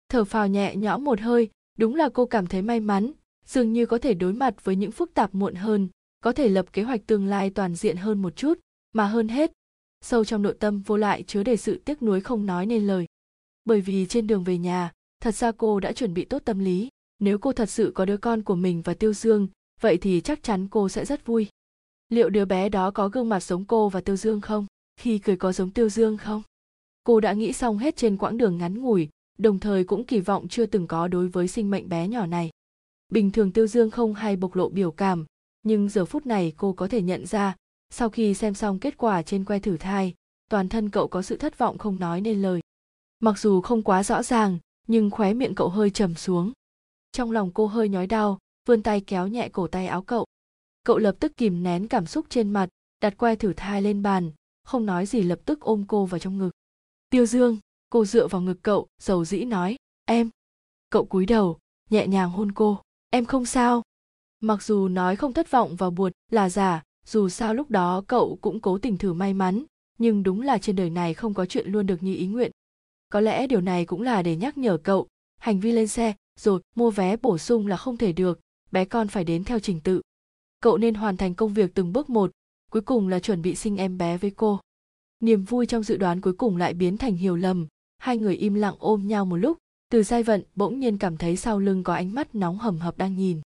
Thở 0.09 0.23
phào 0.23 0.47
nhẹ 0.47 0.75
nhõm 0.75 1.03
một 1.03 1.19
hơi, 1.19 1.49
đúng 1.77 1.95
là 1.95 2.09
cô 2.13 2.25
cảm 2.25 2.47
thấy 2.47 2.61
may 2.61 2.79
mắn 2.79 3.11
dường 3.49 3.73
như 3.73 3.85
có 3.85 3.97
thể 3.97 4.13
đối 4.13 4.33
mặt 4.33 4.65
với 4.65 4.75
những 4.75 4.91
phức 4.91 5.13
tạp 5.13 5.35
muộn 5.35 5.55
hơn, 5.55 5.89
có 6.23 6.31
thể 6.31 6.49
lập 6.49 6.65
kế 6.73 6.83
hoạch 6.83 7.07
tương 7.07 7.25
lai 7.25 7.49
toàn 7.49 7.75
diện 7.75 7.97
hơn 7.97 8.21
một 8.21 8.35
chút, 8.35 8.59
mà 8.93 9.05
hơn 9.05 9.27
hết, 9.27 9.51
sâu 10.01 10.25
trong 10.25 10.41
nội 10.41 10.55
tâm 10.59 10.81
vô 10.81 10.97
lại 10.97 11.23
chứa 11.23 11.43
đầy 11.43 11.57
sự 11.57 11.81
tiếc 11.85 12.01
nuối 12.01 12.21
không 12.21 12.45
nói 12.45 12.65
nên 12.65 12.87
lời. 12.87 13.05
Bởi 13.65 13.81
vì 13.81 14.05
trên 14.05 14.27
đường 14.27 14.43
về 14.43 14.57
nhà, 14.57 14.91
thật 15.21 15.35
ra 15.35 15.51
cô 15.51 15.79
đã 15.79 15.91
chuẩn 15.91 16.13
bị 16.13 16.25
tốt 16.25 16.41
tâm 16.45 16.59
lý. 16.59 16.89
Nếu 17.19 17.37
cô 17.37 17.53
thật 17.53 17.69
sự 17.69 17.91
có 17.95 18.05
đứa 18.05 18.17
con 18.17 18.43
của 18.43 18.55
mình 18.55 18.81
và 18.81 18.93
tiêu 18.93 19.13
dương, 19.13 19.47
vậy 19.81 19.97
thì 19.97 20.21
chắc 20.21 20.43
chắn 20.43 20.67
cô 20.67 20.89
sẽ 20.89 21.05
rất 21.05 21.25
vui. 21.25 21.47
Liệu 22.09 22.29
đứa 22.29 22.45
bé 22.45 22.69
đó 22.69 22.91
có 22.91 23.09
gương 23.09 23.29
mặt 23.29 23.43
giống 23.43 23.65
cô 23.65 23.89
và 23.89 24.01
tiêu 24.01 24.15
dương 24.15 24.41
không? 24.41 24.65
Khi 24.97 25.19
cười 25.19 25.37
có 25.37 25.51
giống 25.51 25.71
tiêu 25.71 25.89
dương 25.89 26.17
không? 26.17 26.43
Cô 27.03 27.19
đã 27.19 27.33
nghĩ 27.33 27.53
xong 27.53 27.77
hết 27.77 27.95
trên 27.95 28.17
quãng 28.17 28.37
đường 28.37 28.57
ngắn 28.57 28.81
ngủi, 28.81 29.09
đồng 29.37 29.59
thời 29.59 29.83
cũng 29.83 30.03
kỳ 30.03 30.19
vọng 30.19 30.47
chưa 30.47 30.65
từng 30.65 30.87
có 30.87 31.07
đối 31.07 31.27
với 31.27 31.47
sinh 31.47 31.69
mệnh 31.69 31.89
bé 31.89 32.07
nhỏ 32.07 32.25
này 32.25 32.49
bình 33.09 33.31
thường 33.31 33.51
tiêu 33.51 33.67
dương 33.67 33.91
không 33.91 34.13
hay 34.13 34.35
bộc 34.35 34.55
lộ 34.55 34.69
biểu 34.69 34.91
cảm, 34.91 35.25
nhưng 35.63 35.89
giờ 35.89 36.05
phút 36.05 36.25
này 36.25 36.53
cô 36.57 36.73
có 36.73 36.87
thể 36.87 37.01
nhận 37.01 37.25
ra, 37.25 37.55
sau 37.89 38.09
khi 38.09 38.33
xem 38.33 38.53
xong 38.53 38.79
kết 38.79 38.97
quả 38.97 39.21
trên 39.21 39.45
que 39.45 39.59
thử 39.59 39.77
thai, 39.77 40.13
toàn 40.49 40.69
thân 40.69 40.89
cậu 40.89 41.07
có 41.07 41.21
sự 41.21 41.37
thất 41.37 41.57
vọng 41.57 41.77
không 41.77 41.99
nói 41.99 42.21
nên 42.21 42.41
lời. 42.41 42.61
Mặc 43.19 43.39
dù 43.39 43.61
không 43.61 43.83
quá 43.83 44.03
rõ 44.03 44.23
ràng, 44.23 44.57
nhưng 44.87 45.09
khóe 45.09 45.33
miệng 45.33 45.55
cậu 45.55 45.69
hơi 45.69 45.89
trầm 45.89 46.15
xuống. 46.15 46.51
Trong 47.11 47.31
lòng 47.31 47.51
cô 47.53 47.65
hơi 47.67 47.89
nhói 47.89 48.07
đau, 48.07 48.39
vươn 48.65 48.83
tay 48.83 49.01
kéo 49.01 49.27
nhẹ 49.27 49.49
cổ 49.49 49.67
tay 49.67 49.87
áo 49.87 50.01
cậu. 50.01 50.25
Cậu 50.83 50.97
lập 50.97 51.15
tức 51.19 51.37
kìm 51.37 51.63
nén 51.63 51.87
cảm 51.87 52.05
xúc 52.05 52.25
trên 52.29 52.49
mặt, 52.49 52.69
đặt 53.01 53.17
que 53.17 53.35
thử 53.35 53.53
thai 53.53 53.81
lên 53.81 54.03
bàn, 54.03 54.31
không 54.63 54.85
nói 54.85 55.05
gì 55.05 55.21
lập 55.21 55.39
tức 55.45 55.59
ôm 55.59 55.85
cô 55.87 56.05
vào 56.05 56.19
trong 56.19 56.37
ngực. 56.37 56.51
Tiêu 57.09 57.25
dương, 57.25 57.57
cô 57.89 58.05
dựa 58.05 58.27
vào 58.27 58.41
ngực 58.41 58.57
cậu, 58.61 58.87
dầu 59.01 59.25
dĩ 59.25 59.45
nói, 59.45 59.75
em. 60.05 60.29
Cậu 60.89 61.05
cúi 61.05 61.25
đầu, 61.25 61.59
nhẹ 61.89 62.07
nhàng 62.07 62.29
hôn 62.29 62.51
cô 62.51 62.81
em 63.09 63.25
không 63.25 63.45
sao. 63.45 63.83
Mặc 64.39 64.63
dù 64.63 64.87
nói 64.87 65.15
không 65.15 65.33
thất 65.33 65.51
vọng 65.51 65.75
và 65.75 65.89
buồn 65.89 66.11
là 66.31 66.49
giả, 66.49 66.83
dù 67.05 67.29
sao 67.29 67.53
lúc 67.53 67.69
đó 67.69 68.03
cậu 68.07 68.37
cũng 68.41 68.59
cố 68.59 68.77
tình 68.77 68.97
thử 68.97 69.13
may 69.13 69.33
mắn, 69.33 69.63
nhưng 69.97 70.23
đúng 70.23 70.41
là 70.41 70.57
trên 70.57 70.75
đời 70.75 70.89
này 70.89 71.13
không 71.13 71.33
có 71.33 71.45
chuyện 71.45 71.71
luôn 71.71 71.85
được 71.85 72.03
như 72.03 72.15
ý 72.15 72.27
nguyện. 72.27 72.51
Có 73.09 73.21
lẽ 73.21 73.47
điều 73.47 73.61
này 73.61 73.85
cũng 73.85 74.01
là 74.01 74.21
để 74.21 74.35
nhắc 74.35 74.57
nhở 74.57 74.77
cậu, 74.77 75.07
hành 75.37 75.59
vi 75.59 75.71
lên 75.71 75.87
xe, 75.87 76.13
rồi 76.39 76.61
mua 76.75 76.91
vé 76.91 77.17
bổ 77.17 77.37
sung 77.37 77.67
là 77.67 77.77
không 77.77 77.97
thể 77.97 78.13
được, 78.13 78.39
bé 78.71 78.85
con 78.85 79.07
phải 79.07 79.23
đến 79.23 79.43
theo 79.43 79.59
trình 79.59 79.79
tự. 79.81 80.01
Cậu 80.61 80.77
nên 80.77 80.93
hoàn 80.93 81.17
thành 81.17 81.35
công 81.35 81.53
việc 81.53 81.71
từng 81.73 81.93
bước 81.93 82.09
một, 82.09 82.31
cuối 82.71 82.81
cùng 82.81 83.07
là 83.07 83.19
chuẩn 83.19 83.41
bị 83.41 83.55
sinh 83.55 83.77
em 83.77 83.97
bé 83.97 84.17
với 84.17 84.31
cô. 84.31 84.59
Niềm 85.19 85.43
vui 85.43 85.65
trong 85.65 85.83
dự 85.83 85.97
đoán 85.97 86.21
cuối 86.21 86.33
cùng 86.33 86.57
lại 86.57 86.73
biến 86.73 86.97
thành 86.97 87.15
hiểu 87.15 87.35
lầm, 87.35 87.67
hai 87.97 88.17
người 88.17 88.35
im 88.35 88.53
lặng 88.53 88.75
ôm 88.79 89.07
nhau 89.07 89.25
một 89.25 89.35
lúc 89.35 89.57
từ 89.89 90.03
giai 90.03 90.23
vận, 90.23 90.43
bỗng 90.55 90.79
nhiên 90.79 90.97
cảm 90.97 91.17
thấy 91.17 91.37
sau 91.37 91.59
lưng 91.59 91.83
có 91.83 91.93
ánh 91.93 92.13
mắt 92.13 92.35
nóng 92.35 92.57
hầm 92.57 92.79
hập 92.79 92.97
đang 92.97 93.15
nhìn. 93.15 93.41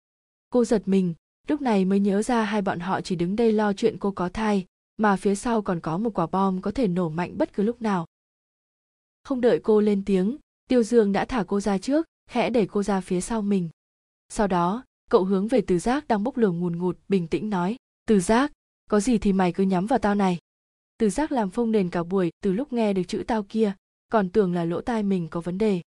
Cô 0.50 0.66
giật 0.66 0.82
mình, 0.86 1.14
lúc 1.48 1.62
này 1.62 1.86
mới 1.86 2.00
nhớ 2.00 2.22
ra 2.22 2.44
hai 2.44 2.62
bọn 2.62 2.80
họ 2.80 3.02
chỉ 3.02 3.16
đứng 3.16 3.36
đây 3.36 3.52
lo 3.52 3.74
chuyện 3.74 3.98
cô 4.00 4.12
có 4.12 4.30
thai, 4.30 4.66
mà 4.98 5.16
phía 5.16 5.36
sau 5.36 5.62
còn 5.62 5.80
có 5.80 5.98
một 5.98 6.10
quả 6.14 6.28
bom 6.28 6.62
có 6.62 6.72
thể 6.72 6.88
nổ 6.88 7.10
mạnh 7.10 7.38
bất 7.38 7.54
cứ 7.54 7.64
lúc 7.64 7.82
nào. 7.82 8.06
Không 9.24 9.42
đợi 9.42 9.60
cô 9.64 9.82
lên 9.82 10.06
tiếng, 10.06 10.38
tiêu 10.68 10.84
dương 10.84 11.12
đã 11.12 11.26
thả 11.26 11.44
cô 11.48 11.60
ra 11.60 11.78
trước, 11.78 12.06
khẽ 12.30 12.50
đẩy 12.50 12.68
cô 12.68 12.84
ra 12.84 13.02
phía 13.02 13.22
sau 13.22 13.42
mình. 13.42 13.70
Sau 14.30 14.48
đó, 14.48 14.84
cậu 15.10 15.24
hướng 15.24 15.48
về 15.48 15.62
từ 15.62 15.80
giác 15.80 16.08
đang 16.08 16.24
bốc 16.24 16.38
lửa 16.38 16.52
ngùn 16.52 16.78
ngụt, 16.78 16.98
bình 17.08 17.28
tĩnh 17.28 17.50
nói, 17.50 17.76
từ 18.08 18.20
giác, 18.20 18.52
có 18.90 19.00
gì 19.00 19.18
thì 19.18 19.34
mày 19.34 19.54
cứ 19.54 19.64
nhắm 19.64 19.86
vào 19.86 20.00
tao 20.00 20.16
này. 20.16 20.38
Từ 20.98 21.10
giác 21.10 21.32
làm 21.32 21.50
phông 21.50 21.72
nền 21.72 21.90
cả 21.90 22.04
buổi, 22.04 22.32
từ 22.42 22.54
lúc 22.54 22.74
nghe 22.74 22.94
được 22.94 23.04
chữ 23.08 23.24
tao 23.28 23.44
kia, 23.44 23.74
còn 24.12 24.30
tưởng 24.30 24.54
là 24.54 24.66
lỗ 24.66 24.82
tai 24.82 25.04
mình 25.04 25.28
có 25.30 25.42
vấn 25.42 25.58
đề 25.58 25.82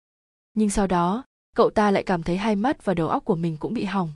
nhưng 0.55 0.70
sau 0.70 0.87
đó, 0.87 1.24
cậu 1.57 1.70
ta 1.70 1.91
lại 1.91 2.03
cảm 2.03 2.23
thấy 2.23 2.37
hai 2.37 2.57
mắt 2.57 2.85
và 2.85 2.95
đầu 2.95 3.09
óc 3.09 3.24
của 3.24 3.37
mình 3.37 3.57
cũng 3.57 3.74
bị 3.74 3.85
hỏng. 3.85 4.12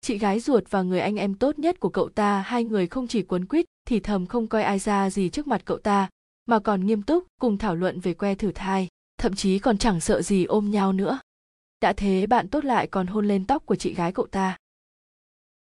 Chị 0.00 0.18
gái 0.18 0.40
ruột 0.40 0.64
và 0.70 0.82
người 0.82 1.00
anh 1.00 1.16
em 1.16 1.34
tốt 1.34 1.58
nhất 1.58 1.80
của 1.80 1.88
cậu 1.88 2.08
ta, 2.08 2.40
hai 2.40 2.64
người 2.64 2.86
không 2.86 3.08
chỉ 3.08 3.22
quấn 3.22 3.46
quýt 3.46 3.66
thì 3.84 4.00
thầm 4.00 4.26
không 4.26 4.46
coi 4.46 4.62
ai 4.62 4.78
ra 4.78 5.10
gì 5.10 5.28
trước 5.28 5.46
mặt 5.46 5.62
cậu 5.64 5.78
ta, 5.78 6.08
mà 6.46 6.58
còn 6.58 6.86
nghiêm 6.86 7.02
túc 7.02 7.26
cùng 7.40 7.58
thảo 7.58 7.74
luận 7.74 8.00
về 8.00 8.14
que 8.14 8.34
thử 8.34 8.52
thai, 8.52 8.88
thậm 9.18 9.34
chí 9.34 9.58
còn 9.58 9.78
chẳng 9.78 10.00
sợ 10.00 10.22
gì 10.22 10.44
ôm 10.44 10.70
nhau 10.70 10.92
nữa. 10.92 11.20
Đã 11.80 11.92
thế 11.92 12.26
bạn 12.26 12.48
tốt 12.48 12.64
lại 12.64 12.86
còn 12.86 13.06
hôn 13.06 13.28
lên 13.28 13.46
tóc 13.46 13.66
của 13.66 13.76
chị 13.76 13.94
gái 13.94 14.12
cậu 14.12 14.26
ta. 14.26 14.58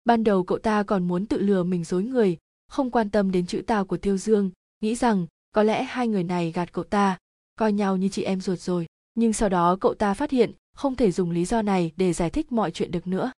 Ban 0.06 0.24
đầu 0.24 0.44
cậu 0.44 0.58
ta 0.58 0.84
còn 0.84 1.08
muốn 1.08 1.26
tự 1.26 1.40
lừa 1.40 1.64
mình 1.64 1.84
dối 1.84 2.04
người, 2.04 2.38
không 2.68 2.92
quan 2.92 3.10
tâm 3.10 3.32
đến 3.32 3.46
chữ 3.46 3.64
tao 3.68 3.86
của 3.86 3.98
tiêu 3.98 4.18
dương, 4.18 4.52
nghĩ 4.82 4.96
rằng 4.96 5.28
có 5.52 5.64
lẽ 5.64 5.84
hai 5.84 6.08
người 6.08 6.24
này 6.24 6.52
gạt 6.52 6.74
cậu 6.74 6.84
ta, 6.84 7.18
coi 7.56 7.74
nhau 7.74 7.98
như 7.98 8.10
chị 8.10 8.24
em 8.24 8.42
ruột 8.42 8.60
rồi 8.60 8.86
nhưng 9.16 9.34
sau 9.34 9.50
đó 9.50 9.78
cậu 9.82 9.94
ta 9.94 10.14
phát 10.14 10.32
hiện 10.32 10.52
không 10.76 10.96
thể 10.96 11.12
dùng 11.12 11.32
lý 11.32 11.46
do 11.46 11.62
này 11.62 11.92
để 11.98 12.14
giải 12.14 12.30
thích 12.30 12.52
mọi 12.52 12.72
chuyện 12.72 12.92
được 12.92 13.08
nữa. 13.08 13.32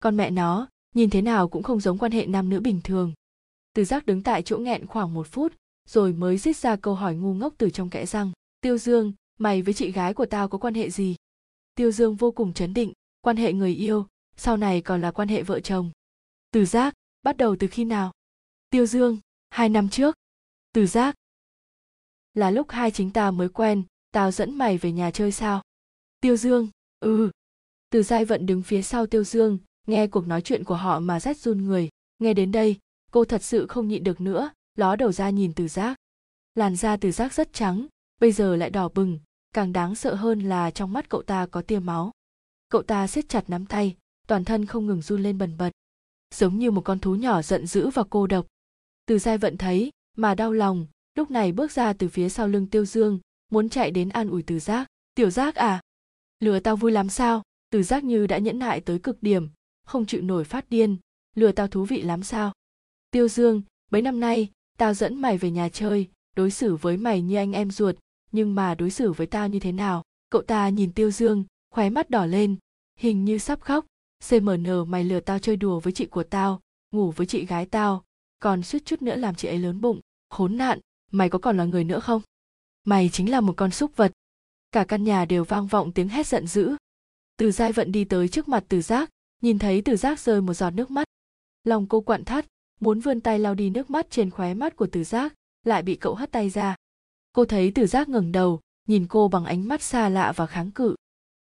Con 0.00 0.16
mẹ 0.16 0.30
nó, 0.30 0.68
nhìn 0.94 1.10
thế 1.10 1.22
nào 1.22 1.48
cũng 1.48 1.62
không 1.62 1.80
giống 1.80 1.98
quan 1.98 2.12
hệ 2.12 2.26
nam 2.26 2.48
nữ 2.48 2.60
bình 2.60 2.80
thường. 2.84 3.12
Từ 3.74 3.84
giác 3.84 4.06
đứng 4.06 4.22
tại 4.22 4.42
chỗ 4.42 4.58
nghẹn 4.58 4.86
khoảng 4.86 5.14
một 5.14 5.26
phút, 5.30 5.52
rồi 5.88 6.12
mới 6.12 6.38
rít 6.38 6.56
ra 6.56 6.76
câu 6.76 6.94
hỏi 6.94 7.14
ngu 7.14 7.34
ngốc 7.34 7.54
từ 7.58 7.70
trong 7.70 7.90
kẽ 7.90 8.06
răng. 8.06 8.32
Tiêu 8.60 8.78
dương, 8.78 9.12
mày 9.38 9.62
với 9.62 9.74
chị 9.74 9.92
gái 9.92 10.14
của 10.14 10.26
tao 10.26 10.48
có 10.48 10.58
quan 10.58 10.74
hệ 10.74 10.90
gì? 10.90 11.16
Tiêu 11.74 11.92
dương 11.92 12.16
vô 12.16 12.30
cùng 12.30 12.52
chấn 12.52 12.74
định, 12.74 12.92
quan 13.20 13.36
hệ 13.36 13.52
người 13.52 13.74
yêu, 13.74 14.06
sau 14.36 14.56
này 14.56 14.80
còn 14.80 15.00
là 15.00 15.10
quan 15.10 15.28
hệ 15.28 15.42
vợ 15.42 15.60
chồng. 15.60 15.90
Từ 16.50 16.64
giác, 16.64 16.94
bắt 17.22 17.36
đầu 17.36 17.56
từ 17.58 17.66
khi 17.66 17.84
nào? 17.84 18.12
Tiêu 18.70 18.86
dương, 18.86 19.18
hai 19.50 19.68
năm 19.68 19.88
trước. 19.88 20.16
Từ 20.72 20.86
giác. 20.86 21.14
Là 22.34 22.50
lúc 22.50 22.70
hai 22.70 22.90
chính 22.90 23.10
ta 23.10 23.30
mới 23.30 23.48
quen 23.48 23.82
tao 24.10 24.30
dẫn 24.30 24.58
mày 24.58 24.78
về 24.78 24.92
nhà 24.92 25.10
chơi 25.10 25.32
sao? 25.32 25.62
Tiêu 26.20 26.36
dương 26.36 26.68
ừ. 27.00 27.30
Từ 27.90 28.02
giai 28.02 28.24
vận 28.24 28.46
đứng 28.46 28.62
phía 28.62 28.82
sau 28.82 29.06
tiêu 29.06 29.24
dương, 29.24 29.58
nghe 29.86 30.06
cuộc 30.06 30.26
nói 30.26 30.42
chuyện 30.42 30.64
của 30.64 30.74
họ 30.74 31.00
mà 31.00 31.20
rét 31.20 31.36
run 31.36 31.64
người. 31.64 31.88
Nghe 32.18 32.34
đến 32.34 32.52
đây, 32.52 32.76
cô 33.10 33.24
thật 33.24 33.42
sự 33.42 33.66
không 33.66 33.88
nhịn 33.88 34.04
được 34.04 34.20
nữa, 34.20 34.50
ló 34.74 34.96
đầu 34.96 35.12
ra 35.12 35.30
nhìn 35.30 35.52
từ 35.54 35.68
giác. 35.68 35.96
Làn 36.54 36.76
da 36.76 36.96
từ 36.96 37.12
giác 37.12 37.34
rất 37.34 37.52
trắng, 37.52 37.86
bây 38.20 38.32
giờ 38.32 38.56
lại 38.56 38.70
đỏ 38.70 38.88
bừng, 38.94 39.18
càng 39.54 39.72
đáng 39.72 39.94
sợ 39.94 40.14
hơn 40.14 40.40
là 40.40 40.70
trong 40.70 40.92
mắt 40.92 41.08
cậu 41.08 41.22
ta 41.22 41.46
có 41.46 41.62
tia 41.62 41.78
máu. 41.78 42.10
Cậu 42.68 42.82
ta 42.82 43.06
siết 43.06 43.28
chặt 43.28 43.50
nắm 43.50 43.66
tay, 43.66 43.96
toàn 44.26 44.44
thân 44.44 44.66
không 44.66 44.86
ngừng 44.86 45.02
run 45.02 45.22
lên 45.22 45.38
bần 45.38 45.56
bật. 45.56 45.70
Giống 46.34 46.58
như 46.58 46.70
một 46.70 46.82
con 46.84 46.98
thú 46.98 47.14
nhỏ 47.14 47.42
giận 47.42 47.66
dữ 47.66 47.88
và 47.88 48.04
cô 48.10 48.26
độc. 48.26 48.46
Từ 49.06 49.18
giai 49.18 49.38
vận 49.38 49.56
thấy, 49.56 49.90
mà 50.16 50.34
đau 50.34 50.52
lòng, 50.52 50.86
lúc 51.14 51.30
này 51.30 51.52
bước 51.52 51.72
ra 51.72 51.92
từ 51.92 52.08
phía 52.08 52.28
sau 52.28 52.48
lưng 52.48 52.66
tiêu 52.66 52.84
dương 52.84 53.18
muốn 53.48 53.68
chạy 53.68 53.90
đến 53.90 54.08
an 54.08 54.30
ủi 54.30 54.42
từ 54.42 54.58
giác. 54.58 54.86
Tiểu 55.14 55.30
giác 55.30 55.54
à 55.54 55.80
lừa 56.40 56.60
tao 56.60 56.76
vui 56.76 56.92
lắm 56.92 57.08
sao? 57.08 57.42
Từ 57.70 57.82
giác 57.82 58.04
như 58.04 58.26
đã 58.26 58.38
nhẫn 58.38 58.58
nại 58.58 58.80
tới 58.80 58.98
cực 58.98 59.22
điểm, 59.22 59.48
không 59.84 60.06
chịu 60.06 60.22
nổi 60.22 60.44
phát 60.44 60.70
điên. 60.70 60.96
Lừa 61.34 61.52
tao 61.52 61.68
thú 61.68 61.84
vị 61.84 62.02
lắm 62.02 62.22
sao? 62.22 62.52
Tiêu 63.10 63.28
dương, 63.28 63.62
mấy 63.90 64.02
năm 64.02 64.20
nay, 64.20 64.48
tao 64.78 64.94
dẫn 64.94 65.14
mày 65.14 65.38
về 65.38 65.50
nhà 65.50 65.68
chơi, 65.68 66.08
đối 66.36 66.50
xử 66.50 66.76
với 66.76 66.96
mày 66.96 67.22
như 67.22 67.36
anh 67.36 67.52
em 67.52 67.70
ruột, 67.70 67.96
nhưng 68.32 68.54
mà 68.54 68.74
đối 68.74 68.90
xử 68.90 69.12
với 69.12 69.26
tao 69.26 69.48
như 69.48 69.60
thế 69.60 69.72
nào? 69.72 70.02
Cậu 70.30 70.42
ta 70.42 70.68
nhìn 70.68 70.92
tiêu 70.92 71.10
dương, 71.10 71.44
khóe 71.70 71.90
mắt 71.90 72.10
đỏ 72.10 72.26
lên, 72.26 72.56
hình 72.98 73.24
như 73.24 73.38
sắp 73.38 73.60
khóc. 73.60 73.86
Cmn 74.30 74.90
mày 74.90 75.04
lừa 75.04 75.20
tao 75.20 75.38
chơi 75.38 75.56
đùa 75.56 75.80
với 75.80 75.92
chị 75.92 76.06
của 76.06 76.22
tao, 76.22 76.60
ngủ 76.90 77.10
với 77.10 77.26
chị 77.26 77.46
gái 77.46 77.66
tao, 77.66 78.04
còn 78.38 78.62
suýt 78.62 78.84
chút 78.84 79.02
nữa 79.02 79.16
làm 79.16 79.34
chị 79.34 79.48
ấy 79.48 79.58
lớn 79.58 79.80
bụng. 79.80 80.00
Khốn 80.30 80.56
nạn, 80.56 80.78
mày 81.12 81.28
có 81.28 81.38
còn 81.38 81.56
là 81.56 81.64
người 81.64 81.84
nữa 81.84 82.00
không? 82.00 82.22
Mày 82.88 83.10
chính 83.12 83.30
là 83.30 83.40
một 83.40 83.54
con 83.56 83.70
súc 83.70 83.96
vật. 83.96 84.12
Cả 84.72 84.84
căn 84.84 85.04
nhà 85.04 85.24
đều 85.24 85.44
vang 85.44 85.66
vọng 85.66 85.92
tiếng 85.92 86.08
hét 86.08 86.26
giận 86.26 86.46
dữ. 86.46 86.76
Từ 87.36 87.52
giai 87.52 87.72
vận 87.72 87.92
đi 87.92 88.04
tới 88.04 88.28
trước 88.28 88.48
mặt 88.48 88.64
từ 88.68 88.82
giác, 88.82 89.10
nhìn 89.42 89.58
thấy 89.58 89.82
từ 89.82 89.96
giác 89.96 90.20
rơi 90.20 90.40
một 90.40 90.54
giọt 90.54 90.70
nước 90.70 90.90
mắt. 90.90 91.08
Lòng 91.64 91.86
cô 91.86 92.00
quặn 92.00 92.24
thắt, 92.24 92.46
muốn 92.80 93.00
vươn 93.00 93.20
tay 93.20 93.38
lau 93.38 93.54
đi 93.54 93.70
nước 93.70 93.90
mắt 93.90 94.10
trên 94.10 94.30
khóe 94.30 94.54
mắt 94.54 94.76
của 94.76 94.86
từ 94.92 95.04
giác, 95.04 95.34
lại 95.64 95.82
bị 95.82 95.96
cậu 95.96 96.14
hất 96.14 96.32
tay 96.32 96.50
ra. 96.50 96.76
Cô 97.32 97.44
thấy 97.44 97.72
từ 97.74 97.86
giác 97.86 98.08
ngẩng 98.08 98.32
đầu, 98.32 98.60
nhìn 98.86 99.06
cô 99.08 99.28
bằng 99.28 99.44
ánh 99.44 99.68
mắt 99.68 99.82
xa 99.82 100.08
lạ 100.08 100.32
và 100.36 100.46
kháng 100.46 100.70
cự. 100.70 100.94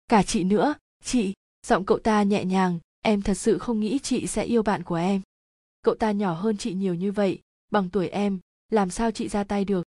Cả 0.07 0.23
chị 0.23 0.43
nữa, 0.43 0.73
chị, 1.03 1.33
giọng 1.67 1.85
cậu 1.85 1.99
ta 1.99 2.23
nhẹ 2.23 2.45
nhàng, 2.45 2.79
em 3.01 3.21
thật 3.21 3.33
sự 3.33 3.57
không 3.57 3.79
nghĩ 3.79 3.99
chị 3.99 4.27
sẽ 4.27 4.43
yêu 4.43 4.63
bạn 4.63 4.83
của 4.83 4.95
em. 4.95 5.21
Cậu 5.81 5.95
ta 5.95 6.11
nhỏ 6.11 6.33
hơn 6.33 6.57
chị 6.57 6.73
nhiều 6.73 6.95
như 6.95 7.11
vậy, 7.11 7.39
bằng 7.71 7.89
tuổi 7.89 8.07
em, 8.07 8.39
làm 8.69 8.89
sao 8.89 9.11
chị 9.11 9.27
ra 9.27 9.43
tay 9.43 9.65
được? 9.65 9.83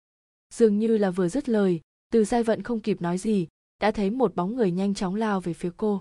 Dường 0.54 0.78
như 0.78 0.96
là 0.96 1.10
vừa 1.10 1.28
dứt 1.28 1.48
lời, 1.48 1.80
từ 2.12 2.24
giai 2.24 2.42
vận 2.42 2.62
không 2.62 2.80
kịp 2.80 3.02
nói 3.02 3.18
gì, 3.18 3.48
đã 3.80 3.90
thấy 3.90 4.10
một 4.10 4.34
bóng 4.34 4.56
người 4.56 4.70
nhanh 4.70 4.94
chóng 4.94 5.14
lao 5.14 5.40
về 5.40 5.54
phía 5.54 5.70
cô. 5.76 6.00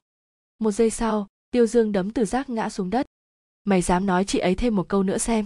Một 0.59 0.71
giây 0.71 0.89
sau, 0.89 1.27
tiêu 1.51 1.67
dương 1.67 1.91
đấm 1.91 2.11
từ 2.11 2.25
giác 2.25 2.49
ngã 2.49 2.69
xuống 2.69 2.89
đất. 2.89 3.05
Mày 3.63 3.81
dám 3.81 4.05
nói 4.05 4.25
chị 4.25 4.39
ấy 4.39 4.55
thêm 4.55 4.75
một 4.75 4.89
câu 4.89 5.03
nữa 5.03 5.17
xem. 5.17 5.45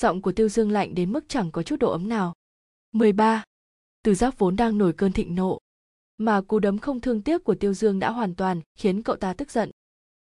Giọng 0.00 0.22
của 0.22 0.32
tiêu 0.32 0.48
dương 0.48 0.70
lạnh 0.70 0.94
đến 0.94 1.12
mức 1.12 1.24
chẳng 1.28 1.50
có 1.50 1.62
chút 1.62 1.76
độ 1.80 1.90
ấm 1.90 2.08
nào. 2.08 2.34
13. 2.92 3.44
từ 4.02 4.14
giác 4.14 4.38
vốn 4.38 4.56
đang 4.56 4.78
nổi 4.78 4.92
cơn 4.92 5.12
thịnh 5.12 5.34
nộ, 5.34 5.58
mà 6.20 6.40
cú 6.40 6.58
đấm 6.58 6.78
không 6.78 7.00
thương 7.00 7.22
tiếc 7.22 7.44
của 7.44 7.54
tiêu 7.54 7.74
dương 7.74 7.98
đã 7.98 8.10
hoàn 8.10 8.34
toàn 8.34 8.60
khiến 8.78 9.02
cậu 9.02 9.16
ta 9.16 9.32
tức 9.32 9.50
giận. 9.50 9.70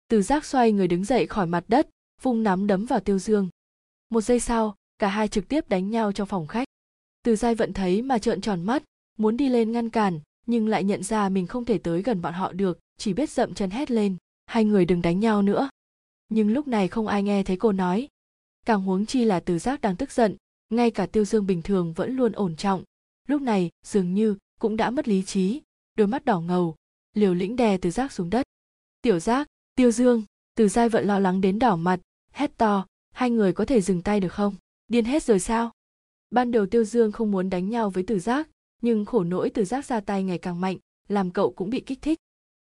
Từ 0.07 0.21
giác 0.21 0.45
xoay 0.45 0.71
người 0.71 0.87
đứng 0.87 1.03
dậy 1.03 1.27
khỏi 1.27 1.45
mặt 1.45 1.63
đất, 1.67 1.89
vung 2.21 2.43
nắm 2.43 2.67
đấm 2.67 2.85
vào 2.85 2.99
tiêu 2.99 3.19
dương. 3.19 3.49
Một 4.09 4.21
giây 4.21 4.39
sau, 4.39 4.75
cả 4.99 5.07
hai 5.07 5.27
trực 5.27 5.47
tiếp 5.47 5.69
đánh 5.69 5.89
nhau 5.89 6.11
trong 6.11 6.27
phòng 6.27 6.47
khách 6.47 6.68
từ 7.23 7.35
giai 7.35 7.55
vận 7.55 7.73
thấy 7.73 8.01
mà 8.01 8.17
trợn 8.17 8.41
tròn 8.41 8.63
mắt, 8.63 8.83
muốn 9.17 9.37
đi 9.37 9.49
lên 9.49 9.71
ngăn 9.71 9.89
cản, 9.89 10.19
nhưng 10.45 10.67
lại 10.67 10.83
nhận 10.83 11.03
ra 11.03 11.29
mình 11.29 11.47
không 11.47 11.65
thể 11.65 11.77
tới 11.77 12.01
gần 12.01 12.21
bọn 12.21 12.33
họ 12.33 12.51
được, 12.51 12.79
chỉ 12.97 13.13
biết 13.13 13.29
dậm 13.29 13.53
chân 13.53 13.69
hét 13.69 13.91
lên, 13.91 14.17
hai 14.45 14.65
người 14.65 14.85
đừng 14.85 15.01
đánh 15.01 15.19
nhau 15.19 15.41
nữa. 15.41 15.69
Nhưng 16.29 16.53
lúc 16.53 16.67
này 16.67 16.87
không 16.87 17.07
ai 17.07 17.23
nghe 17.23 17.43
thấy 17.43 17.57
cô 17.57 17.71
nói. 17.71 18.07
Càng 18.65 18.81
huống 18.81 19.05
chi 19.05 19.25
là 19.25 19.39
từ 19.39 19.59
giác 19.59 19.81
đang 19.81 19.95
tức 19.95 20.11
giận, 20.11 20.35
ngay 20.69 20.91
cả 20.91 21.05
tiêu 21.05 21.25
dương 21.25 21.47
bình 21.47 21.61
thường 21.61 21.93
vẫn 21.93 22.15
luôn 22.15 22.31
ổn 22.31 22.55
trọng. 22.55 22.83
Lúc 23.27 23.41
này, 23.41 23.69
dường 23.85 24.13
như 24.13 24.35
cũng 24.59 24.77
đã 24.77 24.89
mất 24.89 25.07
lý 25.07 25.23
trí, 25.23 25.61
đôi 25.95 26.07
mắt 26.07 26.25
đỏ 26.25 26.39
ngầu, 26.39 26.75
liều 27.13 27.33
lĩnh 27.33 27.55
đè 27.55 27.77
từ 27.77 27.91
giác 27.91 28.11
xuống 28.11 28.29
đất. 28.29 28.45
Tiểu 29.01 29.19
giác, 29.19 29.47
tiêu 29.75 29.91
dương, 29.91 30.23
từ 30.55 30.67
giai 30.67 30.89
vận 30.89 31.07
lo 31.07 31.19
lắng 31.19 31.41
đến 31.41 31.59
đỏ 31.59 31.75
mặt, 31.75 31.99
hét 32.31 32.57
to, 32.57 32.85
hai 33.11 33.29
người 33.29 33.53
có 33.53 33.65
thể 33.65 33.81
dừng 33.81 34.01
tay 34.01 34.19
được 34.19 34.33
không? 34.33 34.55
Điên 34.87 35.05
hết 35.05 35.23
rồi 35.23 35.39
sao? 35.39 35.71
Ban 36.29 36.51
đầu 36.51 36.65
tiêu 36.65 36.83
dương 36.83 37.11
không 37.11 37.31
muốn 37.31 37.49
đánh 37.49 37.69
nhau 37.69 37.89
với 37.89 38.03
tử 38.03 38.19
giác, 38.19 38.49
nhưng 38.81 39.05
khổ 39.05 39.23
nỗi 39.23 39.49
tử 39.49 39.65
giác 39.65 39.85
ra 39.85 39.99
tay 39.99 40.23
ngày 40.23 40.37
càng 40.37 40.61
mạnh, 40.61 40.77
làm 41.07 41.31
cậu 41.31 41.51
cũng 41.51 41.69
bị 41.69 41.79
kích 41.79 42.01
thích. 42.01 42.19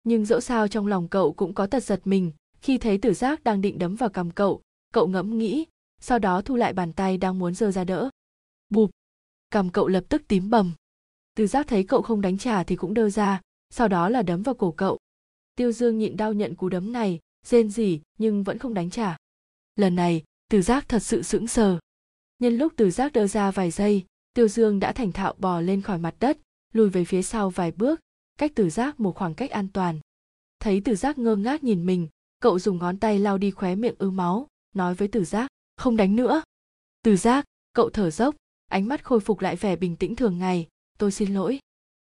Nhưng 0.03 0.25
dẫu 0.25 0.41
sao 0.41 0.67
trong 0.67 0.87
lòng 0.87 1.07
cậu 1.07 1.33
cũng 1.33 1.53
có 1.53 1.67
tật 1.67 1.83
giật 1.83 2.01
mình, 2.05 2.31
khi 2.61 2.77
thấy 2.77 2.97
tử 2.97 3.13
giác 3.13 3.43
đang 3.43 3.61
định 3.61 3.79
đấm 3.79 3.95
vào 3.95 4.09
cằm 4.09 4.31
cậu 4.31 4.61
cậu 4.93 5.07
ngẫm 5.07 5.37
nghĩ, 5.37 5.65
sau 6.01 6.19
đó 6.19 6.41
thu 6.41 6.55
lại 6.55 6.73
bàn 6.73 6.93
tay 6.93 7.17
đang 7.17 7.39
muốn 7.39 7.53
giơ 7.53 7.71
ra 7.71 7.83
đỡ. 7.83 8.09
Bụp! 8.69 8.91
Cằm 9.51 9.69
cậu 9.69 9.87
lập 9.87 10.03
tức 10.09 10.21
tím 10.27 10.49
bầm. 10.49 10.73
Tử 11.35 11.47
giác 11.47 11.67
thấy 11.67 11.83
cậu 11.83 12.01
không 12.01 12.21
đánh 12.21 12.37
trả 12.37 12.63
thì 12.63 12.75
cũng 12.75 12.93
đơ 12.93 13.09
ra, 13.09 13.41
sau 13.69 13.87
đó 13.87 14.09
là 14.09 14.21
đấm 14.21 14.43
vào 14.43 14.55
cổ 14.55 14.71
cậu. 14.71 14.97
Tiêu 15.55 15.71
dương 15.71 15.97
nhịn 15.97 16.17
đau 16.17 16.33
nhận 16.33 16.55
cú 16.55 16.69
đấm 16.69 16.91
này, 16.91 17.19
rên 17.45 17.69
rỉ 17.69 18.01
nhưng 18.17 18.43
vẫn 18.43 18.57
không 18.57 18.73
đánh 18.73 18.89
trả. 18.89 19.17
Lần 19.75 19.95
này 19.95 20.23
tử 20.49 20.61
giác 20.61 20.89
thật 20.89 20.99
sự 20.99 21.21
sững 21.21 21.47
sờ 21.47 21.79
nhân 22.39 22.57
lúc 22.57 22.73
từ 22.75 22.91
giác 22.91 23.13
đỡ 23.13 23.27
ra 23.27 23.51
vài 23.51 23.71
giây, 23.71 24.05
tiêu 24.33 24.47
dương 24.47 24.79
đã 24.79 24.91
thành 24.91 25.11
thạo 25.11 25.33
bò 25.37 25.61
lên 25.61 25.81
khỏi 25.81 25.97
mặt 25.97 26.15
đất, 26.19 26.37
lùi 26.73 26.89
về 26.89 27.05
phía 27.05 27.21
sau 27.21 27.49
vài 27.49 27.71
bước, 27.71 27.99
cách 28.37 28.51
từ 28.55 28.69
giác 28.69 28.99
một 28.99 29.15
khoảng 29.15 29.33
cách 29.33 29.49
an 29.49 29.67
toàn. 29.73 29.99
Thấy 30.59 30.81
từ 30.85 30.95
giác 30.95 31.17
ngơ 31.17 31.35
ngác 31.35 31.63
nhìn 31.63 31.85
mình, 31.85 32.07
cậu 32.39 32.59
dùng 32.59 32.77
ngón 32.77 32.97
tay 32.97 33.19
lau 33.19 33.37
đi 33.37 33.51
khóe 33.51 33.75
miệng 33.75 33.95
ứ 33.97 34.11
máu, 34.11 34.47
nói 34.75 34.95
với 34.95 35.07
từ 35.07 35.25
giác 35.25 35.47
không 35.75 35.97
đánh 35.97 36.15
nữa. 36.15 36.41
Từ 37.03 37.17
giác 37.17 37.45
cậu 37.73 37.89
thở 37.89 38.11
dốc, 38.11 38.35
ánh 38.67 38.87
mắt 38.87 39.03
khôi 39.03 39.19
phục 39.19 39.39
lại 39.39 39.55
vẻ 39.55 39.75
bình 39.75 39.95
tĩnh 39.95 40.15
thường 40.15 40.37
ngày, 40.37 40.67
tôi 40.97 41.11
xin 41.11 41.33
lỗi. 41.33 41.59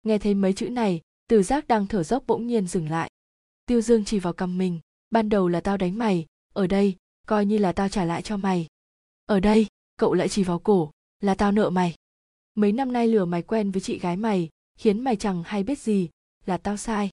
Nghe 0.04 0.18
thấy 0.18 0.34
mấy 0.34 0.54
chữ 0.54 0.70
này, 0.70 1.02
từ 1.28 1.44
giác 1.44 1.68
đang 1.68 1.88
thở 1.88 2.04
dốc 2.04 2.24
bỗng 2.28 2.48
nhiên 2.48 2.68
dừng 2.68 2.90
lại. 2.90 3.10
Tiêu 3.66 3.82
dương 3.82 4.06
chỉ 4.06 4.20
vào 4.20 4.34
cầm 4.34 4.58
mình, 4.58 4.80
ban 5.10 5.30
đầu 5.30 5.48
là 5.48 5.62
tao 5.62 5.78
đánh 5.78 5.98
mày, 5.98 6.26
ở 6.54 6.68
đây 6.68 6.96
coi 7.28 7.46
như 7.46 7.58
là 7.58 7.72
tao 7.72 7.90
trả 7.90 8.06
lại 8.06 8.22
cho 8.22 8.38
mày. 8.38 8.68
Ở 9.26 9.40
đây? 9.40 9.68
Cậu 10.02 10.14
lại 10.14 10.30
chỉ 10.30 10.44
vào 10.44 10.60
cổ, 10.60 10.92
là 11.20 11.36
tao 11.36 11.52
nợ 11.52 11.70
mày. 11.70 11.96
Mấy 12.56 12.72
năm 12.72 12.94
nay 12.94 13.08
lừa 13.08 13.26
mày 13.26 13.42
quen 13.42 13.72
với 13.72 13.82
chị 13.82 14.00
gái 14.00 14.18
mày, 14.18 14.50
khiến 14.80 15.00
mày 15.00 15.16
chẳng 15.16 15.44
hay 15.46 15.64
biết 15.64 15.80
gì, 15.80 16.10
là 16.46 16.58
tao 16.58 16.78
sai. 16.78 17.10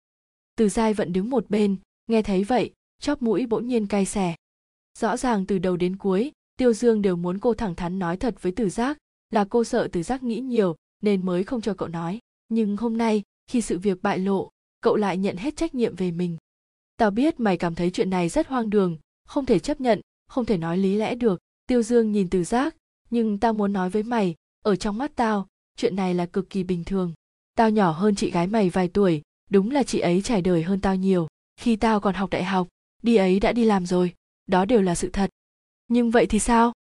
Từ 0.56 0.68
dai 0.68 0.94
vẫn 0.94 1.12
đứng 1.12 1.30
một 1.30 1.50
bên, 1.50 1.76
nghe 2.06 2.22
thấy 2.22 2.44
vậy, 2.44 2.72
chóp 3.00 3.22
mũi 3.22 3.46
bỗng 3.46 3.68
nhiên 3.68 3.86
cay 3.86 4.06
xẻ 4.06 4.34
rõ 4.98 5.16
ràng 5.16 5.46
từ 5.46 5.58
đầu 5.58 5.76
đến 5.76 5.96
cuối, 5.96 6.32
tiêu 6.56 6.72
dương 6.72 7.02
đều 7.02 7.16
muốn 7.16 7.38
cô 7.38 7.54
thẳng 7.54 7.74
thắn 7.74 7.98
nói 7.98 8.16
thật 8.16 8.42
với 8.42 8.52
từ 8.52 8.68
giác, 8.68 8.98
là 9.30 9.44
cô 9.44 9.64
sợ 9.64 9.88
từ 9.92 10.02
giác 10.02 10.22
nghĩ 10.22 10.40
nhiều 10.40 10.76
nên 11.02 11.26
mới 11.26 11.44
không 11.44 11.60
cho 11.60 11.74
cậu 11.74 11.88
nói. 11.88 12.18
Nhưng 12.48 12.76
hôm 12.76 12.96
nay, 12.96 13.22
khi 13.46 13.60
sự 13.60 13.78
việc 13.78 14.02
bại 14.02 14.18
lộ, 14.18 14.50
cậu 14.80 14.96
lại 14.96 15.16
nhận 15.18 15.36
hết 15.36 15.56
trách 15.56 15.74
nhiệm 15.74 15.96
về 15.96 16.10
mình. 16.10 16.36
Tao 16.96 17.10
biết 17.10 17.40
mày 17.40 17.56
cảm 17.56 17.74
thấy 17.74 17.90
chuyện 17.90 18.10
này 18.10 18.28
rất 18.28 18.46
hoang 18.46 18.70
đường, 18.70 18.98
không 19.28 19.46
thể 19.46 19.58
chấp 19.58 19.80
nhận, 19.80 20.00
không 20.28 20.44
thể 20.44 20.56
nói 20.56 20.78
lý 20.78 20.96
lẽ 20.96 21.14
được. 21.14 21.40
Tiêu 21.66 21.82
dương 21.82 22.12
nhìn 22.12 22.30
từ 22.30 22.44
giác 22.44 22.76
nhưng 23.10 23.38
tao 23.38 23.52
muốn 23.52 23.72
nói 23.72 23.90
với 23.90 24.02
mày, 24.02 24.34
ở 24.64 24.76
trong 24.76 24.98
mắt 24.98 25.12
tao, 25.16 25.46
chuyện 25.76 25.96
này 25.96 26.14
là 26.14 26.26
cực 26.26 26.50
kỳ 26.50 26.62
bình 26.62 26.84
thường. 26.84 27.12
Tao 27.54 27.70
nhỏ 27.70 27.90
hơn 27.90 28.14
chị 28.14 28.30
gái 28.30 28.46
mày 28.46 28.70
vài 28.70 28.88
tuổi, 28.88 29.22
đúng 29.50 29.70
là 29.70 29.82
chị 29.82 29.98
ấy 29.98 30.22
trải 30.22 30.42
đời 30.42 30.62
hơn 30.62 30.80
tao 30.80 30.96
nhiều. 30.96 31.28
Khi 31.56 31.76
tao 31.76 32.00
còn 32.00 32.14
học 32.14 32.30
đại 32.30 32.44
học, 32.44 32.68
đi 33.02 33.16
ấy 33.16 33.40
đã 33.40 33.52
đi 33.52 33.64
làm 33.64 33.86
rồi, 33.86 34.14
đó 34.46 34.64
đều 34.64 34.82
là 34.82 34.94
sự 34.94 35.10
thật. 35.12 35.30
Nhưng 35.88 36.10
vậy 36.10 36.26
thì 36.26 36.38
sao? 36.38 36.72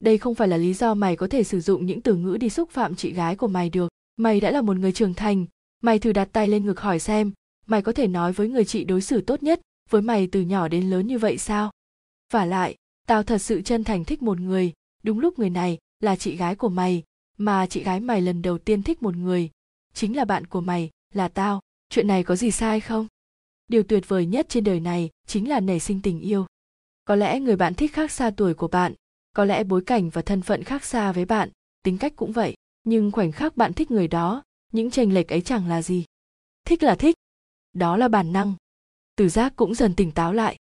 Đây 0.00 0.18
không 0.18 0.34
phải 0.34 0.48
là 0.48 0.56
lý 0.56 0.74
do 0.74 0.94
mày 0.94 1.16
có 1.16 1.26
thể 1.26 1.44
sử 1.44 1.60
dụng 1.60 1.86
những 1.86 2.00
từ 2.00 2.14
ngữ 2.14 2.36
đi 2.40 2.50
xúc 2.50 2.70
phạm 2.70 2.94
chị 2.94 3.12
gái 3.12 3.36
của 3.36 3.48
mày 3.48 3.70
được. 3.70 3.88
Mày 4.16 4.40
đã 4.40 4.50
là 4.50 4.62
một 4.62 4.76
người 4.76 4.92
trưởng 4.92 5.14
thành, 5.14 5.46
mày 5.82 5.98
thử 5.98 6.12
đặt 6.12 6.28
tay 6.32 6.48
lên 6.48 6.66
ngực 6.66 6.80
hỏi 6.80 6.98
xem, 6.98 7.32
mày 7.66 7.82
có 7.82 7.92
thể 7.92 8.06
nói 8.06 8.32
với 8.32 8.48
người 8.48 8.64
chị 8.64 8.84
đối 8.84 9.00
xử 9.00 9.20
tốt 9.20 9.42
nhất 9.42 9.60
với 9.90 10.02
mày 10.02 10.26
từ 10.32 10.40
nhỏ 10.40 10.68
đến 10.68 10.90
lớn 10.90 11.06
như 11.06 11.18
vậy 11.18 11.38
sao? 11.38 11.70
Và 12.32 12.44
lại, 12.44 12.74
tao 13.06 13.22
thật 13.22 13.38
sự 13.38 13.62
chân 13.62 13.84
thành 13.84 14.04
thích 14.04 14.22
một 14.22 14.40
người 14.40 14.72
đúng 15.06 15.18
lúc 15.18 15.38
người 15.38 15.50
này 15.50 15.78
là 16.00 16.16
chị 16.16 16.36
gái 16.36 16.56
của 16.56 16.68
mày, 16.68 17.02
mà 17.38 17.66
chị 17.66 17.82
gái 17.82 18.00
mày 18.00 18.20
lần 18.20 18.42
đầu 18.42 18.58
tiên 18.58 18.82
thích 18.82 19.02
một 19.02 19.16
người, 19.16 19.50
chính 19.94 20.16
là 20.16 20.24
bạn 20.24 20.46
của 20.46 20.60
mày, 20.60 20.90
là 21.14 21.28
tao. 21.28 21.60
Chuyện 21.88 22.06
này 22.06 22.24
có 22.24 22.36
gì 22.36 22.50
sai 22.50 22.80
không? 22.80 23.06
Điều 23.68 23.82
tuyệt 23.82 24.08
vời 24.08 24.26
nhất 24.26 24.46
trên 24.48 24.64
đời 24.64 24.80
này 24.80 25.10
chính 25.26 25.48
là 25.48 25.60
nảy 25.60 25.80
sinh 25.80 26.02
tình 26.02 26.20
yêu. 26.20 26.46
Có 27.04 27.14
lẽ 27.14 27.40
người 27.40 27.56
bạn 27.56 27.74
thích 27.74 27.92
khác 27.92 28.10
xa 28.10 28.30
tuổi 28.30 28.54
của 28.54 28.68
bạn, 28.68 28.94
có 29.32 29.44
lẽ 29.44 29.64
bối 29.64 29.82
cảnh 29.86 30.10
và 30.10 30.22
thân 30.22 30.42
phận 30.42 30.62
khác 30.62 30.84
xa 30.84 31.12
với 31.12 31.24
bạn, 31.24 31.50
tính 31.82 31.98
cách 31.98 32.12
cũng 32.16 32.32
vậy, 32.32 32.54
nhưng 32.84 33.12
khoảnh 33.12 33.32
khắc 33.32 33.56
bạn 33.56 33.72
thích 33.72 33.90
người 33.90 34.08
đó, 34.08 34.42
những 34.72 34.90
chênh 34.90 35.14
lệch 35.14 35.28
ấy 35.28 35.40
chẳng 35.40 35.68
là 35.68 35.82
gì. 35.82 36.04
Thích 36.64 36.82
là 36.82 36.94
thích, 36.94 37.14
đó 37.72 37.96
là 37.96 38.08
bản 38.08 38.32
năng. 38.32 38.54
Từ 39.16 39.28
giác 39.28 39.52
cũng 39.56 39.74
dần 39.74 39.94
tỉnh 39.94 40.12
táo 40.12 40.32
lại. 40.32 40.56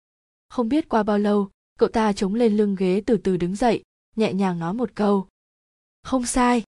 Không 0.49 0.69
biết 0.69 0.89
qua 0.89 1.03
bao 1.03 1.19
lâu, 1.19 1.51
cậu 1.79 1.89
ta 1.89 2.13
chống 2.13 2.35
lên 2.35 2.57
lưng 2.57 2.77
ghế 2.79 3.03
từ 3.07 3.17
từ 3.17 3.37
đứng 3.37 3.57
dậy 3.57 3.83
nhẹ 4.17 4.33
nhàng 4.33 4.59
nói 4.59 4.75
một 4.75 4.91
câu. 4.95 5.29
Không 6.03 6.27
sai. 6.27 6.63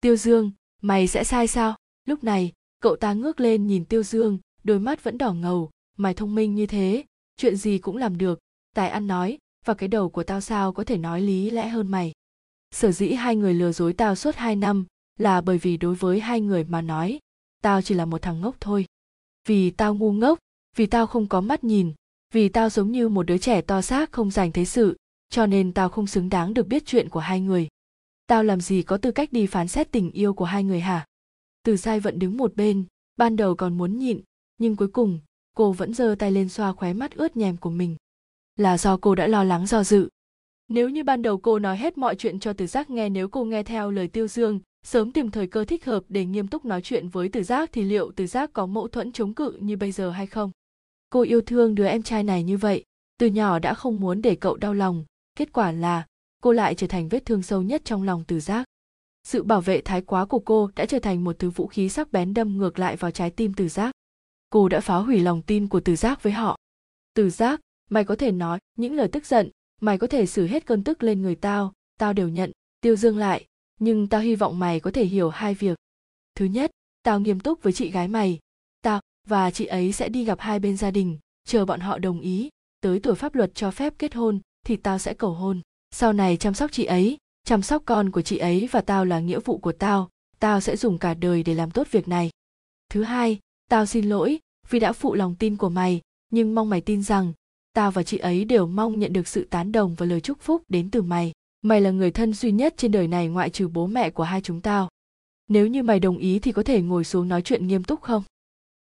Tiêu 0.00 0.16
dương, 0.16 0.50
mày 0.82 1.08
sẽ 1.08 1.24
sai 1.24 1.46
sao? 1.46 1.76
Lúc 2.04 2.24
này, 2.24 2.52
cậu 2.80 2.96
ta 2.96 3.12
ngước 3.12 3.40
lên 3.40 3.66
nhìn 3.66 3.84
tiêu 3.84 4.02
dương, 4.02 4.38
đôi 4.64 4.78
mắt 4.78 5.04
vẫn 5.04 5.18
đỏ 5.18 5.32
ngầu, 5.32 5.70
mày 5.96 6.14
thông 6.14 6.34
minh 6.34 6.54
như 6.54 6.66
thế, 6.66 7.04
chuyện 7.36 7.56
gì 7.56 7.78
cũng 7.78 7.96
làm 7.96 8.18
được, 8.18 8.38
tài 8.74 8.88
ăn 8.88 9.06
nói, 9.06 9.38
và 9.64 9.74
cái 9.74 9.88
đầu 9.88 10.10
của 10.10 10.22
tao 10.22 10.40
sao 10.40 10.72
có 10.72 10.84
thể 10.84 10.98
nói 10.98 11.20
lý 11.20 11.50
lẽ 11.50 11.68
hơn 11.68 11.88
mày? 11.88 12.12
Sở 12.70 12.92
dĩ 12.92 13.12
hai 13.12 13.36
người 13.36 13.54
lừa 13.54 13.72
dối 13.72 13.92
tao 13.92 14.14
suốt 14.14 14.36
hai 14.36 14.56
năm 14.56 14.86
là 15.18 15.40
bởi 15.40 15.58
vì 15.58 15.76
đối 15.76 15.94
với 15.94 16.20
hai 16.20 16.40
người 16.40 16.64
mà 16.64 16.80
nói, 16.80 17.18
tao 17.62 17.82
chỉ 17.82 17.94
là 17.94 18.04
một 18.04 18.22
thằng 18.22 18.40
ngốc 18.40 18.56
thôi. 18.60 18.86
Vì 19.48 19.70
tao 19.70 19.94
ngu 19.94 20.12
ngốc, 20.12 20.38
vì 20.76 20.86
tao 20.86 21.06
không 21.06 21.26
có 21.26 21.40
mắt 21.40 21.64
nhìn, 21.64 21.92
vì 22.32 22.48
tao 22.48 22.70
giống 22.70 22.92
như 22.92 23.08
một 23.08 23.22
đứa 23.22 23.38
trẻ 23.38 23.60
to 23.60 23.82
xác 23.82 24.12
không 24.12 24.30
dành 24.30 24.52
thế 24.52 24.64
sự 24.64 24.96
cho 25.30 25.46
nên 25.46 25.72
tao 25.72 25.88
không 25.88 26.06
xứng 26.06 26.28
đáng 26.28 26.54
được 26.54 26.66
biết 26.66 26.86
chuyện 26.86 27.08
của 27.08 27.20
hai 27.20 27.40
người. 27.40 27.68
Tao 28.26 28.44
làm 28.44 28.60
gì 28.60 28.82
có 28.82 28.96
tư 28.96 29.10
cách 29.10 29.32
đi 29.32 29.46
phán 29.46 29.68
xét 29.68 29.92
tình 29.92 30.10
yêu 30.10 30.34
của 30.34 30.44
hai 30.44 30.64
người 30.64 30.80
hả? 30.80 31.06
Từ 31.62 31.76
Sai 31.76 32.00
vẫn 32.00 32.18
đứng 32.18 32.36
một 32.36 32.56
bên, 32.56 32.84
ban 33.16 33.36
đầu 33.36 33.54
còn 33.54 33.78
muốn 33.78 33.98
nhịn, 33.98 34.20
nhưng 34.58 34.76
cuối 34.76 34.88
cùng, 34.88 35.20
cô 35.54 35.72
vẫn 35.72 35.94
giơ 35.94 36.14
tay 36.18 36.30
lên 36.30 36.48
xoa 36.48 36.72
khóe 36.72 36.92
mắt 36.92 37.14
ướt 37.14 37.36
nhèm 37.36 37.56
của 37.56 37.70
mình. 37.70 37.96
Là 38.56 38.78
do 38.78 38.96
cô 38.96 39.14
đã 39.14 39.26
lo 39.26 39.44
lắng, 39.44 39.66
do 39.66 39.84
dự. 39.84 40.08
Nếu 40.68 40.88
như 40.88 41.04
ban 41.04 41.22
đầu 41.22 41.38
cô 41.38 41.58
nói 41.58 41.76
hết 41.76 41.98
mọi 41.98 42.14
chuyện 42.14 42.40
cho 42.40 42.52
từ 42.52 42.66
giác 42.66 42.90
nghe, 42.90 43.08
nếu 43.08 43.28
cô 43.28 43.44
nghe 43.44 43.62
theo 43.62 43.90
lời 43.90 44.08
tiêu 44.08 44.28
dương, 44.28 44.60
sớm 44.86 45.12
tìm 45.12 45.30
thời 45.30 45.46
cơ 45.46 45.64
thích 45.64 45.84
hợp 45.84 46.04
để 46.08 46.24
nghiêm 46.24 46.48
túc 46.48 46.64
nói 46.64 46.82
chuyện 46.82 47.08
với 47.08 47.28
từ 47.28 47.42
giác 47.42 47.70
thì 47.72 47.82
liệu 47.82 48.12
từ 48.16 48.26
giác 48.26 48.52
có 48.52 48.66
mâu 48.66 48.88
thuẫn 48.88 49.12
chống 49.12 49.34
cự 49.34 49.58
như 49.60 49.76
bây 49.76 49.92
giờ 49.92 50.10
hay 50.10 50.26
không? 50.26 50.50
Cô 51.10 51.22
yêu 51.22 51.40
thương 51.40 51.74
đứa 51.74 51.86
em 51.86 52.02
trai 52.02 52.24
này 52.24 52.42
như 52.42 52.56
vậy, 52.56 52.84
từ 53.18 53.26
nhỏ 53.26 53.58
đã 53.58 53.74
không 53.74 54.00
muốn 54.00 54.22
để 54.22 54.34
cậu 54.34 54.56
đau 54.56 54.74
lòng 54.74 55.04
kết 55.38 55.52
quả 55.52 55.72
là, 55.72 56.06
cô 56.42 56.52
lại 56.52 56.74
trở 56.74 56.86
thành 56.86 57.08
vết 57.08 57.26
thương 57.26 57.42
sâu 57.42 57.62
nhất 57.62 57.82
trong 57.84 58.02
lòng 58.02 58.24
từ 58.26 58.40
giác 58.40 58.64
sự 59.24 59.42
bảo 59.42 59.60
vệ 59.60 59.80
thái 59.80 60.00
quá 60.00 60.24
của 60.24 60.38
cô 60.38 60.70
đã 60.76 60.86
trở 60.86 60.98
thành 60.98 61.24
một 61.24 61.38
thứ 61.38 61.50
vũ 61.50 61.66
khí 61.66 61.88
sắc 61.88 62.12
bén 62.12 62.34
đâm 62.34 62.58
ngược 62.58 62.78
lại 62.78 62.96
vào 62.96 63.10
trái 63.10 63.30
tim 63.30 63.54
từ 63.54 63.68
giác 63.68 63.92
cô 64.50 64.68
đã 64.68 64.80
phá 64.80 64.96
hủy 64.96 65.20
lòng 65.20 65.42
tin 65.42 65.68
của 65.68 65.80
từ 65.80 65.96
giác 65.96 66.22
với 66.22 66.32
họ. 66.32 66.56
Từ 67.14 67.30
giác 67.30 67.60
mày 67.90 68.04
có 68.04 68.16
thể 68.16 68.32
nói 68.32 68.58
những 68.76 68.94
lời 68.94 69.08
tức 69.08 69.26
giận, 69.26 69.50
mày 69.80 69.98
có 69.98 70.06
thể 70.06 70.26
xử 70.26 70.46
hết 70.46 70.66
cơn 70.66 70.84
tức 70.84 71.02
lên 71.02 71.22
người 71.22 71.34
tao 71.34 71.72
tao 71.98 72.12
đều 72.12 72.28
nhận, 72.28 72.52
tiêu 72.80 72.96
dương 72.96 73.18
lại, 73.18 73.46
nhưng 73.80 74.08
tao 74.08 74.20
hy 74.20 74.34
vọng 74.34 74.58
mày 74.58 74.80
có 74.80 74.90
thể 74.90 75.04
hiểu 75.04 75.30
hai 75.30 75.54
việc. 75.54 75.78
Thứ 76.34 76.44
nhất, 76.44 76.70
tao 77.02 77.20
nghiêm 77.20 77.40
túc 77.40 77.62
với 77.62 77.72
chị 77.72 77.90
gái 77.90 78.08
mày. 78.08 78.38
Tao 78.82 79.00
và 79.26 79.50
chị 79.50 79.66
ấy 79.66 79.92
sẽ 79.92 80.08
đi 80.08 80.24
gặp 80.24 80.40
hai 80.40 80.58
bên 80.58 80.76
gia 80.76 80.90
đình, 80.90 81.18
chờ 81.46 81.64
bọn 81.64 81.80
họ 81.80 81.98
đồng 81.98 82.20
ý, 82.20 82.48
tới 82.80 83.00
tuổi 83.00 83.14
pháp 83.14 83.34
luật 83.34 83.54
cho 83.54 83.70
phép 83.70 83.94
kết 83.98 84.14
hôn 84.14 84.40
thì 84.66 84.76
tao 84.76 84.98
sẽ 84.98 85.14
cầu 85.14 85.30
hôn. 85.30 85.60
Sau 85.90 86.12
này 86.12 86.36
chăm 86.36 86.54
sóc 86.54 86.72
chị 86.72 86.84
ấy, 86.84 87.16
chăm 87.44 87.62
sóc 87.62 87.82
con 87.86 88.10
của 88.10 88.22
chị 88.22 88.38
ấy 88.38 88.68
và 88.70 88.80
tao 88.80 89.04
là 89.04 89.20
nghĩa 89.20 89.40
vụ 89.40 89.58
của 89.58 89.72
tao 89.72 90.08
tao 90.38 90.60
sẽ 90.60 90.76
dùng 90.76 90.98
cả 90.98 91.14
đời 91.14 91.42
để 91.42 91.54
làm 91.54 91.70
tốt 91.70 91.86
việc 91.90 92.08
này. 92.08 92.30
Thứ 92.90 93.02
hai, 93.02 93.38
tao 93.70 93.86
xin 93.86 94.04
lỗi 94.04 94.38
vì 94.68 94.78
đã 94.78 94.92
phụ 94.92 95.14
lòng 95.14 95.34
tin 95.38 95.56
của 95.56 95.68
mày, 95.68 96.00
nhưng 96.30 96.54
mong 96.54 96.70
mày 96.70 96.80
tin 96.80 97.02
rằng 97.02 97.32
tao 97.72 97.90
và 97.90 98.02
chị 98.02 98.18
ấy 98.18 98.44
đều 98.44 98.66
mong 98.66 98.98
nhận 98.98 99.12
được 99.12 99.28
sự 99.28 99.46
tán 99.50 99.72
đồng 99.72 99.94
và 99.94 100.06
lời 100.06 100.20
chúc 100.20 100.40
phúc 100.40 100.62
đến 100.68 100.90
từ 100.90 101.02
mày. 101.02 101.32
Mày 101.62 101.80
là 101.80 101.90
người 101.90 102.10
thân 102.10 102.32
duy 102.32 102.52
nhất 102.52 102.74
trên 102.76 102.92
đời 102.92 103.08
này 103.08 103.28
ngoại 103.28 103.50
trừ 103.50 103.68
bố 103.68 103.86
mẹ 103.86 104.10
của 104.10 104.22
hai 104.22 104.40
chúng 104.40 104.60
tao. 104.60 104.88
Nếu 105.48 105.66
như 105.66 105.82
mày 105.82 106.00
đồng 106.00 106.18
ý 106.18 106.38
thì 106.38 106.52
có 106.52 106.62
thể 106.62 106.82
ngồi 106.82 107.04
xuống 107.04 107.28
nói 107.28 107.42
chuyện 107.42 107.66
nghiêm 107.66 107.84
túc 107.84 108.02
không? 108.02 108.22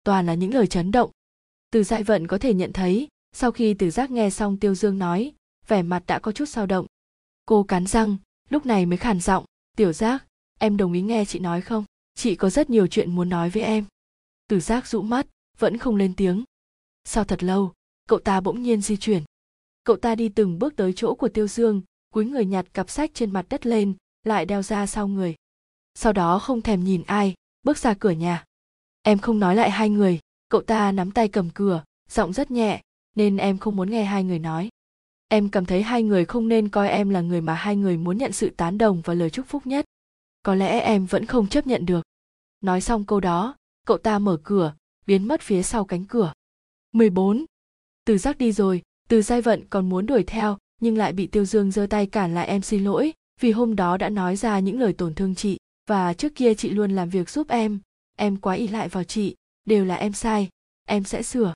Toàn 0.04 0.26
là 0.26 0.34
những 0.34 0.54
lời 0.54 0.66
chấn 0.66 0.90
động. 0.90 1.10
Từ 1.70 1.84
dại 1.84 2.02
vận 2.02 2.26
có 2.26 2.38
thể 2.38 2.54
nhận 2.54 2.72
thấy, 2.72 3.08
sau 3.32 3.50
khi 3.50 3.74
từ 3.74 3.90
giác 3.90 4.10
nghe 4.10 4.30
xong 4.30 4.56
tiêu 4.56 4.74
dương 4.74 4.98
nói 4.98 5.32
vẻ 5.68 5.82
mặt 5.82 6.02
đã 6.06 6.18
có 6.18 6.32
chút 6.32 6.44
sao 6.44 6.66
động. 6.66 6.86
Cô 7.46 7.62
cắn 7.62 7.86
răng, 7.86 8.16
lúc 8.48 8.66
này 8.66 8.86
mới 8.86 8.96
khàn 8.96 9.20
giọng, 9.20 9.44
tiểu 9.76 9.92
giác, 9.92 10.26
em 10.58 10.76
đồng 10.76 10.92
ý 10.92 11.02
nghe 11.02 11.24
chị 11.24 11.38
nói 11.38 11.60
không? 11.60 11.84
Chị 12.14 12.36
có 12.36 12.50
rất 12.50 12.70
nhiều 12.70 12.86
chuyện 12.86 13.14
muốn 13.14 13.28
nói 13.28 13.50
với 13.50 13.62
em. 13.62 13.84
Tử 14.48 14.60
giác 14.60 14.86
rũ 14.86 15.02
mắt, 15.02 15.26
vẫn 15.58 15.78
không 15.78 15.96
lên 15.96 16.14
tiếng. 16.16 16.44
Sau 17.04 17.24
thật 17.24 17.42
lâu, 17.42 17.72
cậu 18.08 18.18
ta 18.18 18.40
bỗng 18.40 18.62
nhiên 18.62 18.80
di 18.80 18.96
chuyển. 18.96 19.22
Cậu 19.84 19.96
ta 19.96 20.14
đi 20.14 20.28
từng 20.28 20.58
bước 20.58 20.76
tới 20.76 20.92
chỗ 20.96 21.14
của 21.14 21.28
tiêu 21.28 21.48
dương, 21.48 21.82
cúi 22.10 22.24
người 22.24 22.44
nhặt 22.44 22.66
cặp 22.74 22.90
sách 22.90 23.10
trên 23.14 23.30
mặt 23.30 23.46
đất 23.48 23.66
lên, 23.66 23.94
lại 24.24 24.46
đeo 24.46 24.62
ra 24.62 24.86
sau 24.86 25.08
người. 25.08 25.34
Sau 25.94 26.12
đó 26.12 26.38
không 26.38 26.62
thèm 26.62 26.84
nhìn 26.84 27.02
ai, 27.06 27.34
bước 27.62 27.78
ra 27.78 27.94
cửa 27.94 28.10
nhà. 28.10 28.44
Em 29.02 29.18
không 29.18 29.38
nói 29.38 29.56
lại 29.56 29.70
hai 29.70 29.90
người, 29.90 30.20
cậu 30.48 30.62
ta 30.62 30.92
nắm 30.92 31.10
tay 31.10 31.28
cầm 31.28 31.50
cửa, 31.54 31.84
giọng 32.10 32.32
rất 32.32 32.50
nhẹ, 32.50 32.82
nên 33.14 33.36
em 33.36 33.58
không 33.58 33.76
muốn 33.76 33.90
nghe 33.90 34.04
hai 34.04 34.24
người 34.24 34.38
nói 34.38 34.68
em 35.28 35.48
cảm 35.48 35.64
thấy 35.64 35.82
hai 35.82 36.02
người 36.02 36.24
không 36.24 36.48
nên 36.48 36.68
coi 36.68 36.88
em 36.88 37.10
là 37.10 37.20
người 37.20 37.40
mà 37.40 37.54
hai 37.54 37.76
người 37.76 37.96
muốn 37.96 38.18
nhận 38.18 38.32
sự 38.32 38.50
tán 38.56 38.78
đồng 38.78 39.00
và 39.04 39.14
lời 39.14 39.30
chúc 39.30 39.46
phúc 39.46 39.66
nhất. 39.66 39.84
Có 40.42 40.54
lẽ 40.54 40.80
em 40.80 41.06
vẫn 41.06 41.26
không 41.26 41.48
chấp 41.48 41.66
nhận 41.66 41.86
được. 41.86 42.02
Nói 42.60 42.80
xong 42.80 43.04
câu 43.04 43.20
đó, 43.20 43.56
cậu 43.86 43.98
ta 43.98 44.18
mở 44.18 44.38
cửa, 44.42 44.74
biến 45.06 45.28
mất 45.28 45.40
phía 45.40 45.62
sau 45.62 45.84
cánh 45.84 46.04
cửa. 46.04 46.32
14. 46.92 47.44
từ 48.04 48.18
giác 48.18 48.38
đi 48.38 48.52
rồi, 48.52 48.82
từ 49.08 49.22
giai 49.22 49.42
vận 49.42 49.64
còn 49.70 49.88
muốn 49.88 50.06
đuổi 50.06 50.24
theo, 50.26 50.58
nhưng 50.80 50.96
lại 50.96 51.12
bị 51.12 51.26
tiêu 51.26 51.44
dương 51.44 51.70
giơ 51.70 51.86
tay 51.90 52.06
cản 52.06 52.34
lại 52.34 52.46
em 52.46 52.62
xin 52.62 52.84
lỗi, 52.84 53.12
vì 53.40 53.50
hôm 53.50 53.76
đó 53.76 53.96
đã 53.96 54.08
nói 54.08 54.36
ra 54.36 54.58
những 54.58 54.80
lời 54.80 54.92
tổn 54.92 55.14
thương 55.14 55.34
chị, 55.34 55.58
và 55.88 56.14
trước 56.14 56.34
kia 56.34 56.54
chị 56.54 56.70
luôn 56.70 56.90
làm 56.90 57.08
việc 57.08 57.30
giúp 57.30 57.48
em. 57.48 57.80
Em 58.18 58.36
quá 58.36 58.54
ỷ 58.54 58.68
lại 58.68 58.88
vào 58.88 59.04
chị, 59.04 59.36
đều 59.64 59.84
là 59.84 59.94
em 59.94 60.12
sai, 60.12 60.48
em 60.88 61.04
sẽ 61.04 61.22
sửa. 61.22 61.54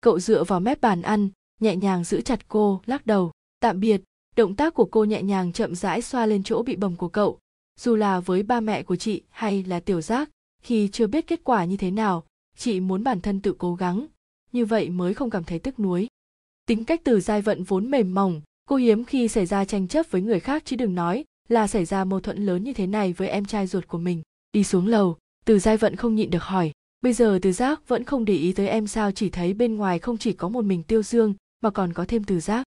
Cậu 0.00 0.20
dựa 0.20 0.44
vào 0.44 0.60
mép 0.60 0.80
bàn 0.80 1.02
ăn 1.02 1.28
nhẹ 1.64 1.76
nhàng 1.76 2.04
giữ 2.04 2.20
chặt 2.20 2.48
cô, 2.48 2.80
lắc 2.86 3.06
đầu. 3.06 3.32
Tạm 3.60 3.80
biệt. 3.80 4.02
Động 4.36 4.56
tác 4.56 4.74
của 4.74 4.84
cô 4.84 5.04
nhẹ 5.04 5.22
nhàng 5.22 5.52
chậm 5.52 5.74
rãi 5.74 6.02
xoa 6.02 6.26
lên 6.26 6.42
chỗ 6.42 6.62
bị 6.62 6.76
bầm 6.76 6.96
của 6.96 7.08
cậu. 7.08 7.38
Dù 7.80 7.96
là 7.96 8.20
với 8.20 8.42
ba 8.42 8.60
mẹ 8.60 8.82
của 8.82 8.96
chị 8.96 9.22
hay 9.30 9.64
là 9.64 9.80
tiểu 9.80 10.00
giác, 10.00 10.30
khi 10.62 10.88
chưa 10.92 11.06
biết 11.06 11.26
kết 11.26 11.40
quả 11.44 11.64
như 11.64 11.76
thế 11.76 11.90
nào, 11.90 12.24
chị 12.56 12.80
muốn 12.80 13.04
bản 13.04 13.20
thân 13.20 13.40
tự 13.40 13.54
cố 13.58 13.74
gắng. 13.74 14.06
Như 14.52 14.64
vậy 14.64 14.90
mới 14.90 15.14
không 15.14 15.30
cảm 15.30 15.44
thấy 15.44 15.58
tức 15.58 15.80
nuối. 15.80 16.08
Tính 16.66 16.84
cách 16.84 17.00
từ 17.04 17.20
giai 17.20 17.42
vận 17.42 17.64
vốn 17.64 17.90
mềm 17.90 18.14
mỏng, 18.14 18.40
cô 18.68 18.76
hiếm 18.76 19.04
khi 19.04 19.28
xảy 19.28 19.46
ra 19.46 19.64
tranh 19.64 19.88
chấp 19.88 20.06
với 20.10 20.22
người 20.22 20.40
khác 20.40 20.62
chứ 20.64 20.76
đừng 20.76 20.94
nói 20.94 21.24
là 21.48 21.66
xảy 21.66 21.84
ra 21.84 22.04
mâu 22.04 22.20
thuẫn 22.20 22.46
lớn 22.46 22.64
như 22.64 22.72
thế 22.72 22.86
này 22.86 23.12
với 23.12 23.28
em 23.28 23.44
trai 23.44 23.66
ruột 23.66 23.88
của 23.88 23.98
mình. 23.98 24.22
Đi 24.52 24.64
xuống 24.64 24.86
lầu, 24.86 25.16
từ 25.44 25.58
giai 25.58 25.76
vận 25.76 25.96
không 25.96 26.14
nhịn 26.14 26.30
được 26.30 26.42
hỏi. 26.42 26.72
Bây 27.00 27.12
giờ 27.12 27.38
từ 27.42 27.52
giác 27.52 27.88
vẫn 27.88 28.04
không 28.04 28.24
để 28.24 28.34
ý 28.34 28.52
tới 28.52 28.68
em 28.68 28.86
sao 28.86 29.12
chỉ 29.12 29.30
thấy 29.30 29.54
bên 29.54 29.76
ngoài 29.76 29.98
không 29.98 30.18
chỉ 30.18 30.32
có 30.32 30.48
một 30.48 30.64
mình 30.64 30.82
tiêu 30.82 31.02
dương 31.02 31.34
mà 31.64 31.70
còn 31.70 31.92
có 31.92 32.04
thêm 32.08 32.24
từ 32.24 32.40
giác. 32.40 32.64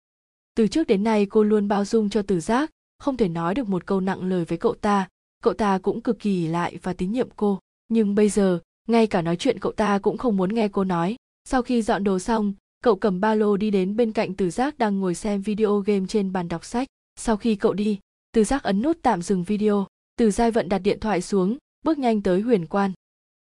Từ 0.55 0.67
trước 0.67 0.87
đến 0.87 1.03
nay, 1.03 1.25
cô 1.25 1.43
luôn 1.43 1.67
bao 1.67 1.85
dung 1.85 2.09
cho 2.09 2.21
từ 2.21 2.39
giác, 2.39 2.71
không 2.99 3.17
thể 3.17 3.27
nói 3.27 3.55
được 3.55 3.69
một 3.69 3.85
câu 3.85 3.99
nặng 4.01 4.23
lời 4.23 4.45
với 4.45 4.57
cậu 4.57 4.75
ta. 4.75 5.07
Cậu 5.43 5.53
ta 5.53 5.77
cũng 5.77 6.01
cực 6.01 6.19
kỳ 6.19 6.47
lại 6.47 6.77
và 6.83 6.93
tín 6.93 7.11
nhiệm 7.11 7.29
cô. 7.35 7.59
Nhưng 7.87 8.15
bây 8.15 8.29
giờ, 8.29 8.59
ngay 8.87 9.07
cả 9.07 9.21
nói 9.21 9.35
chuyện 9.35 9.59
cậu 9.59 9.71
ta 9.71 9.99
cũng 9.99 10.17
không 10.17 10.37
muốn 10.37 10.55
nghe 10.55 10.67
cô 10.67 10.83
nói. 10.83 11.15
Sau 11.45 11.61
khi 11.61 11.81
dọn 11.81 12.03
đồ 12.03 12.19
xong, 12.19 12.53
cậu 12.83 12.95
cầm 12.95 13.19
ba 13.19 13.35
lô 13.35 13.57
đi 13.57 13.71
đến 13.71 13.95
bên 13.95 14.11
cạnh 14.11 14.33
từ 14.33 14.49
giác 14.49 14.77
đang 14.77 14.99
ngồi 14.99 15.15
xem 15.15 15.41
video 15.41 15.79
game 15.79 16.05
trên 16.09 16.31
bàn 16.31 16.47
đọc 16.47 16.65
sách. 16.65 16.87
Sau 17.15 17.37
khi 17.37 17.55
cậu 17.55 17.73
đi, 17.73 17.99
từ 18.31 18.43
giác 18.43 18.63
ấn 18.63 18.81
nút 18.81 18.97
tạm 19.01 19.21
dừng 19.21 19.43
video. 19.43 19.87
Từ 20.17 20.31
giai 20.31 20.51
vận 20.51 20.69
đặt 20.69 20.79
điện 20.79 20.99
thoại 20.99 21.21
xuống, 21.21 21.57
bước 21.85 21.97
nhanh 21.99 22.21
tới 22.21 22.41
huyền 22.41 22.65
quan. 22.65 22.91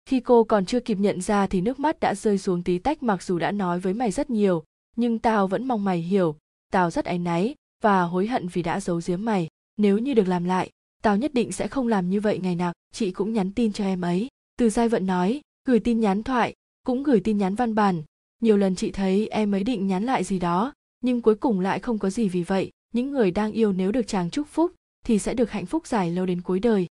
Khi 0.05 0.19
cô 0.19 0.43
còn 0.43 0.65
chưa 0.65 0.79
kịp 0.79 0.97
nhận 0.97 1.21
ra 1.21 1.47
thì 1.47 1.61
nước 1.61 1.79
mắt 1.79 1.99
đã 1.99 2.15
rơi 2.15 2.37
xuống 2.37 2.63
tí 2.63 2.77
tách 2.77 3.03
mặc 3.03 3.23
dù 3.23 3.39
đã 3.39 3.51
nói 3.51 3.79
với 3.79 3.93
mày 3.93 4.11
rất 4.11 4.29
nhiều 4.29 4.63
nhưng 4.95 5.19
tao 5.19 5.47
vẫn 5.47 5.67
mong 5.67 5.83
mày 5.83 6.01
hiểu, 6.01 6.35
tao 6.71 6.91
rất 6.91 7.05
áy 7.05 7.19
náy 7.19 7.55
và 7.81 8.01
hối 8.01 8.27
hận 8.27 8.47
vì 8.47 8.61
đã 8.61 8.79
giấu 8.79 9.01
giếm 9.05 9.25
mày. 9.25 9.47
Nếu 9.77 9.97
như 9.97 10.13
được 10.13 10.27
làm 10.27 10.43
lại, 10.43 10.69
tao 11.01 11.17
nhất 11.17 11.33
định 11.33 11.51
sẽ 11.51 11.67
không 11.67 11.87
làm 11.87 12.09
như 12.09 12.19
vậy 12.19 12.39
ngày 12.43 12.55
nào. 12.55 12.73
Chị 12.93 13.11
cũng 13.11 13.33
nhắn 13.33 13.51
tin 13.51 13.73
cho 13.73 13.83
em 13.83 14.01
ấy. 14.01 14.27
Từ 14.57 14.69
giai 14.69 14.89
vận 14.89 15.05
nói, 15.05 15.41
gửi 15.65 15.79
tin 15.79 15.99
nhắn 15.99 16.23
thoại, 16.23 16.53
cũng 16.85 17.03
gửi 17.03 17.19
tin 17.19 17.37
nhắn 17.37 17.55
văn 17.55 17.75
bản. 17.75 18.03
Nhiều 18.41 18.57
lần 18.57 18.75
chị 18.75 18.91
thấy 18.91 19.27
em 19.27 19.55
ấy 19.55 19.63
định 19.63 19.87
nhắn 19.87 20.03
lại 20.03 20.23
gì 20.23 20.39
đó, 20.39 20.73
nhưng 21.01 21.21
cuối 21.21 21.35
cùng 21.35 21.59
lại 21.59 21.79
không 21.79 21.99
có 21.99 22.09
gì 22.09 22.29
vì 22.29 22.43
vậy. 22.43 22.71
Những 22.93 23.11
người 23.11 23.31
đang 23.31 23.51
yêu 23.51 23.73
nếu 23.73 23.91
được 23.91 24.07
chàng 24.07 24.29
chúc 24.29 24.47
phúc 24.47 24.71
thì 25.05 25.19
sẽ 25.19 25.33
được 25.33 25.51
hạnh 25.51 25.65
phúc 25.65 25.87
dài 25.87 26.11
lâu 26.11 26.25
đến 26.25 26.41
cuối 26.41 26.59
đời. 26.59 26.87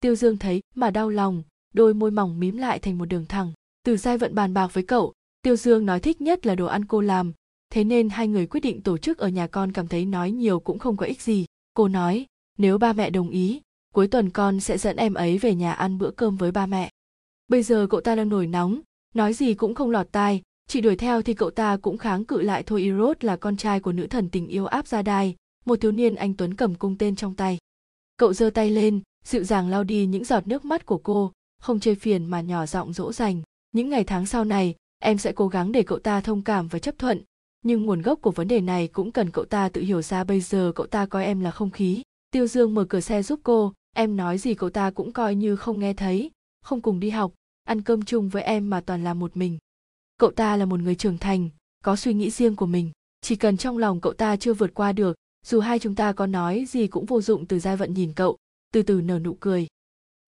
Tiêu 0.00 0.14
dương 0.14 0.38
thấy 0.38 0.60
mà 0.74 0.90
đau 0.90 1.10
lòng, 1.10 1.42
đôi 1.74 1.94
môi 1.94 2.10
mỏng 2.10 2.40
mím 2.40 2.56
lại 2.56 2.78
thành 2.78 2.98
một 2.98 3.04
đường 3.04 3.26
thẳng. 3.28 3.52
Từ 3.84 3.96
giai 3.96 4.18
vận 4.18 4.34
bàn 4.34 4.54
bạc 4.54 4.68
với 4.72 4.84
cậu 4.84 5.12
tiêu 5.44 5.56
dương 5.56 5.86
nói 5.86 6.00
thích 6.00 6.20
nhất 6.20 6.46
là 6.46 6.54
đồ 6.54 6.66
ăn 6.66 6.84
cô 6.84 7.00
làm, 7.00 7.32
thế 7.70 7.84
nên 7.84 8.08
hai 8.08 8.28
người 8.28 8.46
quyết 8.46 8.60
định 8.60 8.82
tổ 8.82 8.98
chức 8.98 9.18
ở 9.18 9.28
nhà 9.28 9.46
con 9.46 9.72
cảm 9.72 9.88
thấy 9.88 10.06
nói 10.06 10.30
nhiều 10.30 10.60
cũng 10.60 10.78
không 10.78 10.96
có 10.96 11.06
ích 11.06 11.22
gì. 11.22 11.46
Cô 11.74 11.88
nói, 11.88 12.26
nếu 12.58 12.78
ba 12.78 12.92
mẹ 12.92 13.10
đồng 13.10 13.30
ý, 13.30 13.60
cuối 13.94 14.08
tuần 14.08 14.30
con 14.30 14.60
sẽ 14.60 14.78
dẫn 14.78 14.96
em 14.96 15.14
ấy 15.14 15.38
về 15.38 15.54
nhà 15.54 15.72
ăn 15.72 15.98
bữa 15.98 16.10
cơm 16.10 16.36
với 16.36 16.52
ba 16.52 16.66
mẹ. 16.66 16.90
Bây 17.48 17.62
giờ 17.62 17.86
cậu 17.90 18.00
ta 18.00 18.14
đang 18.14 18.28
nổi 18.28 18.46
nóng, 18.46 18.80
nói 19.14 19.32
gì 19.32 19.54
cũng 19.54 19.74
không 19.74 19.90
lọt 19.90 20.12
tai 20.12 20.42
chị 20.68 20.80
đuổi 20.80 20.96
theo 20.96 21.22
thì 21.22 21.34
cậu 21.34 21.50
ta 21.50 21.76
cũng 21.76 21.98
kháng 21.98 22.24
cự 22.24 22.40
lại 22.42 22.62
thôi 22.62 22.82
Eros 22.82 23.16
là 23.20 23.36
con 23.36 23.56
trai 23.56 23.80
của 23.80 23.92
nữ 23.92 24.06
thần 24.06 24.30
tình 24.30 24.46
yêu 24.46 24.66
áp 24.66 24.86
gia 24.86 25.02
đai, 25.02 25.36
một 25.64 25.80
thiếu 25.80 25.92
niên 25.92 26.14
anh 26.14 26.34
tuấn 26.34 26.54
cầm 26.54 26.74
cung 26.74 26.98
tên 26.98 27.16
trong 27.16 27.34
tay. 27.34 27.58
Cậu 28.16 28.32
giơ 28.32 28.50
tay 28.50 28.70
lên, 28.70 29.00
dịu 29.24 29.44
dàng 29.44 29.68
lau 29.68 29.84
đi 29.84 30.06
những 30.06 30.24
giọt 30.24 30.46
nước 30.46 30.64
mắt 30.64 30.86
của 30.86 30.98
cô, 30.98 31.32
không 31.60 31.80
chơi 31.80 31.94
phiền 31.94 32.26
mà 32.26 32.40
nhỏ 32.40 32.66
giọng 32.66 32.92
dỗ 32.92 33.12
dành. 33.12 33.42
Những 33.72 33.90
ngày 33.90 34.04
tháng 34.04 34.26
sau 34.26 34.44
này 34.44 34.74
em 34.98 35.18
sẽ 35.18 35.32
cố 35.32 35.48
gắng 35.48 35.72
để 35.72 35.82
cậu 35.82 35.98
ta 35.98 36.20
thông 36.20 36.42
cảm 36.42 36.68
và 36.68 36.78
chấp 36.78 36.98
thuận, 36.98 37.22
nhưng 37.62 37.82
nguồn 37.82 38.02
gốc 38.02 38.18
của 38.22 38.30
vấn 38.30 38.48
đề 38.48 38.60
này 38.60 38.88
cũng 38.88 39.12
cần 39.12 39.30
cậu 39.30 39.44
ta 39.44 39.68
tự 39.68 39.80
hiểu 39.80 40.02
ra 40.02 40.24
bây 40.24 40.40
giờ 40.40 40.72
cậu 40.74 40.86
ta 40.86 41.06
coi 41.06 41.24
em 41.24 41.40
là 41.40 41.50
không 41.50 41.70
khí. 41.70 42.02
Tiêu 42.30 42.46
dương 42.46 42.74
mở 42.74 42.84
cửa 42.84 43.00
xe 43.00 43.22
giúp 43.22 43.40
cô, 43.42 43.72
em 43.96 44.16
nói 44.16 44.38
gì 44.38 44.54
cậu 44.54 44.70
ta 44.70 44.90
cũng 44.90 45.12
coi 45.12 45.34
như 45.34 45.56
không 45.56 45.80
nghe 45.80 45.94
thấy, 45.94 46.30
không 46.62 46.82
cùng 46.82 47.00
đi 47.00 47.10
học, 47.10 47.32
ăn 47.64 47.82
cơm 47.82 48.02
chung 48.02 48.28
với 48.28 48.42
em 48.42 48.70
mà 48.70 48.80
toàn 48.80 49.04
là 49.04 49.14
một 49.14 49.36
mình. 49.36 49.58
Cậu 50.18 50.30
ta 50.30 50.56
là 50.56 50.64
một 50.64 50.80
người 50.80 50.94
trưởng 50.94 51.18
thành, 51.18 51.48
có 51.84 51.96
suy 51.96 52.14
nghĩ 52.14 52.30
riêng 52.30 52.56
của 52.56 52.66
mình, 52.66 52.90
chỉ 53.20 53.36
cần 53.36 53.56
trong 53.56 53.78
lòng 53.78 54.00
cậu 54.00 54.12
ta 54.12 54.36
chưa 54.36 54.54
vượt 54.54 54.74
qua 54.74 54.92
được, 54.92 55.16
dù 55.46 55.60
hai 55.60 55.78
chúng 55.78 55.94
ta 55.94 56.12
có 56.12 56.26
nói 56.26 56.64
gì 56.68 56.86
cũng 56.86 57.06
vô 57.06 57.20
dụng 57.20 57.46
từ 57.46 57.58
giai 57.58 57.76
vận 57.76 57.94
nhìn 57.94 58.12
cậu, 58.12 58.36
từ 58.72 58.82
từ 58.82 59.00
nở 59.00 59.18
nụ 59.18 59.34
cười. 59.34 59.66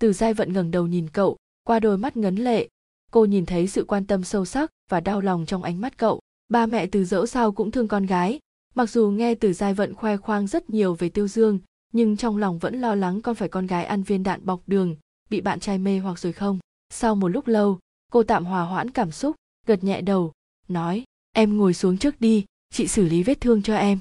Từ 0.00 0.12
giai 0.12 0.34
vận 0.34 0.52
ngẩng 0.52 0.70
đầu 0.70 0.86
nhìn 0.86 1.08
cậu, 1.10 1.36
qua 1.64 1.80
đôi 1.80 1.98
mắt 1.98 2.16
ngấn 2.16 2.36
lệ 2.36 2.68
cô 3.16 3.24
nhìn 3.24 3.46
thấy 3.46 3.66
sự 3.66 3.84
quan 3.84 4.06
tâm 4.06 4.24
sâu 4.24 4.44
sắc 4.44 4.70
và 4.90 5.00
đau 5.00 5.20
lòng 5.20 5.46
trong 5.46 5.62
ánh 5.62 5.80
mắt 5.80 5.98
cậu. 5.98 6.20
Ba 6.48 6.66
mẹ 6.66 6.86
từ 6.86 7.04
dẫu 7.04 7.26
sao 7.26 7.52
cũng 7.52 7.70
thương 7.70 7.88
con 7.88 8.06
gái. 8.06 8.38
Mặc 8.74 8.90
dù 8.90 9.10
nghe 9.10 9.34
từ 9.34 9.52
giai 9.52 9.74
vận 9.74 9.94
khoe 9.94 10.16
khoang 10.16 10.46
rất 10.46 10.70
nhiều 10.70 10.94
về 10.94 11.08
tiêu 11.08 11.28
dương, 11.28 11.58
nhưng 11.92 12.16
trong 12.16 12.36
lòng 12.36 12.58
vẫn 12.58 12.80
lo 12.80 12.94
lắng 12.94 13.22
con 13.22 13.34
phải 13.34 13.48
con 13.48 13.66
gái 13.66 13.84
ăn 13.84 14.02
viên 14.02 14.22
đạn 14.22 14.46
bọc 14.46 14.60
đường, 14.66 14.96
bị 15.30 15.40
bạn 15.40 15.60
trai 15.60 15.78
mê 15.78 15.98
hoặc 15.98 16.18
rồi 16.18 16.32
không. 16.32 16.58
Sau 16.90 17.14
một 17.14 17.28
lúc 17.28 17.46
lâu, 17.46 17.78
cô 18.12 18.22
tạm 18.22 18.44
hòa 18.44 18.62
hoãn 18.62 18.90
cảm 18.90 19.10
xúc, 19.10 19.36
gật 19.66 19.84
nhẹ 19.84 20.00
đầu, 20.00 20.32
nói, 20.68 21.04
em 21.32 21.56
ngồi 21.56 21.74
xuống 21.74 21.98
trước 21.98 22.20
đi, 22.20 22.44
chị 22.70 22.86
xử 22.86 23.08
lý 23.08 23.22
vết 23.22 23.40
thương 23.40 23.62
cho 23.62 23.76
em. 23.76 23.98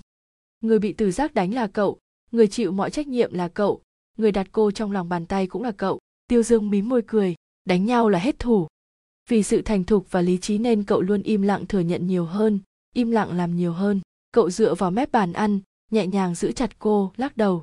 Người 0.61 0.79
bị 0.79 0.93
từ 0.93 1.11
giác 1.11 1.33
đánh 1.33 1.53
là 1.53 1.67
cậu, 1.67 1.97
người 2.31 2.47
chịu 2.47 2.71
mọi 2.71 2.91
trách 2.91 3.07
nhiệm 3.07 3.33
là 3.33 3.47
cậu, 3.47 3.81
người 4.17 4.31
đặt 4.31 4.47
cô 4.51 4.71
trong 4.71 4.91
lòng 4.91 5.09
bàn 5.09 5.25
tay 5.25 5.47
cũng 5.47 5.63
là 5.63 5.71
cậu. 5.71 5.99
Tiêu 6.27 6.43
dương 6.43 6.69
mím 6.69 6.89
môi 6.89 7.01
cười, 7.07 7.35
đánh 7.65 7.85
nhau 7.85 8.09
là 8.09 8.19
hết 8.19 8.39
thủ 8.39 8.67
vì 9.29 9.43
sự 9.43 9.61
thành 9.61 9.83
thục 9.83 10.11
và 10.11 10.21
lý 10.21 10.37
trí 10.37 10.57
nên 10.57 10.83
cậu 10.83 11.01
luôn 11.01 11.21
im 11.21 11.41
lặng 11.41 11.65
thừa 11.65 11.79
nhận 11.79 12.07
nhiều 12.07 12.25
hơn, 12.25 12.59
im 12.93 13.11
lặng 13.11 13.37
làm 13.37 13.55
nhiều 13.55 13.73
hơn. 13.73 14.01
Cậu 14.31 14.49
dựa 14.49 14.75
vào 14.75 14.91
mép 14.91 15.11
bàn 15.11 15.33
ăn, 15.33 15.59
nhẹ 15.91 16.07
nhàng 16.07 16.35
giữ 16.35 16.51
chặt 16.51 16.79
cô, 16.79 17.11
lắc 17.17 17.37
đầu. 17.37 17.61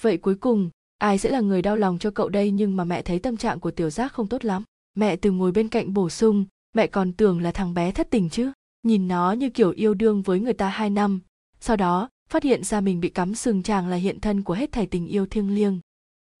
Vậy 0.00 0.16
cuối 0.16 0.34
cùng, 0.34 0.70
ai 0.98 1.18
sẽ 1.18 1.30
là 1.30 1.40
người 1.40 1.62
đau 1.62 1.76
lòng 1.76 1.98
cho 1.98 2.10
cậu 2.10 2.28
đây 2.28 2.50
nhưng 2.50 2.76
mà 2.76 2.84
mẹ 2.84 3.02
thấy 3.02 3.18
tâm 3.18 3.36
trạng 3.36 3.60
của 3.60 3.70
tiểu 3.70 3.90
giác 3.90 4.12
không 4.12 4.26
tốt 4.26 4.44
lắm. 4.44 4.64
Mẹ 4.94 5.16
từ 5.16 5.30
ngồi 5.30 5.52
bên 5.52 5.68
cạnh 5.68 5.94
bổ 5.94 6.10
sung, 6.10 6.44
mẹ 6.74 6.86
còn 6.86 7.12
tưởng 7.12 7.40
là 7.40 7.52
thằng 7.52 7.74
bé 7.74 7.92
thất 7.92 8.10
tình 8.10 8.30
chứ? 8.30 8.52
Nhìn 8.82 9.08
nó 9.08 9.32
như 9.32 9.50
kiểu 9.50 9.70
yêu 9.70 9.94
đương 9.94 10.22
với 10.22 10.40
người 10.40 10.52
ta 10.52 10.68
hai 10.68 10.90
năm. 10.90 11.20
Sau 11.60 11.76
đó, 11.76 12.08
phát 12.30 12.42
hiện 12.42 12.64
ra 12.64 12.80
mình 12.80 13.00
bị 13.00 13.08
cắm 13.08 13.34
sừng 13.34 13.62
chàng 13.62 13.88
là 13.88 13.96
hiện 13.96 14.20
thân 14.20 14.42
của 14.42 14.54
hết 14.54 14.72
thảy 14.72 14.86
tình 14.86 15.06
yêu 15.06 15.26
thiêng 15.26 15.54
liêng. 15.54 15.80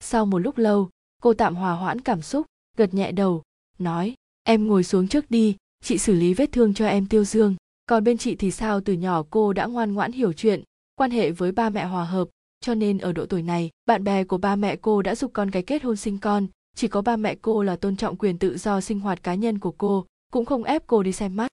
Sau 0.00 0.26
một 0.26 0.38
lúc 0.38 0.58
lâu, 0.58 0.90
cô 1.22 1.34
tạm 1.34 1.54
hòa 1.54 1.72
hoãn 1.72 2.00
cảm 2.00 2.22
xúc, 2.22 2.46
gật 2.76 2.94
nhẹ 2.94 3.12
đầu, 3.12 3.42
nói 3.78 4.14
em 4.50 4.66
ngồi 4.66 4.84
xuống 4.84 5.08
trước 5.08 5.30
đi, 5.30 5.56
chị 5.82 5.98
xử 5.98 6.14
lý 6.14 6.34
vết 6.34 6.52
thương 6.52 6.74
cho 6.74 6.86
em 6.86 7.06
tiêu 7.06 7.24
dương. 7.24 7.56
Còn 7.86 8.04
bên 8.04 8.18
chị 8.18 8.34
thì 8.34 8.50
sao? 8.50 8.80
Từ 8.80 8.92
nhỏ 8.92 9.22
cô 9.30 9.52
đã 9.52 9.66
ngoan 9.66 9.94
ngoãn 9.94 10.12
hiểu 10.12 10.32
chuyện, 10.32 10.62
quan 10.94 11.10
hệ 11.10 11.30
với 11.30 11.52
ba 11.52 11.70
mẹ 11.70 11.84
hòa 11.84 12.04
hợp. 12.04 12.28
Cho 12.60 12.74
nên 12.74 12.98
ở 12.98 13.12
độ 13.12 13.26
tuổi 13.26 13.42
này, 13.42 13.70
bạn 13.86 14.04
bè 14.04 14.24
của 14.24 14.38
ba 14.38 14.56
mẹ 14.56 14.76
cô 14.76 15.02
đã 15.02 15.14
giúp 15.14 15.30
con 15.34 15.50
cái 15.50 15.62
kết 15.62 15.82
hôn 15.82 15.96
sinh 15.96 16.18
con. 16.18 16.46
Chỉ 16.76 16.88
có 16.88 17.02
ba 17.02 17.16
mẹ 17.16 17.34
cô 17.42 17.62
là 17.62 17.76
tôn 17.76 17.96
trọng 17.96 18.16
quyền 18.16 18.38
tự 18.38 18.58
do 18.58 18.80
sinh 18.80 19.00
hoạt 19.00 19.22
cá 19.22 19.34
nhân 19.34 19.58
của 19.58 19.70
cô, 19.70 20.06
cũng 20.32 20.44
không 20.44 20.64
ép 20.64 20.86
cô 20.86 21.02
đi 21.02 21.12
xem 21.12 21.36
mắt. 21.36 21.48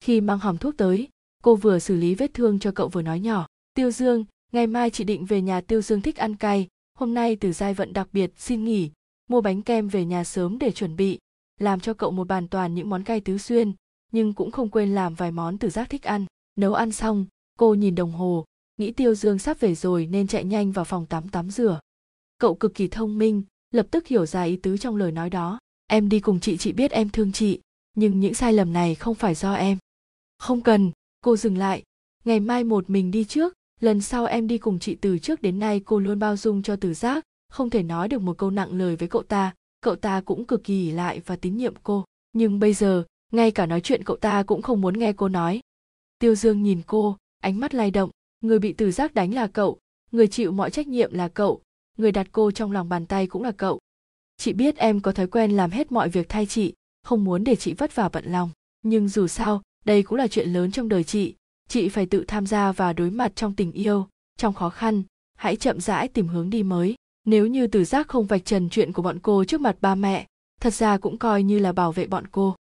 Khi 0.00 0.20
mang 0.20 0.38
hòm 0.38 0.58
thuốc 0.58 0.76
tới, 0.76 1.08
cô 1.42 1.56
vừa 1.56 1.78
xử 1.78 1.96
lý 1.96 2.14
vết 2.14 2.34
thương 2.34 2.58
cho 2.58 2.72
cậu 2.72 2.88
vừa 2.88 3.02
nói 3.02 3.20
nhỏ, 3.20 3.46
tiêu 3.74 3.90
dương, 3.90 4.24
ngày 4.52 4.66
mai 4.66 4.90
chị 4.90 5.04
định 5.04 5.24
về 5.24 5.42
nhà 5.42 5.60
tiêu 5.60 5.82
dương 5.82 6.00
thích 6.00 6.16
ăn 6.16 6.36
cay. 6.36 6.68
Hôm 6.98 7.14
nay 7.14 7.36
từ 7.36 7.52
giai 7.52 7.74
vận 7.74 7.92
đặc 7.92 8.08
biệt, 8.12 8.32
xin 8.36 8.64
nghỉ. 8.64 8.90
Mua 9.30 9.40
bánh 9.40 9.62
kem 9.62 9.88
về 9.88 10.04
nhà 10.04 10.24
sớm 10.24 10.58
để 10.58 10.72
chuẩn 10.72 10.96
bị 10.96 11.18
làm 11.60 11.80
cho 11.80 11.94
cậu 11.94 12.10
một 12.10 12.28
bàn 12.28 12.48
toàn 12.48 12.74
những 12.74 12.90
món 12.90 13.02
cay 13.02 13.20
tứ 13.20 13.38
xuyên, 13.38 13.72
nhưng 14.12 14.32
cũng 14.32 14.50
không 14.50 14.70
quên 14.70 14.94
làm 14.94 15.14
vài 15.14 15.30
món 15.30 15.58
từ 15.58 15.70
giác 15.70 15.90
thích 15.90 16.02
ăn. 16.02 16.26
Nấu 16.56 16.74
ăn 16.74 16.92
xong, 16.92 17.26
cô 17.58 17.74
nhìn 17.74 17.94
đồng 17.94 18.12
hồ, 18.12 18.44
nghĩ 18.76 18.92
tiêu 18.92 19.14
dương 19.14 19.38
sắp 19.38 19.60
về 19.60 19.74
rồi 19.74 20.06
nên 20.06 20.26
chạy 20.26 20.44
nhanh 20.44 20.72
vào 20.72 20.84
phòng 20.84 21.06
tắm 21.06 21.28
tắm 21.28 21.50
rửa. 21.50 21.80
Cậu 22.38 22.54
cực 22.54 22.74
kỳ 22.74 22.88
thông 22.88 23.18
minh, 23.18 23.42
lập 23.70 23.86
tức 23.90 24.06
hiểu 24.06 24.26
ra 24.26 24.42
ý 24.42 24.56
tứ 24.56 24.76
trong 24.76 24.96
lời 24.96 25.12
nói 25.12 25.30
đó. 25.30 25.58
Em 25.86 26.08
đi 26.08 26.20
cùng 26.20 26.40
chị 26.40 26.56
chị 26.56 26.72
biết 26.72 26.90
em 26.90 27.10
thương 27.10 27.32
chị, 27.32 27.60
nhưng 27.96 28.20
những 28.20 28.34
sai 28.34 28.52
lầm 28.52 28.72
này 28.72 28.94
không 28.94 29.14
phải 29.14 29.34
do 29.34 29.54
em. 29.54 29.78
Không 30.38 30.60
cần, 30.60 30.90
cô 31.20 31.36
dừng 31.36 31.58
lại. 31.58 31.82
Ngày 32.24 32.40
mai 32.40 32.64
một 32.64 32.90
mình 32.90 33.10
đi 33.10 33.24
trước, 33.24 33.54
lần 33.80 34.00
sau 34.00 34.26
em 34.26 34.46
đi 34.46 34.58
cùng 34.58 34.78
chị 34.78 34.94
từ 34.94 35.18
trước 35.18 35.42
đến 35.42 35.58
nay 35.58 35.80
cô 35.84 35.98
luôn 35.98 36.18
bao 36.18 36.36
dung 36.36 36.62
cho 36.62 36.76
từ 36.76 36.94
giác, 36.94 37.24
không 37.48 37.70
thể 37.70 37.82
nói 37.82 38.08
được 38.08 38.18
một 38.18 38.38
câu 38.38 38.50
nặng 38.50 38.72
lời 38.78 38.96
với 38.96 39.08
cậu 39.08 39.22
ta 39.22 39.54
cậu 39.84 39.96
ta 39.96 40.20
cũng 40.20 40.44
cực 40.44 40.64
kỳ 40.64 40.90
lại 40.90 41.20
và 41.26 41.36
tín 41.36 41.56
nhiệm 41.56 41.74
cô. 41.82 42.04
Nhưng 42.32 42.58
bây 42.58 42.74
giờ, 42.74 43.04
ngay 43.32 43.50
cả 43.50 43.66
nói 43.66 43.80
chuyện 43.80 44.04
cậu 44.04 44.16
ta 44.16 44.42
cũng 44.42 44.62
không 44.62 44.80
muốn 44.80 44.98
nghe 44.98 45.12
cô 45.12 45.28
nói. 45.28 45.60
Tiêu 46.18 46.34
dương 46.34 46.62
nhìn 46.62 46.82
cô, 46.86 47.16
ánh 47.40 47.60
mắt 47.60 47.74
lay 47.74 47.90
động. 47.90 48.10
Người 48.40 48.58
bị 48.58 48.72
từ 48.72 48.92
giác 48.92 49.14
đánh 49.14 49.34
là 49.34 49.46
cậu. 49.46 49.78
Người 50.12 50.26
chịu 50.26 50.52
mọi 50.52 50.70
trách 50.70 50.86
nhiệm 50.86 51.12
là 51.12 51.28
cậu. 51.28 51.62
Người 51.98 52.12
đặt 52.12 52.26
cô 52.32 52.50
trong 52.50 52.72
lòng 52.72 52.88
bàn 52.88 53.06
tay 53.06 53.26
cũng 53.26 53.42
là 53.42 53.52
cậu. 53.52 53.80
Chị 54.36 54.52
biết 54.52 54.76
em 54.76 55.00
có 55.00 55.12
thói 55.12 55.26
quen 55.26 55.50
làm 55.50 55.70
hết 55.70 55.92
mọi 55.92 56.08
việc 56.08 56.28
thay 56.28 56.46
chị, 56.46 56.74
không 57.02 57.24
muốn 57.24 57.44
để 57.44 57.56
chị 57.56 57.74
vất 57.74 57.94
vả 57.94 58.08
bận 58.08 58.24
lòng. 58.26 58.50
Nhưng 58.82 59.08
dù 59.08 59.26
sao, 59.26 59.62
đây 59.84 60.02
cũng 60.02 60.18
là 60.18 60.28
chuyện 60.28 60.52
lớn 60.52 60.70
trong 60.70 60.88
đời 60.88 61.04
chị. 61.04 61.34
Chị 61.68 61.88
phải 61.88 62.06
tự 62.06 62.24
tham 62.28 62.46
gia 62.46 62.72
và 62.72 62.92
đối 62.92 63.10
mặt 63.10 63.32
trong 63.36 63.54
tình 63.54 63.72
yêu, 63.72 64.08
trong 64.36 64.54
khó 64.54 64.70
khăn. 64.70 65.02
Hãy 65.36 65.56
chậm 65.56 65.80
rãi 65.80 66.08
tìm 66.08 66.28
hướng 66.28 66.50
đi 66.50 66.62
mới 66.62 66.94
nếu 67.24 67.46
như 67.46 67.66
từ 67.66 67.84
giác 67.84 68.08
không 68.08 68.26
vạch 68.26 68.44
trần 68.44 68.68
chuyện 68.68 68.92
của 68.92 69.02
bọn 69.02 69.18
cô 69.18 69.44
trước 69.44 69.60
mặt 69.60 69.76
ba 69.80 69.94
mẹ, 69.94 70.26
thật 70.60 70.74
ra 70.74 70.98
cũng 70.98 71.18
coi 71.18 71.42
như 71.42 71.58
là 71.58 71.72
bảo 71.72 71.92
vệ 71.92 72.06
bọn 72.06 72.24
cô. 72.26 72.56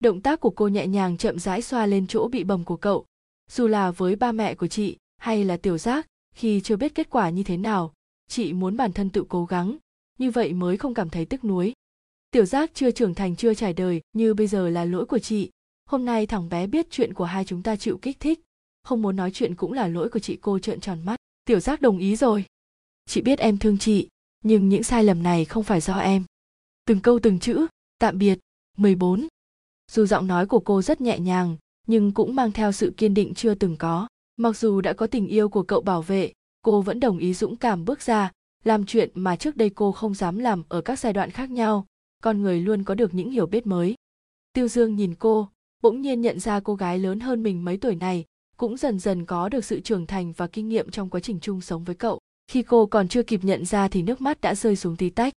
Động 0.00 0.20
tác 0.20 0.40
của 0.40 0.50
cô 0.50 0.68
nhẹ 0.68 0.86
nhàng 0.86 1.16
chậm 1.16 1.38
rãi 1.38 1.62
xoa 1.62 1.86
lên 1.86 2.06
chỗ 2.06 2.28
bị 2.28 2.44
bầm 2.44 2.64
của 2.64 2.76
cậu. 2.76 3.06
Dù 3.50 3.66
là 3.66 3.90
với 3.90 4.16
ba 4.16 4.32
mẹ 4.32 4.54
của 4.54 4.66
chị, 4.66 4.96
hay 5.16 5.44
là 5.44 5.56
tiểu 5.56 5.78
giác, 5.78 6.06
khi 6.34 6.60
chưa 6.60 6.76
biết 6.76 6.94
kết 6.94 7.10
quả 7.10 7.30
như 7.30 7.42
thế 7.42 7.56
nào, 7.56 7.92
chị 8.28 8.52
muốn 8.52 8.76
bản 8.76 8.92
thân 8.92 9.10
tự 9.10 9.24
cố 9.28 9.44
gắng, 9.44 9.76
như 10.18 10.30
vậy 10.30 10.52
mới 10.52 10.76
không 10.76 10.94
cảm 10.94 11.10
thấy 11.10 11.24
tức 11.24 11.44
nuối. 11.44 11.72
Tiểu 12.30 12.44
giác 12.44 12.70
chưa 12.74 12.90
trưởng 12.90 13.14
thành, 13.14 13.36
chưa 13.36 13.54
trải 13.54 13.72
đời, 13.72 14.00
như 14.12 14.34
bây 14.34 14.46
giờ 14.46 14.68
là 14.68 14.84
lỗi 14.84 15.06
của 15.06 15.18
chị. 15.18 15.50
Hôm 15.86 16.04
nay 16.04 16.26
thằng 16.26 16.48
bé 16.48 16.66
biết 16.66 16.86
chuyện 16.90 17.14
của 17.14 17.24
hai 17.24 17.44
chúng 17.44 17.62
ta 17.62 17.76
chịu 17.76 17.98
kích 18.02 18.20
thích. 18.20 18.40
Không 18.82 19.02
muốn 19.02 19.16
nói 19.16 19.30
chuyện 19.30 19.54
cũng 19.54 19.72
là 19.72 19.88
lỗi 19.88 20.08
của 20.08 20.18
chị 20.18 20.38
cô 20.40 20.58
trợn 20.58 20.80
tròn 20.80 21.04
mắt. 21.04 21.16
Tiểu 21.44 21.60
giác 21.60 21.80
đồng 21.80 21.98
ý 21.98 22.16
rồi 22.16 22.44
chị 23.10 23.20
biết 23.20 23.38
em 23.38 23.58
thương 23.58 23.78
chị, 23.78 24.08
nhưng 24.44 24.68
những 24.68 24.82
sai 24.82 25.04
lầm 25.04 25.22
này 25.22 25.44
không 25.44 25.64
phải 25.64 25.80
do 25.80 25.94
em. 25.94 26.24
Từng 26.86 27.00
câu 27.00 27.18
từng 27.22 27.38
chữ, 27.38 27.66
tạm 27.98 28.18
biệt 28.18 28.38
14. 28.76 29.28
dù 29.92 30.06
giọng 30.06 30.26
nói 30.26 30.46
của 30.46 30.60
cô 30.60 30.82
rất 30.82 31.00
nhẹ 31.00 31.18
nhàng, 31.18 31.56
nhưng 31.86 32.12
cũng 32.12 32.34
mang 32.34 32.52
theo 32.52 32.72
sự 32.72 32.94
kiên 32.96 33.14
định 33.14 33.34
chưa 33.34 33.54
từng 33.54 33.76
có. 33.76 34.08
Mặc 34.36 34.56
dù 34.56 34.80
đã 34.80 34.92
có 34.92 35.06
tình 35.06 35.26
yêu 35.26 35.48
của 35.48 35.62
cậu 35.62 35.80
bảo 35.80 36.02
vệ, 36.02 36.32
cô 36.62 36.82
vẫn 36.82 37.00
đồng 37.00 37.18
ý 37.18 37.34
dũng 37.34 37.56
cảm 37.56 37.84
bước 37.84 38.02
ra, 38.02 38.32
làm 38.64 38.86
chuyện 38.86 39.10
mà 39.14 39.36
trước 39.36 39.56
đây 39.56 39.70
cô 39.70 39.92
không 39.92 40.14
dám 40.14 40.38
làm 40.38 40.62
ở 40.68 40.80
các 40.80 40.98
giai 40.98 41.12
đoạn 41.12 41.30
khác 41.30 41.50
nhau. 41.50 41.86
Con 42.22 42.42
người 42.42 42.60
luôn 42.60 42.84
có 42.84 42.94
được 42.94 43.14
những 43.14 43.30
hiểu 43.30 43.46
biết 43.46 43.66
mới. 43.66 43.94
Tiêu 44.52 44.68
dương 44.68 44.96
nhìn 44.96 45.14
cô, 45.14 45.48
bỗng 45.82 46.00
nhiên 46.00 46.20
nhận 46.20 46.40
ra 46.40 46.60
cô 46.60 46.74
gái 46.74 46.98
lớn 46.98 47.20
hơn 47.20 47.42
mình 47.42 47.64
mấy 47.64 47.76
tuổi 47.76 47.94
này, 47.94 48.24
cũng 48.56 48.76
dần 48.76 48.98
dần 48.98 49.26
có 49.26 49.48
được 49.48 49.64
sự 49.64 49.80
trưởng 49.80 50.06
thành 50.06 50.32
và 50.32 50.46
kinh 50.46 50.68
nghiệm 50.68 50.90
trong 50.90 51.10
quá 51.10 51.20
trình 51.20 51.40
chung 51.40 51.60
sống 51.60 51.84
với 51.84 51.94
cậu 51.94 52.20
khi 52.50 52.62
cô 52.62 52.86
còn 52.86 53.08
chưa 53.08 53.22
kịp 53.22 53.40
nhận 53.44 53.64
ra 53.64 53.88
thì 53.88 54.02
nước 54.02 54.20
mắt 54.20 54.40
đã 54.40 54.54
rơi 54.54 54.76
xuống 54.76 54.96
tí 54.96 55.10
tách. 55.10 55.32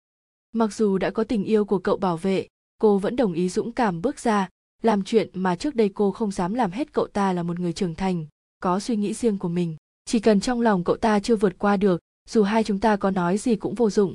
Mặc 0.52 0.74
dù 0.74 0.98
đã 0.98 1.10
có 1.10 1.24
tình 1.24 1.44
yêu 1.44 1.66
của 1.66 1.80
cậu 1.80 1.98
bảo 1.98 2.18
vệ, 2.18 2.48
cô 2.78 2.98
vẫn 2.98 3.16
đồng 3.16 3.34
ý 3.34 3.50
dũng 3.50 3.72
cảm 3.72 4.02
bước 4.02 4.20
ra, 4.20 4.50
làm 4.82 5.04
chuyện 5.04 5.30
mà 5.34 5.56
trước 5.56 5.76
đây 5.76 5.90
cô 5.90 6.12
không 6.12 6.32
dám 6.32 6.54
làm 6.54 6.72
hết 6.72 6.94
cậu 6.94 7.08
ta 7.08 7.34
là 7.34 7.44
một 7.44 7.60
người 7.60 7.74
trưởng 7.74 7.96
thành, 7.96 8.26
có 8.62 8.80
suy 8.80 8.96
nghĩ 8.96 9.14
riêng 9.14 9.38
của 9.38 9.48
mình. 9.48 9.76
Chỉ 10.06 10.20
cần 10.20 10.40
trong 10.40 10.62
lòng 10.62 10.84
cậu 10.84 10.98
ta 10.98 11.20
chưa 11.20 11.36
vượt 11.36 11.54
qua 11.58 11.78
được, 11.78 12.02
dù 12.30 12.44
hai 12.44 12.64
chúng 12.64 12.80
ta 12.80 12.96
có 12.96 13.12
nói 13.12 13.38
gì 13.38 13.56
cũng 13.56 13.76
vô 13.76 13.90
dụng. 13.90 14.14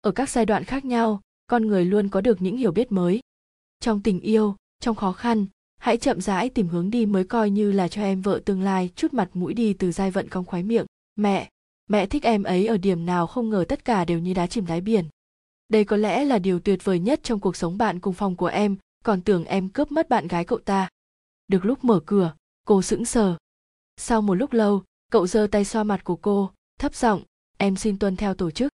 Ở 0.00 0.10
các 0.10 0.30
giai 0.30 0.46
đoạn 0.46 0.64
khác 0.64 0.84
nhau, 0.84 1.20
con 1.46 1.66
người 1.66 1.84
luôn 1.84 2.08
có 2.08 2.20
được 2.20 2.42
những 2.42 2.56
hiểu 2.56 2.72
biết 2.72 2.92
mới. 2.92 3.20
Trong 3.80 4.02
tình 4.02 4.20
yêu, 4.20 4.56
trong 4.80 4.96
khó 4.96 5.12
khăn, 5.12 5.46
hãy 5.78 5.96
chậm 5.96 6.20
rãi 6.20 6.48
tìm 6.48 6.68
hướng 6.68 6.90
đi 6.90 7.06
mới 7.06 7.24
coi 7.24 7.50
như 7.50 7.72
là 7.72 7.88
cho 7.88 8.02
em 8.02 8.22
vợ 8.22 8.40
tương 8.44 8.62
lai 8.62 8.90
chút 8.96 9.14
mặt 9.14 9.30
mũi 9.34 9.54
đi 9.54 9.72
từ 9.72 9.92
giai 9.92 10.10
vận 10.10 10.28
cong 10.28 10.44
khoái 10.44 10.62
miệng. 10.62 10.86
Mẹ 11.16 11.50
mẹ 11.90 12.06
thích 12.06 12.22
em 12.22 12.42
ấy 12.42 12.66
ở 12.66 12.76
điểm 12.76 13.06
nào 13.06 13.26
không 13.26 13.50
ngờ 13.50 13.64
tất 13.68 13.84
cả 13.84 14.04
đều 14.04 14.18
như 14.18 14.34
đá 14.34 14.46
chìm 14.46 14.66
đáy 14.66 14.80
biển. 14.80 15.04
Đây 15.68 15.84
có 15.84 15.96
lẽ 15.96 16.24
là 16.24 16.38
điều 16.38 16.60
tuyệt 16.60 16.84
vời 16.84 16.98
nhất 16.98 17.20
trong 17.22 17.40
cuộc 17.40 17.56
sống 17.56 17.78
bạn 17.78 18.00
cùng 18.00 18.14
phòng 18.14 18.36
của 18.36 18.46
em, 18.46 18.76
còn 19.04 19.22
tưởng 19.22 19.44
em 19.44 19.68
cướp 19.68 19.92
mất 19.92 20.08
bạn 20.08 20.28
gái 20.28 20.44
cậu 20.44 20.58
ta. 20.58 20.88
Được 21.48 21.64
lúc 21.64 21.84
mở 21.84 22.00
cửa, 22.06 22.34
cô 22.66 22.82
sững 22.82 23.04
sờ. 23.04 23.36
Sau 23.96 24.22
một 24.22 24.34
lúc 24.34 24.52
lâu, 24.52 24.82
cậu 25.10 25.26
giơ 25.26 25.46
tay 25.50 25.64
xoa 25.64 25.84
mặt 25.84 26.04
của 26.04 26.16
cô, 26.16 26.50
thấp 26.78 26.94
giọng, 26.94 27.22
em 27.58 27.76
xin 27.76 27.98
tuân 27.98 28.16
theo 28.16 28.34
tổ 28.34 28.50
chức. 28.50 28.72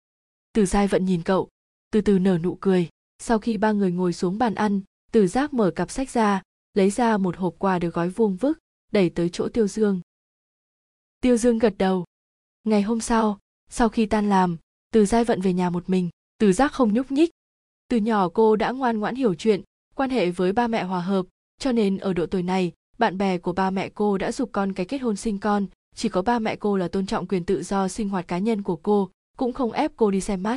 Từ 0.53 0.67
giai 0.67 0.87
vẫn 0.87 1.05
nhìn 1.05 1.23
cậu, 1.23 1.49
từ 1.91 2.01
từ 2.01 2.19
nở 2.19 2.39
nụ 2.39 2.59
cười. 2.61 2.89
Sau 3.19 3.39
khi 3.39 3.57
ba 3.57 3.73
người 3.73 3.93
ngồi 3.93 4.13
xuống 4.13 4.39
bàn 4.39 4.55
ăn, 4.55 4.81
từ 5.13 5.27
giác 5.27 5.55
mở 5.55 5.71
cặp 5.71 5.91
sách 5.91 6.11
ra, 6.11 6.43
lấy 6.75 6.91
ra 6.91 7.17
một 7.17 7.37
hộp 7.37 7.55
quà 7.59 7.79
được 7.79 7.95
gói 7.95 8.09
vuông 8.09 8.37
vức, 8.37 8.59
đẩy 8.93 9.11
tới 9.11 9.31
chỗ 9.33 9.49
tiêu 9.49 9.69
dương. 9.69 10.01
Tiêu 11.21 11.37
dương 11.37 11.59
gật 11.59 11.75
đầu 11.79 12.05
ngày 12.67 12.83
hôm 12.83 13.01
sau 13.01 13.39
sau 13.71 13.89
khi 13.89 14.07
tan 14.07 14.29
làm, 14.29 14.57
từ 14.93 15.07
giai 15.07 15.25
vận 15.25 15.41
về 15.41 15.53
nhà 15.53 15.71
một 15.71 15.91
mình, 15.91 16.11
từ 16.39 16.53
giác 16.53 16.73
không 16.73 16.95
nhúc 16.95 17.13
nhích. 17.13 17.31
Từ 17.89 17.97
nhỏ 17.97 18.29
cô 18.29 18.57
đã 18.57 18.71
ngoan 18.71 18.99
ngoãn 18.99 19.15
hiểu 19.15 19.35
chuyện, 19.35 19.63
quan 19.95 20.11
hệ 20.11 20.31
với 20.31 20.53
ba 20.53 20.67
mẹ 20.67 20.85
hòa 20.85 21.01
hợp, 21.01 21.27
cho 21.59 21.73
nên 21.73 21.99
ở 21.99 22.13
độ 22.13 22.27
tuổi 22.27 22.43
này, 22.43 22.73
bạn 22.99 23.19
bè 23.19 23.39
của 23.39 23.53
ba 23.53 23.71
mẹ 23.71 23.89
cô 23.89 24.19
đã 24.19 24.33
giục 24.33 24.51
con 24.53 24.73
cái 24.73 24.87
kết 24.87 24.99
hôn 24.99 25.17
sinh 25.17 25.39
con, 25.39 25.67
chỉ 25.95 26.09
có 26.09 26.23
ba 26.23 26.39
mẹ 26.39 26.57
cô 26.57 26.77
là 26.77 26.89
tôn 26.89 27.07
trọng 27.07 27.27
quyền 27.27 27.45
tự 27.45 27.63
do 27.63 27.89
sinh 27.89 28.09
hoạt 28.09 28.29
cá 28.29 28.39
nhân 28.39 28.63
của 28.63 28.77
cô, 28.77 29.11
cũng 29.37 29.53
không 29.53 29.73
ép 29.73 29.93
cô 29.97 30.11
đi 30.11 30.21
xem 30.21 30.43
mắt. 30.43 30.57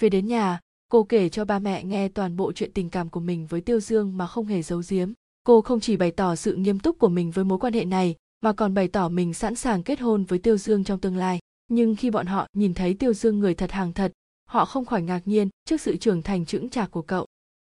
Về 0.00 0.08
đến 0.08 0.26
nhà, 0.26 0.60
cô 0.90 1.04
kể 1.04 1.28
cho 1.28 1.44
ba 1.44 1.58
mẹ 1.58 1.84
nghe 1.84 2.08
toàn 2.08 2.36
bộ 2.36 2.52
chuyện 2.52 2.72
tình 2.72 2.90
cảm 2.90 3.08
của 3.08 3.20
mình 3.20 3.46
với 3.46 3.60
tiêu 3.60 3.80
dương 3.80 4.16
mà 4.16 4.26
không 4.26 4.46
hề 4.46 4.62
giấu 4.62 4.82
giếm. 4.88 5.12
Cô 5.44 5.60
không 5.60 5.80
chỉ 5.80 5.96
bày 5.96 6.10
tỏ 6.10 6.36
sự 6.36 6.54
nghiêm 6.54 6.78
túc 6.78 6.98
của 6.98 7.08
mình 7.08 7.30
với 7.30 7.44
mối 7.44 7.58
quan 7.58 7.72
hệ 7.72 7.84
này 7.84 8.16
mà 8.40 8.52
còn 8.52 8.74
bày 8.74 8.88
tỏ 8.88 9.08
mình 9.08 9.34
sẵn 9.34 9.54
sàng 9.54 9.82
kết 9.82 10.00
hôn 10.00 10.24
với 10.24 10.38
tiêu 10.38 10.56
dương 10.56 10.84
trong 10.84 11.00
tương 11.00 11.16
lai. 11.16 11.38
Nhưng 11.68 11.96
khi 11.96 12.10
bọn 12.10 12.26
họ 12.26 12.46
nhìn 12.52 12.74
thấy 12.74 12.94
tiêu 12.94 13.14
dương 13.14 13.38
người 13.38 13.54
thật 13.54 13.72
hàng 13.72 13.92
thật, 13.92 14.12
họ 14.44 14.64
không 14.64 14.84
khỏi 14.84 15.02
ngạc 15.02 15.22
nhiên 15.24 15.48
trước 15.64 15.80
sự 15.80 15.96
trưởng 15.96 16.22
thành 16.22 16.46
chững 16.46 16.70
chạc 16.70 16.90
của 16.90 17.02
cậu. 17.02 17.26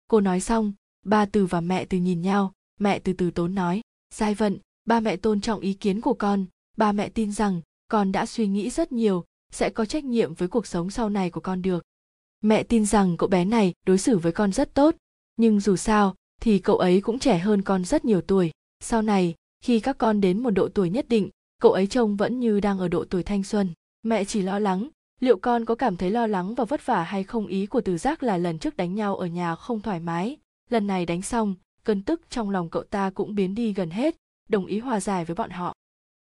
Cô 0.08 0.20
nói 0.20 0.40
xong, 0.40 0.72
ba 1.04 1.26
từ 1.26 1.46
và 1.46 1.60
mẹ 1.60 1.84
từ 1.84 1.98
nhìn 1.98 2.22
nhau, 2.22 2.52
mẹ 2.80 2.98
từ 2.98 3.12
từ 3.12 3.30
tốn 3.30 3.54
nói, 3.54 3.80
giai 4.14 4.34
vận, 4.34 4.58
ba 4.84 5.00
mẹ 5.00 5.16
tôn 5.16 5.40
trọng 5.40 5.60
ý 5.60 5.72
kiến 5.72 6.00
của 6.00 6.14
con. 6.14 6.44
Ba 6.76 6.92
mẹ 6.92 7.08
tin 7.08 7.32
rằng 7.32 7.60
con 7.88 8.12
đã 8.12 8.26
suy 8.26 8.46
nghĩ 8.46 8.70
rất 8.70 8.92
nhiều, 8.92 9.24
sẽ 9.52 9.70
có 9.70 9.84
trách 9.84 10.04
nhiệm 10.04 10.34
với 10.34 10.48
cuộc 10.48 10.66
sống 10.66 10.90
sau 10.90 11.08
này 11.08 11.30
của 11.30 11.40
con 11.40 11.62
được. 11.62 11.84
Mẹ 12.40 12.62
tin 12.62 12.86
rằng 12.86 13.16
cậu 13.16 13.28
bé 13.28 13.44
này 13.44 13.74
đối 13.86 13.98
xử 13.98 14.18
với 14.18 14.32
con 14.32 14.52
rất 14.52 14.74
tốt, 14.74 14.94
nhưng 15.36 15.60
dù 15.60 15.76
sao 15.76 16.14
thì 16.40 16.58
cậu 16.58 16.78
ấy 16.78 17.00
cũng 17.00 17.18
trẻ 17.18 17.38
hơn 17.38 17.62
con 17.62 17.84
rất 17.84 18.04
nhiều 18.04 18.20
tuổi. 18.20 18.50
Sau 18.80 19.02
này 19.02 19.34
khi 19.62 19.80
các 19.80 19.98
con 19.98 20.20
đến 20.20 20.42
một 20.42 20.50
độ 20.50 20.68
tuổi 20.68 20.90
nhất 20.90 21.06
định, 21.08 21.30
cậu 21.60 21.72
ấy 21.72 21.86
trông 21.86 22.16
vẫn 22.16 22.40
như 22.40 22.60
đang 22.60 22.78
ở 22.78 22.88
độ 22.88 23.04
tuổi 23.04 23.22
thanh 23.22 23.42
xuân. 23.42 23.68
Mẹ 24.02 24.24
chỉ 24.24 24.42
lo 24.42 24.58
lắng, 24.58 24.88
liệu 25.20 25.36
con 25.36 25.64
có 25.64 25.74
cảm 25.74 25.96
thấy 25.96 26.10
lo 26.10 26.26
lắng 26.26 26.54
và 26.54 26.64
vất 26.64 26.86
vả 26.86 27.02
hay 27.02 27.24
không? 27.24 27.46
Ý 27.46 27.66
của 27.66 27.80
từ 27.80 27.98
giác 27.98 28.22
là 28.22 28.38
lần 28.38 28.58
trước 28.58 28.76
đánh 28.76 28.94
nhau 28.94 29.16
ở 29.16 29.26
nhà 29.26 29.54
không 29.54 29.80
thoải 29.80 30.00
mái. 30.00 30.36
Lần 30.70 30.86
này 30.86 31.06
đánh 31.06 31.22
xong, 31.22 31.54
cơn 31.84 32.02
tức 32.02 32.22
trong 32.30 32.50
lòng 32.50 32.70
cậu 32.70 32.82
ta 32.82 33.10
cũng 33.10 33.34
biến 33.34 33.54
đi 33.54 33.72
gần 33.72 33.90
hết, 33.90 34.16
đồng 34.48 34.66
ý 34.66 34.78
hòa 34.78 35.00
giải 35.00 35.24
với 35.24 35.34
bọn 35.34 35.50
họ. 35.50 35.74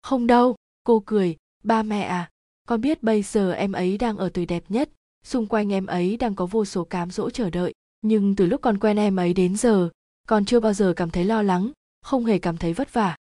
Không 0.02 0.28
đâu, 0.28 0.56
cô 0.84 1.04
cười, 1.06 1.36
ba 1.64 1.84
mẹ 1.84 2.02
à 2.02 2.30
con 2.68 2.82
biết 2.82 3.04
bây 3.04 3.22
giờ 3.22 3.52
em 3.52 3.72
ấy 3.72 3.98
đang 3.98 4.18
ở 4.18 4.30
tuổi 4.30 4.46
đẹp 4.46 4.64
nhất, 4.70 4.90
xung 5.24 5.48
quanh 5.48 5.74
em 5.74 5.86
ấy 5.86 6.18
đang 6.18 6.36
có 6.36 6.46
vô 6.46 6.66
số 6.66 6.84
cám 6.84 7.12
dỗ 7.12 7.30
chờ 7.30 7.50
đợi, 7.50 7.74
nhưng 8.02 8.36
từ 8.36 8.46
lúc 8.46 8.62
con 8.62 8.80
quen 8.80 8.98
em 8.98 9.16
ấy 9.16 9.34
đến 9.34 9.58
giờ, 9.58 9.90
con 10.28 10.46
chưa 10.46 10.60
bao 10.60 10.74
giờ 10.74 10.94
cảm 10.96 11.10
thấy 11.10 11.26
lo 11.26 11.42
lắng, 11.42 11.72
không 12.02 12.26
hề 12.26 12.40
cảm 12.40 12.58
thấy 12.58 12.74
vất 12.74 12.94
vả 12.94 13.16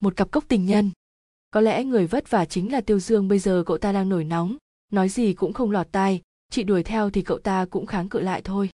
một 0.00 0.16
cặp 0.16 0.30
cốc 0.30 0.44
tình 0.48 0.66
nhân. 0.66 0.90
Có 1.50 1.60
lẽ 1.60 1.84
người 1.84 2.06
vất 2.06 2.30
vả 2.30 2.44
chính 2.44 2.72
là 2.72 2.80
tiêu 2.80 2.98
dương, 2.98 3.28
bây 3.28 3.38
giờ 3.38 3.62
cậu 3.66 3.78
ta 3.78 3.92
đang 3.92 4.08
nổi 4.08 4.24
nóng, 4.24 4.56
nói 4.92 5.08
gì 5.08 5.32
cũng 5.32 5.52
không 5.52 5.70
lọt 5.70 5.86
tai, 5.92 6.22
chị 6.50 6.62
đuổi 6.62 6.82
theo 6.82 7.10
thì 7.10 7.22
cậu 7.22 7.38
ta 7.38 7.66
cũng 7.70 7.86
kháng 7.86 8.08
cự 8.08 8.20
lại 8.20 8.42
thôi. 8.42 8.70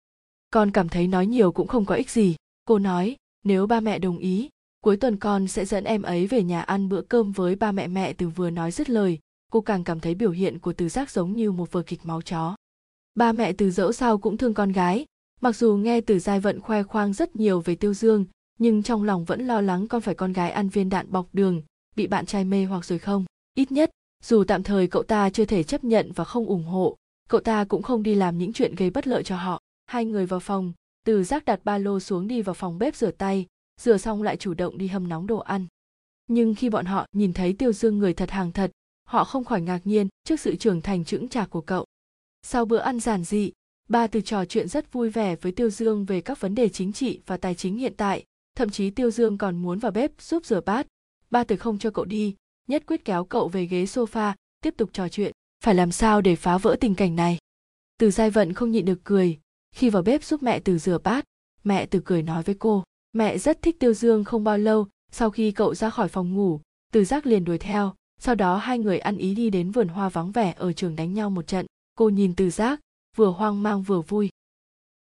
Con 0.50 0.70
cảm 0.70 0.88
thấy 0.88 1.06
nói 1.06 1.26
nhiều 1.26 1.52
cũng 1.52 1.68
không 1.68 1.84
có 1.84 1.94
ích 1.94 2.10
gì. 2.10 2.36
Cô 2.64 2.78
nói, 2.78 3.16
nếu 3.44 3.66
ba 3.66 3.80
mẹ 3.80 3.98
đồng 3.98 4.18
ý, 4.18 4.48
cuối 4.80 4.96
tuần 4.96 5.16
con 5.16 5.48
sẽ 5.48 5.64
dẫn 5.64 5.84
em 5.84 6.02
ấy 6.02 6.26
về 6.26 6.42
nhà 6.42 6.60
ăn 6.62 6.88
bữa 6.88 7.02
cơm 7.02 7.32
với 7.32 7.56
ba 7.56 7.72
mẹ. 7.72 7.86
Mẹ 7.88 8.12
từ 8.12 8.28
vừa 8.28 8.50
nói 8.50 8.70
dứt 8.70 8.90
lời, 8.90 9.18
cô 9.50 9.60
càng 9.60 9.84
cảm 9.84 10.00
thấy 10.00 10.14
biểu 10.14 10.30
hiện 10.30 10.58
của 10.58 10.72
từ 10.72 10.88
giác 10.88 11.10
giống 11.10 11.32
như 11.32 11.52
một 11.52 11.72
vở 11.72 11.82
kịch 11.82 12.00
máu 12.04 12.22
chó. 12.22 12.56
Ba 13.14 13.32
mẹ 13.32 13.52
từ 13.52 13.70
dẫu 13.70 13.92
sao 13.92 14.18
cũng 14.18 14.36
thương 14.36 14.54
con 14.54 14.72
gái, 14.72 15.06
mặc 15.40 15.56
dù 15.56 15.76
nghe 15.76 16.00
từ 16.00 16.18
giai 16.18 16.40
vận 16.40 16.60
khoe 16.60 16.82
khoang 16.82 17.12
rất 17.12 17.36
nhiều 17.36 17.60
về 17.60 17.74
tiêu 17.74 17.94
dương 17.94 18.24
nhưng 18.60 18.82
trong 18.82 19.02
lòng 19.02 19.24
vẫn 19.24 19.46
lo 19.46 19.60
lắng 19.60 19.88
con 19.88 20.00
phải 20.00 20.14
con 20.14 20.32
gái 20.32 20.50
ăn 20.50 20.68
viên 20.68 20.88
đạn 20.88 21.12
bọc 21.12 21.26
đường, 21.32 21.62
bị 21.96 22.06
bạn 22.06 22.26
trai 22.26 22.44
mê 22.44 22.64
hoặc 22.64 22.84
rồi 22.84 22.98
không. 22.98 23.24
Ít 23.54 23.72
nhất, 23.72 23.90
dù 24.24 24.44
tạm 24.44 24.62
thời 24.62 24.86
cậu 24.86 25.02
ta 25.02 25.30
chưa 25.30 25.44
thể 25.44 25.62
chấp 25.62 25.84
nhận 25.84 26.12
và 26.12 26.24
không 26.24 26.46
ủng 26.46 26.64
hộ, 26.64 26.96
cậu 27.28 27.40
ta 27.40 27.64
cũng 27.64 27.82
không 27.82 28.02
đi 28.02 28.14
làm 28.14 28.38
những 28.38 28.52
chuyện 28.52 28.74
gây 28.74 28.90
bất 28.90 29.06
lợi 29.06 29.22
cho 29.22 29.36
họ. 29.36 29.60
Hai 29.86 30.04
người 30.04 30.26
vào 30.26 30.40
phòng, 30.40 30.72
từ 31.06 31.24
giác 31.24 31.44
đặt 31.44 31.60
ba 31.64 31.78
lô 31.78 32.00
xuống 32.00 32.28
đi 32.28 32.42
vào 32.42 32.54
phòng 32.54 32.78
bếp 32.78 32.96
rửa 32.96 33.10
tay, 33.10 33.46
rửa 33.80 33.96
xong 33.96 34.22
lại 34.22 34.36
chủ 34.36 34.54
động 34.54 34.78
đi 34.78 34.86
hâm 34.86 35.08
nóng 35.08 35.26
đồ 35.26 35.38
ăn. 35.38 35.66
Nhưng 36.26 36.54
khi 36.54 36.68
bọn 36.68 36.86
họ 36.86 37.06
nhìn 37.12 37.32
thấy 37.32 37.52
tiêu 37.52 37.72
dương 37.72 37.98
người 37.98 38.14
thật 38.14 38.30
hàng 38.30 38.52
thật, 38.52 38.70
họ 39.04 39.24
không 39.24 39.44
khỏi 39.44 39.60
ngạc 39.60 39.80
nhiên 39.84 40.08
trước 40.24 40.40
sự 40.40 40.56
trưởng 40.56 40.80
thành 40.80 41.04
chững 41.04 41.28
chạc 41.28 41.50
của 41.50 41.60
cậu. 41.60 41.86
Sau 42.42 42.64
bữa 42.64 42.78
ăn 42.78 43.00
giản 43.00 43.24
dị, 43.24 43.52
ba 43.88 44.06
từ 44.06 44.20
trò 44.20 44.44
chuyện 44.44 44.68
rất 44.68 44.92
vui 44.92 45.10
vẻ 45.10 45.36
với 45.36 45.52
tiêu 45.52 45.70
dương 45.70 46.04
về 46.04 46.20
các 46.20 46.40
vấn 46.40 46.54
đề 46.54 46.68
chính 46.68 46.92
trị 46.92 47.20
và 47.26 47.36
tài 47.36 47.54
chính 47.54 47.78
hiện 47.78 47.94
tại 47.96 48.24
thậm 48.56 48.70
chí 48.70 48.90
tiêu 48.90 49.10
dương 49.10 49.38
còn 49.38 49.56
muốn 49.56 49.78
vào 49.78 49.92
bếp 49.92 50.10
giúp 50.20 50.46
rửa 50.46 50.60
bát. 50.60 50.86
Ba 51.30 51.44
từ 51.44 51.56
không 51.56 51.78
cho 51.78 51.90
cậu 51.90 52.04
đi, 52.04 52.36
nhất 52.68 52.82
quyết 52.86 53.04
kéo 53.04 53.24
cậu 53.24 53.48
về 53.48 53.66
ghế 53.66 53.84
sofa, 53.84 54.34
tiếp 54.60 54.74
tục 54.76 54.90
trò 54.92 55.08
chuyện. 55.08 55.32
Phải 55.64 55.74
làm 55.74 55.92
sao 55.92 56.20
để 56.20 56.36
phá 56.36 56.58
vỡ 56.58 56.76
tình 56.80 56.94
cảnh 56.94 57.16
này? 57.16 57.38
Từ 57.98 58.10
giai 58.10 58.30
vận 58.30 58.52
không 58.52 58.70
nhịn 58.70 58.84
được 58.84 59.00
cười. 59.04 59.38
Khi 59.74 59.90
vào 59.90 60.02
bếp 60.02 60.24
giúp 60.24 60.42
mẹ 60.42 60.60
từ 60.60 60.78
rửa 60.78 60.98
bát, 60.98 61.24
mẹ 61.64 61.86
từ 61.86 62.02
cười 62.04 62.22
nói 62.22 62.42
với 62.42 62.54
cô, 62.58 62.84
mẹ 63.12 63.38
rất 63.38 63.62
thích 63.62 63.76
tiêu 63.78 63.94
dương 63.94 64.24
không 64.24 64.44
bao 64.44 64.58
lâu, 64.58 64.86
sau 65.12 65.30
khi 65.30 65.52
cậu 65.52 65.74
ra 65.74 65.90
khỏi 65.90 66.08
phòng 66.08 66.34
ngủ, 66.34 66.60
từ 66.92 67.04
giác 67.04 67.26
liền 67.26 67.44
đuổi 67.44 67.58
theo. 67.58 67.94
Sau 68.20 68.34
đó 68.34 68.56
hai 68.56 68.78
người 68.78 68.98
ăn 68.98 69.16
ý 69.16 69.34
đi 69.34 69.50
đến 69.50 69.70
vườn 69.70 69.88
hoa 69.88 70.08
vắng 70.08 70.32
vẻ 70.32 70.54
ở 70.56 70.72
trường 70.72 70.96
đánh 70.96 71.14
nhau 71.14 71.30
một 71.30 71.46
trận. 71.46 71.66
Cô 71.94 72.08
nhìn 72.08 72.34
từ 72.36 72.50
giác, 72.50 72.80
vừa 73.16 73.30
hoang 73.30 73.62
mang 73.62 73.82
vừa 73.82 74.00
vui. 74.00 74.28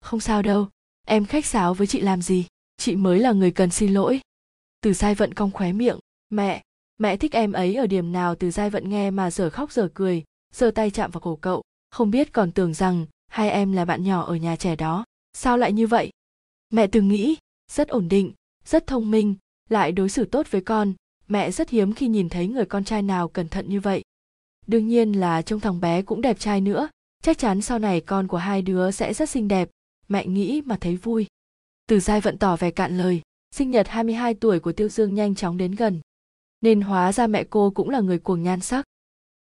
Không 0.00 0.20
sao 0.20 0.42
đâu, 0.42 0.68
em 1.06 1.24
khách 1.24 1.46
sáo 1.46 1.74
với 1.74 1.86
chị 1.86 2.00
làm 2.00 2.22
gì? 2.22 2.46
Chị 2.76 2.96
mới 2.96 3.18
là 3.18 3.32
người 3.32 3.50
cần 3.50 3.70
xin 3.70 3.94
lỗi. 3.94 4.20
Từ 4.80 4.92
giai 4.92 5.14
vận 5.14 5.34
cong 5.34 5.50
khóe 5.50 5.72
miệng, 5.72 5.98
mẹ 6.30 6.62
mẹ 6.98 7.16
thích 7.16 7.32
em 7.32 7.52
ấy 7.52 7.74
ở 7.74 7.86
điểm 7.86 8.12
nào? 8.12 8.34
Từ 8.34 8.50
giai 8.50 8.70
vận 8.70 8.88
nghe 8.88 9.10
mà 9.10 9.30
giờ 9.30 9.50
khóc 9.50 9.72
giờ 9.72 9.88
cười, 9.94 10.24
giơ 10.54 10.70
tay 10.70 10.90
chạm 10.90 11.10
vào 11.10 11.20
cổ 11.20 11.36
cậu, 11.36 11.62
không 11.90 12.10
biết 12.10 12.32
còn 12.32 12.52
tưởng 12.52 12.74
rằng 12.74 13.06
hai 13.28 13.50
em 13.50 13.72
là 13.72 13.84
bạn 13.84 14.04
nhỏ 14.04 14.22
ở 14.22 14.36
nhà 14.36 14.56
trẻ 14.56 14.76
đó. 14.76 15.04
Sao 15.32 15.58
lại 15.58 15.72
như 15.72 15.86
vậy? 15.86 16.10
Mẹ 16.70 16.86
từng 16.86 17.08
nghĩ, 17.08 17.36
rất 17.70 17.88
ổn 17.88 18.08
định, 18.08 18.32
rất 18.64 18.86
thông 18.86 19.10
minh, 19.10 19.34
lại 19.68 19.92
đối 19.92 20.08
xử 20.08 20.24
tốt 20.24 20.46
với 20.50 20.60
con. 20.60 20.92
Mẹ 21.28 21.50
rất 21.50 21.70
hiếm 21.70 21.92
khi 21.92 22.08
nhìn 22.08 22.28
thấy 22.28 22.48
người 22.48 22.64
con 22.64 22.84
trai 22.84 23.02
nào 23.02 23.28
cẩn 23.28 23.48
thận 23.48 23.68
như 23.68 23.80
vậy. 23.80 24.02
Đương 24.66 24.88
nhiên 24.88 25.12
là 25.12 25.42
trông 25.42 25.60
thằng 25.60 25.80
bé 25.80 26.02
cũng 26.02 26.20
đẹp 26.20 26.38
trai 26.38 26.60
nữa, 26.60 26.88
chắc 27.22 27.38
chắn 27.38 27.62
sau 27.62 27.78
này 27.78 28.00
con 28.00 28.28
của 28.28 28.36
hai 28.36 28.62
đứa 28.62 28.90
sẽ 28.90 29.14
rất 29.14 29.30
xinh 29.30 29.48
đẹp. 29.48 29.68
Mẹ 30.08 30.26
nghĩ 30.26 30.62
mà 30.64 30.76
thấy 30.80 30.96
vui 30.96 31.26
từ 31.92 32.00
giai 32.00 32.20
vẫn 32.20 32.38
tỏ 32.38 32.56
vẻ 32.56 32.70
cạn 32.70 32.98
lời, 32.98 33.22
sinh 33.50 33.70
nhật 33.70 33.88
22 33.88 34.34
tuổi 34.34 34.60
của 34.60 34.72
tiêu 34.72 34.88
dương 34.88 35.14
nhanh 35.14 35.34
chóng 35.34 35.56
đến 35.56 35.72
gần. 35.74 36.00
Nên 36.60 36.80
hóa 36.80 37.12
ra 37.12 37.26
mẹ 37.26 37.44
cô 37.44 37.70
cũng 37.70 37.88
là 37.90 38.00
người 38.00 38.18
cuồng 38.18 38.42
nhan 38.42 38.60
sắc. 38.60 38.84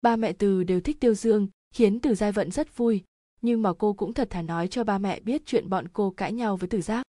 Ba 0.02 0.16
mẹ 0.16 0.34
từ 0.34 0.64
đều 0.64 0.82
thích 0.82 1.00
tiêu 1.00 1.14
dương, 1.14 1.48
khiến 1.74 2.00
từ 2.00 2.16
giai 2.16 2.32
vận 2.32 2.52
rất 2.52 2.78
vui. 2.78 3.04
Nhưng 3.42 3.62
mà 3.62 3.74
cô 3.74 3.94
cũng 3.94 4.14
thật 4.14 4.30
thà 4.30 4.42
nói 4.42 4.68
cho 4.68 4.84
ba 4.84 4.98
mẹ 4.98 5.20
biết 5.20 5.42
chuyện 5.46 5.70
bọn 5.70 5.88
cô 5.94 6.14
cãi 6.18 6.34
nhau 6.34 6.58
với 6.58 6.70
từ 6.70 6.82
giác. 6.82 7.04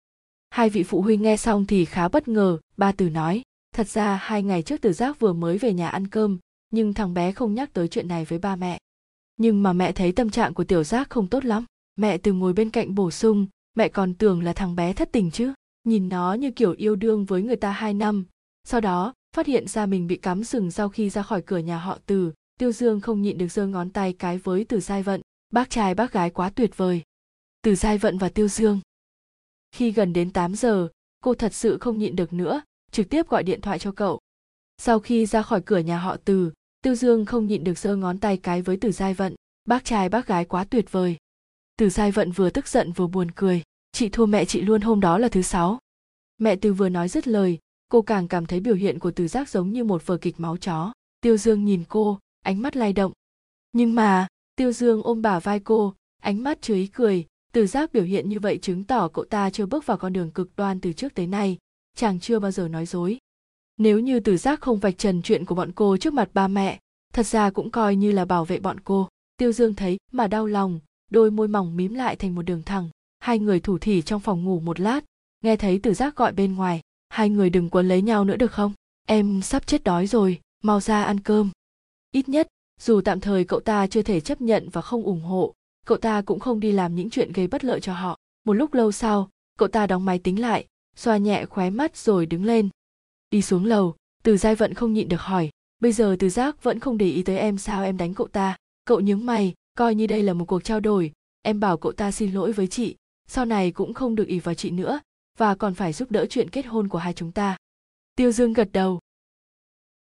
Hai 0.49 0.69
vị 0.69 0.83
phụ 0.83 1.01
huynh 1.01 1.21
nghe 1.21 1.37
xong 1.37 1.65
thì 1.65 1.85
khá 1.85 2.07
bất 2.07 2.27
ngờ. 2.27 2.57
Ba 2.77 2.91
từ 2.91 3.09
nói, 3.09 3.41
thật 3.75 3.87
ra 3.87 4.15
hai 4.15 4.43
ngày 4.43 4.63
trước 4.63 4.81
từ 4.81 4.93
giác 4.93 5.19
vừa 5.19 5.33
mới 5.33 5.57
về 5.57 5.73
nhà 5.73 5.89
ăn 5.89 6.07
cơm, 6.07 6.37
nhưng 6.71 6.93
thằng 6.93 7.13
bé 7.13 7.31
không 7.31 7.53
nhắc 7.53 7.73
tới 7.73 7.87
chuyện 7.87 8.07
này 8.07 8.25
với 8.25 8.39
ba 8.39 8.55
mẹ. 8.55 8.79
Nhưng 9.37 9.63
mà 9.63 9.73
mẹ 9.73 9.91
thấy 9.91 10.11
tâm 10.11 10.29
trạng 10.29 10.53
của 10.53 10.63
tiểu 10.63 10.83
giác 10.83 11.09
không 11.09 11.27
tốt 11.27 11.45
lắm. 11.45 11.65
Mẹ 11.95 12.17
từ 12.17 12.33
ngồi 12.33 12.53
bên 12.53 12.69
cạnh 12.69 12.95
bổ 12.95 13.11
sung 13.11 13.47
mẹ 13.73 13.89
còn 13.89 14.13
tưởng 14.13 14.43
là 14.43 14.53
thằng 14.53 14.75
bé 14.75 14.93
thất 14.93 15.09
tình 15.11 15.31
chứ. 15.31 15.53
Nhìn 15.83 16.09
nó 16.09 16.33
như 16.33 16.51
kiểu 16.51 16.71
yêu 16.71 16.95
đương 16.95 17.25
với 17.25 17.43
người 17.43 17.55
ta 17.55 17.71
hai 17.71 17.93
năm. 17.93 18.25
Sau 18.63 18.81
đó, 18.81 19.13
phát 19.35 19.47
hiện 19.47 19.67
ra 19.67 19.85
mình 19.85 20.07
bị 20.07 20.17
cắm 20.17 20.43
sừng 20.43 20.71
sau 20.71 20.89
khi 20.89 21.09
ra 21.09 21.21
khỏi 21.21 21.41
cửa 21.41 21.57
nhà 21.57 21.77
họ 21.77 21.97
từ. 22.05 22.33
Tiêu 22.59 22.71
dương 22.71 23.01
không 23.01 23.21
nhịn 23.21 23.37
được 23.37 23.51
giơ 23.51 23.67
ngón 23.67 23.89
tay 23.89 24.13
cái 24.13 24.37
với 24.37 24.65
từ 24.69 24.79
giai 24.79 25.03
vận. 25.03 25.21
Bác 25.53 25.69
trai 25.69 25.95
bác 25.95 26.13
gái 26.13 26.29
quá 26.29 26.49
tuyệt 26.49 26.77
vời. 26.77 27.01
Từ 27.61 27.75
giai 27.75 27.97
vận 27.97 28.17
và 28.17 28.29
tiêu 28.29 28.47
dương. 28.47 28.79
Khi 29.71 29.91
gần 29.91 30.13
đến 30.13 30.31
8 30.31 30.55
giờ, 30.55 30.87
cô 31.23 31.33
thật 31.33 31.53
sự 31.53 31.77
không 31.77 31.97
nhịn 31.97 32.15
được 32.15 32.33
nữa, 32.33 32.61
trực 32.91 33.09
tiếp 33.09 33.29
gọi 33.29 33.43
điện 33.43 33.61
thoại 33.61 33.79
cho 33.79 33.91
cậu. 33.91 34.19
Sau 34.77 34.99
khi 34.99 35.25
ra 35.25 35.41
khỏi 35.41 35.61
cửa 35.65 35.79
nhà 35.79 35.97
họ 35.97 36.17
từ, 36.25 36.51
tiêu 36.81 36.95
dương 36.95 37.25
không 37.25 37.47
nhịn 37.47 37.63
được 37.63 37.77
giơ 37.77 37.95
ngón 37.95 38.17
tay 38.17 38.37
cái 38.37 38.61
với 38.61 38.77
từ 38.81 38.91
giai 38.91 39.13
vận. 39.13 39.35
Bác 39.65 39.85
trai 39.85 40.09
bác 40.09 40.27
gái 40.27 40.45
quá 40.45 40.63
tuyệt 40.63 40.91
vời 40.91 41.17
từ 41.81 41.89
giai 41.89 42.11
vận 42.11 42.31
vừa 42.31 42.49
tức 42.49 42.67
giận 42.67 42.91
vừa 42.91 43.07
buồn 43.07 43.31
cười, 43.31 43.63
chị 43.91 44.09
thua 44.09 44.25
mẹ 44.25 44.45
chị 44.45 44.61
luôn, 44.61 44.81
hôm 44.81 44.99
đó 44.99 45.17
là 45.17 45.27
thứ 45.27 45.41
sáu. 45.41 45.79
Mẹ 46.37 46.55
từ 46.55 46.73
vừa 46.73 46.89
nói 46.89 47.09
dứt 47.09 47.27
lời, 47.27 47.59
cô 47.89 48.01
càng 48.01 48.27
cảm 48.27 48.45
thấy 48.45 48.59
biểu 48.59 48.75
hiện 48.75 48.99
của 48.99 49.11
từ 49.11 49.27
giác 49.27 49.49
giống 49.49 49.71
như 49.71 49.83
một 49.83 50.05
vở 50.05 50.17
kịch 50.17 50.39
máu 50.39 50.57
chó. 50.57 50.93
Tiêu 51.21 51.37
dương 51.37 51.65
nhìn 51.65 51.83
cô, 51.89 52.19
ánh 52.41 52.61
mắt 52.61 52.75
lay 52.75 52.93
động. 52.93 53.11
Nhưng 53.71 53.95
mà, 53.95 54.27
tiêu 54.55 54.71
dương 54.71 55.01
ôm 55.03 55.21
bả 55.21 55.39
vai 55.39 55.59
cô, 55.59 55.93
ánh 56.21 56.43
mắt 56.43 56.61
chứa 56.61 56.75
ý 56.75 56.87
cười. 56.87 57.25
Từ 57.53 57.67
giác 57.67 57.93
biểu 57.93 58.03
hiện 58.03 58.29
như 58.29 58.39
vậy 58.39 58.59
chứng 58.61 58.83
tỏ 58.83 59.07
cậu 59.07 59.25
ta 59.25 59.49
chưa 59.49 59.65
bước 59.65 59.85
vào 59.85 59.97
con 59.97 60.13
đường 60.13 60.31
cực 60.31 60.55
đoan 60.55 60.79
từ 60.79 60.93
trước 60.93 61.13
tới 61.15 61.27
nay. 61.27 61.57
Chàng 61.97 62.19
chưa 62.19 62.39
bao 62.39 62.51
giờ 62.51 62.67
nói 62.67 62.85
dối. 62.85 63.17
Nếu 63.77 63.99
như 63.99 64.19
từ 64.19 64.37
giác 64.37 64.61
không 64.61 64.79
vạch 64.79 64.97
trần 64.97 65.21
chuyện 65.21 65.45
của 65.45 65.55
bọn 65.55 65.71
cô 65.71 65.97
trước 65.97 66.13
mặt 66.13 66.29
ba 66.33 66.47
mẹ, 66.47 66.79
thật 67.13 67.25
ra 67.25 67.49
cũng 67.49 67.71
coi 67.71 67.95
như 67.95 68.11
là 68.11 68.25
bảo 68.25 68.45
vệ 68.45 68.59
bọn 68.59 68.79
cô. 68.79 69.09
Tiêu 69.37 69.51
dương 69.51 69.73
thấy 69.73 69.97
mà 70.11 70.27
đau 70.27 70.45
lòng 70.45 70.79
đôi 71.11 71.31
môi 71.31 71.47
mỏng 71.47 71.77
mím 71.77 71.93
lại 71.93 72.15
thành 72.15 72.35
một 72.35 72.41
đường 72.41 72.63
thẳng. 72.63 72.89
Hai 73.19 73.39
người 73.39 73.59
thủ 73.59 73.77
thỉ 73.77 74.01
trong 74.01 74.21
phòng 74.21 74.43
ngủ 74.43 74.59
một 74.59 74.79
lát, 74.79 75.03
nghe 75.43 75.55
thấy 75.55 75.79
từ 75.83 75.93
giác 75.93 76.15
gọi 76.15 76.33
bên 76.33 76.55
ngoài. 76.55 76.81
Hai 77.09 77.29
người 77.29 77.49
đừng 77.49 77.69
quấn 77.69 77.87
lấy 77.87 78.01
nhau 78.01 78.25
nữa 78.25 78.35
được 78.35 78.51
không? 78.51 78.73
Em 79.07 79.41
sắp 79.41 79.67
chết 79.67 79.83
đói 79.83 80.07
rồi, 80.07 80.39
mau 80.63 80.79
ra 80.79 81.03
ăn 81.03 81.19
cơm. 81.19 81.49
Ít 82.11 82.29
nhất, 82.29 82.47
dù 82.79 83.01
tạm 83.01 83.19
thời 83.19 83.43
cậu 83.43 83.59
ta 83.59 83.87
chưa 83.87 84.01
thể 84.01 84.19
chấp 84.19 84.41
nhận 84.41 84.69
và 84.69 84.81
không 84.81 85.03
ủng 85.03 85.21
hộ, 85.21 85.53
cậu 85.85 85.97
ta 85.97 86.21
cũng 86.21 86.39
không 86.39 86.59
đi 86.59 86.71
làm 86.71 86.95
những 86.95 87.09
chuyện 87.09 87.31
gây 87.31 87.47
bất 87.47 87.63
lợi 87.63 87.81
cho 87.81 87.93
họ. 87.93 88.17
Một 88.45 88.53
lúc 88.53 88.73
lâu 88.73 88.91
sau, 88.91 89.29
cậu 89.57 89.67
ta 89.67 89.87
đóng 89.87 90.05
máy 90.05 90.19
tính 90.19 90.41
lại, 90.41 90.65
xoa 90.95 91.17
nhẹ 91.17 91.45
khóe 91.45 91.69
mắt 91.69 91.97
rồi 91.97 92.25
đứng 92.25 92.45
lên. 92.45 92.69
Đi 93.31 93.41
xuống 93.41 93.65
lầu, 93.65 93.95
từ 94.23 94.37
giai 94.37 94.55
vận 94.55 94.73
không 94.73 94.93
nhịn 94.93 95.09
được 95.09 95.21
hỏi, 95.21 95.49
bây 95.79 95.91
giờ 95.91 96.15
từ 96.19 96.29
giác 96.29 96.63
vẫn 96.63 96.79
không 96.79 96.97
để 96.97 97.09
ý 97.09 97.23
tới 97.23 97.37
em 97.37 97.57
sao 97.57 97.83
em 97.83 97.97
đánh 97.97 98.13
cậu 98.13 98.27
ta? 98.27 98.57
Cậu 98.85 98.99
nhướng 98.99 99.25
mày 99.25 99.53
coi 99.77 99.95
như 99.95 100.07
đây 100.07 100.23
là 100.23 100.33
một 100.33 100.45
cuộc 100.45 100.63
trao 100.63 100.79
đổi, 100.79 101.11
em 101.41 101.59
bảo 101.59 101.77
cậu 101.77 101.91
ta 101.91 102.11
xin 102.11 102.33
lỗi 102.33 102.51
với 102.51 102.67
chị, 102.67 102.95
sau 103.27 103.45
này 103.45 103.71
cũng 103.71 103.93
không 103.93 104.15
được 104.15 104.27
ỉ 104.27 104.39
vào 104.39 104.55
chị 104.55 104.71
nữa, 104.71 104.99
và 105.37 105.55
còn 105.55 105.73
phải 105.73 105.93
giúp 105.93 106.11
đỡ 106.11 106.25
chuyện 106.29 106.49
kết 106.49 106.65
hôn 106.65 106.87
của 106.87 106.97
hai 106.97 107.13
chúng 107.13 107.31
ta. 107.31 107.57
Tiêu 108.15 108.31
dương 108.31 108.53
gật 108.53 108.69
đầu. 108.71 108.99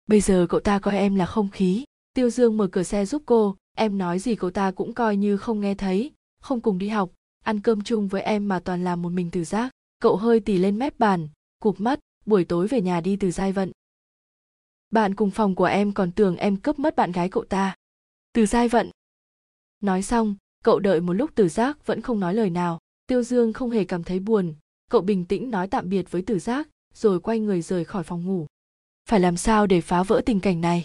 Bây 0.06 0.20
giờ 0.20 0.46
cậu 0.48 0.60
ta 0.60 0.78
coi 0.78 0.96
em 0.96 1.14
là 1.14 1.26
không 1.26 1.50
khí. 1.50 1.84
Tiêu 2.14 2.30
dương 2.30 2.56
mở 2.56 2.68
cửa 2.72 2.82
xe 2.82 3.06
giúp 3.06 3.22
cô, 3.26 3.56
em 3.76 3.98
nói 3.98 4.18
gì 4.18 4.34
cậu 4.34 4.50
ta 4.50 4.70
cũng 4.70 4.94
coi 4.94 5.16
như 5.16 5.36
không 5.36 5.60
nghe 5.60 5.74
thấy, 5.74 6.12
không 6.40 6.60
cùng 6.60 6.78
đi 6.78 6.88
học, 6.88 7.10
ăn 7.44 7.60
cơm 7.60 7.82
chung 7.82 8.08
với 8.08 8.22
em 8.22 8.48
mà 8.48 8.60
toàn 8.60 8.84
làm 8.84 9.02
một 9.02 9.12
mình 9.12 9.30
từ 9.30 9.44
giác 9.44 9.70
cậu 10.00 10.16
hơi 10.16 10.40
tỉ 10.40 10.58
lên 10.58 10.78
mép 10.78 10.98
bàn, 10.98 11.28
cụp 11.60 11.80
mắt, 11.80 12.00
buổi 12.26 12.44
tối 12.44 12.66
về 12.66 12.80
nhà 12.80 13.00
đi 13.00 13.16
từ 13.16 13.30
giai 13.30 13.52
vận. 13.52 13.72
Bạn 14.90 15.14
cùng 15.14 15.30
phòng 15.30 15.54
của 15.54 15.64
em 15.64 15.92
còn 15.92 16.12
tưởng 16.12 16.36
em 16.36 16.56
cướp 16.56 16.78
mất 16.78 16.96
bạn 16.96 17.12
gái 17.12 17.28
cậu 17.28 17.44
ta. 17.44 17.76
Từ 18.32 18.46
giai 18.46 18.68
vận 18.68 18.90
nói 19.80 20.02
xong, 20.02 20.34
cậu 20.64 20.78
đợi 20.78 21.00
một 21.00 21.12
lúc 21.12 21.30
Tử 21.34 21.48
giác 21.48 21.86
vẫn 21.86 22.00
không 22.00 22.20
nói 22.20 22.34
lời 22.34 22.50
nào. 22.50 22.78
Tiêu 23.06 23.22
dương 23.22 23.52
không 23.52 23.70
hề 23.70 23.84
cảm 23.84 24.04
thấy 24.04 24.20
buồn. 24.20 24.54
Cậu 24.90 25.00
bình 25.00 25.24
tĩnh 25.24 25.50
nói 25.50 25.68
tạm 25.68 25.88
biệt 25.88 26.10
với 26.10 26.22
Tử 26.22 26.38
giác, 26.38 26.68
rồi 26.94 27.20
quay 27.20 27.38
người 27.38 27.62
rời 27.62 27.84
khỏi 27.84 28.02
phòng 28.02 28.26
ngủ. 28.26 28.46
Phải 29.08 29.20
làm 29.20 29.36
sao 29.36 29.66
để 29.66 29.80
phá 29.80 30.02
vỡ 30.02 30.22
tình 30.26 30.40
cảnh 30.40 30.60
này? 30.60 30.82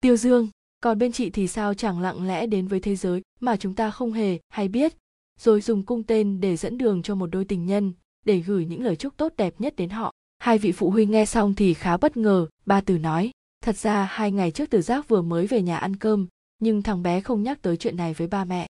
Tiêu 0.00 0.16
dương, 0.16 0.48
còn 0.80 0.98
bên 0.98 1.12
chị 1.12 1.30
thì 1.30 1.48
sao 1.48 1.74
chẳng 1.74 2.00
lặng 2.00 2.26
lẽ 2.26 2.46
đến 2.46 2.68
với 2.68 2.80
thế 2.80 2.96
giới 2.96 3.22
mà 3.40 3.56
chúng 3.56 3.74
ta 3.74 3.90
không 3.90 4.12
hề 4.12 4.38
hay 4.48 4.68
biết? 4.68 4.94
Rồi 5.40 5.60
dùng 5.60 5.82
cung 5.82 6.02
tên 6.02 6.40
để 6.40 6.56
dẫn 6.56 6.78
đường 6.78 7.02
cho 7.02 7.14
một 7.14 7.26
đôi 7.26 7.44
tình 7.44 7.66
nhân, 7.66 7.92
để 8.26 8.38
gửi 8.38 8.64
những 8.64 8.82
lời 8.82 8.96
chúc 8.96 9.16
tốt 9.16 9.32
đẹp 9.36 9.54
nhất 9.58 9.76
đến 9.76 9.90
họ. 9.90 10.12
Hai 10.38 10.58
vị 10.58 10.72
phụ 10.72 10.90
huynh 10.90 11.10
nghe 11.10 11.26
xong 11.26 11.54
thì 11.54 11.74
khá 11.74 11.96
bất 11.96 12.16
ngờ, 12.16 12.46
ba 12.66 12.80
từ 12.80 12.98
nói. 12.98 13.30
Thật 13.64 13.76
ra 13.76 14.04
hai 14.04 14.32
ngày 14.32 14.50
trước 14.50 14.70
Tử 14.70 14.82
giác 14.82 15.08
vừa 15.08 15.22
mới 15.22 15.46
về 15.46 15.62
nhà 15.62 15.76
ăn 15.76 15.96
cơm 15.96 16.26
nhưng 16.58 16.82
thằng 16.82 17.02
bé 17.02 17.20
không 17.20 17.42
nhắc 17.42 17.62
tới 17.62 17.76
chuyện 17.76 17.96
này 17.96 18.14
với 18.14 18.26
ba 18.26 18.44
mẹ. 18.44 18.66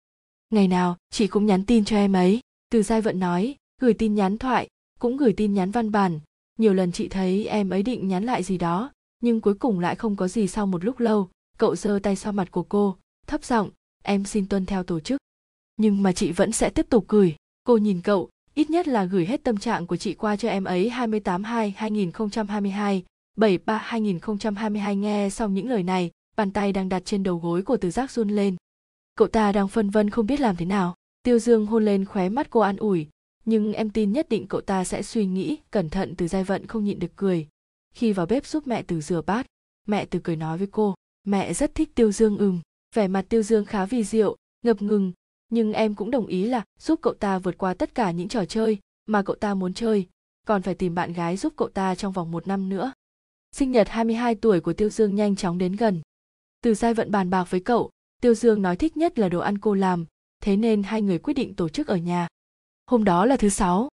Ngày 0.51 0.69
nào, 0.69 0.97
chị 1.11 1.27
cũng 1.27 1.47
nhắn 1.47 1.67
tin 1.67 1.85
cho 1.85 1.97
em 1.97 2.13
ấy. 2.13 2.41
Từ 2.71 2.83
giai 2.83 3.01
vận 3.01 3.21
nói, 3.21 3.57
gửi 3.81 3.95
tin 3.95 4.15
nhắn 4.15 4.39
thoại, 4.39 4.69
cũng 5.01 5.17
gửi 5.17 5.33
tin 5.33 5.55
nhắn 5.55 5.71
văn 5.71 5.93
bản. 5.93 6.21
Nhiều 6.59 6.75
lần 6.75 6.93
chị 6.93 7.09
thấy 7.09 7.47
em 7.47 7.71
ấy 7.71 7.83
định 7.83 8.09
nhắn 8.09 8.25
lại 8.25 8.43
gì 8.43 8.59
đó, 8.59 8.93
nhưng 9.21 9.41
cuối 9.41 9.55
cùng 9.55 9.81
lại 9.81 9.97
không 9.97 10.17
có 10.17 10.29
gì 10.29 10.49
sau 10.49 10.67
một 10.67 10.85
lúc 10.85 11.01
lâu, 11.01 11.29
cậu 11.59 11.77
giơ 11.77 11.99
tay 12.03 12.17
sau 12.17 12.33
mặt 12.33 12.51
của 12.51 12.63
cô, 12.63 12.97
thấp 13.27 13.45
giọng, 13.45 13.71
em 14.03 14.25
xin 14.25 14.49
tuân 14.49 14.67
theo 14.67 14.83
tổ 14.83 15.01
chức. 15.01 15.21
Nhưng 15.77 16.03
mà 16.03 16.13
chị 16.13 16.33
vẫn 16.33 16.53
sẽ 16.53 16.71
tiếp 16.71 16.87
tục 16.91 17.05
gửi. 17.09 17.35
Cô 17.65 17.77
nhìn 17.77 18.01
cậu, 18.01 18.31
ít 18.55 18.71
nhất 18.71 18.89
là 18.89 19.05
gửi 19.05 19.27
hết 19.27 19.45
tâm 19.45 19.57
trạng 19.57 19.87
của 19.87 19.97
chị 19.97 20.15
qua 20.15 20.37
cho 20.37 20.49
em 20.49 20.65
ấy 20.65 20.91
28 20.91 21.45
2 21.45 21.75
2022 21.77 23.05
73 23.37 23.79
2022 23.79 24.97
nghe 24.97 25.31
xong 25.31 25.55
những 25.55 25.69
lời 25.69 25.83
này 25.83 26.11
bàn 26.37 26.51
tay 26.51 26.73
đang 26.73 26.89
đặt 26.89 27.03
trên 27.05 27.23
đầu 27.23 27.37
gối 27.37 27.63
của 27.63 27.77
từ 27.77 27.91
giác 27.91 28.11
run 28.11 28.29
lên. 28.29 28.57
Cậu 29.15 29.29
ta 29.29 29.53
đang 29.53 29.69
phân 29.69 29.91
vân 29.91 30.11
không 30.11 30.27
biết 30.27 30.41
làm 30.41 30.57
thế 30.57 30.67
nào. 30.67 30.95
Tiêu 31.23 31.39
dương 31.39 31.67
hôn 31.67 31.85
lên 31.85 32.05
khóe 32.05 32.29
mắt 32.29 32.51
cô 32.51 32.61
an 32.61 32.77
ủi, 32.77 33.09
nhưng 33.45 33.73
em 33.73 33.91
tin 33.91 34.13
nhất 34.13 34.29
định 34.29 34.47
cậu 34.47 34.61
ta 34.61 34.85
sẽ 34.85 35.03
suy 35.03 35.27
nghĩ 35.27 35.59
cẩn 35.71 35.91
thận 35.91 36.15
từ 36.17 36.29
giai 36.29 36.45
vận 36.45 36.67
không 36.67 36.85
nhịn 36.85 36.99
được 36.99 37.17
cười. 37.17 37.49
Khi 37.95 38.13
vào 38.13 38.27
bếp 38.27 38.47
giúp 38.47 38.67
mẹ 38.67 38.83
từ 38.83 39.01
rửa 39.01 39.23
bát, 39.23 39.47
mẹ 39.87 40.05
từ 40.05 40.19
cười 40.19 40.37
nói 40.37 40.59
với 40.59 40.67
cô, 40.67 40.95
mẹ 41.25 41.55
rất 41.55 41.75
thích 41.75 41.95
tiêu 41.95 42.13
dương 42.13 42.39
ừm. 42.39 42.61
Vẻ 42.95 43.09
mặt 43.09 43.27
tiêu 43.29 43.43
dương 43.43 43.65
khá 43.65 43.87
vì 43.87 44.05
diệu, 44.05 44.37
ngập 44.65 44.83
ngừng, 44.83 45.13
nhưng 45.49 45.73
em 45.73 45.95
cũng 45.95 46.11
đồng 46.11 46.27
ý 46.27 46.45
là 46.45 46.65
giúp 46.79 46.99
cậu 47.03 47.15
ta 47.15 47.39
vượt 47.39 47.59
qua 47.59 47.75
tất 47.75 47.95
cả 47.95 48.11
những 48.11 48.29
trò 48.29 48.45
chơi 48.45 48.79
mà 49.07 49.23
cậu 49.23 49.37
ta 49.37 49.55
muốn 49.55 49.75
chơi, 49.75 50.07
còn 50.47 50.63
phải 50.63 50.75
tìm 50.75 50.95
bạn 50.95 51.13
gái 51.13 51.37
giúp 51.37 51.53
cậu 51.57 51.69
ta 51.69 51.95
trong 51.95 52.13
vòng 52.13 52.31
một 52.31 52.49
năm 52.49 52.69
nữa. 52.69 52.93
Sinh 53.53 53.73
nhật 53.73 53.89
22 53.89 54.35
tuổi 54.35 54.61
của 54.61 54.73
tiêu 54.73 54.89
dương 54.91 55.15
nhanh 55.15 55.37
chóng 55.37 55.59
đến 55.59 55.77
gần 55.77 56.01
từ 56.63 56.75
giai 56.75 56.95
vận 56.95 57.11
bàn 57.11 57.31
bạc 57.31 57.45
với 57.51 57.61
cậu, 57.61 57.91
tiêu 58.21 58.35
dương 58.35 58.63
nói 58.63 58.77
thích 58.77 58.97
nhất 58.97 59.19
là 59.19 59.29
đồ 59.29 59.41
ăn 59.41 59.59
cô 59.59 59.75
làm, 59.75 60.07
thế 60.43 60.57
nên 60.57 60.83
hai 60.83 61.03
người 61.03 61.19
quyết 61.19 61.35
định 61.35 61.55
tổ 61.55 61.69
chức 61.69 61.87
ở 61.87 61.97
nhà. 61.97 62.29
Hôm 62.87 63.05
đó 63.05 63.27
là 63.27 63.37
thứ 63.37 63.49
sáu. 63.49 63.89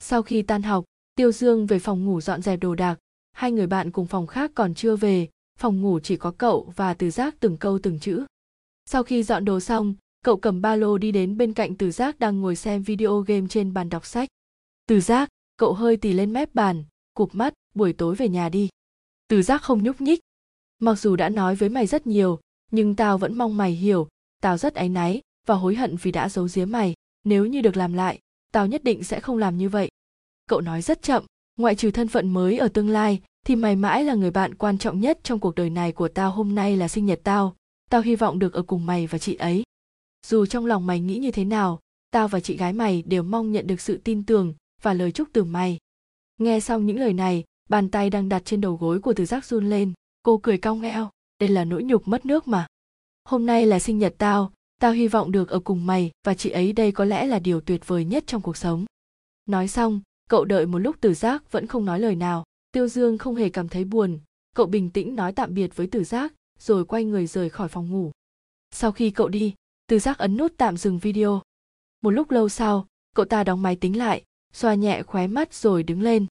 Sau 0.00 0.22
khi 0.22 0.42
tan 0.42 0.62
học, 0.62 0.84
tiêu 1.14 1.32
dương 1.32 1.66
về 1.66 1.78
phòng 1.78 2.04
ngủ 2.04 2.20
dọn 2.20 2.42
dẹp 2.42 2.60
đồ 2.60 2.74
đạc. 2.74 2.98
Hai 3.32 3.52
người 3.52 3.66
bạn 3.66 3.90
cùng 3.90 4.06
phòng 4.06 4.26
khác 4.26 4.50
còn 4.54 4.74
chưa 4.74 4.96
về, 4.96 5.28
phòng 5.58 5.82
ngủ 5.82 6.00
chỉ 6.00 6.16
có 6.16 6.30
cậu 6.30 6.72
và 6.76 6.94
từ 6.94 7.10
giác 7.10 7.34
từng 7.40 7.56
câu 7.56 7.78
từng 7.82 7.98
chữ. 7.98 8.24
Sau 8.86 9.02
khi 9.02 9.22
dọn 9.22 9.44
đồ 9.44 9.60
xong, 9.60 9.94
cậu 10.24 10.36
cầm 10.36 10.60
ba 10.60 10.76
lô 10.76 10.98
đi 10.98 11.12
đến 11.12 11.36
bên 11.36 11.52
cạnh 11.52 11.76
từ 11.76 11.90
giác 11.90 12.18
đang 12.18 12.40
ngồi 12.40 12.56
xem 12.56 12.82
video 12.82 13.20
game 13.20 13.46
trên 13.50 13.74
bàn 13.74 13.88
đọc 13.88 14.06
sách. 14.06 14.28
Từ 14.86 15.00
giác, 15.00 15.28
cậu 15.56 15.72
hơi 15.72 15.96
tì 15.96 16.12
lên 16.12 16.32
mép 16.32 16.54
bàn, 16.54 16.84
cụp 17.14 17.34
mắt, 17.34 17.54
buổi 17.74 17.92
tối 17.92 18.14
về 18.14 18.28
nhà 18.28 18.48
đi. 18.48 18.68
Từ 19.28 19.42
giác 19.42 19.62
không 19.62 19.82
nhúc 19.82 20.00
nhích 20.00 20.20
mặc 20.84 20.94
dù 20.94 21.16
đã 21.16 21.28
nói 21.28 21.54
với 21.54 21.68
mày 21.68 21.86
rất 21.86 22.06
nhiều, 22.06 22.38
nhưng 22.70 22.96
tao 22.96 23.18
vẫn 23.18 23.38
mong 23.38 23.56
mày 23.56 23.72
hiểu. 23.72 24.08
Tao 24.40 24.58
rất 24.58 24.74
áy 24.74 24.88
náy 24.88 25.20
và 25.46 25.54
hối 25.54 25.74
hận 25.74 25.96
vì 25.96 26.12
đã 26.12 26.28
giấu 26.28 26.48
giếm 26.54 26.70
mày. 26.70 26.94
Nếu 27.24 27.46
như 27.46 27.60
được 27.60 27.76
làm 27.76 27.92
lại, 27.92 28.18
tao 28.52 28.66
nhất 28.66 28.84
định 28.84 29.04
sẽ 29.04 29.20
không 29.20 29.38
làm 29.38 29.58
như 29.58 29.68
vậy. 29.68 29.88
Cậu 30.48 30.60
nói 30.60 30.82
rất 30.82 31.02
chậm. 31.02 31.24
Ngoại 31.58 31.74
trừ 31.74 31.90
thân 31.90 32.08
phận 32.08 32.28
mới 32.28 32.58
ở 32.58 32.68
tương 32.68 32.88
lai, 32.88 33.22
thì 33.46 33.56
mày 33.56 33.76
mãi 33.76 34.04
là 34.04 34.14
người 34.14 34.30
bạn 34.30 34.54
quan 34.54 34.78
trọng 34.78 35.00
nhất 35.00 35.18
trong 35.22 35.40
cuộc 35.40 35.54
đời 35.54 35.70
này 35.70 35.92
của 35.92 36.08
tao 36.08 36.30
hôm 36.30 36.54
nay 36.54 36.76
là 36.76 36.88
sinh 36.88 37.06
nhật 37.06 37.20
tao. 37.24 37.56
Tao 37.90 38.00
hy 38.00 38.16
vọng 38.16 38.38
được 38.38 38.52
ở 38.52 38.62
cùng 38.62 38.86
mày 38.86 39.06
và 39.06 39.18
chị 39.18 39.34
ấy. 39.34 39.62
Dù 40.26 40.46
trong 40.46 40.66
lòng 40.66 40.86
mày 40.86 41.00
nghĩ 41.00 41.18
như 41.18 41.30
thế 41.30 41.44
nào, 41.44 41.80
tao 42.10 42.28
và 42.28 42.40
chị 42.40 42.56
gái 42.56 42.72
mày 42.72 43.02
đều 43.02 43.22
mong 43.22 43.52
nhận 43.52 43.66
được 43.66 43.80
sự 43.80 44.00
tin 44.04 44.26
tưởng 44.26 44.54
và 44.82 44.94
lời 44.94 45.12
chúc 45.12 45.28
từ 45.32 45.44
mày. 45.44 45.78
Nghe 46.38 46.60
xong 46.60 46.86
những 46.86 46.98
lời 46.98 47.12
này, 47.12 47.44
bàn 47.68 47.90
tay 47.90 48.10
đang 48.10 48.28
đặt 48.28 48.42
trên 48.44 48.60
đầu 48.60 48.76
gối 48.76 49.00
của 49.00 49.12
từ 49.12 49.26
giác 49.26 49.44
run 49.44 49.70
lên 49.70 49.92
cô 50.24 50.40
cười 50.42 50.58
cong 50.58 50.82
eo 50.82 51.10
đây 51.40 51.48
là 51.48 51.64
nỗi 51.64 51.84
nhục 51.84 52.08
mất 52.08 52.26
nước 52.26 52.48
mà. 52.48 52.66
Hôm 53.24 53.46
nay 53.46 53.66
là 53.66 53.78
sinh 53.78 53.98
nhật 53.98 54.14
tao 54.18 54.52
tao 54.80 54.92
hy 54.92 55.08
vọng 55.08 55.32
được 55.32 55.48
ở 55.48 55.60
cùng 55.60 55.86
mày 55.86 56.10
và 56.26 56.34
chị 56.34 56.50
ấy 56.50 56.72
đây 56.72 56.92
có 56.92 57.04
lẽ 57.04 57.26
là 57.26 57.38
điều 57.38 57.60
tuyệt 57.60 57.86
vời 57.86 58.04
nhất 58.04 58.24
trong 58.26 58.42
cuộc 58.42 58.56
sống. 58.56 58.84
Nói 59.46 59.68
xong, 59.68 60.00
cậu 60.28 60.44
đợi 60.44 60.66
một 60.66 60.78
lúc 60.78 60.96
tử 61.00 61.14
giác 61.14 61.52
vẫn 61.52 61.66
không 61.66 61.84
nói 61.84 62.00
lời 62.00 62.16
nào. 62.16 62.44
Tiêu 62.72 62.88
dương 62.88 63.18
không 63.18 63.34
hề 63.34 63.48
cảm 63.48 63.68
thấy 63.68 63.84
buồn. 63.84 64.18
Cậu 64.54 64.66
bình 64.66 64.90
tĩnh 64.90 65.16
nói 65.16 65.32
tạm 65.32 65.54
biệt 65.54 65.76
với 65.76 65.86
tử 65.86 66.04
giác, 66.04 66.32
rồi 66.58 66.84
quay 66.84 67.04
người 67.04 67.26
rời 67.26 67.50
khỏi 67.50 67.68
phòng 67.68 67.90
ngủ. 67.90 68.12
Sau 68.70 68.92
khi 68.92 69.10
cậu 69.10 69.28
đi, 69.28 69.54
tử 69.86 69.98
giác 69.98 70.18
ấn 70.18 70.36
nút 70.36 70.52
tạm 70.56 70.76
dừng 70.76 70.98
video. 70.98 71.42
Một 72.02 72.10
lúc 72.10 72.30
lâu 72.30 72.48
sau, 72.48 72.86
cậu 73.14 73.24
ta 73.24 73.44
đóng 73.44 73.62
máy 73.62 73.76
tính 73.76 73.98
lại, 73.98 74.24
xoa 74.52 74.74
nhẹ 74.74 75.02
khóe 75.02 75.26
mắt 75.26 75.54
rồi 75.54 75.82
đứng 75.82 76.02
lên. 76.02 76.26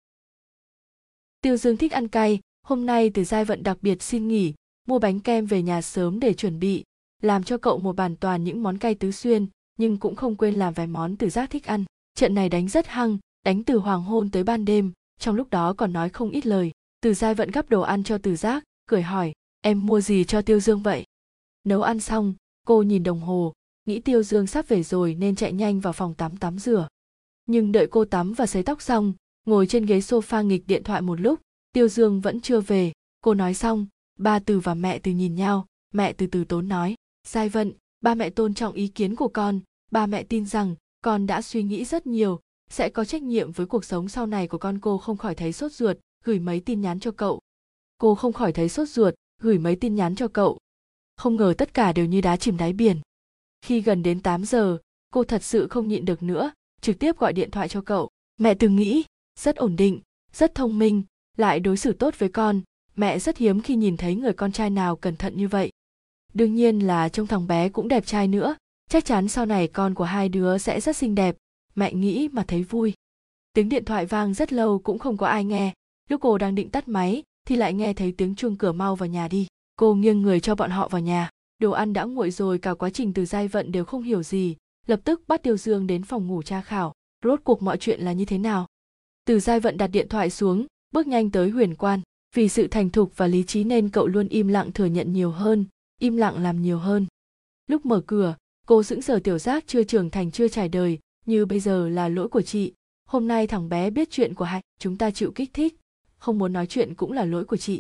Tiêu 1.42 1.58
dương 1.58 1.78
thích 1.78 1.92
ăn 1.92 2.08
cay 2.08 2.40
hôm 2.70 2.86
nay 2.86 3.10
từ 3.10 3.24
giai 3.24 3.46
vận 3.46 3.64
đặc 3.64 3.78
biệt 3.82 4.02
xin 4.02 4.28
nghỉ, 4.28 4.54
mua 4.88 5.00
bánh 5.00 5.20
kem 5.20 5.46
về 5.46 5.62
nhà 5.62 5.82
sớm 5.82 6.20
để 6.20 6.34
chuẩn 6.34 6.60
bị, 6.60 6.84
làm 7.22 7.44
cho 7.44 7.58
cậu 7.58 7.80
một 7.80 7.96
bàn 7.96 8.16
toàn 8.16 8.44
những 8.44 8.64
món 8.64 8.78
cay 8.78 8.96
tứ 8.96 9.12
xuyên, 9.12 9.48
nhưng 9.78 9.98
cũng 9.98 10.16
không 10.16 10.36
quên 10.36 10.54
làm 10.54 10.74
vài 10.74 10.88
món 10.88 11.16
từ 11.16 11.30
giác 11.30 11.50
thích 11.50 11.66
ăn. 11.66 11.86
Trận 12.16 12.36
này 12.36 12.50
đánh 12.50 12.68
rất 12.68 12.88
hăng, 12.88 13.18
đánh 13.46 13.64
từ 13.64 13.78
hoàng 13.78 14.04
hôn 14.04 14.30
tới 14.32 14.44
ban 14.44 14.66
đêm, 14.66 14.92
trong 15.20 15.36
lúc 15.36 15.50
đó 15.50 15.74
còn 15.74 15.94
nói 15.94 16.10
không 16.10 16.30
ít 16.30 16.46
lời. 16.46 16.72
Từ 17.02 17.14
giai 17.14 17.36
vận 17.36 17.52
gắp 17.52 17.70
đồ 17.70 17.82
ăn 17.82 18.04
cho 18.04 18.18
từ 18.18 18.36
giác, 18.36 18.64
cười 18.86 19.02
hỏi, 19.02 19.32
em 19.62 19.86
mua 19.86 20.02
gì 20.02 20.24
cho 20.24 20.42
tiêu 20.42 20.60
dương 20.60 20.84
vậy? 20.84 21.04
Nấu 21.64 21.82
ăn 21.82 22.00
xong, 22.00 22.34
cô 22.68 22.82
nhìn 22.82 23.04
đồng 23.04 23.20
hồ, 23.20 23.54
nghĩ 23.86 24.00
tiêu 24.00 24.24
dương 24.24 24.48
sắp 24.48 24.68
về 24.68 24.84
rồi 24.84 25.16
nên 25.16 25.36
chạy 25.36 25.54
nhanh 25.54 25.80
vào 25.80 25.94
phòng 25.94 26.14
tắm 26.14 26.38
tắm 26.38 26.60
rửa. 26.60 26.88
Nhưng 27.46 27.72
đợi 27.72 27.88
cô 27.92 28.06
tắm 28.06 28.34
và 28.34 28.46
sấy 28.46 28.64
tóc 28.64 28.82
xong, 28.82 29.14
ngồi 29.46 29.68
trên 29.68 29.86
ghế 29.86 30.00
sofa 30.00 30.44
nghịch 30.44 30.68
điện 30.68 30.84
thoại 30.84 31.02
một 31.02 31.22
lúc 31.22 31.40
tiêu 31.72 31.88
dương 31.88 32.22
vẫn 32.22 32.42
chưa 32.42 32.62
về. 32.62 32.92
Cô 33.22 33.34
nói 33.34 33.54
xong, 33.54 33.88
ba 34.20 34.40
từ 34.40 34.60
và 34.60 34.74
mẹ 34.74 35.00
từ 35.00 35.12
nhìn 35.12 35.36
nhau. 35.36 35.66
Mẹ 35.94 36.14
từ 36.14 36.28
từ 36.28 36.44
tốn 36.44 36.68
nói, 36.68 36.96
sai 37.24 37.50
vận, 37.50 37.74
ba 38.02 38.16
mẹ 38.16 38.30
tôn 38.30 38.54
trọng 38.54 38.74
ý 38.74 38.88
kiến 38.88 39.16
của 39.16 39.28
con. 39.28 39.60
Ba 39.92 40.06
mẹ 40.06 40.24
tin 40.24 40.46
rằng 40.46 40.76
con 41.02 41.28
đã 41.28 41.42
suy 41.42 41.64
nghĩ 41.64 41.86
rất 41.86 42.08
nhiều. 42.08 42.40
Sẽ 42.70 42.90
có 42.90 43.06
trách 43.06 43.22
nhiệm 43.22 43.52
với 43.52 43.66
cuộc 43.66 43.86
sống 43.86 44.10
sau 44.10 44.26
này 44.26 44.48
của 44.48 44.58
con 44.58 44.80
cô 44.80 44.98
không 44.98 45.18
khỏi 45.18 45.36
thấy 45.36 45.54
sốt 45.54 45.72
ruột. 45.72 45.98
Gửi 46.24 46.40
mấy 46.40 46.60
tin 46.60 46.82
nhắn 46.82 47.00
cho 47.00 47.12
cậu. 47.12 47.40
Cô 47.98 48.16
không 48.16 48.34
khỏi 48.34 48.54
thấy 48.54 48.70
sốt 48.70 48.90
ruột. 48.90 49.14
Gửi 49.42 49.58
mấy 49.58 49.76
tin 49.76 49.96
nhắn 49.96 50.16
cho 50.16 50.28
cậu. 50.28 50.58
Không 51.18 51.36
ngờ 51.36 51.54
tất 51.58 51.74
cả 51.74 51.94
đều 51.94 52.06
như 52.06 52.22
đá 52.22 52.38
chìm 52.38 52.58
đáy 52.58 52.74
biển. 52.74 53.00
Khi 53.62 53.82
gần 53.82 54.04
đến 54.04 54.22
8 54.22 54.46
giờ, 54.46 54.78
cô 55.10 55.24
thật 55.24 55.44
sự 55.44 55.68
không 55.68 55.88
nhịn 55.88 56.06
được 56.06 56.24
nữa, 56.24 56.52
trực 56.82 57.00
tiếp 57.00 57.18
gọi 57.18 57.34
điện 57.34 57.52
thoại 57.52 57.68
cho 57.68 57.82
cậu. 57.82 58.10
Mẹ 58.38 58.54
từng 58.54 58.76
nghĩ, 58.76 59.04
rất 59.40 59.56
ổn 59.56 59.76
định, 59.76 60.02
rất 60.34 60.56
thông 60.56 60.80
minh 60.80 61.04
lại 61.40 61.60
đối 61.60 61.78
xử 61.78 61.94
tốt 61.94 62.14
với 62.18 62.30
con. 62.30 62.62
Mẹ 62.96 63.20
rất 63.20 63.38
hiếm 63.38 63.62
khi 63.62 63.76
nhìn 63.76 63.98
thấy 63.98 64.16
người 64.16 64.34
con 64.34 64.52
trai 64.52 64.70
nào 64.70 64.96
cẩn 64.96 65.16
thận 65.16 65.38
như 65.38 65.48
vậy. 65.48 65.72
Đương 66.34 66.56
nhiên 66.56 66.80
là 66.80 67.10
trông 67.10 67.28
thằng 67.28 67.48
bé 67.48 67.70
cũng 67.70 67.88
đẹp 67.88 68.06
trai 68.06 68.28
nữa. 68.28 68.56
Chắc 68.90 69.06
chắn 69.06 69.28
sau 69.28 69.46
này 69.46 69.68
con 69.68 69.94
của 69.94 70.04
hai 70.04 70.30
đứa 70.30 70.58
sẽ 70.58 70.82
rất 70.82 70.98
xinh 70.98 71.16
đẹp. 71.16 71.36
Mẹ 71.76 71.94
nghĩ 71.94 72.30
mà 72.32 72.44
thấy 72.48 72.64
vui. 72.64 72.94
Tiếng 73.54 73.70
điện 73.70 73.86
thoại 73.86 74.06
vang 74.06 74.34
rất 74.34 74.54
lâu 74.54 74.80
cũng 74.80 75.00
không 75.00 75.18
có 75.18 75.28
ai 75.28 75.44
nghe. 75.44 75.74
Lúc 76.10 76.22
cô 76.22 76.38
đang 76.38 76.56
định 76.56 76.70
tắt 76.70 76.88
máy, 76.88 77.24
thì 77.48 77.56
lại 77.56 77.74
nghe 77.74 77.94
thấy 77.94 78.12
tiếng 78.12 78.36
chuông 78.36 78.56
cửa 78.56 78.72
mau 78.72 78.96
vào 78.96 79.10
nhà 79.10 79.28
đi. 79.28 79.48
Cô 79.76 79.96
nghiêng 79.96 80.22
người 80.22 80.40
cho 80.40 80.56
bọn 80.56 80.72
họ 80.72 80.88
vào 80.88 81.02
nhà. 81.02 81.30
Đồ 81.60 81.72
ăn 81.72 81.94
đã 81.94 82.04
nguội 82.04 82.32
rồi, 82.32 82.58
cả 82.58 82.74
quá 82.74 82.90
trình 82.90 83.14
từ 83.14 83.26
giai 83.26 83.48
vận 83.48 83.72
đều 83.72 83.86
không 83.86 84.04
hiểu 84.04 84.24
gì. 84.24 84.56
Lập 84.88 85.00
tức 85.04 85.22
bắt 85.28 85.44
tiêu 85.44 85.58
dương 85.58 85.88
đến 85.88 86.04
phòng 86.04 86.28
ngủ 86.28 86.42
tra 86.42 86.62
khảo. 86.62 86.94
Rốt 87.24 87.40
cuộc 87.44 87.62
mọi 87.62 87.78
chuyện 87.78 88.02
là 88.02 88.14
như 88.14 88.26
thế 88.26 88.38
nào? 88.38 88.68
Từ 89.26 89.40
giai 89.40 89.60
vận 89.60 89.78
đặt 89.78 89.88
điện 89.88 90.08
thoại 90.10 90.30
xuống 90.30 90.66
bước 90.92 91.08
nhanh 91.08 91.30
tới 91.30 91.50
huyền 91.50 91.76
quan. 91.76 92.02
Vì 92.36 92.50
sự 92.50 92.68
thành 92.68 92.90
thục 92.90 93.18
và 93.18 93.28
lý 93.28 93.44
trí 93.44 93.64
nên 93.64 93.90
cậu 93.90 94.08
luôn 94.08 94.28
im 94.28 94.48
lặng 94.48 94.72
thừa 94.72 94.86
nhận 94.86 95.14
nhiều 95.14 95.32
hơn, 95.32 95.66
im 96.00 96.18
lặng 96.18 96.44
làm 96.44 96.62
nhiều 96.62 96.78
hơn. 96.78 97.06
Lúc 97.68 97.86
mở 97.86 98.02
cửa, 98.08 98.36
cô 98.68 98.84
sững 98.84 99.02
sờ 99.02 99.20
tiểu 99.20 99.38
giác 99.38 99.64
chưa 99.68 99.84
trưởng 99.84 100.10
thành 100.10 100.32
chưa 100.32 100.48
trải 100.48 100.70
đời, 100.70 101.00
như 101.26 101.46
bây 101.46 101.60
giờ 101.60 101.90
là 101.90 102.10
lỗi 102.10 102.28
của 102.28 102.42
chị. 102.42 102.74
Hôm 103.06 103.28
nay 103.28 103.48
thằng 103.48 103.70
bé 103.70 103.90
biết 103.90 104.12
chuyện 104.12 104.34
của 104.34 104.46
hai, 104.46 104.62
chúng 104.80 104.98
ta 104.98 105.12
chịu 105.12 105.32
kích 105.32 105.54
thích. 105.54 105.76
Không 106.18 106.38
muốn 106.38 106.54
nói 106.54 106.68
chuyện 106.68 106.96
cũng 106.96 107.12
là 107.12 107.26
lỗi 107.26 107.46
của 107.46 107.58
chị. 107.58 107.80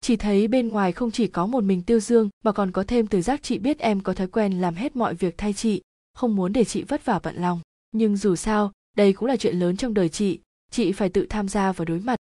Chỉ 0.00 0.16
thấy 0.16 0.48
bên 0.48 0.68
ngoài 0.68 0.92
không 0.92 1.10
chỉ 1.10 1.26
có 1.26 1.46
một 1.46 1.64
mình 1.64 1.82
tiêu 1.82 2.00
dương, 2.00 2.28
mà 2.44 2.52
còn 2.52 2.70
có 2.70 2.84
thêm 2.84 3.06
từ 3.06 3.22
giác 3.22 3.42
chị 3.42 3.58
biết 3.58 3.78
em 3.78 4.00
có 4.00 4.14
thói 4.14 4.26
quen 4.26 4.60
làm 4.60 4.74
hết 4.74 4.96
mọi 4.96 5.14
việc 5.14 5.34
thay 5.38 5.52
chị. 5.52 5.82
Không 6.14 6.36
muốn 6.36 6.52
để 6.52 6.64
chị 6.64 6.82
vất 6.82 7.04
vả 7.04 7.20
bận 7.22 7.36
lòng. 7.36 7.60
Nhưng 7.92 8.16
dù 8.16 8.36
sao, 8.36 8.72
đây 8.96 9.12
cũng 9.12 9.28
là 9.28 9.36
chuyện 9.36 9.58
lớn 9.58 9.76
trong 9.76 9.94
đời 9.94 10.08
chị. 10.08 10.40
Chị 10.70 10.92
phải 10.92 11.08
tự 11.08 11.26
tham 11.30 11.48
gia 11.48 11.72
và 11.72 11.84
đối 11.84 12.00
mặt 12.00 12.16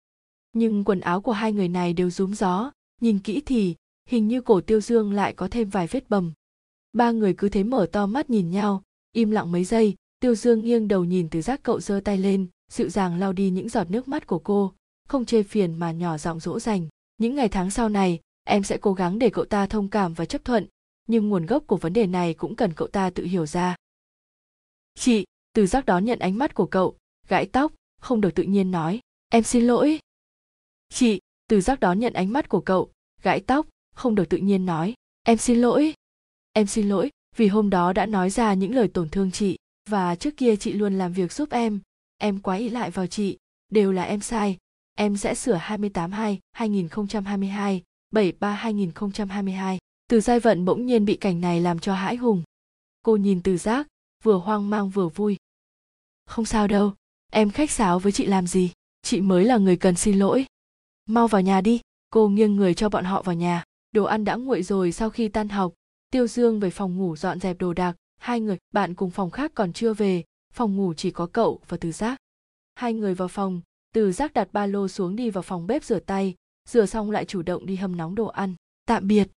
nhưng 0.52 0.84
quần 0.84 1.00
áo 1.00 1.20
của 1.20 1.32
hai 1.32 1.52
người 1.52 1.68
này 1.68 1.92
đều 1.92 2.10
rúm 2.10 2.32
gió, 2.32 2.72
nhìn 3.00 3.18
kỹ 3.18 3.42
thì, 3.46 3.74
hình 4.08 4.28
như 4.28 4.40
cổ 4.40 4.60
tiêu 4.60 4.80
dương 4.80 5.12
lại 5.12 5.34
có 5.34 5.48
thêm 5.50 5.68
vài 5.68 5.86
vết 5.86 6.10
bầm. 6.10 6.32
Ba 6.92 7.10
người 7.10 7.34
cứ 7.34 7.48
thế 7.48 7.64
mở 7.64 7.86
to 7.92 8.06
mắt 8.06 8.30
nhìn 8.30 8.50
nhau, 8.50 8.82
im 9.12 9.30
lặng 9.30 9.52
mấy 9.52 9.64
giây, 9.64 9.94
tiêu 10.20 10.34
dương 10.34 10.64
nghiêng 10.64 10.88
đầu 10.88 11.04
nhìn 11.04 11.28
từ 11.28 11.42
giác 11.42 11.60
cậu 11.62 11.80
giơ 11.80 12.00
tay 12.04 12.18
lên, 12.18 12.46
dịu 12.70 12.88
dàng 12.88 13.18
lau 13.18 13.32
đi 13.32 13.50
những 13.50 13.68
giọt 13.68 13.90
nước 13.90 14.08
mắt 14.08 14.26
của 14.26 14.38
cô, 14.38 14.72
không 15.08 15.24
chê 15.24 15.42
phiền 15.42 15.74
mà 15.74 15.92
nhỏ 15.92 16.18
giọng 16.18 16.40
dỗ 16.40 16.60
dành, 16.60 16.88
những 17.18 17.34
ngày 17.34 17.48
tháng 17.48 17.70
sau 17.70 17.88
này, 17.88 18.20
em 18.44 18.62
sẽ 18.62 18.78
cố 18.80 18.92
gắng 18.92 19.18
để 19.18 19.30
cậu 19.30 19.44
ta 19.44 19.66
thông 19.66 19.88
cảm 19.88 20.14
và 20.14 20.24
chấp 20.24 20.44
thuận, 20.44 20.66
nhưng 21.06 21.28
nguồn 21.28 21.46
gốc 21.46 21.64
của 21.66 21.76
vấn 21.76 21.92
đề 21.92 22.06
này 22.06 22.34
cũng 22.34 22.56
cần 22.56 22.72
cậu 22.72 22.88
ta 22.88 23.10
tự 23.10 23.24
hiểu 23.24 23.46
ra. 23.46 23.76
Chị, 24.94 25.24
từ 25.52 25.66
giác 25.66 25.86
đón 25.86 26.04
nhận 26.04 26.18
ánh 26.18 26.38
mắt 26.38 26.54
của 26.54 26.66
cậu, 26.66 26.96
gãi 27.28 27.46
tóc, 27.46 27.72
không 28.00 28.20
được 28.20 28.34
tự 28.34 28.42
nhiên 28.42 28.70
nói, 28.70 29.00
em 29.32 29.42
xin 29.42 29.66
lỗi 29.66 29.98
chị, 30.94 31.20
từ 31.48 31.60
giác 31.60 31.80
đón 31.80 31.98
nhận 31.98 32.12
ánh 32.12 32.32
mắt 32.32 32.48
của 32.48 32.60
cậu, 32.60 32.90
gãi 33.22 33.40
tóc, 33.40 33.66
không 33.94 34.14
được 34.14 34.28
tự 34.28 34.36
nhiên 34.36 34.66
nói, 34.66 34.94
em 35.22 35.38
xin 35.38 35.60
lỗi. 35.60 35.94
Em 36.52 36.66
xin 36.66 36.88
lỗi, 36.88 37.10
vì 37.36 37.46
hôm 37.46 37.70
đó 37.70 37.92
đã 37.92 38.06
nói 38.06 38.30
ra 38.30 38.54
những 38.54 38.74
lời 38.74 38.88
tổn 38.88 39.08
thương 39.08 39.30
chị, 39.30 39.56
và 39.88 40.16
trước 40.16 40.36
kia 40.36 40.56
chị 40.56 40.72
luôn 40.72 40.98
làm 40.98 41.12
việc 41.12 41.32
giúp 41.32 41.50
em. 41.50 41.80
Em 42.18 42.40
quá 42.40 42.56
ý 42.56 42.68
lại 42.68 42.90
vào 42.90 43.06
chị, 43.06 43.38
đều 43.68 43.92
là 43.92 44.02
em 44.02 44.20
sai. 44.20 44.56
Em 44.94 45.16
sẽ 45.16 45.34
sửa 45.34 45.54
28 45.54 46.12
2 46.12 46.38
2022 46.52 47.82
73 48.10 48.52
2022 48.52 49.78
từ 50.10 50.20
giai 50.20 50.40
vận 50.40 50.64
bỗng 50.64 50.86
nhiên 50.86 51.04
bị 51.04 51.16
cảnh 51.16 51.40
này 51.40 51.60
làm 51.60 51.78
cho 51.78 51.94
hãi 51.94 52.16
hùng. 52.16 52.42
Cô 53.02 53.16
nhìn 53.16 53.42
từ 53.42 53.56
giác, 53.56 53.86
vừa 54.22 54.36
hoang 54.36 54.70
mang 54.70 54.90
vừa 54.90 55.08
vui. 55.08 55.36
Không 56.26 56.44
sao 56.44 56.68
đâu, 56.68 56.94
em 57.32 57.50
khách 57.50 57.70
sáo 57.70 57.98
với 57.98 58.12
chị 58.12 58.26
làm 58.26 58.46
gì? 58.46 58.72
Chị 59.02 59.20
mới 59.20 59.44
là 59.44 59.56
người 59.56 59.76
cần 59.76 59.94
xin 59.94 60.18
lỗi 60.18 60.46
mau 61.14 61.28
vào 61.28 61.42
nhà 61.42 61.60
đi, 61.60 61.80
cô 62.10 62.28
nghiêng 62.28 62.56
người 62.56 62.74
cho 62.74 62.88
bọn 62.88 63.04
họ 63.04 63.22
vào 63.22 63.34
nhà. 63.34 63.64
Đồ 63.92 64.04
ăn 64.04 64.24
đã 64.24 64.34
nguội 64.34 64.62
rồi 64.62 64.92
sau 64.92 65.10
khi 65.10 65.28
tan 65.28 65.48
học, 65.48 65.74
tiêu 66.10 66.26
dương 66.26 66.60
về 66.60 66.70
phòng 66.70 66.96
ngủ 66.96 67.16
dọn 67.16 67.40
dẹp 67.40 67.58
đồ 67.58 67.72
đạc. 67.72 67.96
Hai 68.18 68.40
người, 68.40 68.58
bạn 68.74 68.94
cùng 68.94 69.10
phòng 69.10 69.30
khác 69.30 69.52
còn 69.54 69.72
chưa 69.72 69.94
về, 69.94 70.24
phòng 70.52 70.76
ngủ 70.76 70.94
chỉ 70.94 71.10
có 71.10 71.26
cậu 71.26 71.60
và 71.68 71.76
từ 71.76 71.92
giác. 71.92 72.18
Hai 72.74 72.94
người 72.94 73.14
vào 73.14 73.28
phòng, 73.28 73.60
từ 73.94 74.12
giác 74.12 74.32
đặt 74.32 74.48
ba 74.52 74.66
lô 74.66 74.88
xuống 74.88 75.16
đi 75.16 75.30
vào 75.30 75.42
phòng 75.42 75.66
bếp 75.66 75.84
rửa 75.84 75.98
tay, 75.98 76.34
rửa 76.68 76.86
xong 76.86 77.10
lại 77.10 77.24
chủ 77.24 77.42
động 77.42 77.66
đi 77.66 77.76
hâm 77.76 77.96
nóng 77.96 78.14
đồ 78.14 78.26
ăn. 78.26 78.54
Tạm 78.86 79.06
biệt. 79.06 79.28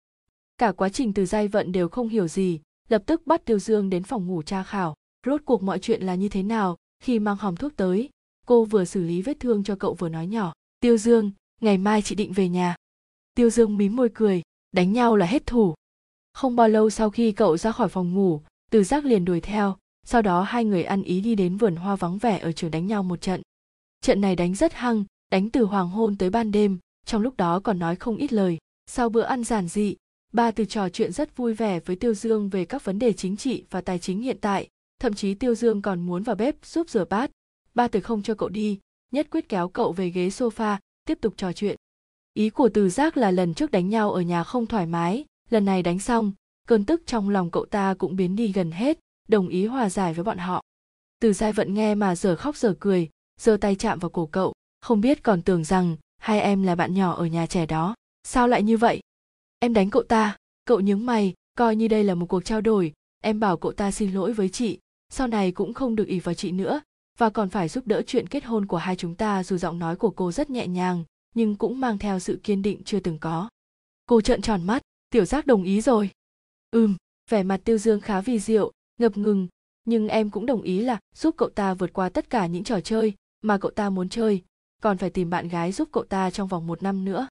Cả 0.58 0.72
quá 0.72 0.90
trình 0.90 1.14
từ 1.14 1.26
giai 1.26 1.48
vận 1.48 1.72
đều 1.72 1.90
không 1.90 2.10
hiểu 2.10 2.28
gì, 2.28 2.60
lập 2.90 3.04
tức 3.06 3.28
bắt 3.28 3.46
tiêu 3.46 3.60
dương 3.60 3.90
đến 3.90 4.04
phòng 4.04 4.28
ngủ 4.28 4.42
tra 4.42 4.64
khảo. 4.64 4.96
Rốt 5.26 5.42
cuộc 5.46 5.64
mọi 5.64 5.80
chuyện 5.80 6.02
là 6.04 6.16
như 6.16 6.30
thế 6.30 6.44
nào, 6.44 6.78
khi 7.00 7.20
mang 7.20 7.38
hòm 7.38 7.56
thuốc 7.56 7.76
tới, 7.76 8.10
cô 8.46 8.66
vừa 8.66 8.86
xử 8.86 9.04
lý 9.04 9.22
vết 9.22 9.40
thương 9.40 9.64
cho 9.64 9.76
cậu 9.76 9.94
vừa 9.94 10.10
nói 10.10 10.28
nhỏ. 10.28 10.54
Tiêu 10.80 10.98
dương 10.98 11.32
ngày 11.64 11.78
mai 11.78 12.02
chị 12.02 12.16
định 12.16 12.34
về 12.34 12.50
nhà. 12.50 12.76
Tiêu 13.36 13.50
dương 13.50 13.78
mím 13.78 13.96
môi 13.96 14.10
cười, 14.14 14.42
đánh 14.72 14.94
nhau 14.94 15.16
là 15.16 15.26
hết 15.26 15.46
thủ. 15.46 15.74
Không 16.34 16.56
bao 16.56 16.70
lâu 16.70 16.90
sau 16.90 17.10
khi 17.10 17.32
cậu 17.32 17.58
ra 17.58 17.72
khỏi 17.72 17.90
phòng 17.90 18.14
ngủ, 18.14 18.42
từ 18.72 18.84
giác 18.84 19.06
liền 19.06 19.26
đuổi 19.26 19.42
theo, 19.42 19.78
sau 20.06 20.22
đó 20.22 20.42
hai 20.42 20.66
người 20.66 20.84
ăn 20.84 21.04
ý 21.04 21.22
đi 21.22 21.36
đến 21.36 21.58
vườn 21.58 21.76
hoa 21.76 21.96
vắng 21.96 22.18
vẻ 22.18 22.40
ở 22.40 22.52
trường 22.52 22.72
đánh 22.72 22.88
nhau 22.88 23.04
một 23.04 23.22
trận. 23.22 23.42
Trận 24.02 24.22
này 24.22 24.36
đánh 24.36 24.56
rất 24.56 24.74
hăng, 24.74 25.04
đánh 25.32 25.50
từ 25.50 25.64
hoàng 25.64 25.90
hôn 25.90 26.18
tới 26.18 26.30
ban 26.30 26.52
đêm, 26.52 26.80
trong 27.06 27.22
lúc 27.22 27.38
đó 27.38 27.60
còn 27.60 27.80
nói 27.80 27.96
không 27.96 28.18
ít 28.18 28.34
lời. 28.34 28.58
Sau 28.86 29.10
bữa 29.10 29.22
ăn 29.22 29.44
giản 29.44 29.68
dị, 29.68 29.96
ba 30.34 30.52
từ 30.52 30.66
trò 30.66 30.90
chuyện 30.90 31.12
rất 31.12 31.38
vui 31.38 31.54
vẻ 31.54 31.80
với 31.80 31.96
tiêu 31.96 32.14
dương 32.14 32.50
về 32.50 32.66
các 32.66 32.86
vấn 32.86 33.00
đề 33.00 33.14
chính 33.14 33.38
trị 33.38 33.64
và 33.70 33.82
tài 33.82 34.00
chính 34.00 34.22
hiện 34.22 34.38
tại, 34.42 34.68
thậm 35.00 35.14
chí 35.14 35.34
tiêu 35.34 35.56
dương 35.56 35.82
còn 35.82 36.02
muốn 36.02 36.24
vào 36.24 36.36
bếp 36.36 36.66
giúp 36.66 36.90
rửa 36.90 37.06
bát. 37.06 37.32
Ba 37.74 37.88
từ 37.88 38.00
không 38.00 38.24
cho 38.24 38.36
cậu 38.36 38.50
đi, 38.50 38.80
nhất 39.12 39.28
quyết 39.32 39.50
kéo 39.50 39.68
cậu 39.70 39.92
về 39.92 40.10
ghế 40.10 40.28
sofa 40.28 40.78
tiếp 41.06 41.18
tục 41.22 41.34
trò 41.38 41.54
chuyện. 41.54 41.76
Ý 42.34 42.50
của 42.50 42.70
từ 42.74 42.90
giác 42.90 43.18
là 43.18 43.32
lần 43.32 43.54
trước 43.54 43.72
đánh 43.72 43.90
nhau 43.90 44.12
ở 44.12 44.22
nhà 44.22 44.44
không 44.44 44.66
thoải 44.66 44.86
mái, 44.86 45.26
lần 45.50 45.66
này 45.66 45.84
đánh 45.84 46.00
xong, 46.00 46.32
cơn 46.68 46.86
tức 46.86 47.02
trong 47.06 47.30
lòng 47.30 47.52
cậu 47.52 47.66
ta 47.66 47.94
cũng 47.98 48.16
biến 48.16 48.36
đi 48.36 48.52
gần 48.52 48.72
hết, 48.72 49.00
đồng 49.28 49.48
ý 49.48 49.66
hòa 49.66 49.90
giải 49.90 50.14
với 50.14 50.24
bọn 50.24 50.38
họ. 50.38 50.64
Từ 51.20 51.34
giai 51.34 51.54
vận 51.54 51.74
nghe 51.74 51.96
mà 51.96 52.16
giờ 52.16 52.36
khóc 52.36 52.58
giờ 52.58 52.76
cười, 52.80 53.10
giơ 53.42 53.58
tay 53.58 53.76
chạm 53.76 54.00
vào 54.00 54.10
cổ 54.10 54.26
cậu, 54.26 54.54
không 54.82 55.02
biết 55.02 55.24
còn 55.24 55.42
tưởng 55.42 55.64
rằng 55.64 55.98
hai 56.18 56.42
em 56.42 56.64
là 56.64 56.76
bạn 56.76 56.94
nhỏ 56.94 57.14
ở 57.14 57.26
nhà 57.26 57.46
trẻ 57.46 57.66
đó. 57.66 57.96
Sao 58.24 58.48
lại 58.48 58.64
như 58.64 58.78
vậy? 58.78 59.02
Em 59.60 59.74
đánh 59.74 59.90
cậu 59.90 60.04
ta, 60.04 60.38
cậu 60.66 60.80
nhướng 60.80 61.06
mày, 61.06 61.34
coi 61.58 61.76
như 61.76 61.88
đây 61.88 62.04
là 62.04 62.16
một 62.16 62.26
cuộc 62.26 62.46
trao 62.46 62.62
đổi, 62.62 62.94
em 63.22 63.40
bảo 63.40 63.58
cậu 63.58 63.72
ta 63.72 63.92
xin 63.92 64.12
lỗi 64.12 64.34
với 64.34 64.50
chị, 64.50 64.80
sau 65.10 65.28
này 65.28 65.52
cũng 65.52 65.74
không 65.74 65.96
được 65.96 66.08
ỉ 66.08 66.20
vào 66.20 66.36
chị 66.36 66.52
nữa 66.52 66.82
và 67.18 67.30
còn 67.30 67.50
phải 67.50 67.68
giúp 67.70 67.88
đỡ 67.88 68.02
chuyện 68.08 68.28
kết 68.28 68.44
hôn 68.44 68.66
của 68.66 68.78
hai 68.78 68.96
chúng 68.96 69.16
ta 69.16 69.44
dù 69.44 69.58
giọng 69.58 69.80
nói 69.80 69.96
của 69.96 70.10
cô 70.10 70.32
rất 70.32 70.50
nhẹ 70.50 70.68
nhàng, 70.68 71.04
nhưng 71.36 71.56
cũng 71.56 71.80
mang 71.80 71.98
theo 71.98 72.20
sự 72.20 72.40
kiên 72.44 72.62
định 72.62 72.82
chưa 72.86 73.00
từng 73.00 73.20
có. 73.20 73.50
Cô 74.06 74.22
trợn 74.22 74.42
tròn 74.42 74.64
mắt, 74.64 74.82
tiểu 75.10 75.26
giác 75.26 75.46
đồng 75.46 75.64
ý 75.64 75.82
rồi. 75.82 76.10
Ừm. 76.72 76.96
Vẻ 77.30 77.44
mặt 77.44 77.62
tiêu 77.64 77.78
dương 77.78 78.02
khá 78.02 78.22
vì 78.22 78.40
diệu, 78.40 78.72
ngập 79.00 79.18
ngừng, 79.18 79.48
nhưng 79.86 80.08
em 80.08 80.30
cũng 80.30 80.46
đồng 80.46 80.62
ý 80.62 80.82
là 80.82 81.00
giúp 81.16 81.36
cậu 81.38 81.50
ta 81.50 81.74
vượt 81.74 81.94
qua 81.94 82.10
tất 82.10 82.30
cả 82.30 82.48
những 82.48 82.64
trò 82.64 82.80
chơi 82.80 83.14
mà 83.42 83.58
cậu 83.58 83.72
ta 83.72 83.90
muốn 83.90 84.10
chơi, 84.10 84.44
còn 84.82 84.98
phải 84.98 85.10
tìm 85.10 85.30
bạn 85.30 85.48
gái 85.48 85.72
giúp 85.72 85.90
cậu 85.92 86.04
ta 86.04 86.32
trong 86.32 86.48
vòng 86.48 86.68
một 86.68 86.84
năm 86.84 87.06
nữa. 87.06 87.28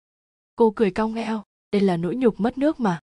Cô 0.56 0.70
cười 0.70 0.90
cong 0.90 1.14
eo 1.14 1.42
đây 1.72 1.82
là 1.82 1.96
nỗi 1.96 2.16
nhục 2.16 2.40
mất 2.40 2.58
nước 2.58 2.80
mà. 2.80 3.00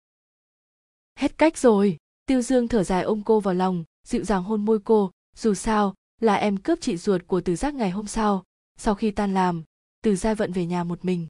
Hết 1.16 1.38
cách 1.38 1.58
rồi, 1.58 1.98
tiêu 2.26 2.42
dương 2.42 2.68
thở 2.68 2.84
dài 2.84 3.04
ôm 3.04 3.22
cô 3.26 3.40
vào 3.40 3.54
lòng, 3.54 3.84
dịu 4.08 4.24
dàng 4.24 4.44
hôn 4.44 4.66
môi 4.66 4.80
cô, 4.80 5.12
dù 5.36 5.54
sao 5.54 5.94
là 6.20 6.36
em 6.36 6.58
cướp 6.58 6.82
chị 6.82 6.98
ruột 6.98 7.22
của 7.28 7.42
từ 7.42 7.56
giác 7.56 7.74
ngày 7.74 7.90
hôm 7.90 8.08
sau 8.08 8.44
sau 8.80 8.96
khi 8.96 9.12
tan 9.12 9.34
làm, 9.34 9.64
từ 10.04 10.16
giai 10.16 10.36
vận 10.36 10.52
về 10.52 10.66
nhà 10.66 10.84
một 10.84 11.06
mình. 11.06 11.28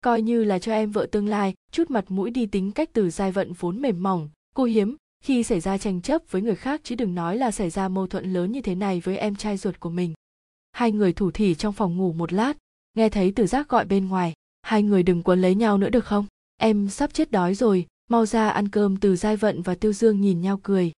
Coi 0.00 0.22
như 0.22 0.44
là 0.44 0.58
cho 0.58 0.72
em 0.72 0.90
vợ 0.90 1.06
tương 1.12 1.28
lai, 1.28 1.54
chút 1.72 1.90
mặt 1.90 2.04
mũi 2.08 2.30
đi 2.30 2.46
tính 2.46 2.72
cách 2.72 2.90
từ 2.92 3.10
giai 3.10 3.32
vận 3.32 3.52
vốn 3.52 3.82
mềm 3.82 4.02
mỏng, 4.02 4.28
cô 4.54 4.64
hiếm. 4.64 4.96
Khi 5.24 5.42
xảy 5.42 5.60
ra 5.60 5.78
tranh 5.78 6.00
chấp 6.00 6.22
với 6.30 6.42
người 6.42 6.56
khác 6.56 6.80
chứ 6.84 6.94
đừng 6.94 7.14
nói 7.14 7.36
là 7.36 7.50
xảy 7.50 7.70
ra 7.70 7.88
mâu 7.88 8.06
thuẫn 8.06 8.32
lớn 8.32 8.52
như 8.52 8.60
thế 8.60 8.74
này 8.74 9.00
với 9.00 9.18
em 9.18 9.36
trai 9.36 9.56
ruột 9.56 9.80
của 9.80 9.90
mình. 9.90 10.14
Hai 10.72 10.92
người 10.92 11.12
thủ 11.12 11.30
thỉ 11.30 11.54
trong 11.54 11.72
phòng 11.72 11.96
ngủ 11.96 12.12
một 12.12 12.32
lát, 12.32 12.56
nghe 12.94 13.08
thấy 13.08 13.32
từ 13.36 13.46
giác 13.46 13.68
gọi 13.68 13.84
bên 13.84 14.08
ngoài. 14.08 14.32
Hai 14.62 14.82
người 14.82 15.02
đừng 15.02 15.22
quấn 15.22 15.40
lấy 15.40 15.54
nhau 15.54 15.78
nữa 15.78 15.90
được 15.90 16.04
không? 16.04 16.26
Em 16.56 16.88
sắp 16.88 17.14
chết 17.14 17.30
đói 17.30 17.54
rồi, 17.54 17.86
mau 18.10 18.26
ra 18.26 18.48
ăn 18.48 18.68
cơm 18.68 18.96
từ 18.96 19.16
giai 19.16 19.36
vận 19.36 19.62
và 19.62 19.74
tiêu 19.74 19.92
dương 19.92 20.20
nhìn 20.20 20.40
nhau 20.40 20.60
cười. 20.62 20.92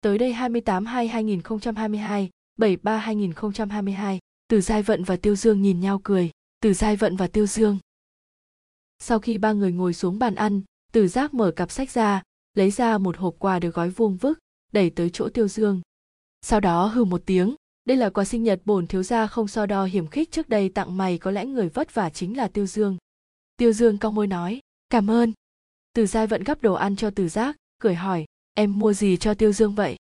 Tới 0.00 0.18
đây 0.18 0.32
28 0.32 0.86
2 0.86 1.08
2022 1.08 2.30
73 2.56 2.98
2022 2.98 4.18
từ 4.48 4.60
giai 4.60 4.82
vận 4.82 5.04
và 5.04 5.16
tiêu 5.16 5.36
dương 5.36 5.62
nhìn 5.62 5.80
nhau 5.80 6.00
cười. 6.04 6.30
Từ 6.60 6.74
giai 6.74 6.96
vận 6.96 7.16
và 7.16 7.26
tiêu 7.26 7.46
dương. 7.46 7.78
Sau 8.98 9.18
khi 9.18 9.38
ba 9.38 9.52
người 9.52 9.72
ngồi 9.72 9.94
xuống 9.94 10.18
bàn 10.18 10.34
ăn, 10.34 10.62
từ 10.92 11.08
giác 11.08 11.34
mở 11.34 11.50
cặp 11.50 11.70
sách 11.70 11.90
ra, 11.90 12.22
lấy 12.54 12.70
ra 12.70 12.98
một 12.98 13.16
hộp 13.16 13.34
quà 13.38 13.58
được 13.58 13.74
gói 13.74 13.90
vuông 13.90 14.16
vức, 14.16 14.38
đẩy 14.72 14.90
tới 14.90 15.10
chỗ 15.12 15.28
tiêu 15.28 15.48
dương. 15.48 15.80
Sau 16.42 16.60
đó 16.60 16.86
hừ 16.86 17.04
một 17.04 17.22
tiếng, 17.26 17.54
đây 17.84 17.96
là 17.96 18.10
quà 18.10 18.24
sinh 18.24 18.42
nhật 18.42 18.60
bổn 18.64 18.86
thiếu 18.86 19.02
gia 19.02 19.26
không 19.26 19.48
so 19.48 19.66
đo 19.66 19.84
hiểm 19.84 20.06
khích 20.06 20.30
trước 20.30 20.48
đây 20.48 20.68
tặng 20.68 20.96
mày, 20.96 21.18
có 21.18 21.30
lẽ 21.30 21.44
người 21.44 21.68
vất 21.68 21.94
vả 21.94 22.10
chính 22.10 22.36
là 22.36 22.48
tiêu 22.48 22.66
dương. 22.66 22.96
Tiêu 23.56 23.72
dương 23.72 23.98
cong 23.98 24.14
môi 24.14 24.26
nói, 24.26 24.60
cảm 24.90 25.10
ơn. 25.10 25.32
Từ 25.92 26.06
giai 26.06 26.26
vận 26.26 26.44
gắp 26.44 26.62
đồ 26.62 26.74
ăn 26.74 26.96
cho 26.96 27.10
từ 27.10 27.28
giác, 27.28 27.56
cười 27.78 27.94
hỏi, 27.94 28.24
em 28.54 28.78
mua 28.78 28.92
gì 28.92 29.16
cho 29.16 29.34
tiêu 29.34 29.52
dương 29.52 29.74
vậy? 29.74 29.96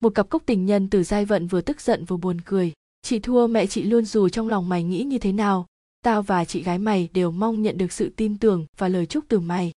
Một 0.00 0.14
cặp 0.14 0.28
cốc 0.30 0.42
tình 0.46 0.66
nhân 0.66 0.90
từ 0.90 1.02
giai 1.02 1.24
vận 1.24 1.46
vừa 1.46 1.60
tức 1.60 1.80
giận 1.80 2.04
vừa 2.04 2.16
buồn 2.16 2.40
cười. 2.40 2.72
Chị 3.02 3.18
thua, 3.18 3.46
mẹ 3.46 3.66
chị 3.66 3.82
luôn 3.82 4.04
dù 4.04 4.28
trong 4.28 4.48
lòng 4.48 4.68
mày 4.68 4.84
nghĩ 4.84 5.02
như 5.02 5.18
thế 5.18 5.32
nào. 5.32 5.66
Tao 6.04 6.22
và 6.22 6.44
chị 6.44 6.62
gái 6.62 6.78
mày 6.78 7.08
đều 7.14 7.30
mong 7.30 7.62
nhận 7.62 7.78
được 7.78 7.92
sự 7.92 8.12
tin 8.16 8.38
tưởng 8.38 8.66
và 8.76 8.88
lời 8.88 9.06
chúc 9.06 9.24
từ 9.28 9.40
mày. 9.40 9.72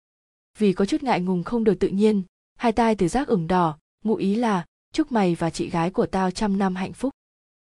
Vì 0.57 0.73
có 0.73 0.85
chút 0.85 1.03
ngại 1.03 1.22
ngùng 1.22 1.43
không 1.43 1.64
được 1.64 1.80
tự 1.80 1.88
nhiên, 1.88 2.23
hai 2.56 2.72
tai 2.72 2.95
từ 2.95 3.07
giác 3.07 3.27
ửng 3.27 3.48
đỏ, 3.48 3.77
ngụ 4.03 4.15
ý 4.15 4.35
là 4.35 4.65
chúc 4.93 5.11
mày 5.11 5.35
và 5.35 5.49
chị 5.49 5.69
gái 5.69 5.91
của 5.91 6.06
tao 6.06 6.31
trăm 6.31 6.57
năm 6.57 6.76
hạnh 6.76 6.93
phúc. 6.93 7.11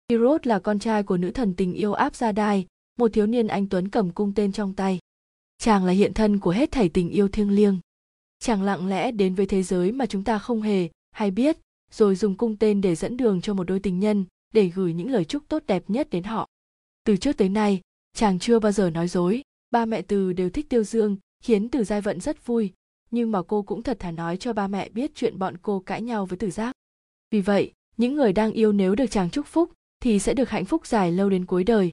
Hirot 0.08 0.46
là 0.46 0.58
con 0.58 0.78
trai 0.78 1.02
của 1.02 1.16
nữ 1.16 1.30
thần 1.30 1.54
tình 1.54 1.72
yêu 1.72 1.92
áp 1.92 2.14
gia 2.14 2.32
đai, 2.32 2.66
một 2.98 3.12
thiếu 3.12 3.26
niên 3.26 3.46
anh 3.46 3.66
tuấn 3.68 3.88
cầm 3.88 4.10
cung 4.10 4.34
tên 4.34 4.52
trong 4.52 4.74
tay. 4.74 4.98
Chàng 5.58 5.84
là 5.84 5.92
hiện 5.92 6.14
thân 6.14 6.38
của 6.38 6.50
hết 6.50 6.72
thảy 6.72 6.88
tình 6.88 7.10
yêu 7.10 7.28
thiêng 7.28 7.50
liêng. 7.50 7.78
Chàng 8.38 8.62
lặng 8.62 8.88
lẽ 8.88 9.12
đến 9.12 9.34
với 9.34 9.46
thế 9.46 9.62
giới 9.62 9.92
mà 9.92 10.06
chúng 10.06 10.24
ta 10.24 10.38
không 10.38 10.62
hề 10.62 10.88
hay 11.10 11.30
biết 11.30 11.58
rồi 11.90 12.14
dùng 12.14 12.36
cung 12.36 12.56
tên 12.56 12.80
để 12.80 12.94
dẫn 12.94 13.16
đường 13.16 13.40
cho 13.40 13.54
một 13.54 13.64
đôi 13.64 13.80
tình 13.80 14.00
nhân 14.00 14.24
để 14.54 14.68
gửi 14.74 14.92
những 14.92 15.10
lời 15.10 15.24
chúc 15.24 15.42
tốt 15.48 15.62
đẹp 15.66 15.84
nhất 15.88 16.10
đến 16.10 16.24
họ. 16.24 16.46
Từ 17.04 17.16
trước 17.16 17.36
tới 17.36 17.48
nay, 17.48 17.80
chàng 18.16 18.38
chưa 18.38 18.58
bao 18.58 18.72
giờ 18.72 18.90
nói 18.90 19.08
dối. 19.08 19.42
Ba 19.70 19.84
mẹ 19.84 20.02
từ 20.02 20.32
đều 20.32 20.50
thích 20.50 20.68
tiêu 20.68 20.84
dương, 20.84 21.16
khiến 21.42 21.68
từ 21.68 21.84
giai 21.84 22.00
vận 22.00 22.20
rất 22.20 22.46
vui. 22.46 22.72
Nhưng 23.10 23.32
mà 23.32 23.42
cô 23.42 23.62
cũng 23.62 23.82
thật 23.82 23.98
thà 23.98 24.10
nói 24.10 24.36
cho 24.36 24.52
ba 24.52 24.68
mẹ 24.68 24.88
biết 24.88 25.10
chuyện 25.14 25.38
bọn 25.38 25.56
cô 25.62 25.80
cãi 25.80 26.02
nhau 26.02 26.26
với 26.26 26.38
từ 26.38 26.50
giác. 26.50 26.72
Vì 27.30 27.40
vậy, 27.40 27.72
những 27.96 28.16
người 28.16 28.32
đang 28.32 28.52
yêu 28.52 28.72
nếu 28.72 28.94
được 28.94 29.06
chàng 29.10 29.30
chúc 29.30 29.46
phúc 29.46 29.72
thì 30.02 30.18
sẽ 30.18 30.34
được 30.34 30.48
hạnh 30.50 30.64
phúc 30.64 30.86
dài 30.86 31.12
lâu 31.12 31.30
đến 31.30 31.46
cuối 31.46 31.64
đời. 31.64 31.90